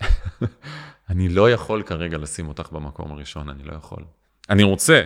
אני 1.10 1.28
לא 1.28 1.50
יכול 1.50 1.82
כרגע 1.82 2.18
לשים 2.18 2.48
אותך 2.48 2.72
במקום 2.72 3.12
הראשון, 3.12 3.48
אני 3.48 3.62
לא 3.64 3.72
יכול. 3.74 4.04
אני 4.50 4.62
רוצה. 4.62 5.02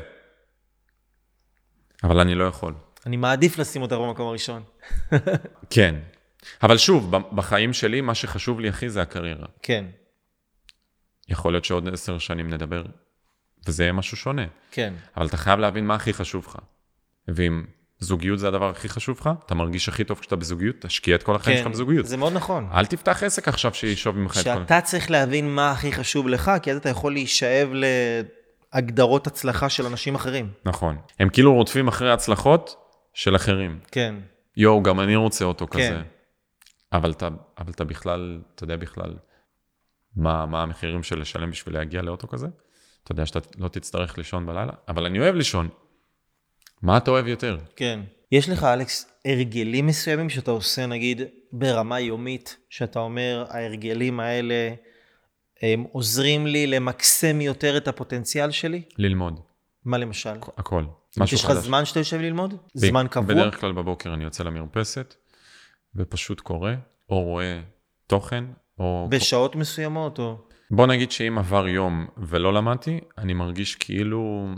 אבל 2.05 2.20
אני 2.20 2.34
לא 2.34 2.44
יכול. 2.44 2.74
אני 3.07 3.16
מעדיף 3.16 3.59
לשים 3.59 3.82
אותה 3.82 3.98
במקום 3.98 4.28
הראשון. 4.28 4.62
כן. 5.70 5.94
אבל 6.62 6.78
שוב, 6.78 7.11
בחיים 7.11 7.72
שלי, 7.72 8.01
מה 8.01 8.14
שחשוב 8.14 8.61
לי 8.61 8.68
הכי 8.68 8.90
זה 8.90 9.03
הקריירה. 9.03 9.46
כן, 9.62 9.84
יכול 11.28 11.53
להיות 11.53 11.64
שעוד 11.64 11.88
עשר 11.88 12.18
שנים 12.18 12.51
נדבר, 12.51 12.82
וזה 13.66 13.82
יהיה 13.82 13.92
משהו 13.92 14.16
שונה. 14.16 14.44
כן. 14.70 14.94
אבל 15.16 15.26
אתה 15.26 15.36
חייב 15.36 15.59
להבין 15.59 15.86
מה 15.86 15.94
הכי 15.94 16.12
חשוב 16.12 16.46
לך. 16.48 16.57
ואם 17.28 17.64
זוגיות 17.98 18.38
זה 18.38 18.48
הדבר 18.48 18.70
הכי 18.70 18.88
חשוב 18.88 19.18
לך, 19.20 19.30
אתה 19.46 19.55
מרגיש 19.55 19.88
הכי 19.88 20.05
טוב 20.05 20.18
כשאתה 20.18 20.36
בזוגיות, 20.36 20.76
תשקיע 20.80 21.16
את 21.16 21.22
כל 21.22 21.36
החיים 21.36 21.59
שלך 21.59 21.66
בזוגיות. 21.66 22.05
כן, 22.05 22.11
זה 22.11 22.16
מאוד 22.16 22.32
נכון. 22.32 22.68
אל 22.72 22.86
תפתח 22.86 23.22
עסק 23.22 23.48
עכשיו 23.48 23.74
שישוב 23.74 24.18
ממך 24.18 24.30
את 24.30 24.36
כל... 24.36 24.42
שאתה 24.42 24.80
צריך 24.80 25.11
להבין 25.11 25.55
מה 25.55 25.70
הכי 25.70 25.92
חשוב 25.92 26.28
לך, 26.28 26.51
כי 26.62 26.70
אז 26.70 26.76
אתה 26.76 26.88
יכול 26.88 27.12
להישאב 27.12 27.68
להגדרות 28.75 29.27
הצלחה 29.27 29.68
של 29.68 29.87
אנשים 29.87 30.14
אחרים. 30.14 30.53
נכון. 30.64 30.97
הם 31.18 31.29
כאילו 31.29 31.55
רודפים 31.55 31.89
אחרי 31.89 32.12
הצלחות 32.12 32.77
של 33.14 33.37
אחרים. 33.37 33.81
כן, 33.93 34.14
יואו, 34.57 34.83
גם 34.83 35.01
אני 35.01 35.16
רוצה 35.16 35.45
אותו 35.45 35.66
כן. 35.66 35.79
כזה. 35.79 36.03
אבל 36.93 37.11
אתה, 37.11 37.29
אבל 37.59 37.73
אתה 37.73 37.85
בכלל, 37.85 38.41
אתה 38.55 38.64
יודע 38.64 38.77
בכלל 38.77 39.16
מה, 40.16 40.47
מה 40.47 40.62
המחירים 40.62 41.03
של 41.03 41.21
לשלם 41.21 41.51
בשביל 41.51 41.75
להגיע 41.75 42.03
לאוטו 42.03 42.29
כזה? 42.29 42.47
אתה 43.05 43.12
יודע 43.12 43.27
שאתה 43.27 43.39
לא 43.59 43.68
תצטרך 43.68 44.18
לישון 44.18 44.47
בלילה, 44.47 44.73
אבל 44.89 45.07
אני 45.07 45.18
אוהב 45.18 45.35
לישון. 45.35 45.68
מה 46.83 46.97
אתה 46.97 47.11
אוהב 47.11 47.27
יותר? 47.27 47.59
כן. 47.77 48.01
יש 48.33 48.49
לך, 48.49 48.64
אלכס, 48.64 49.21
הרגלים 49.25 49.87
מסוימים 49.87 50.31
שאתה 50.31 50.51
עושה, 50.51 50.87
נגיד, 50.87 51.23
ברמה 51.53 52.01
יומית, 52.01 52.57
שאתה 52.68 52.99
אומר, 52.99 53.45
ההרגלים 53.49 54.21
האלה, 54.21 54.75
הם 55.62 55.84
עוזרים 55.92 56.46
לי 56.46 56.66
למקסם 56.66 57.40
יותר 57.40 57.76
את 57.76 57.88
הפוטנציאל 57.88 58.50
שלי? 58.50 58.82
ללמוד, 58.98 59.40
מה 59.84 59.98
למשל? 59.98 60.34
הכל. 60.56 60.84
משהו 61.16 61.36
יש 61.36 61.44
לך. 61.44 61.52
זמן 61.52 61.84
שאתה 61.84 62.00
יושב 62.00 62.20
ללמוד? 62.20 62.54
ב- 62.54 62.58
זמן 62.74 63.06
קבוע? 63.11 63.34
בדרך 63.34 63.61
כלל 63.61 63.72
בבוקר 63.72 64.14
אני 64.14 64.24
יוצא 64.24 64.44
למרפסת, 64.44 65.14
ופשוט 65.96 66.40
קורא, 66.40 66.72
או 67.11 67.22
רואה 67.22 67.61
תוכן, 68.06 68.44
או... 68.78 69.06
בשעות 69.11 69.56
מסוימות, 69.56 70.18
או... 70.18 70.38
בוא 70.70 70.86
נגיד 70.86 71.11
שאם 71.11 71.38
עבר 71.38 71.68
יום 71.68 72.06
ולא 72.16 72.52
למדתי, 72.54 73.00
אני 73.18 73.34
מרגיש 73.34 73.74
כאילו 73.74 74.48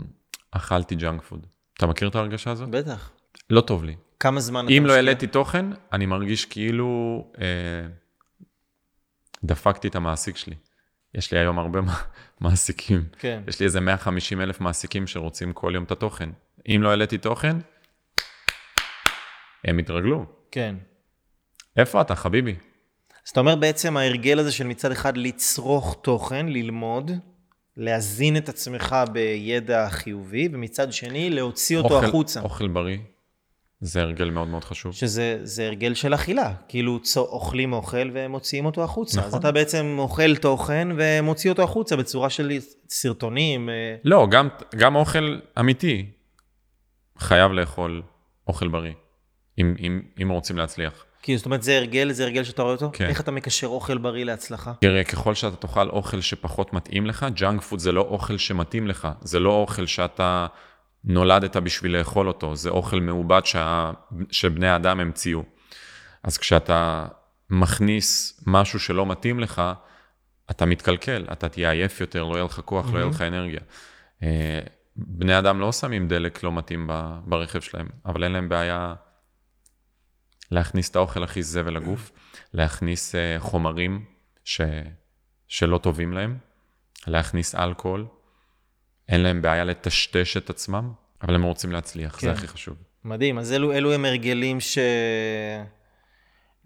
אכלתי 0.51 0.95
junk 0.95 1.21
food. 1.21 1.47
אתה 1.77 1.87
מכיר 1.87 2.07
את 2.07 2.15
ההרגשה 2.15 2.51
הזאת? 2.51 2.69
בטח. 2.69 3.11
לא 3.49 3.61
טוב 3.61 3.83
לי. 3.83 3.95
כמה 4.19 4.39
זמן 4.39 4.65
אתה 4.65 4.73
אם 4.73 4.77
לא 4.77 4.83
משקיע? 4.83 4.95
העליתי 4.95 5.27
תוכן, 5.27 5.65
אני 5.93 6.05
מרגיש 6.05 6.45
כאילו 6.45 7.23
אה, 7.41 7.45
דפקתי 9.43 9.87
את 9.87 9.95
המעסיק 9.95 10.37
שלי. 10.37 10.55
יש 11.15 11.31
לי 11.33 11.39
היום 11.39 11.59
הרבה 11.59 11.81
מע- 11.81 11.93
מעסיקים. 12.41 13.03
כן. 13.19 13.41
יש 13.47 13.59
לי 13.59 13.65
איזה 13.65 13.81
150 13.81 14.41
אלף 14.41 14.61
מעסיקים 14.61 15.07
שרוצים 15.07 15.53
כל 15.53 15.71
יום 15.75 15.83
את 15.83 15.91
התוכן. 15.91 16.29
אם 16.67 16.79
לא 16.83 16.89
העליתי 16.89 17.17
תוכן, 17.17 17.57
הם 19.65 19.79
יתרגלו. 19.79 20.25
כן. 20.51 20.75
איפה 21.77 22.01
אתה, 22.01 22.15
חביבי? 22.15 22.55
אז 23.25 23.29
אתה 23.31 23.39
אומר 23.39 23.55
בעצם 23.55 23.97
ההרגל 23.97 24.39
הזה 24.39 24.51
של 24.51 24.67
מצד 24.67 24.91
אחד 24.91 25.17
לצרוך 25.17 25.97
תוכן, 26.01 26.45
ללמוד, 26.47 27.11
להזין 27.77 28.37
את 28.37 28.49
עצמך 28.49 28.95
בידע 29.11 29.89
חיובי, 29.89 30.49
ומצד 30.53 30.93
שני 30.93 31.29
להוציא 31.29 31.77
אותו 31.77 31.95
אוכל- 31.95 32.05
החוצה. 32.07 32.41
אוכל 32.41 32.67
בריא, 32.67 32.97
זה 33.83 34.01
הרגל 34.01 34.29
מאוד 34.29 34.47
מאוד 34.47 34.63
חשוב. 34.63 34.93
שזה 34.93 35.39
זה 35.43 35.65
הרגל 35.67 35.93
של 35.93 36.13
אכילה, 36.13 36.53
כאילו 36.67 36.99
צו, 36.99 37.19
אוכלים 37.19 37.73
אוכל 37.73 38.09
ומוציאים 38.13 38.65
אותו 38.65 38.83
החוצה. 38.83 39.21
אז 39.21 39.27
נכון. 39.27 39.39
אתה 39.39 39.51
בעצם 39.51 39.95
אוכל 39.99 40.35
תוכן 40.35 40.87
ומוציא 40.97 41.49
אותו 41.49 41.63
החוצה 41.63 41.95
בצורה 41.95 42.29
של 42.29 42.51
סרטונים. 42.89 43.69
אה, 43.69 43.95
לא, 44.03 44.27
גם, 44.31 44.47
גם 44.75 44.95
אוכל 44.95 45.39
אמיתי 45.59 46.05
חייב 47.17 47.51
לאכול 47.51 48.01
אוכל 48.47 48.67
בריא, 48.67 48.93
אם, 49.59 49.75
אם, 49.79 50.01
אם 50.21 50.29
רוצים 50.29 50.57
להצליח. 50.57 51.05
כאילו, 51.21 51.37
זאת 51.37 51.45
אומרת, 51.45 51.63
זה 51.63 51.77
הרגל, 51.77 52.11
זה 52.11 52.23
הרגל 52.23 52.43
שאתה 52.43 52.61
רואה 52.61 52.73
אותו? 52.73 52.89
כן. 52.93 53.05
איך 53.05 53.21
אתה 53.21 53.31
מקשר 53.31 53.67
אוכל 53.67 53.97
בריא 53.97 54.25
להצלחה? 54.25 54.73
תראה, 54.81 55.03
ככל 55.03 55.33
שאתה 55.35 55.55
תאכל 55.55 55.89
אוכל 55.89 56.21
שפחות 56.21 56.73
מתאים 56.73 57.05
לך, 57.05 57.25
junk 57.33 57.61
food 57.61 57.79
זה 57.79 57.91
לא 57.91 58.01
אוכל 58.01 58.37
שמתאים 58.37 58.87
לך, 58.87 59.07
זה 59.21 59.39
לא 59.39 59.49
אוכל 59.49 59.85
שאתה 59.85 60.47
נולדת 61.03 61.57
בשביל 61.57 61.97
לאכול 61.97 62.27
אותו, 62.27 62.55
זה 62.55 62.69
אוכל 62.69 62.99
מעובד 62.99 63.41
שה... 63.45 63.91
שבני 64.31 64.75
אדם 64.75 64.99
המציאו. 64.99 65.43
אז 66.23 66.37
כשאתה 66.37 67.07
מכניס 67.49 68.39
משהו 68.47 68.79
שלא 68.79 69.05
מתאים 69.05 69.39
לך, 69.39 69.61
אתה 70.51 70.65
מתקלקל, 70.65 71.25
אתה 71.31 71.49
תהיה 71.49 71.71
עייף 71.71 72.01
יותר, 72.01 72.23
לא 72.23 72.35
יהיה 72.35 72.45
לך 72.45 72.59
כוח, 72.65 72.93
לא 72.93 72.99
יהיה 72.99 73.09
לך 73.09 73.21
אנרגיה. 73.21 73.59
אה, 74.23 74.59
בני 74.95 75.39
אדם 75.39 75.59
לא 75.59 75.71
שמים 75.71 76.07
דלק 76.07 76.43
לא 76.43 76.51
מתאים 76.51 76.89
ברכב 77.25 77.61
שלהם, 77.61 77.87
אבל 78.05 78.23
אין 78.23 78.31
להם 78.31 78.49
בעיה 78.49 78.93
להכניס 80.51 80.89
את 80.89 80.95
האוכל 80.95 81.23
הכי 81.23 81.43
זבל 81.43 81.75
לגוף, 81.75 82.11
להכניס 82.53 83.15
אה, 83.15 83.35
חומרים 83.39 84.05
ש... 84.43 84.61
שלא 85.47 85.77
טובים 85.77 86.13
להם, 86.13 86.37
להכניס 87.07 87.55
אלכוהול, 87.55 88.05
אין 89.09 89.21
להם 89.21 89.41
בעיה 89.41 89.63
לטשטש 89.63 90.37
את 90.37 90.49
עצמם, 90.49 90.91
אבל 91.21 91.35
הם 91.35 91.43
רוצים 91.43 91.71
להצליח, 91.71 92.15
כן. 92.19 92.27
זה 92.27 92.31
הכי 92.31 92.47
חשוב. 92.47 92.77
מדהים, 93.03 93.39
אז 93.39 93.51
אלו, 93.51 93.73
אלו 93.73 93.93
הם 93.93 94.05
הרגלים 94.05 94.59
ש... 94.59 94.77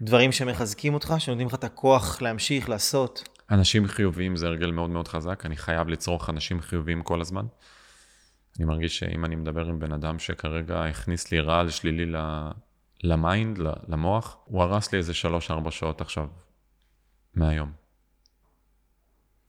דברים 0.00 0.32
שמחזקים 0.32 0.94
אותך, 0.94 1.14
שנותנים 1.18 1.46
לך 1.46 1.54
את 1.54 1.64
הכוח 1.64 2.22
להמשיך, 2.22 2.68
לעשות. 2.68 3.28
אנשים 3.50 3.88
חיוביים 3.88 4.36
זה 4.36 4.46
הרגל 4.46 4.70
מאוד 4.70 4.90
מאוד 4.90 5.08
חזק, 5.08 5.42
אני 5.46 5.56
חייב 5.56 5.88
לצרוך 5.88 6.30
אנשים 6.30 6.60
חיוביים 6.60 7.02
כל 7.02 7.20
הזמן. 7.20 7.46
אני 8.58 8.64
מרגיש 8.64 8.98
שאם 8.98 9.24
אני 9.24 9.36
מדבר 9.36 9.66
עם 9.66 9.78
בן 9.78 9.92
אדם 9.92 10.18
שכרגע 10.18 10.84
הכניס 10.84 11.32
לי 11.32 11.40
רעל 11.40 11.70
שלילי 11.70 12.12
ל 13.02 13.11
mind, 13.11 13.58
למוח, 13.88 14.36
הוא 14.44 14.62
הרס 14.62 14.92
לי 14.92 14.98
איזה 14.98 15.12
3-4 15.66 15.70
שעות 15.70 16.00
עכשיו 16.00 16.26
מהיום. 17.34 17.72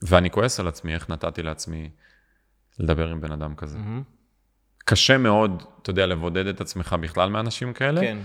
ואני 0.02 0.30
כועס 0.30 0.60
על 0.60 0.68
עצמי, 0.68 0.94
איך 0.94 1.10
נתתי 1.10 1.42
לעצמי 1.42 1.90
לדבר 2.80 3.08
עם 3.08 3.22
בן 3.22 3.32
אדם 3.32 3.56
כזה. 3.56 3.78
קשה 4.86 5.18
מאוד, 5.18 5.64
אתה 5.82 5.90
יודע, 5.90 6.06
לבודד 6.06 6.48
את 6.48 6.62
עצמך 6.62 6.96
בכלל 7.02 7.30
מאנשים 7.30 7.74
כאלה, 7.74 8.02
כן, 8.02 8.18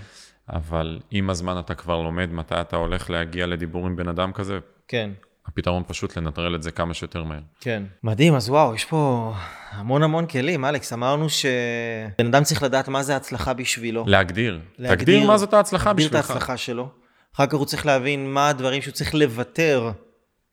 אבל 0.49 1.01
עם 1.11 1.31
הזמן 1.31 1.59
אתה 1.59 1.75
כבר 1.75 2.03
לומד 2.03 2.33
מתי 2.33 2.61
אתה 2.61 2.77
הולך 2.77 3.11
להגיע 3.11 3.47
לדיבור 3.47 3.87
עם 3.87 3.97
בן 3.97 4.09
אדם 4.09 4.33
כזה, 4.33 4.59
כן, 4.89 5.11
הפתרון 5.47 5.83
פשוט 5.87 6.17
לנטרל 6.17 6.55
את 6.55 6.63
זה 6.63 6.71
כמה 6.71 6.95
שיותר 6.95 7.23
מהר. 7.23 7.41
כן. 7.61 7.83
מדהים, 8.03 8.35
אז 8.35 8.51
וואו, 8.51 8.75
יש 8.75 8.85
פה 8.85 9.33
המון 9.71 10.03
המון 10.03 10.27
כלים. 10.27 10.65
אלכס, 10.65 10.93
אמרנו 10.93 11.29
שבן 11.29 12.27
אדם 12.27 12.43
צריך 12.43 12.63
לדעת 12.63 12.89
מה 12.89 13.03
זה 13.03 13.17
הצלחה 13.17 13.53
בשבילו. 13.53 14.05
להגדיר. 14.07 14.61
תגדיר 14.77 15.27
מה 15.27 15.39
זאת 15.39 15.55
ההצלחה 15.55 15.91
להגדיר 15.91 16.07
את 16.07 16.13
בשבילך. 16.13 16.31
ההצלחה 16.31 16.57
שלו. 16.57 16.89
אחר 17.35 17.47
כך 17.47 17.55
הוא 17.55 17.67
צריך 17.67 17.87
להבין 17.87 18.33
מה 18.33 18.49
הדברים 18.49 18.83
שהוא 18.83 18.93
צריך 18.93 19.15
לוותר 19.15 19.91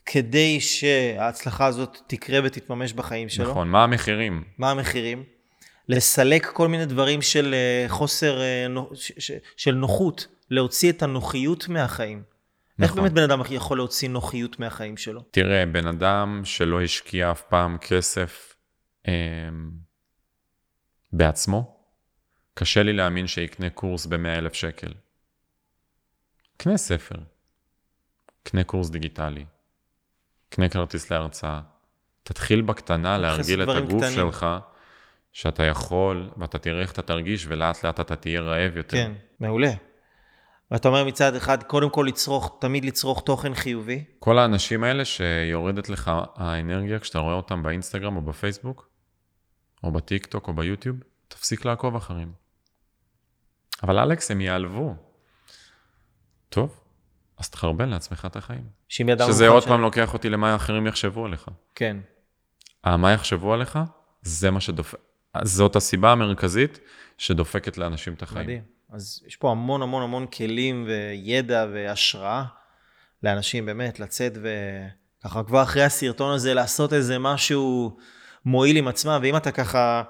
כדי 0.05 0.59
שההצלחה 0.59 1.65
הזאת 1.65 1.97
תקרה 2.07 2.39
ותתממש 2.43 2.93
בחיים 2.93 3.29
שלו. 3.29 3.51
נכון, 3.51 3.67
מה 3.69 3.83
המחירים? 3.83 4.43
מה 4.57 4.71
המחירים? 4.71 5.23
לסלק 5.89 6.45
כל 6.45 6.67
מיני 6.67 6.85
דברים 6.85 7.21
של 7.21 7.53
אה, 7.53 7.85
חוסר, 7.89 8.41
אה, 8.41 8.65
של 9.57 9.75
נוחות, 9.75 10.27
להוציא 10.49 10.91
את 10.91 11.03
הנוחיות 11.03 11.67
מהחיים. 11.67 12.23
איך 12.81 12.91
נכון. 12.91 13.03
באמת 13.03 13.13
בן 13.13 13.23
אדם 13.23 13.41
יכול 13.49 13.77
להוציא 13.77 14.09
נוחיות 14.09 14.59
מהחיים 14.59 14.97
שלו? 14.97 15.21
תראה, 15.31 15.65
בן 15.65 15.87
אדם 15.87 16.41
שלא 16.43 16.81
השקיע 16.81 17.31
אף 17.31 17.41
פעם 17.41 17.77
כסף 17.77 18.55
אה, 19.07 19.13
בעצמו, 21.13 21.77
קשה 22.53 22.83
לי 22.83 22.93
להאמין 22.93 23.27
שיקנה 23.27 23.69
קורס 23.69 24.05
ב-100 24.05 24.27
אלף 24.37 24.53
שקל. 24.53 24.93
קנה 26.57 26.77
ספר, 26.77 27.15
קנה 28.43 28.63
קורס 28.63 28.89
דיגיטלי, 28.89 29.45
קנה 30.51 30.69
כרטיס 30.69 31.11
להרצאה. 31.11 31.61
תתחיל 32.23 32.61
בקטנה 32.61 33.17
להרגיל 33.17 33.63
את 33.63 33.69
הגוף 33.69 34.03
קטנים. 34.03 34.15
שלך, 34.15 34.45
שאתה 35.31 35.63
יכול, 35.63 36.29
ואתה 36.37 36.57
תראה 36.57 36.81
איך 36.81 36.91
אתה 36.91 37.01
תרגיש, 37.01 37.45
ולאט 37.47 37.83
לאט 37.83 37.99
אתה 37.99 38.15
תהיה 38.15 38.41
רעב 38.41 38.77
יותר. 38.77 38.97
כן, 38.97 39.11
מעולה. 39.39 39.71
ואתה 40.71 40.87
אומר 40.87 41.05
מצד 41.05 41.35
אחד, 41.35 41.63
קודם 41.63 41.89
כל 41.89 42.05
לצרוך, 42.07 42.57
תמיד 42.61 42.85
לצרוך 42.85 43.23
תוכן 43.25 43.53
חיובי. 43.53 44.03
כל 44.19 44.39
האנשים 44.39 44.83
האלה 44.83 45.05
שיורדת 45.05 45.89
לך 45.89 46.11
האנרגיה 46.35 46.99
כשאתה 46.99 47.19
רואה 47.19 47.33
אותם 47.33 47.63
באינסטגרם 47.63 48.15
או 48.15 48.21
בפייסבוק, 48.21 48.89
או 49.83 49.91
בטיק 49.91 50.25
טוק 50.25 50.47
או 50.47 50.53
ביוטיוב, 50.53 50.97
תפסיק 51.27 51.65
לעקוב 51.65 51.95
אחריהם. 51.95 52.31
אבל 53.83 53.99
אלכס, 53.99 54.31
הם 54.31 54.41
ייעלבו. 54.41 54.95
טוב, 56.49 56.80
אז 57.41 57.49
תחרבן 57.49 57.89
לעצמך 57.89 58.27
את 58.31 58.35
החיים. 58.35 58.63
שאם 58.89 59.09
ידענו... 59.09 59.31
שזה 59.33 59.47
עוד 59.47 59.63
ש- 59.63 59.65
פעם 59.65 59.81
לוקח 59.81 60.13
אותי 60.13 60.29
למה 60.29 60.55
אחרים 60.55 60.87
יחשבו 60.87 61.25
עליך. 61.25 61.47
כן, 61.75 61.97
מה 62.85 63.11
יחשבו 63.11 63.53
עליך, 63.53 63.79
זה 64.21 64.51
מה 64.51 64.61
שדופק. 64.61 64.97
זאת 65.43 65.75
הסיבה 65.75 66.11
המרכזית 66.11 66.79
שדופקת 67.17 67.77
לאנשים 67.77 68.13
את 68.13 68.21
החיים. 68.21 68.45
מדהים. 68.45 68.61
אז 68.89 69.23
יש 69.27 69.35
פה 69.35 69.51
המון 69.51 69.81
המון 69.81 70.03
המון 70.03 70.27
כלים 70.27 70.87
וידע 70.87 71.65
והשראה 71.73 72.43
לאנשים 73.23 73.65
באמת 73.65 73.99
לצאת 73.99 74.37
וככה 74.41 75.43
כבר 75.43 75.63
אחרי 75.63 75.83
הסרטון 75.83 76.33
הזה 76.33 76.53
לעשות 76.53 76.93
איזה 76.93 77.19
משהו 77.19 77.97
מועיל 78.45 78.77
עם 78.77 78.87
עצמם, 78.87 79.19
ואם 79.23 79.37
אתה 79.37 79.51
ככה 79.51 80.03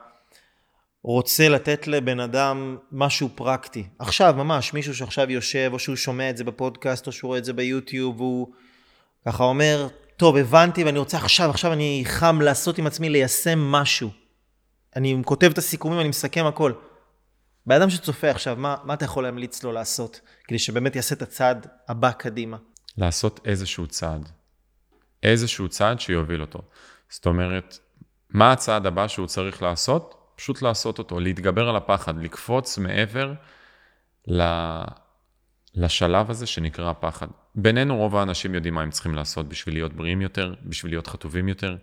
רוצה 1.04 1.50
לתת 1.50 1.88
לבן 1.88 2.20
אדם 2.20 2.78
משהו 2.92 3.30
פרקטי. 3.36 3.88
עכשיו, 4.00 4.34
ממש, 4.38 4.74
מישהו 4.74 4.96
שעכשיו 4.96 5.32
יושב, 5.32 5.70
או 5.74 5.80
שהוא 5.80 5.96
שומע 5.96 6.30
את 6.30 6.38
זה 6.38 6.44
בפודקאסט, 6.44 7.08
או 7.08 7.12
שהוא 7.12 7.28
רואה 7.28 7.40
את 7.40 7.46
זה 7.46 7.54
ביוטיוב, 7.54 8.22
והוא 8.22 8.48
ככה 9.26 9.44
אומר, 9.44 9.88
טוב, 10.18 10.38
הבנתי, 10.38 10.84
ואני 10.84 11.00
רוצה 11.00 11.18
עכשיו, 11.18 11.50
עכשיו 11.50 11.74
אני 11.74 12.04
חם 12.06 12.42
לעשות 12.42 12.78
עם 12.78 12.88
עצמי, 12.88 13.10
ליישם 13.10 13.60
משהו. 13.60 14.10
אני 14.96 15.22
כותב 15.26 15.50
את 15.52 15.58
הסיכומים, 15.58 16.00
אני 16.00 16.10
מסכם 16.10 16.46
הכל. 16.46 16.74
בן 17.66 17.76
אדם 17.76 17.90
שצופה 17.90 18.30
עכשיו, 18.30 18.56
מה, 18.56 18.76
מה 18.84 18.94
אתה 18.94 19.06
יכול 19.06 19.24
להמליץ 19.24 19.64
לו 19.64 19.72
לעשות, 19.72 20.22
כדי 20.44 20.60
שבאמת 20.60 20.96
יעשה 20.96 21.16
את 21.16 21.22
הצעד 21.22 21.68
הבא 21.88 22.12
קדימה? 22.12 22.58
לעשות 22.98 23.40
איזשהו 23.46 23.88
צעד. 23.88 24.30
איזשהו 25.24 25.70
צעד 25.70 26.00
שיוביל 26.00 26.42
אותו. 26.42 26.62
זאת 27.10 27.26
אומרת, 27.26 27.78
מה 28.30 28.52
הצעד 28.52 28.86
הבא 28.86 29.08
שהוא 29.08 29.28
צריך 29.28 29.62
לעשות? 29.62 30.21
פשוט 30.42 30.62
לעשות 30.62 31.00
אותו, 31.00 31.20
להתגבר 31.20 31.70
על 31.70 31.76
הפחד, 31.76 32.24
לקפוץ 32.24 32.78
מעבר 32.78 33.34
ל... 34.28 34.44
לשלב 35.76 36.30
הזה 36.30 36.46
שנקרא 36.46 36.94
פחד. 37.00 37.28
בינינו 37.56 37.98
רוב 37.98 38.16
האנשים 38.16 38.56
יודעים 38.56 38.74
מה 38.74 38.82
הם 38.82 38.90
צריכים 38.90 39.16
לעשות 39.16 39.50
בשביל 39.50 39.76
להיות 39.76 39.94
בריאים 39.94 40.22
יותר, 40.22 40.54
בשביל 40.64 40.92
להיות 40.92 41.08
חטובים 41.08 41.48
יותר. 41.48 41.76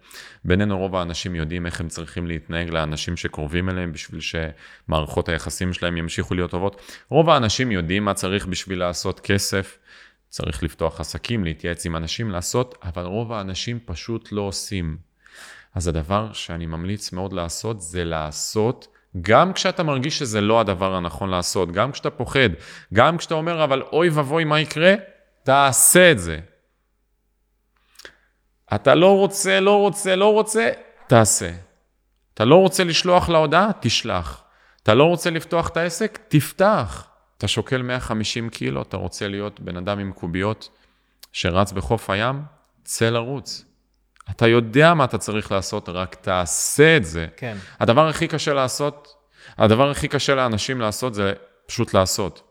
בינינו 0.45 0.79
רוב 0.79 0.97
האנשים 0.97 1.35
יודעים 1.35 1.67
איך 1.67 1.81
הם 1.81 1.89
צריכים 1.89 2.27
להתנהג 2.27 2.71
לאנשים 2.71 3.17
שקרובים 3.17 3.69
אליהם, 3.69 3.93
בשביל 3.93 4.21
שמערכות 4.21 5.29
היחסים 5.29 5.73
שלהם 5.73 5.97
ימשיכו 5.97 6.35
להיות 6.35 6.51
טובות. 6.51 6.83
רוב 7.09 7.31
האנשים 7.31 7.73
יודעים 7.73 8.05
מה 8.05 8.15
צריך 8.15 8.47
בשביל 8.47 8.79
לעשות 8.79 9.21
כסף. 9.21 9.79
צריך 10.29 10.63
לפתוח 10.63 11.01
עסקים, 11.01 11.45
להתייעץ 11.45 11.87
עם 11.87 11.97
אנשים, 11.97 12.31
לעשות, 12.31 12.79
אבל 12.83 13.03
רוב 13.03 13.33
האנשים 13.33 13.79
פשוט 13.85 14.33
לא 14.33 14.41
עושים. 14.41 15.08
אז 15.75 15.89
הדבר 15.89 16.33
שאני 16.33 16.67
ממליץ 16.67 17.13
מאוד 17.13 17.33
לעשות 17.33 17.81
זה 17.81 18.05
לעשות 18.05 18.89
גם 19.21 19.53
כשאתה 19.53 19.83
מרגיש 19.83 20.19
שזה 20.19 20.41
לא 20.41 20.61
הדבר 20.61 20.95
הנכון 20.95 21.31
לעשות, 21.31 21.73
גם 21.73 21.93
כשאתה 21.93 22.11
פוחד, 22.11 22.49
גם 22.95 23.19
כשאתה 23.19 23.35
אומר, 23.35 23.65
אבל 23.65 23.83
אוי 23.83 24.09
ואבוי, 24.09 24.45
מה 24.45 24.61
יקרה? 24.61 24.95
תעשה 25.43 26.11
את 26.11 26.19
זה. 26.19 26.41
אתה 28.75 28.95
לא 28.95 29.17
רוצה, 29.17 29.61
לא 29.61 29.77
רוצה, 29.81 30.17
לא 30.17 30.33
רוצה, 30.33 30.71
תעשה. 31.07 31.51
אתה 32.35 32.45
לא 32.45 32.57
רוצה 32.57 32.85
לשלוח 32.85 33.29
להודעה? 33.29 33.71
תשלח. 33.81 34.43
אתה 34.83 34.95
לא 34.95 35.05
רוצה 35.05 35.31
לפתוח 35.31 35.69
את 35.69 35.77
העסק? 35.77 36.19
תפתח. 36.29 37.09
אתה 37.39 37.49
שוקל 37.49 37.83
150 37.83 38.51
קילו, 38.51 38.83
אתה 38.83 38.97
רוצה 38.97 39.29
להיות 39.29 39.61
בן 39.61 39.77
אדם 39.77 39.99
עם 39.99 40.13
קוביות 40.13 40.69
שרץ 41.33 41.73
בחוף 41.73 42.11
הים? 42.11 42.43
צא 42.85 43.11
לרוץ. 43.11 43.65
אתה 44.31 44.47
יודע 44.47 44.95
מה 44.95 45.05
אתה 45.05 45.19
צריך 45.19 45.53
לעשות, 45.53 45.89
רק 45.89 46.15
תעשה 46.15 46.97
את 46.97 47.05
זה. 47.05 47.27
כן. 47.37 47.57
הדבר 47.81 48.09
הכי 48.09 48.29
קשה 48.29 48.55
לעשות, 48.55 49.09
הדבר 49.59 49.91
הכי 49.91 50.09
קשה 50.09 50.35
לאנשים 50.35 50.81
לעשות 50.81 51.15
זה 51.15 51.33
פשוט 51.67 51.95
לעשות. 51.95 52.43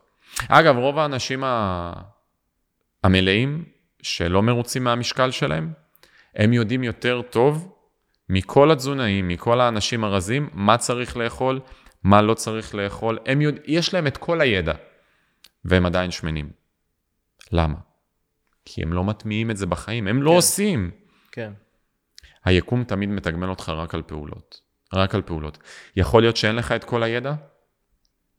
אגב, 0.48 0.76
רוב 0.76 0.98
האנשים 0.98 1.44
ה... 1.44 1.92
המלאים, 3.04 3.64
שלא 4.02 4.42
מרוצים 4.42 4.84
מהמשקל 4.84 5.30
שלהם, 5.30 5.72
הם 6.36 6.52
יודעים 6.52 6.84
יותר 6.84 7.22
טוב 7.22 7.74
מכל 8.28 8.70
התזונאים, 8.70 9.28
מכל 9.28 9.60
האנשים 9.60 10.04
הרזים, 10.04 10.50
מה 10.52 10.78
צריך 10.78 11.16
לאכול, 11.16 11.60
מה 12.02 12.22
לא 12.22 12.34
צריך 12.34 12.74
לאכול. 12.74 13.18
הם 13.26 13.40
יודע... 13.40 13.60
יש 13.66 13.94
להם 13.94 14.06
את 14.06 14.16
כל 14.16 14.40
הידע, 14.40 14.74
והם 15.64 15.86
עדיין 15.86 16.10
שמנים. 16.10 16.50
למה? 17.52 17.74
כי 18.64 18.82
הם 18.82 18.92
לא 18.92 19.04
מטמיעים 19.04 19.50
את 19.50 19.56
זה 19.56 19.66
בחיים, 19.66 20.06
הם 20.06 20.22
לא 20.22 20.30
כן. 20.30 20.36
עושים. 20.36 20.90
כן. 21.32 21.52
היקום 22.48 22.84
תמיד 22.84 23.08
מתגמל 23.08 23.48
אותך 23.50 23.68
רק 23.68 23.94
על 23.94 24.02
פעולות. 24.02 24.60
רק 24.94 25.14
על 25.14 25.22
פעולות. 25.22 25.58
יכול 25.96 26.22
להיות 26.22 26.36
שאין 26.36 26.56
לך 26.56 26.72
את 26.72 26.84
כל 26.84 27.02
הידע? 27.02 27.32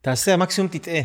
תעשה, 0.01 0.37
מקסימום 0.37 0.69
תטעה. 0.71 1.01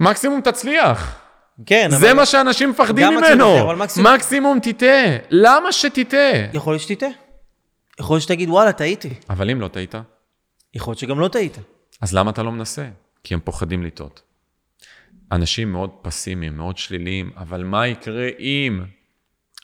מקסימום 0.00 0.40
תצליח. 0.40 1.18
כן, 1.66 1.86
זה 1.90 1.96
אבל 2.10 2.16
מה 2.16 2.26
שאנשים 2.26 2.70
מפחדים 2.70 3.06
ממנו. 3.08 3.76
מקסימום- 3.76 4.06
מקסימום 4.14 4.58
תטעה. 4.62 5.16
למה 5.30 5.72
שתטעה? 5.72 6.32
יכול 6.52 6.72
להיות 6.72 6.82
שתטעה. 6.82 7.08
יכול 8.00 8.14
להיות 8.14 8.22
שתגיד, 8.22 8.48
וואלה, 8.48 8.72
טעיתי. 8.72 9.10
אבל 9.30 9.50
אם 9.50 9.60
לא 9.60 9.68
טעית, 9.68 9.94
יכול 10.74 10.90
להיות 10.92 10.98
שגם 10.98 11.20
לא 11.20 11.28
טעית. 11.28 11.58
אז 12.00 12.14
למה 12.14 12.30
אתה 12.30 12.42
לא 12.42 12.52
מנסה? 12.52 12.88
כי 13.24 13.34
הם 13.34 13.40
פוחדים 13.44 13.82
לטעות. 13.84 14.22
אנשים 15.32 15.72
מאוד 15.72 15.90
פסימיים, 16.02 16.56
מאוד 16.56 16.76
שליליים, 16.78 17.30
אבל 17.36 17.64
מה 17.64 17.86
יקרה 17.86 18.28
אם... 18.38 18.80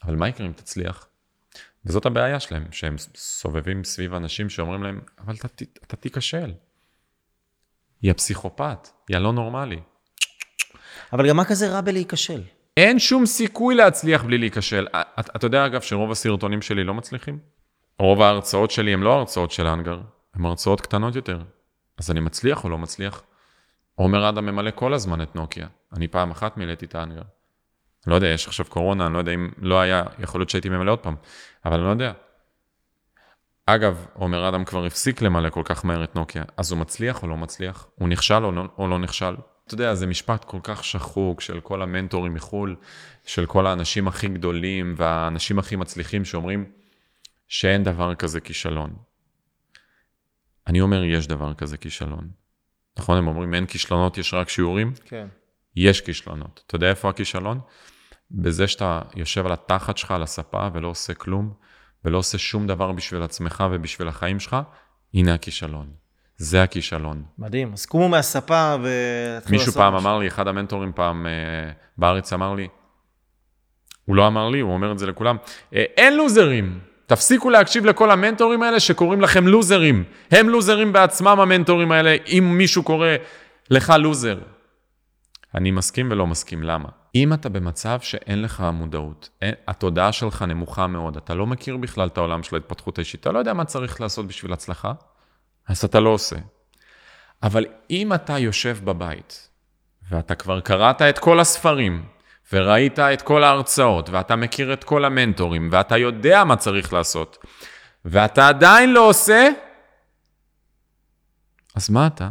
אבל 0.04 0.16
מה 0.16 0.28
יקרה 0.28 0.46
אם 0.46 0.52
תצליח? 0.52 1.06
וזאת 1.84 2.06
הבעיה 2.06 2.40
שלהם, 2.40 2.64
שהם 2.70 2.96
סובבים 3.14 3.84
סביב 3.84 4.14
אנשים 4.14 4.48
שאומרים 4.48 4.82
להם, 4.82 5.00
אבל 5.18 5.34
אתה, 5.86 5.96
תיכשל. 5.96 6.52
היא 8.02 8.10
הפסיכופת, 8.10 8.88
היא 9.08 9.16
הלא 9.16 9.32
נורמלי. 9.32 9.80
אבל 11.12 11.28
גם 11.28 11.36
מה 11.36 11.44
כזה 11.44 11.68
רע 11.68 11.80
בלהיכשל? 11.80 12.42
אין 12.76 12.98
שום 12.98 13.26
סיכוי 13.26 13.74
להצליח 13.74 14.24
בלי 14.24 14.38
להיכשל. 14.38 14.86
אתה, 14.90 15.32
אתה 15.36 15.46
יודע, 15.46 15.66
אגב, 15.66 15.80
שרוב 15.80 16.10
הסרטונים 16.10 16.62
שלי 16.62 16.84
לא 16.84 16.94
מצליחים? 16.94 17.38
רוב 17.98 18.22
ההרצאות 18.22 18.70
שלי 18.70 18.92
הן 18.92 19.00
לא 19.00 19.12
הרצאות 19.12 19.50
של 19.50 19.66
אנגר, 19.66 20.00
הן 20.34 20.44
הרצאות 20.44 20.80
קטנות 20.80 21.16
יותר. 21.16 21.42
אז 21.98 22.10
אני 22.10 22.20
מצליח 22.20 22.64
או 22.64 22.68
לא 22.68 22.78
מצליח? 22.78 23.22
עומר 23.94 24.28
אדם 24.28 24.46
ממלא 24.46 24.70
כל 24.70 24.94
הזמן 24.94 25.22
את 25.22 25.36
נוקיה. 25.36 25.66
אני 25.92 26.08
פעם 26.08 26.30
אחת 26.30 26.56
מילאתי 26.56 26.86
את 26.86 26.94
האנגר. 26.94 27.22
אני 28.06 28.10
לא 28.10 28.14
יודע, 28.14 28.26
יש 28.26 28.46
עכשיו 28.46 28.66
קורונה, 28.68 29.06
אני 29.06 29.14
לא 29.14 29.18
יודע 29.18 29.34
אם 29.34 29.50
לא 29.58 29.80
היה, 29.80 30.02
יכול 30.18 30.40
להיות 30.40 30.50
שהייתי 30.50 30.68
ממלא 30.68 30.92
עוד 30.92 30.98
פעם, 30.98 31.16
אבל 31.64 31.74
אני 31.74 31.84
לא 31.84 31.88
יודע. 31.88 32.12
אגב, 33.66 34.06
עומר 34.12 34.48
אדם 34.48 34.64
כבר 34.64 34.84
הפסיק 34.84 35.22
למלא 35.22 35.50
כל 35.50 35.62
כך 35.64 35.84
מהר 35.84 36.04
את 36.04 36.14
נוקיה, 36.14 36.44
אז 36.56 36.72
הוא 36.72 36.78
מצליח 36.80 37.22
או 37.22 37.28
לא 37.28 37.36
מצליח? 37.36 37.86
הוא 37.94 38.08
נכשל 38.08 38.44
או 38.44 38.52
לא, 38.52 38.64
או 38.78 38.88
לא 38.88 38.98
נכשל? 38.98 39.34
אתה 39.66 39.74
יודע, 39.74 39.94
זה 39.94 40.06
משפט 40.06 40.44
כל 40.44 40.58
כך 40.62 40.84
שחוק 40.84 41.40
של 41.40 41.60
כל 41.60 41.82
המנטורים 41.82 42.34
מחו"ל, 42.34 42.76
של 43.26 43.46
כל 43.46 43.66
האנשים 43.66 44.08
הכי 44.08 44.28
גדולים 44.28 44.94
והאנשים 44.96 45.58
הכי 45.58 45.76
מצליחים 45.76 46.24
שאומרים 46.24 46.64
שאין 47.48 47.84
דבר 47.84 48.14
כזה 48.14 48.40
כישלון. 48.40 48.94
אני 50.66 50.80
אומר, 50.80 51.04
יש 51.04 51.26
דבר 51.26 51.54
כזה 51.54 51.76
כישלון. 51.76 52.30
נכון, 52.98 53.18
הם 53.18 53.26
אומרים, 53.26 53.54
אין 53.54 53.66
כישלונות, 53.66 54.18
יש 54.18 54.34
רק 54.34 54.48
שיעורים? 54.48 54.92
כן. 55.04 55.26
יש 55.76 56.00
כישלונות. 56.00 56.62
אתה 56.66 56.76
יודע 56.76 56.90
איפה 56.90 57.10
הכישלון? 57.10 57.60
בזה 58.32 58.66
שאתה 58.68 59.00
יושב 59.16 59.46
על 59.46 59.52
התחת 59.52 59.96
שלך, 59.96 60.10
על 60.10 60.22
הספה, 60.22 60.68
ולא 60.74 60.88
עושה 60.88 61.14
כלום, 61.14 61.52
ולא 62.04 62.18
עושה 62.18 62.38
שום 62.38 62.66
דבר 62.66 62.92
בשביל 62.92 63.22
עצמך 63.22 63.64
ובשביל 63.70 64.08
החיים 64.08 64.40
שלך, 64.40 64.56
הנה 65.14 65.34
הכישלון. 65.34 65.86
זה 66.36 66.62
הכישלון. 66.62 67.22
מדהים. 67.38 67.72
אז 67.72 67.86
קומו 67.86 68.08
מהספה 68.08 68.76
ותתחילו 68.82 69.58
מישהו 69.58 69.72
פעם 69.72 69.94
אמר 69.94 70.18
לי, 70.18 70.28
אחד 70.28 70.48
המנטורים 70.48 70.92
פעם 70.94 71.26
אה, 71.26 71.32
בארץ 71.98 72.32
אמר 72.32 72.54
לי, 72.54 72.68
הוא 74.04 74.16
לא 74.16 74.26
אמר 74.26 74.48
לי, 74.48 74.60
הוא 74.60 74.72
אומר 74.72 74.92
את 74.92 74.98
זה 74.98 75.06
לכולם, 75.06 75.36
"אה, 75.74 75.84
אין 75.96 76.16
לוזרים. 76.16 76.80
תפסיקו 77.06 77.50
להקשיב 77.50 77.84
לכל 77.84 78.10
המנטורים 78.10 78.62
האלה 78.62 78.80
שקוראים 78.80 79.20
לכם 79.20 79.48
לוזרים. 79.48 80.04
הם 80.30 80.48
לוזרים 80.48 80.92
בעצמם, 80.92 81.40
המנטורים 81.40 81.92
האלה, 81.92 82.16
אם 82.26 82.54
מישהו 82.58 82.82
קורא 82.82 83.08
לך 83.70 83.92
לוזר. 83.98 84.38
אני 85.54 85.70
מסכים 85.70 86.08
ולא 86.10 86.26
מסכים, 86.26 86.62
למה? 86.62 86.88
אם 87.14 87.32
אתה 87.32 87.48
במצב 87.48 88.00
שאין 88.00 88.42
לך 88.42 88.64
מודעות, 88.72 89.28
אין, 89.42 89.54
התודעה 89.68 90.12
שלך 90.12 90.42
נמוכה 90.42 90.86
מאוד, 90.86 91.16
אתה 91.16 91.34
לא 91.34 91.46
מכיר 91.46 91.76
בכלל 91.76 92.08
את 92.08 92.18
העולם 92.18 92.42
של 92.42 92.56
ההתפתחות 92.56 92.98
האישית, 92.98 93.20
אתה 93.20 93.32
לא 93.32 93.38
יודע 93.38 93.52
מה 93.52 93.64
צריך 93.64 94.00
לעשות 94.00 94.26
בשביל 94.26 94.52
הצלחה, 94.52 94.92
אז 95.68 95.84
אתה 95.84 96.00
לא 96.00 96.08
עושה. 96.08 96.36
אבל 97.42 97.66
אם 97.90 98.12
אתה 98.12 98.38
יושב 98.38 98.78
בבית, 98.84 99.48
ואתה 100.10 100.34
כבר 100.34 100.60
קראת 100.60 101.02
את 101.02 101.18
כל 101.18 101.40
הספרים, 101.40 102.04
וראית 102.52 102.98
את 102.98 103.22
כל 103.22 103.44
ההרצאות, 103.44 104.10
ואתה 104.10 104.36
מכיר 104.36 104.72
את 104.72 104.84
כל 104.84 105.04
המנטורים, 105.04 105.68
ואתה 105.72 105.98
יודע 105.98 106.44
מה 106.44 106.56
צריך 106.56 106.92
לעשות, 106.92 107.38
ואתה 108.04 108.48
עדיין 108.48 108.92
לא 108.92 109.08
עושה, 109.08 109.48
אז 111.74 111.90
מה 111.90 112.06
אתה? 112.06 112.30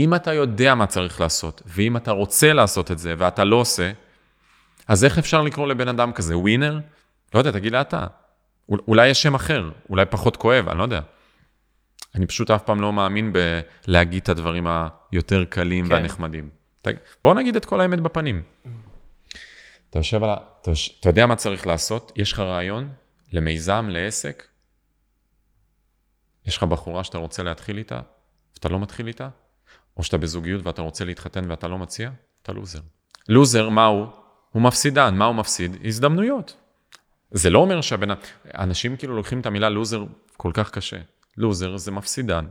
אם 0.00 0.14
אתה 0.14 0.32
יודע 0.32 0.74
מה 0.74 0.86
צריך 0.86 1.20
לעשות, 1.20 1.62
ואם 1.66 1.96
אתה 1.96 2.10
רוצה 2.10 2.52
לעשות 2.52 2.90
את 2.90 2.98
זה, 2.98 3.14
ואתה 3.18 3.44
לא 3.44 3.56
עושה, 3.56 3.92
אז 4.88 5.04
איך 5.04 5.18
אפשר 5.18 5.42
לקרוא 5.42 5.66
לבן 5.68 5.88
אדם 5.88 6.12
כזה? 6.12 6.36
ווינר? 6.36 6.80
לא 7.34 7.38
יודע, 7.38 7.50
תגיד 7.50 7.72
לי 7.72 7.80
אתה. 7.80 8.06
אול- 8.68 8.80
אולי 8.88 9.08
יש 9.08 9.22
שם 9.22 9.34
אחר, 9.34 9.70
אולי 9.90 10.06
פחות 10.06 10.36
כואב, 10.36 10.68
אני 10.68 10.78
לא 10.78 10.82
יודע. 10.82 11.00
אני 12.14 12.26
פשוט 12.26 12.50
אף 12.50 12.62
פעם 12.62 12.80
לא 12.80 12.92
מאמין 12.92 13.32
בלהגיד 13.86 14.22
את 14.22 14.28
הדברים 14.28 14.66
היותר 15.12 15.44
קלים 15.44 15.86
כן. 15.86 15.92
והנחמדים. 15.92 16.50
בוא 17.24 17.34
נגיד 17.34 17.56
את 17.56 17.64
כל 17.64 17.80
האמת 17.80 18.00
בפנים. 18.00 18.42
אתה 19.90 19.98
יושב 19.98 20.24
על 20.24 20.30
ה... 20.30 20.36
אתה 21.00 21.08
יודע 21.08 21.26
מה 21.26 21.36
צריך 21.36 21.66
לעשות? 21.66 22.12
יש 22.16 22.32
לך 22.32 22.38
רעיון 22.40 22.88
למיזם, 23.32 23.86
לעסק? 23.88 24.46
יש 26.46 26.56
לך 26.56 26.62
בחורה 26.62 27.04
שאתה 27.04 27.18
רוצה 27.18 27.42
להתחיל 27.42 27.78
איתה, 27.78 28.00
ואתה 28.54 28.68
לא 28.68 28.80
מתחיל 28.80 29.06
איתה? 29.06 29.28
או 29.96 30.02
שאתה 30.02 30.18
בזוגיות 30.18 30.66
ואתה 30.66 30.82
רוצה 30.82 31.04
להתחתן 31.04 31.50
ואתה 31.50 31.68
לא 31.68 31.78
מציע? 31.78 32.10
אתה 32.42 32.52
לוזר. 32.52 32.80
לוזר, 33.28 33.68
מה 33.68 33.86
הוא? 33.86 34.06
הוא 34.50 34.62
מפסידן. 34.62 35.14
מה 35.14 35.24
הוא 35.24 35.34
מפסיד? 35.34 35.76
הזדמנויות. 35.84 36.56
זה 37.30 37.50
לא 37.50 37.58
אומר 37.58 37.80
שהבן... 37.80 38.08
אנשים 38.54 38.96
כאילו 38.96 39.16
לוקחים 39.16 39.40
את 39.40 39.46
המילה 39.46 39.68
לוזר 39.68 40.04
כל 40.36 40.50
כך 40.54 40.70
קשה. 40.70 40.98
לוזר 41.36 41.76
זה 41.76 41.90
מפסידן, 41.90 42.46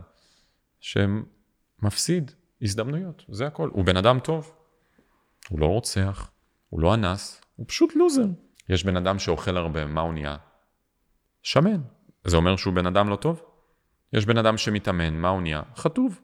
שמפסיד 0.80 2.30
הזדמנויות, 2.62 3.24
זה 3.28 3.46
הכל. 3.46 3.70
הוא 3.72 3.84
בן 3.84 3.96
אדם 3.96 4.20
טוב, 4.20 4.52
הוא 5.48 5.60
לא 5.60 5.66
רוצח, 5.66 6.30
הוא 6.68 6.80
לא 6.80 6.94
אנס, 6.94 7.40
הוא 7.56 7.66
פשוט 7.68 7.96
לוזר. 7.96 8.26
יש 8.68 8.84
בן 8.84 8.96
אדם 8.96 9.18
שאוכל 9.18 9.56
הרבה, 9.56 9.86
מה 9.86 10.00
הוא 10.00 10.12
נהיה? 10.12 10.36
שמן. 11.42 11.80
זה 12.24 12.36
אומר 12.36 12.56
שהוא 12.56 12.74
בן 12.74 12.86
אדם 12.86 13.08
לא 13.08 13.16
טוב? 13.16 13.42
יש 14.12 14.26
בן 14.26 14.38
אדם 14.38 14.58
שמתאמן, 14.58 15.14
מה 15.14 15.28
הוא 15.28 15.42
נהיה? 15.42 15.62
חטוב. 15.76 16.20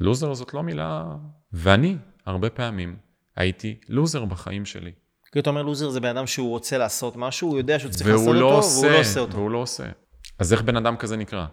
לוזר 0.00 0.34
זאת 0.34 0.54
לא 0.54 0.62
מילה... 0.62 1.04
ואני, 1.52 1.96
הרבה 2.26 2.50
פעמים, 2.50 2.96
הייתי 3.36 3.80
לוזר 3.88 4.24
בחיים 4.24 4.64
שלי. 4.64 4.92
כי 5.32 5.38
אתה 5.38 5.50
אומר 5.50 5.62
לוזר 5.62 5.90
זה 5.90 6.00
בן 6.00 6.08
אדם 6.16 6.26
שהוא 6.26 6.50
רוצה 6.50 6.78
לעשות 6.78 7.16
משהו, 7.16 7.48
הוא 7.48 7.58
יודע 7.58 7.78
שהוא 7.78 7.92
צריך 7.92 8.10
לעשות 8.10 8.34
לא 8.36 8.46
אותו, 8.46 8.56
עושה, 8.56 8.80
והוא 8.80 8.92
לא 8.92 9.00
עושה 9.00 9.20
אותו. 9.20 9.36
והוא 9.36 9.50
לא 9.50 9.58
עושה. 9.58 9.84
אז 10.38 10.52
איך 10.52 10.62
בן 10.62 10.76
אדם 10.76 10.96
כזה 10.96 11.16
נקרא? 11.16 11.46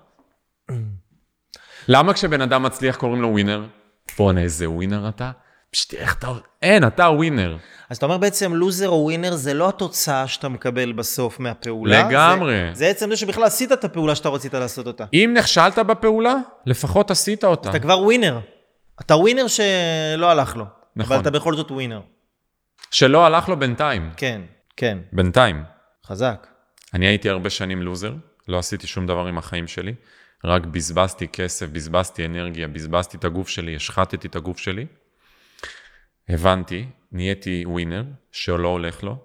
למה 1.87 2.13
כשבן 2.13 2.41
אדם 2.41 2.63
מצליח 2.63 2.95
קוראים 2.95 3.21
לו 3.21 3.27
ווינר? 3.27 3.65
בואנה, 4.17 4.41
איזה 4.41 4.69
ווינר 4.69 5.09
אתה? 5.09 5.31
פשוט 5.71 5.93
איך 5.93 6.15
אתה... 6.17 6.27
אין, 6.61 6.87
אתה 6.87 7.03
ווינר. 7.03 7.57
אז 7.89 7.97
אתה 7.97 8.05
אומר 8.05 8.17
בעצם 8.17 8.53
לוזר 8.53 8.89
או 8.89 9.03
ווינר 9.03 9.35
זה 9.35 9.53
לא 9.53 9.69
התוצאה 9.69 10.27
שאתה 10.27 10.49
מקבל 10.49 10.91
בסוף 10.91 11.39
מהפעולה. 11.39 12.07
לגמרי. 12.09 12.69
זה, 12.73 12.79
זה 12.79 12.87
עצם 12.87 13.09
זה 13.09 13.15
שבכלל 13.15 13.43
עשית 13.43 13.71
את 13.71 13.83
הפעולה 13.83 14.15
שאתה 14.15 14.29
רצית 14.29 14.53
לעשות 14.53 14.87
אותה. 14.87 15.05
אם 15.13 15.33
נכשלת 15.37 15.79
בפעולה, 15.79 16.35
לפחות 16.65 17.11
עשית 17.11 17.43
אותה. 17.43 17.69
אתה 17.69 17.79
כבר 17.79 17.99
ווינר. 17.99 18.39
אתה 19.01 19.15
ווינר 19.15 19.45
שלא 19.47 20.31
הלך 20.31 20.55
לו. 20.55 20.65
נכון. 20.95 21.15
אבל 21.15 21.21
אתה 21.21 21.31
בכל 21.31 21.55
זאת 21.55 21.71
ווינר. 21.71 22.01
שלא 22.91 23.25
הלך 23.25 23.49
לו 23.49 23.59
בינתיים. 23.59 24.11
כן, 24.17 24.41
כן. 24.77 24.97
בינתיים. 25.13 25.63
חזק. 26.05 26.47
אני 26.93 27.05
הייתי 27.07 27.29
הרבה 27.29 27.49
שנים 27.49 27.81
לוזר, 27.81 28.13
לא 28.47 28.59
עשיתי 28.59 28.87
שום 28.87 29.07
דבר 29.07 29.27
עם 29.27 29.37
החיים 29.37 29.67
שלי, 29.67 29.93
רק 30.45 30.65
בזבזתי 30.65 31.27
כסף, 31.27 31.67
בזבזתי 31.67 32.25
אנרגיה, 32.25 32.67
בזבזתי 32.67 33.17
את 33.17 33.25
הגוף 33.25 33.47
שלי, 33.49 33.75
השחטתי 33.75 34.27
את 34.27 34.35
הגוף 34.35 34.57
שלי. 34.57 34.85
הבנתי, 36.29 36.85
נהייתי 37.11 37.63
ווינר, 37.65 38.03
שלא 38.31 38.67
הולך 38.67 39.03
לו. 39.03 39.17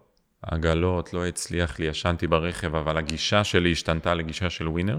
עגלות, 0.42 1.14
לא 1.14 1.26
הצליח 1.26 1.78
לי, 1.78 1.86
ישנתי 1.86 2.26
ברכב, 2.26 2.74
אבל 2.74 2.96
הגישה 2.96 3.44
שלי 3.44 3.72
השתנתה 3.72 4.14
לגישה 4.14 4.50
של 4.50 4.68
ווינר. 4.68 4.98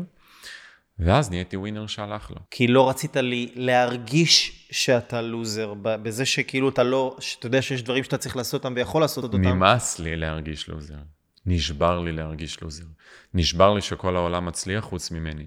ואז 0.99 1.29
נהייתי 1.29 1.57
ווינר 1.57 1.87
שהלך 1.87 2.31
לו. 2.31 2.37
כי 2.51 2.67
לא 2.67 2.89
רצית 2.89 3.15
לי 3.15 3.51
להרגיש 3.55 4.67
שאתה 4.71 5.21
לוזר, 5.21 5.73
בזה 5.81 6.25
שכאילו 6.25 6.69
אתה 6.69 6.83
לא, 6.83 7.17
שאתה 7.19 7.47
יודע 7.47 7.61
שיש 7.61 7.83
דברים 7.83 8.03
שאתה 8.03 8.17
צריך 8.17 8.35
לעשות 8.35 8.65
אותם 8.65 8.73
ויכול 8.75 9.01
לעשות 9.01 9.23
אותם. 9.23 9.41
נמאס 9.41 9.99
לי 9.99 10.15
להרגיש 10.15 10.69
לוזר. 10.69 10.97
נשבר 11.45 11.99
לי 11.99 12.11
להרגיש 12.11 12.61
לוזר. 12.61 12.85
נשבר 13.33 13.73
לי 13.73 13.81
שכל 13.81 14.15
העולם 14.15 14.45
מצליח 14.45 14.83
חוץ 14.83 15.11
ממני. 15.11 15.45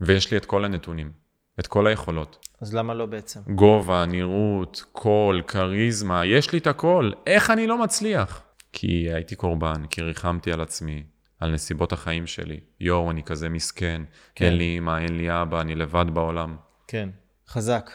ויש 0.00 0.30
לי 0.30 0.36
את 0.36 0.44
כל 0.44 0.64
הנתונים, 0.64 1.12
את 1.60 1.66
כל 1.66 1.86
היכולות. 1.86 2.46
אז 2.60 2.74
למה 2.74 2.94
לא 2.94 3.06
בעצם? 3.06 3.40
גובה, 3.54 4.06
נראות, 4.06 4.84
קול, 4.92 5.42
כריזמה, 5.46 6.26
יש 6.26 6.52
לי 6.52 6.58
את 6.58 6.66
הכל. 6.66 7.10
איך 7.26 7.50
אני 7.50 7.66
לא 7.66 7.78
מצליח? 7.78 8.42
כי 8.72 9.12
הייתי 9.12 9.36
קורבן, 9.36 9.86
כי 9.90 10.02
ריחמתי 10.02 10.52
על 10.52 10.60
עצמי, 10.60 11.04
על 11.40 11.52
נסיבות 11.52 11.92
החיים 11.92 12.26
שלי. 12.26 12.60
יואו, 12.80 13.10
אני 13.10 13.22
כזה 13.22 13.48
מסכן, 13.48 14.02
כן. 14.34 14.44
אין 14.44 14.54
לי 14.54 14.78
אמא, 14.78 14.98
אין 14.98 15.16
לי 15.16 15.42
אבא, 15.42 15.60
אני 15.60 15.74
לבד 15.74 16.06
בעולם. 16.14 16.56
כן. 16.88 17.08
חזק. 17.48 17.90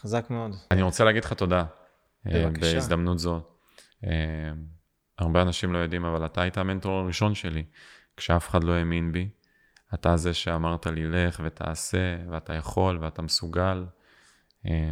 חזק 0.00 0.30
מאוד. 0.30 0.56
אני 0.70 0.82
רוצה 0.82 1.04
להגיד 1.04 1.24
לך 1.24 1.32
תודה. 1.32 1.64
אה, 2.26 2.46
בבקשה. 2.46 2.74
בהזדמנות 2.74 3.18
זו. 3.18 3.40
אה, 4.06 4.10
הרבה 5.18 5.42
אנשים 5.42 5.72
לא 5.72 5.78
יודעים, 5.78 6.04
אבל 6.04 6.26
אתה 6.26 6.42
היית 6.42 6.58
המנטור 6.58 6.92
הראשון 6.92 7.34
שלי. 7.34 7.64
כשאף 8.16 8.48
אחד 8.48 8.64
לא 8.64 8.72
האמין 8.72 9.12
בי, 9.12 9.28
אתה 9.94 10.16
זה 10.16 10.34
שאמרת 10.34 10.86
לי, 10.86 11.08
לך 11.08 11.40
ותעשה, 11.44 12.16
ואתה 12.30 12.54
יכול, 12.54 12.98
ואתה 13.00 13.22
מסוגל. 13.22 13.84
אה, 14.66 14.90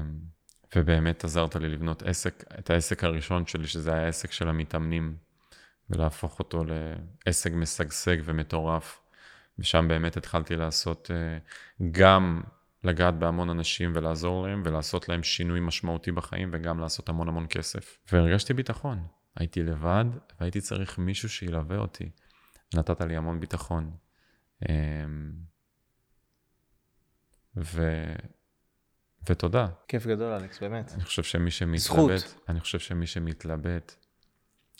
ובאמת 0.77 1.24
עזרת 1.24 1.56
לי 1.56 1.68
לבנות 1.68 2.02
עסק, 2.02 2.44
את 2.59 2.70
העסק 2.70 3.05
הראשון 3.05 3.47
שלי, 3.47 3.66
שזה 3.66 3.93
היה 3.93 4.05
העסק 4.05 4.32
של 4.32 4.48
המתאמנים, 4.48 5.16
ולהפוך 5.90 6.39
אותו 6.39 6.64
לעסק 7.27 7.52
משגשג 7.52 8.16
ומטורף. 8.24 9.01
ושם 9.59 9.89
באמת 9.89 10.16
התחלתי 10.16 10.56
לעשות, 10.56 11.10
אה, 11.10 11.39
גם 11.90 12.43
לגעת 12.85 13.14
בהמון 13.18 13.51
אנשים 13.51 13.93
ולעזור 13.94 14.47
להם, 14.47 14.62
ולעשות 14.64 15.09
להם 15.09 15.22
שינוי 15.22 15.60
משמעותי 15.60 16.12
בחיים, 16.12 16.51
וגם 16.52 16.81
לעשות 16.81 17.09
המון 17.09 17.28
המון 17.28 17.47
כסף. 17.48 17.98
והרגשתי 18.12 18.55
ביטחון. 18.55 19.06
הייתי 19.36 19.62
לבד, 19.62 20.05
והייתי 20.40 20.60
צריך 20.60 20.98
מישהו 20.98 21.28
שילווה 21.28 21.77
אותי. 21.77 22.10
נתת 22.74 23.01
לי 23.01 23.16
המון 23.16 23.40
ביטחון. 23.40 23.90
אמ, 24.68 25.32
ו... 27.56 27.82
ותודה. 29.28 29.68
כיף 29.88 30.06
גדול, 30.06 30.32
אלכס, 30.32 30.60
באמת. 30.60 30.92
אני 30.94 31.04
חושב 31.04 31.22
שמי 31.22 31.50
שמתלבט, 31.50 31.80
זכות. 31.80 32.44
אני 32.48 32.60
חושב 32.60 32.78
שמי 32.78 33.06
שמתלבט, 33.06 33.94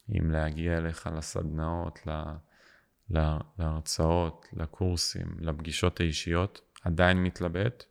אם 0.09 0.31
להגיע 0.31 0.79
אליך 0.79 1.09
לסדנאות, 1.17 2.07
ל, 2.07 2.11
ל, 3.11 3.37
להרצאות, 3.59 4.47
לקורסים, 4.53 5.37
לפגישות 5.41 6.01
האישיות, 6.01 6.61
עדיין 6.85 7.23
מתלבט, 7.23 7.85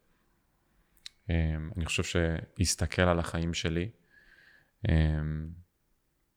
אמ, 1.29 1.69
אני 1.77 1.85
חושב 1.85 2.03
שיסתכל 2.03 3.01
על 3.01 3.19
החיים 3.19 3.53
שלי, 3.53 3.89
אמ, 4.89 5.49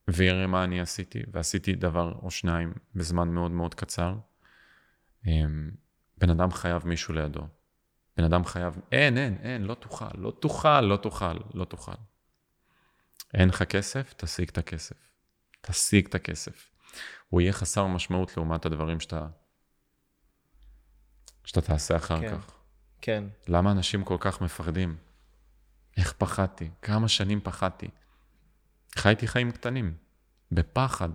ויראה 0.08 0.46
מה 0.46 0.64
אני 0.64 0.80
עשיתי, 0.80 1.22
ועשיתי 1.32 1.74
דבר 1.74 2.18
או 2.22 2.30
שניים 2.30 2.72
בזמן 2.94 3.28
מאוד 3.28 3.50
מאוד 3.50 3.74
קצר. 3.74 4.16
אמ, 5.27 5.70
בן 6.19 6.31
אדם 6.31 6.51
חייב 6.51 6.86
מישהו 6.86 7.15
לידו. 7.15 7.47
בן 8.16 8.24
אדם 8.24 8.44
חייב, 8.44 8.78
אין, 8.93 9.19
אין, 9.19 9.39
אין, 9.43 9.62
לא 9.62 9.74
תוכל, 9.74 10.19
לא 10.19 10.31
תוכל, 10.31 10.81
לא 10.81 10.97
תוכל, 10.97 11.39
לא 11.55 11.65
תוכל. 11.65 11.93
אין 13.35 13.49
לך 13.49 13.62
כסף, 13.62 14.15
תשיג 14.16 14.49
את 14.49 14.59
הכסף. 14.59 14.97
תשיג 15.61 16.07
את 16.07 16.15
הכסף. 16.15 16.70
הוא 17.28 17.40
יהיה 17.40 17.53
חסר 17.53 17.86
משמעות 17.86 18.36
לעומת 18.36 18.66
הדברים 18.66 19.01
שאתה, 19.01 19.27
שאתה 21.44 21.61
תעשה 21.61 21.97
אחר 21.97 22.20
כן. 22.20 22.39
כך. 22.39 22.53
כן. 23.01 23.24
למה 23.49 23.73
אנשים 23.73 24.05
כל 24.05 24.16
כך 24.20 24.40
מפחדים? 24.40 24.97
איך 25.97 26.12
פחדתי? 26.12 26.70
כמה 26.82 27.09
שנים 27.09 27.40
פחדתי? 27.40 27.89
חייתי 28.97 29.27
חיים 29.27 29.51
קטנים, 29.51 29.97
בפחד. 30.53 31.09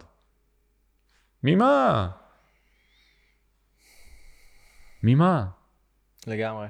ממה? 1.44 2.10
ממה? 5.08 5.46
לגמרי. 6.28 6.68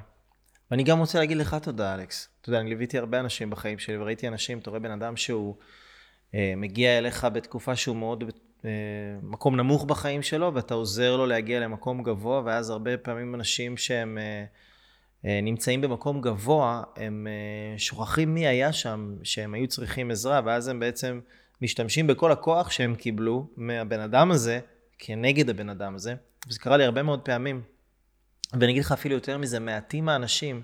ואני 0.71 0.83
גם 0.83 0.99
רוצה 0.99 1.19
להגיד 1.19 1.37
לך 1.37 1.55
תודה, 1.61 1.95
אלכס. 1.95 2.29
אתה 2.41 2.49
יודע, 2.49 2.59
אני 2.59 2.69
ליוויתי 2.69 2.97
הרבה 2.97 3.19
אנשים 3.19 3.49
בחיים 3.49 3.79
שלי, 3.79 3.97
וראיתי 3.97 4.27
אנשים, 4.27 4.59
אתה 4.59 4.69
רואה 4.69 4.79
בן 4.79 4.91
אדם 4.91 5.17
שהוא 5.17 5.55
אה, 6.35 6.53
מגיע 6.57 6.97
אליך 6.97 7.27
בתקופה 7.33 7.75
שהוא 7.75 7.95
מאוד 7.95 8.23
אה, 8.65 8.69
מקום 9.23 9.55
נמוך 9.55 9.85
בחיים 9.85 10.21
שלו, 10.21 10.53
ואתה 10.53 10.73
עוזר 10.73 11.17
לו 11.17 11.25
להגיע 11.25 11.59
למקום 11.59 12.03
גבוה, 12.03 12.41
ואז 12.45 12.69
הרבה 12.69 12.97
פעמים 12.97 13.35
אנשים 13.35 13.77
שהם 13.77 14.17
אה, 14.17 14.45
אה, 15.25 15.39
נמצאים 15.43 15.81
במקום 15.81 16.21
גבוה, 16.21 16.83
הם 16.95 17.27
אה, 17.27 17.79
שוכחים 17.79 18.33
מי 18.33 18.47
היה 18.47 18.73
שם, 18.73 19.15
שהם 19.23 19.53
היו 19.53 19.67
צריכים 19.67 20.11
עזרה, 20.11 20.41
ואז 20.45 20.67
הם 20.67 20.79
בעצם 20.79 21.19
משתמשים 21.61 22.07
בכל 22.07 22.31
הכוח 22.31 22.71
שהם 22.71 22.95
קיבלו 22.95 23.47
מהבן 23.55 23.99
אדם 23.99 24.31
הזה, 24.31 24.59
כנגד 24.99 25.49
הבן 25.49 25.69
אדם 25.69 25.95
הזה. 25.95 26.15
וזה 26.47 26.59
קרה 26.59 26.77
לי 26.77 26.83
הרבה 26.83 27.03
מאוד 27.03 27.19
פעמים. 27.19 27.61
ואני 28.53 28.71
אגיד 28.71 28.83
לך 28.83 28.91
אפילו 28.91 29.15
יותר 29.15 29.37
מזה, 29.37 29.59
מעטים 29.59 30.09
האנשים 30.09 30.61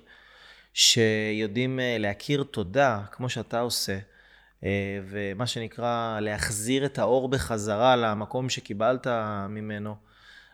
שיודעים 0.74 1.80
אה, 1.80 1.98
להכיר 2.00 2.44
תודה, 2.44 3.02
כמו 3.12 3.30
שאתה 3.30 3.60
עושה, 3.60 4.00
אה, 4.64 5.00
ומה 5.10 5.48
שנקרא 5.48 6.20
להחזיר 6.20 6.86
את 6.86 7.00
האור 7.00 7.30
בחזרה 7.30 7.96
למקום 7.96 8.50
שקיבלת 8.50 9.08
ממנו, 9.50 9.96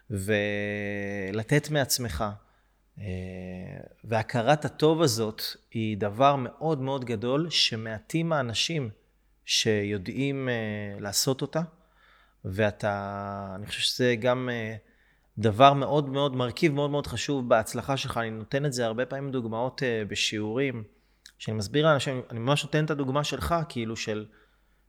ולתת 0.09 1.69
מעצמך. 1.69 2.25
אה, 2.99 3.05
והכרת 4.03 4.65
הטוב 4.65 5.01
הזאת 5.01 5.41
היא 5.71 5.97
דבר 5.97 6.35
מאוד 6.35 6.81
מאוד 6.81 7.05
גדול, 7.05 7.49
שמעטים 7.49 8.33
האנשים 8.33 8.89
שיודעים 9.45 10.49
לעשות 10.99 11.41
אותה, 11.41 11.61
ואתה, 12.45 13.53
אני 13.55 13.67
חושב 13.67 13.81
שזה 13.81 14.15
גם... 14.19 14.49
דבר 15.39 15.73
מאוד 15.73 16.09
מאוד, 16.09 16.35
מרכיב 16.35 16.73
מאוד 16.73 16.89
מאוד 16.89 17.07
חשוב 17.07 17.49
בהצלחה 17.49 17.97
שלך. 17.97 18.17
אני 18.17 18.29
נותן 18.29 18.65
את 18.65 18.73
זה 18.73 18.85
הרבה 18.85 19.05
פעמים 19.05 19.31
דוגמאות 19.31 19.81
uh, 19.81 20.09
בשיעורים, 20.09 20.83
שאני 21.37 21.57
מסביר 21.57 21.85
לאנשים, 21.85 22.21
אני 22.31 22.39
ממש 22.39 22.63
נותן 22.63 22.85
את 22.85 22.91
הדוגמה 22.91 23.23
שלך, 23.23 23.55
כאילו 23.69 23.95
של, 23.95 24.25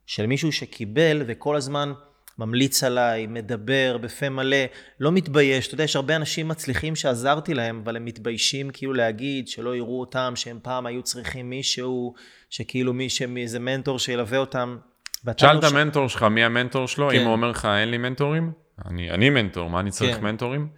של 0.05 0.25
מישהו 0.25 0.51
שקיבל 0.51 1.23
וכל 1.27 1.55
הזמן 1.55 1.93
ממליץ 2.37 2.83
עליי, 2.83 3.27
מדבר 3.27 3.97
בפה 4.01 4.29
מלא, 4.29 4.57
לא 4.99 5.11
מתבייש. 5.11 5.67
אתה 5.67 5.73
יודע, 5.73 5.83
יש 5.83 5.95
הרבה 5.95 6.15
אנשים 6.15 6.47
מצליחים 6.47 6.95
שעזרתי 6.95 7.53
להם, 7.53 7.81
אבל 7.83 7.95
הם 7.95 8.05
מתביישים 8.05 8.69
כאילו 8.69 8.93
להגיד 8.93 9.47
שלא 9.47 9.75
יראו 9.75 9.99
אותם, 9.99 10.33
שהם 10.35 10.59
פעם 10.61 10.85
היו 10.85 11.03
צריכים 11.03 11.49
מישהו, 11.49 12.13
שכאילו 12.49 12.93
מישהו, 12.93 13.37
איזה 13.37 13.59
מנטור 13.59 13.99
שילווה 13.99 14.37
אותם. 14.37 14.77
שאל 15.37 15.53
לא 15.53 15.59
את 15.59 15.63
ש- 15.63 15.73
המנטור 15.73 16.09
שלך 16.09 16.23
מי 16.23 16.43
המנטור 16.43 16.87
שלו, 16.87 17.09
כן. 17.09 17.19
אם 17.19 17.25
הוא 17.25 17.31
אומר 17.31 17.49
לך 17.49 17.65
אין 17.65 17.91
לי 17.91 17.97
מנטורים, 17.97 18.51
אני, 18.85 19.11
אני 19.11 19.29
מנטור, 19.29 19.69
מה 19.69 19.79
אני 19.79 19.91
צריך 19.91 20.17
כן. 20.17 20.23
מנטורים? 20.23 20.69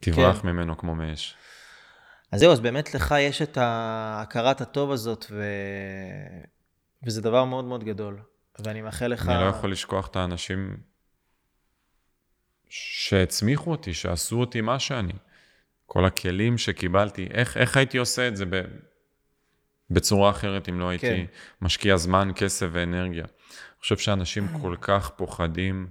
תברח 0.00 0.40
כן. 0.40 0.48
ממנו 0.48 0.78
כמו 0.78 0.94
מאש. 0.94 1.36
אז 2.32 2.40
זהו, 2.40 2.52
אז 2.52 2.60
באמת 2.60 2.94
לך 2.94 3.14
יש 3.18 3.42
את 3.42 3.56
ההכרת 3.56 4.60
הטוב 4.60 4.90
הזאת, 4.90 5.26
ו... 5.30 5.44
וזה 7.02 7.22
דבר 7.22 7.44
מאוד 7.44 7.64
מאוד 7.64 7.84
גדול. 7.84 8.20
ואני 8.58 8.82
מאחל 8.82 9.06
לך... 9.06 9.28
אני 9.28 9.44
לא 9.44 9.48
יכול 9.48 9.72
לשכוח 9.72 10.06
את 10.06 10.16
האנשים 10.16 10.76
שהצמיחו 12.68 13.70
אותי, 13.70 13.94
שעשו 13.94 14.40
אותי 14.40 14.60
מה 14.60 14.78
שאני. 14.78 15.12
כל 15.86 16.04
הכלים 16.04 16.58
שקיבלתי, 16.58 17.28
איך, 17.30 17.56
איך 17.56 17.76
הייתי 17.76 17.98
עושה 17.98 18.28
את 18.28 18.36
זה 18.36 18.44
ב, 18.50 18.62
בצורה 19.90 20.30
אחרת 20.30 20.68
אם 20.68 20.80
לא 20.80 20.88
הייתי 20.88 21.06
כן. 21.06 21.24
משקיע 21.60 21.96
זמן, 21.96 22.30
כסף 22.36 22.66
ואנרגיה. 22.72 23.24
אני 23.24 23.80
חושב 23.80 23.96
שאנשים 23.96 24.48
כל 24.60 24.76
כך 24.80 25.10
פוחדים 25.10 25.88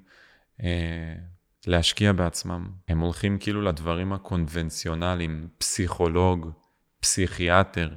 להשקיע 1.68 2.12
בעצמם. 2.12 2.70
הם 2.88 3.00
הולכים 3.00 3.38
כאילו 3.40 3.62
לדברים 3.62 4.14
הקונבנציונליים, 4.14 5.48
פסיכולוג, 5.58 6.52
פסיכיאטר, 7.00 7.90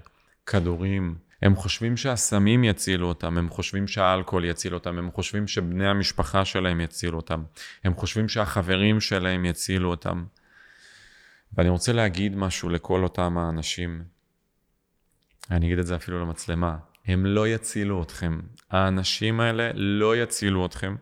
כדורים. 0.47 1.19
הם 1.43 1.57
חושבים 1.57 1.97
שהסמים 1.97 2.65
יצילו 2.65 3.09
אותם, 3.09 3.39
הם 3.39 3.49
חושבים 3.49 3.89
שהאלכוהול 3.89 4.45
יציל 4.45 4.75
אותם, 4.75 4.99
הם 4.99 5.11
חושבים 5.13 5.49
שבני 5.49 5.89
המשפחה 5.89 6.45
שלהם 6.45 6.81
יצילו 6.81 7.17
אותם, 7.17 7.43
הם 7.85 7.95
חושבים 7.95 8.29
שהחברים 8.29 9.01
שלהם 9.01 9.45
יצילו 9.45 9.91
אותם. 9.91 10.25
ואני 11.53 11.69
רוצה 11.69 11.93
להגיד 11.93 12.37
משהו 12.37 12.69
לכל 12.69 13.03
אותם 13.03 13.39
האנשים. 13.39 14.03
אני 15.51 15.67
אגיד 15.67 15.79
את 15.79 15.87
זה 15.87 15.97
אפילו 15.97 16.21
למצלמה. 16.21 16.77
הם 17.07 17.27
לא 17.27 17.49
יצילו 17.49 18.03
אתכם. 18.03 18.41
האנשים 18.71 19.41
האלה 19.41 19.71
לא 19.75 20.17
יצילו 20.17 20.67
אתכם. 20.67 20.97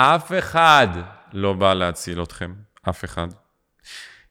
אף 0.00 0.32
אחד 0.38 0.88
לא 1.32 1.52
בא 1.52 1.74
להציל 1.74 2.22
אתכם. 2.22 2.54
אף 2.88 3.04
אחד. 3.04 3.28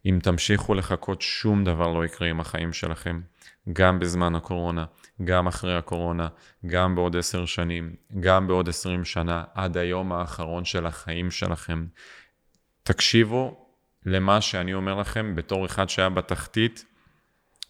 אם 0.06 0.20
תמשיכו 0.24 0.74
לחכות, 0.74 1.22
שום 1.22 1.64
דבר 1.64 1.88
לא 1.88 2.06
יקרה 2.06 2.28
עם 2.28 2.40
החיים 2.40 2.74
שלכם. 2.74 3.22
גם 3.74 4.00
בזמן 4.00 4.36
הקורונה, 4.36 4.86
גם 5.24 5.48
אחרי 5.48 5.78
הקורונה, 5.78 6.28
גם 6.66 6.96
בעוד 6.96 7.16
עשר 7.16 7.46
שנים, 7.46 7.96
גם 8.20 8.48
בעוד 8.48 8.70
עשרים 8.70 9.06
שנה, 9.06 9.44
עד 9.54 9.78
היום 9.78 10.12
האחרון 10.12 10.66
של 10.66 10.86
החיים 10.86 11.32
שלכם. 11.32 11.86
תקשיבו 12.84 13.66
למה 14.06 14.42
שאני 14.42 14.74
אומר 14.74 14.96
לכם 14.96 15.36
בתור 15.36 15.66
אחד 15.66 15.90
שהיה 15.90 16.10
בתחתית, 16.10 16.86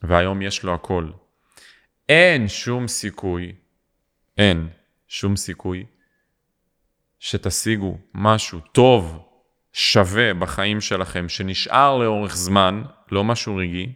והיום 0.01 0.41
יש 0.41 0.63
לו 0.63 0.73
הכל. 0.73 1.09
אין 2.09 2.47
שום 2.47 2.87
סיכוי, 2.87 3.55
אין 4.37 4.69
שום 5.07 5.35
סיכוי 5.35 5.85
שתשיגו 7.19 7.97
משהו 8.13 8.59
טוב, 8.59 9.19
שווה 9.73 10.33
בחיים 10.33 10.81
שלכם, 10.81 11.29
שנשאר 11.29 11.97
לאורך 11.97 12.35
זמן, 12.35 12.83
לא 13.11 13.23
משהו 13.23 13.55
רגעי, 13.55 13.93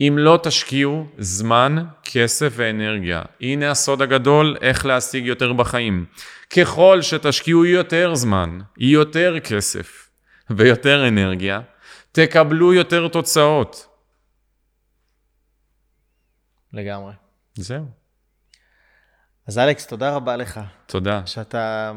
אם 0.00 0.16
לא 0.18 0.38
תשקיעו 0.42 1.06
זמן, 1.18 1.76
כסף 2.02 2.52
ואנרגיה. 2.56 3.22
הנה 3.40 3.70
הסוד 3.70 4.02
הגדול, 4.02 4.56
איך 4.60 4.86
להשיג 4.86 5.26
יותר 5.26 5.52
בחיים. 5.52 6.06
ככל 6.56 7.02
שתשקיעו 7.02 7.64
יותר 7.64 8.14
זמן, 8.14 8.58
יותר 8.78 9.40
כסף 9.40 10.10
ויותר 10.50 11.08
אנרגיה, 11.08 11.60
תקבלו 12.12 12.74
יותר 12.74 13.08
תוצאות. 13.08 13.86
לגמרי. 16.72 17.12
זהו. 17.54 17.86
אז 19.46 19.58
אלכס, 19.58 19.86
תודה 19.86 20.14
רבה 20.14 20.36
לך, 20.36 20.60
תודה. 20.86 21.26
שאתה 21.26 21.92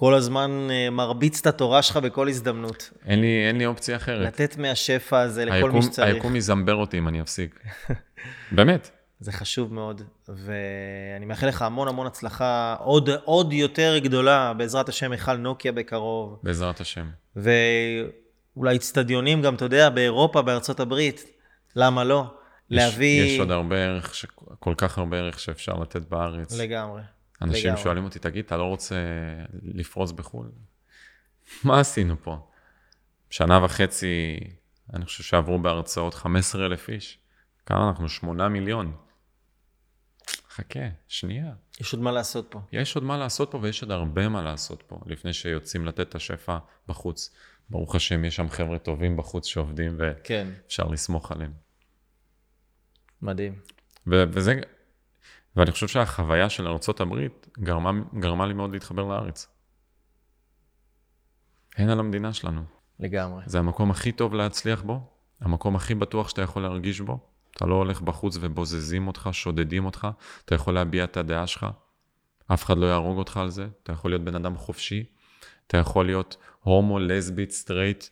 כל 0.00 0.14
הזמן 0.14 0.68
אה, 0.70 0.90
מרביץ 0.90 1.40
את 1.40 1.46
התורה 1.46 1.82
שלך 1.82 1.96
בכל 1.96 2.28
הזדמנות. 2.28 2.90
אין 3.06 3.20
לי, 3.20 3.48
אין 3.48 3.58
לי 3.58 3.66
אופציה 3.66 3.96
אחרת. 3.96 4.26
לתת 4.26 4.56
מהשפע 4.56 5.20
הזה 5.20 5.44
לכל 5.44 5.54
היקום, 5.54 5.74
מי 5.74 5.82
שצריך. 5.82 6.14
היקום 6.14 6.36
יזמבר 6.36 6.74
אותי 6.74 6.98
אם 6.98 7.08
אני 7.08 7.20
אפסיק. 7.20 7.60
באמת. 8.56 8.90
זה 9.20 9.32
חשוב 9.32 9.74
מאוד, 9.74 10.02
ואני 10.28 11.26
מאחל 11.26 11.46
לך 11.46 11.62
המון 11.62 11.88
המון 11.88 12.06
הצלחה, 12.06 12.76
עוד, 12.78 13.10
עוד 13.24 13.52
יותר 13.52 13.98
גדולה, 13.98 14.52
בעזרת 14.54 14.88
השם, 14.88 15.12
היכל 15.12 15.36
נוקיה 15.36 15.72
בקרוב, 15.72 16.38
בעזרת 16.42 16.80
השם. 16.80 17.06
ואולי 17.36 18.76
אצטדיונים 18.76 19.42
גם, 19.42 19.54
אתה 19.54 19.64
יודע, 19.64 19.88
באירופה, 19.88 20.42
בארצות 20.42 20.80
הברית, 20.80 21.24
למה 21.76 22.04
לא? 22.04 22.24
להביא... 22.70 23.22
יש, 23.22 23.30
יש 23.30 23.40
עוד 23.40 23.50
הרבה 23.50 23.76
ערך, 23.76 24.14
ש... 24.14 24.26
כל 24.58 24.74
כך 24.76 24.98
הרבה 24.98 25.16
ערך 25.16 25.40
שאפשר 25.40 25.74
לתת 25.74 26.02
בארץ. 26.08 26.58
לגמרי. 26.58 27.02
אנשים 27.42 27.66
לגמרי. 27.66 27.82
שואלים 27.82 28.04
אותי, 28.04 28.18
תגיד, 28.18 28.44
אתה 28.44 28.56
לא 28.56 28.64
רוצה 28.64 28.96
לפרוץ 29.62 30.12
בחו"ל? 30.12 30.50
מה 31.64 31.80
עשינו 31.80 32.22
פה? 32.22 32.50
שנה 33.30 33.64
וחצי, 33.64 34.38
אני 34.94 35.04
חושב 35.04 35.22
שעברו 35.24 35.58
בהרצאות 35.58 36.14
15,000 36.14 36.88
איש. 36.88 37.18
כמה 37.66 37.88
אנחנו? 37.88 38.08
8 38.08 38.48
מיליון. 38.48 38.96
חכה, 40.50 40.80
שנייה. 41.08 41.52
יש 41.80 41.92
עוד 41.92 42.02
מה 42.02 42.12
לעשות 42.12 42.46
פה. 42.50 42.60
יש 42.72 42.94
עוד 42.94 43.04
מה 43.04 43.16
לעשות 43.18 43.50
פה 43.50 43.58
ויש 43.62 43.82
עוד 43.82 43.90
הרבה 43.90 44.28
מה 44.28 44.42
לעשות 44.42 44.82
פה, 44.86 45.00
לפני 45.06 45.32
שיוצאים 45.32 45.86
לתת 45.86 46.00
את 46.00 46.14
השפע 46.14 46.58
בחוץ. 46.88 47.34
ברוך 47.70 47.94
השם, 47.94 48.24
יש 48.24 48.36
שם 48.36 48.48
חבר'ה 48.48 48.78
טובים 48.78 49.16
בחוץ 49.16 49.46
שעובדים 49.46 49.98
כן, 50.24 50.48
ואפשר 50.62 50.88
לסמוך 50.88 51.32
עליהם. 51.32 51.52
מדהים. 53.22 53.60
ו- 54.06 54.24
וזה, 54.32 54.60
ואני 55.56 55.70
חושב 55.70 55.88
שהחוויה 55.88 56.50
של 56.50 56.68
ארה"ב 56.68 57.14
גרמה, 57.58 57.90
גרמה 58.18 58.46
לי 58.46 58.54
מאוד 58.54 58.72
להתחבר 58.72 59.04
לארץ. 59.04 59.48
הן 61.76 61.88
על 61.88 62.00
המדינה 62.00 62.32
שלנו. 62.32 62.62
לגמרי. 63.00 63.42
זה 63.46 63.58
המקום 63.58 63.90
הכי 63.90 64.12
טוב 64.12 64.34
להצליח 64.34 64.82
בו, 64.82 65.00
המקום 65.40 65.76
הכי 65.76 65.94
בטוח 65.94 66.28
שאתה 66.28 66.42
יכול 66.42 66.62
להרגיש 66.62 67.00
בו. 67.00 67.18
אתה 67.56 67.66
לא 67.66 67.74
הולך 67.74 68.00
בחוץ 68.00 68.38
ובוזזים 68.40 69.06
אותך, 69.06 69.28
שודדים 69.32 69.84
אותך, 69.84 70.08
אתה 70.44 70.54
יכול 70.54 70.74
להביע 70.74 71.04
את 71.04 71.16
הדעה 71.16 71.46
שלך, 71.46 71.66
אף 72.52 72.64
אחד 72.64 72.78
לא 72.78 72.86
יהרוג 72.86 73.18
אותך 73.18 73.36
על 73.36 73.50
זה, 73.50 73.68
אתה 73.82 73.92
יכול 73.92 74.10
להיות 74.10 74.24
בן 74.24 74.34
אדם 74.34 74.56
חופשי, 74.56 75.04
אתה 75.66 75.76
יכול 75.76 76.06
להיות 76.06 76.36
הומו, 76.60 76.98
לסבית, 76.98 77.50
straight, 77.50 78.04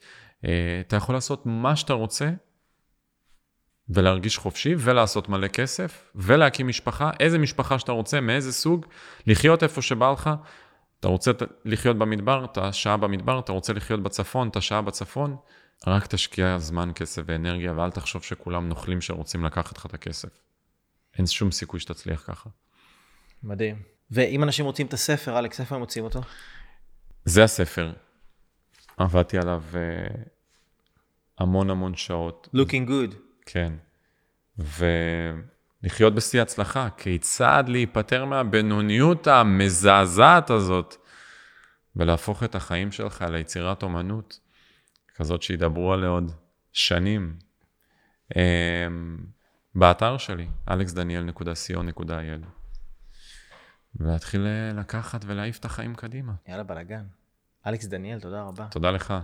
אה, 0.44 0.80
אתה 0.80 0.96
יכול 0.96 1.14
לעשות 1.14 1.46
מה 1.46 1.76
שאתה 1.76 1.92
רוצה, 1.92 2.30
ולהרגיש 3.90 4.38
חופשי, 4.38 4.74
ולעשות 4.78 5.28
מלא 5.28 5.48
כסף, 5.48 6.10
ולהקים 6.14 6.68
משפחה, 6.68 7.10
איזה 7.20 7.38
משפחה 7.38 7.78
שאתה 7.78 7.92
רוצה, 7.92 8.20
מאיזה 8.20 8.52
סוג, 8.52 8.86
לחיות 9.26 9.62
איפה 9.62 9.82
שבא 9.82 10.12
לך. 10.12 10.30
אתה 11.00 11.08
רוצה 11.08 11.30
לחיות 11.64 11.98
במדבר, 11.98 12.44
אתה 12.44 12.72
שעה 12.72 12.96
במדבר, 12.96 13.38
אתה 13.38 13.52
רוצה 13.52 13.72
לחיות 13.72 14.02
בצפון, 14.02 14.48
אתה 14.48 14.60
שעה 14.60 14.82
בצפון, 14.82 15.36
רק 15.86 16.06
תשקיע 16.06 16.58
זמן, 16.58 16.90
כסף 16.94 17.22
ואנרגיה, 17.26 17.72
ואל 17.76 17.90
תחשוב 17.90 18.22
שכולם 18.22 18.68
נוכלים 18.68 19.00
שרוצים 19.00 19.44
לקחת 19.44 19.78
לך 19.78 19.86
את 19.86 19.94
הכסף. 19.94 20.28
אין 21.18 21.26
שום 21.26 21.50
סיכוי 21.50 21.80
שתצליח 21.80 22.24
ככה. 22.26 22.50
מדהים. 23.42 23.82
ואם 24.10 24.42
אנשים 24.42 24.64
רוצים 24.64 24.86
את 24.86 24.92
הספר, 24.92 25.38
אלכס, 25.38 25.60
איפה 25.60 25.74
הם 25.74 25.80
מוצאים 25.80 26.04
אותו? 26.04 26.20
זה 27.24 27.44
הספר. 27.44 27.92
עבדתי 28.96 29.38
עליו 29.38 29.62
אה, 29.74 29.80
המון 31.38 31.70
המון 31.70 31.94
שעות. 31.96 32.48
Looking 32.54 32.88
good. 32.88 33.27
כן. 33.50 33.72
ולחיות 34.58 36.14
בשיא 36.14 36.42
הצלחה, 36.42 36.88
כיצד 36.96 37.64
להיפטר 37.66 38.24
מהבינוניות 38.24 39.26
המזעזעת 39.26 40.50
הזאת, 40.50 40.96
ולהפוך 41.96 42.44
את 42.44 42.54
החיים 42.54 42.92
שלך 42.92 43.24
ליצירת 43.30 43.82
אומנות, 43.82 44.40
כזאת 45.14 45.42
שידברו 45.42 45.92
עליה 45.92 46.08
עוד 46.08 46.32
שנים. 46.72 47.36
אמ, 48.36 49.18
באתר 49.74 50.16
שלי, 50.18 50.48
alexdaniel.co.il, 50.70 52.46
ולהתחיל 53.96 54.46
אה, 54.46 54.80
לקחת 54.80 55.24
ולהעיף 55.26 55.58
את 55.58 55.64
החיים 55.64 55.94
קדימה. 55.94 56.32
יאללה, 56.48 56.62
בלאגן. 56.62 57.04
אלכס 57.66 57.86
דניאל, 57.86 58.20
תודה 58.20 58.42
רבה. 58.42 58.66
תודה 58.70 58.90
לך. 58.90 59.14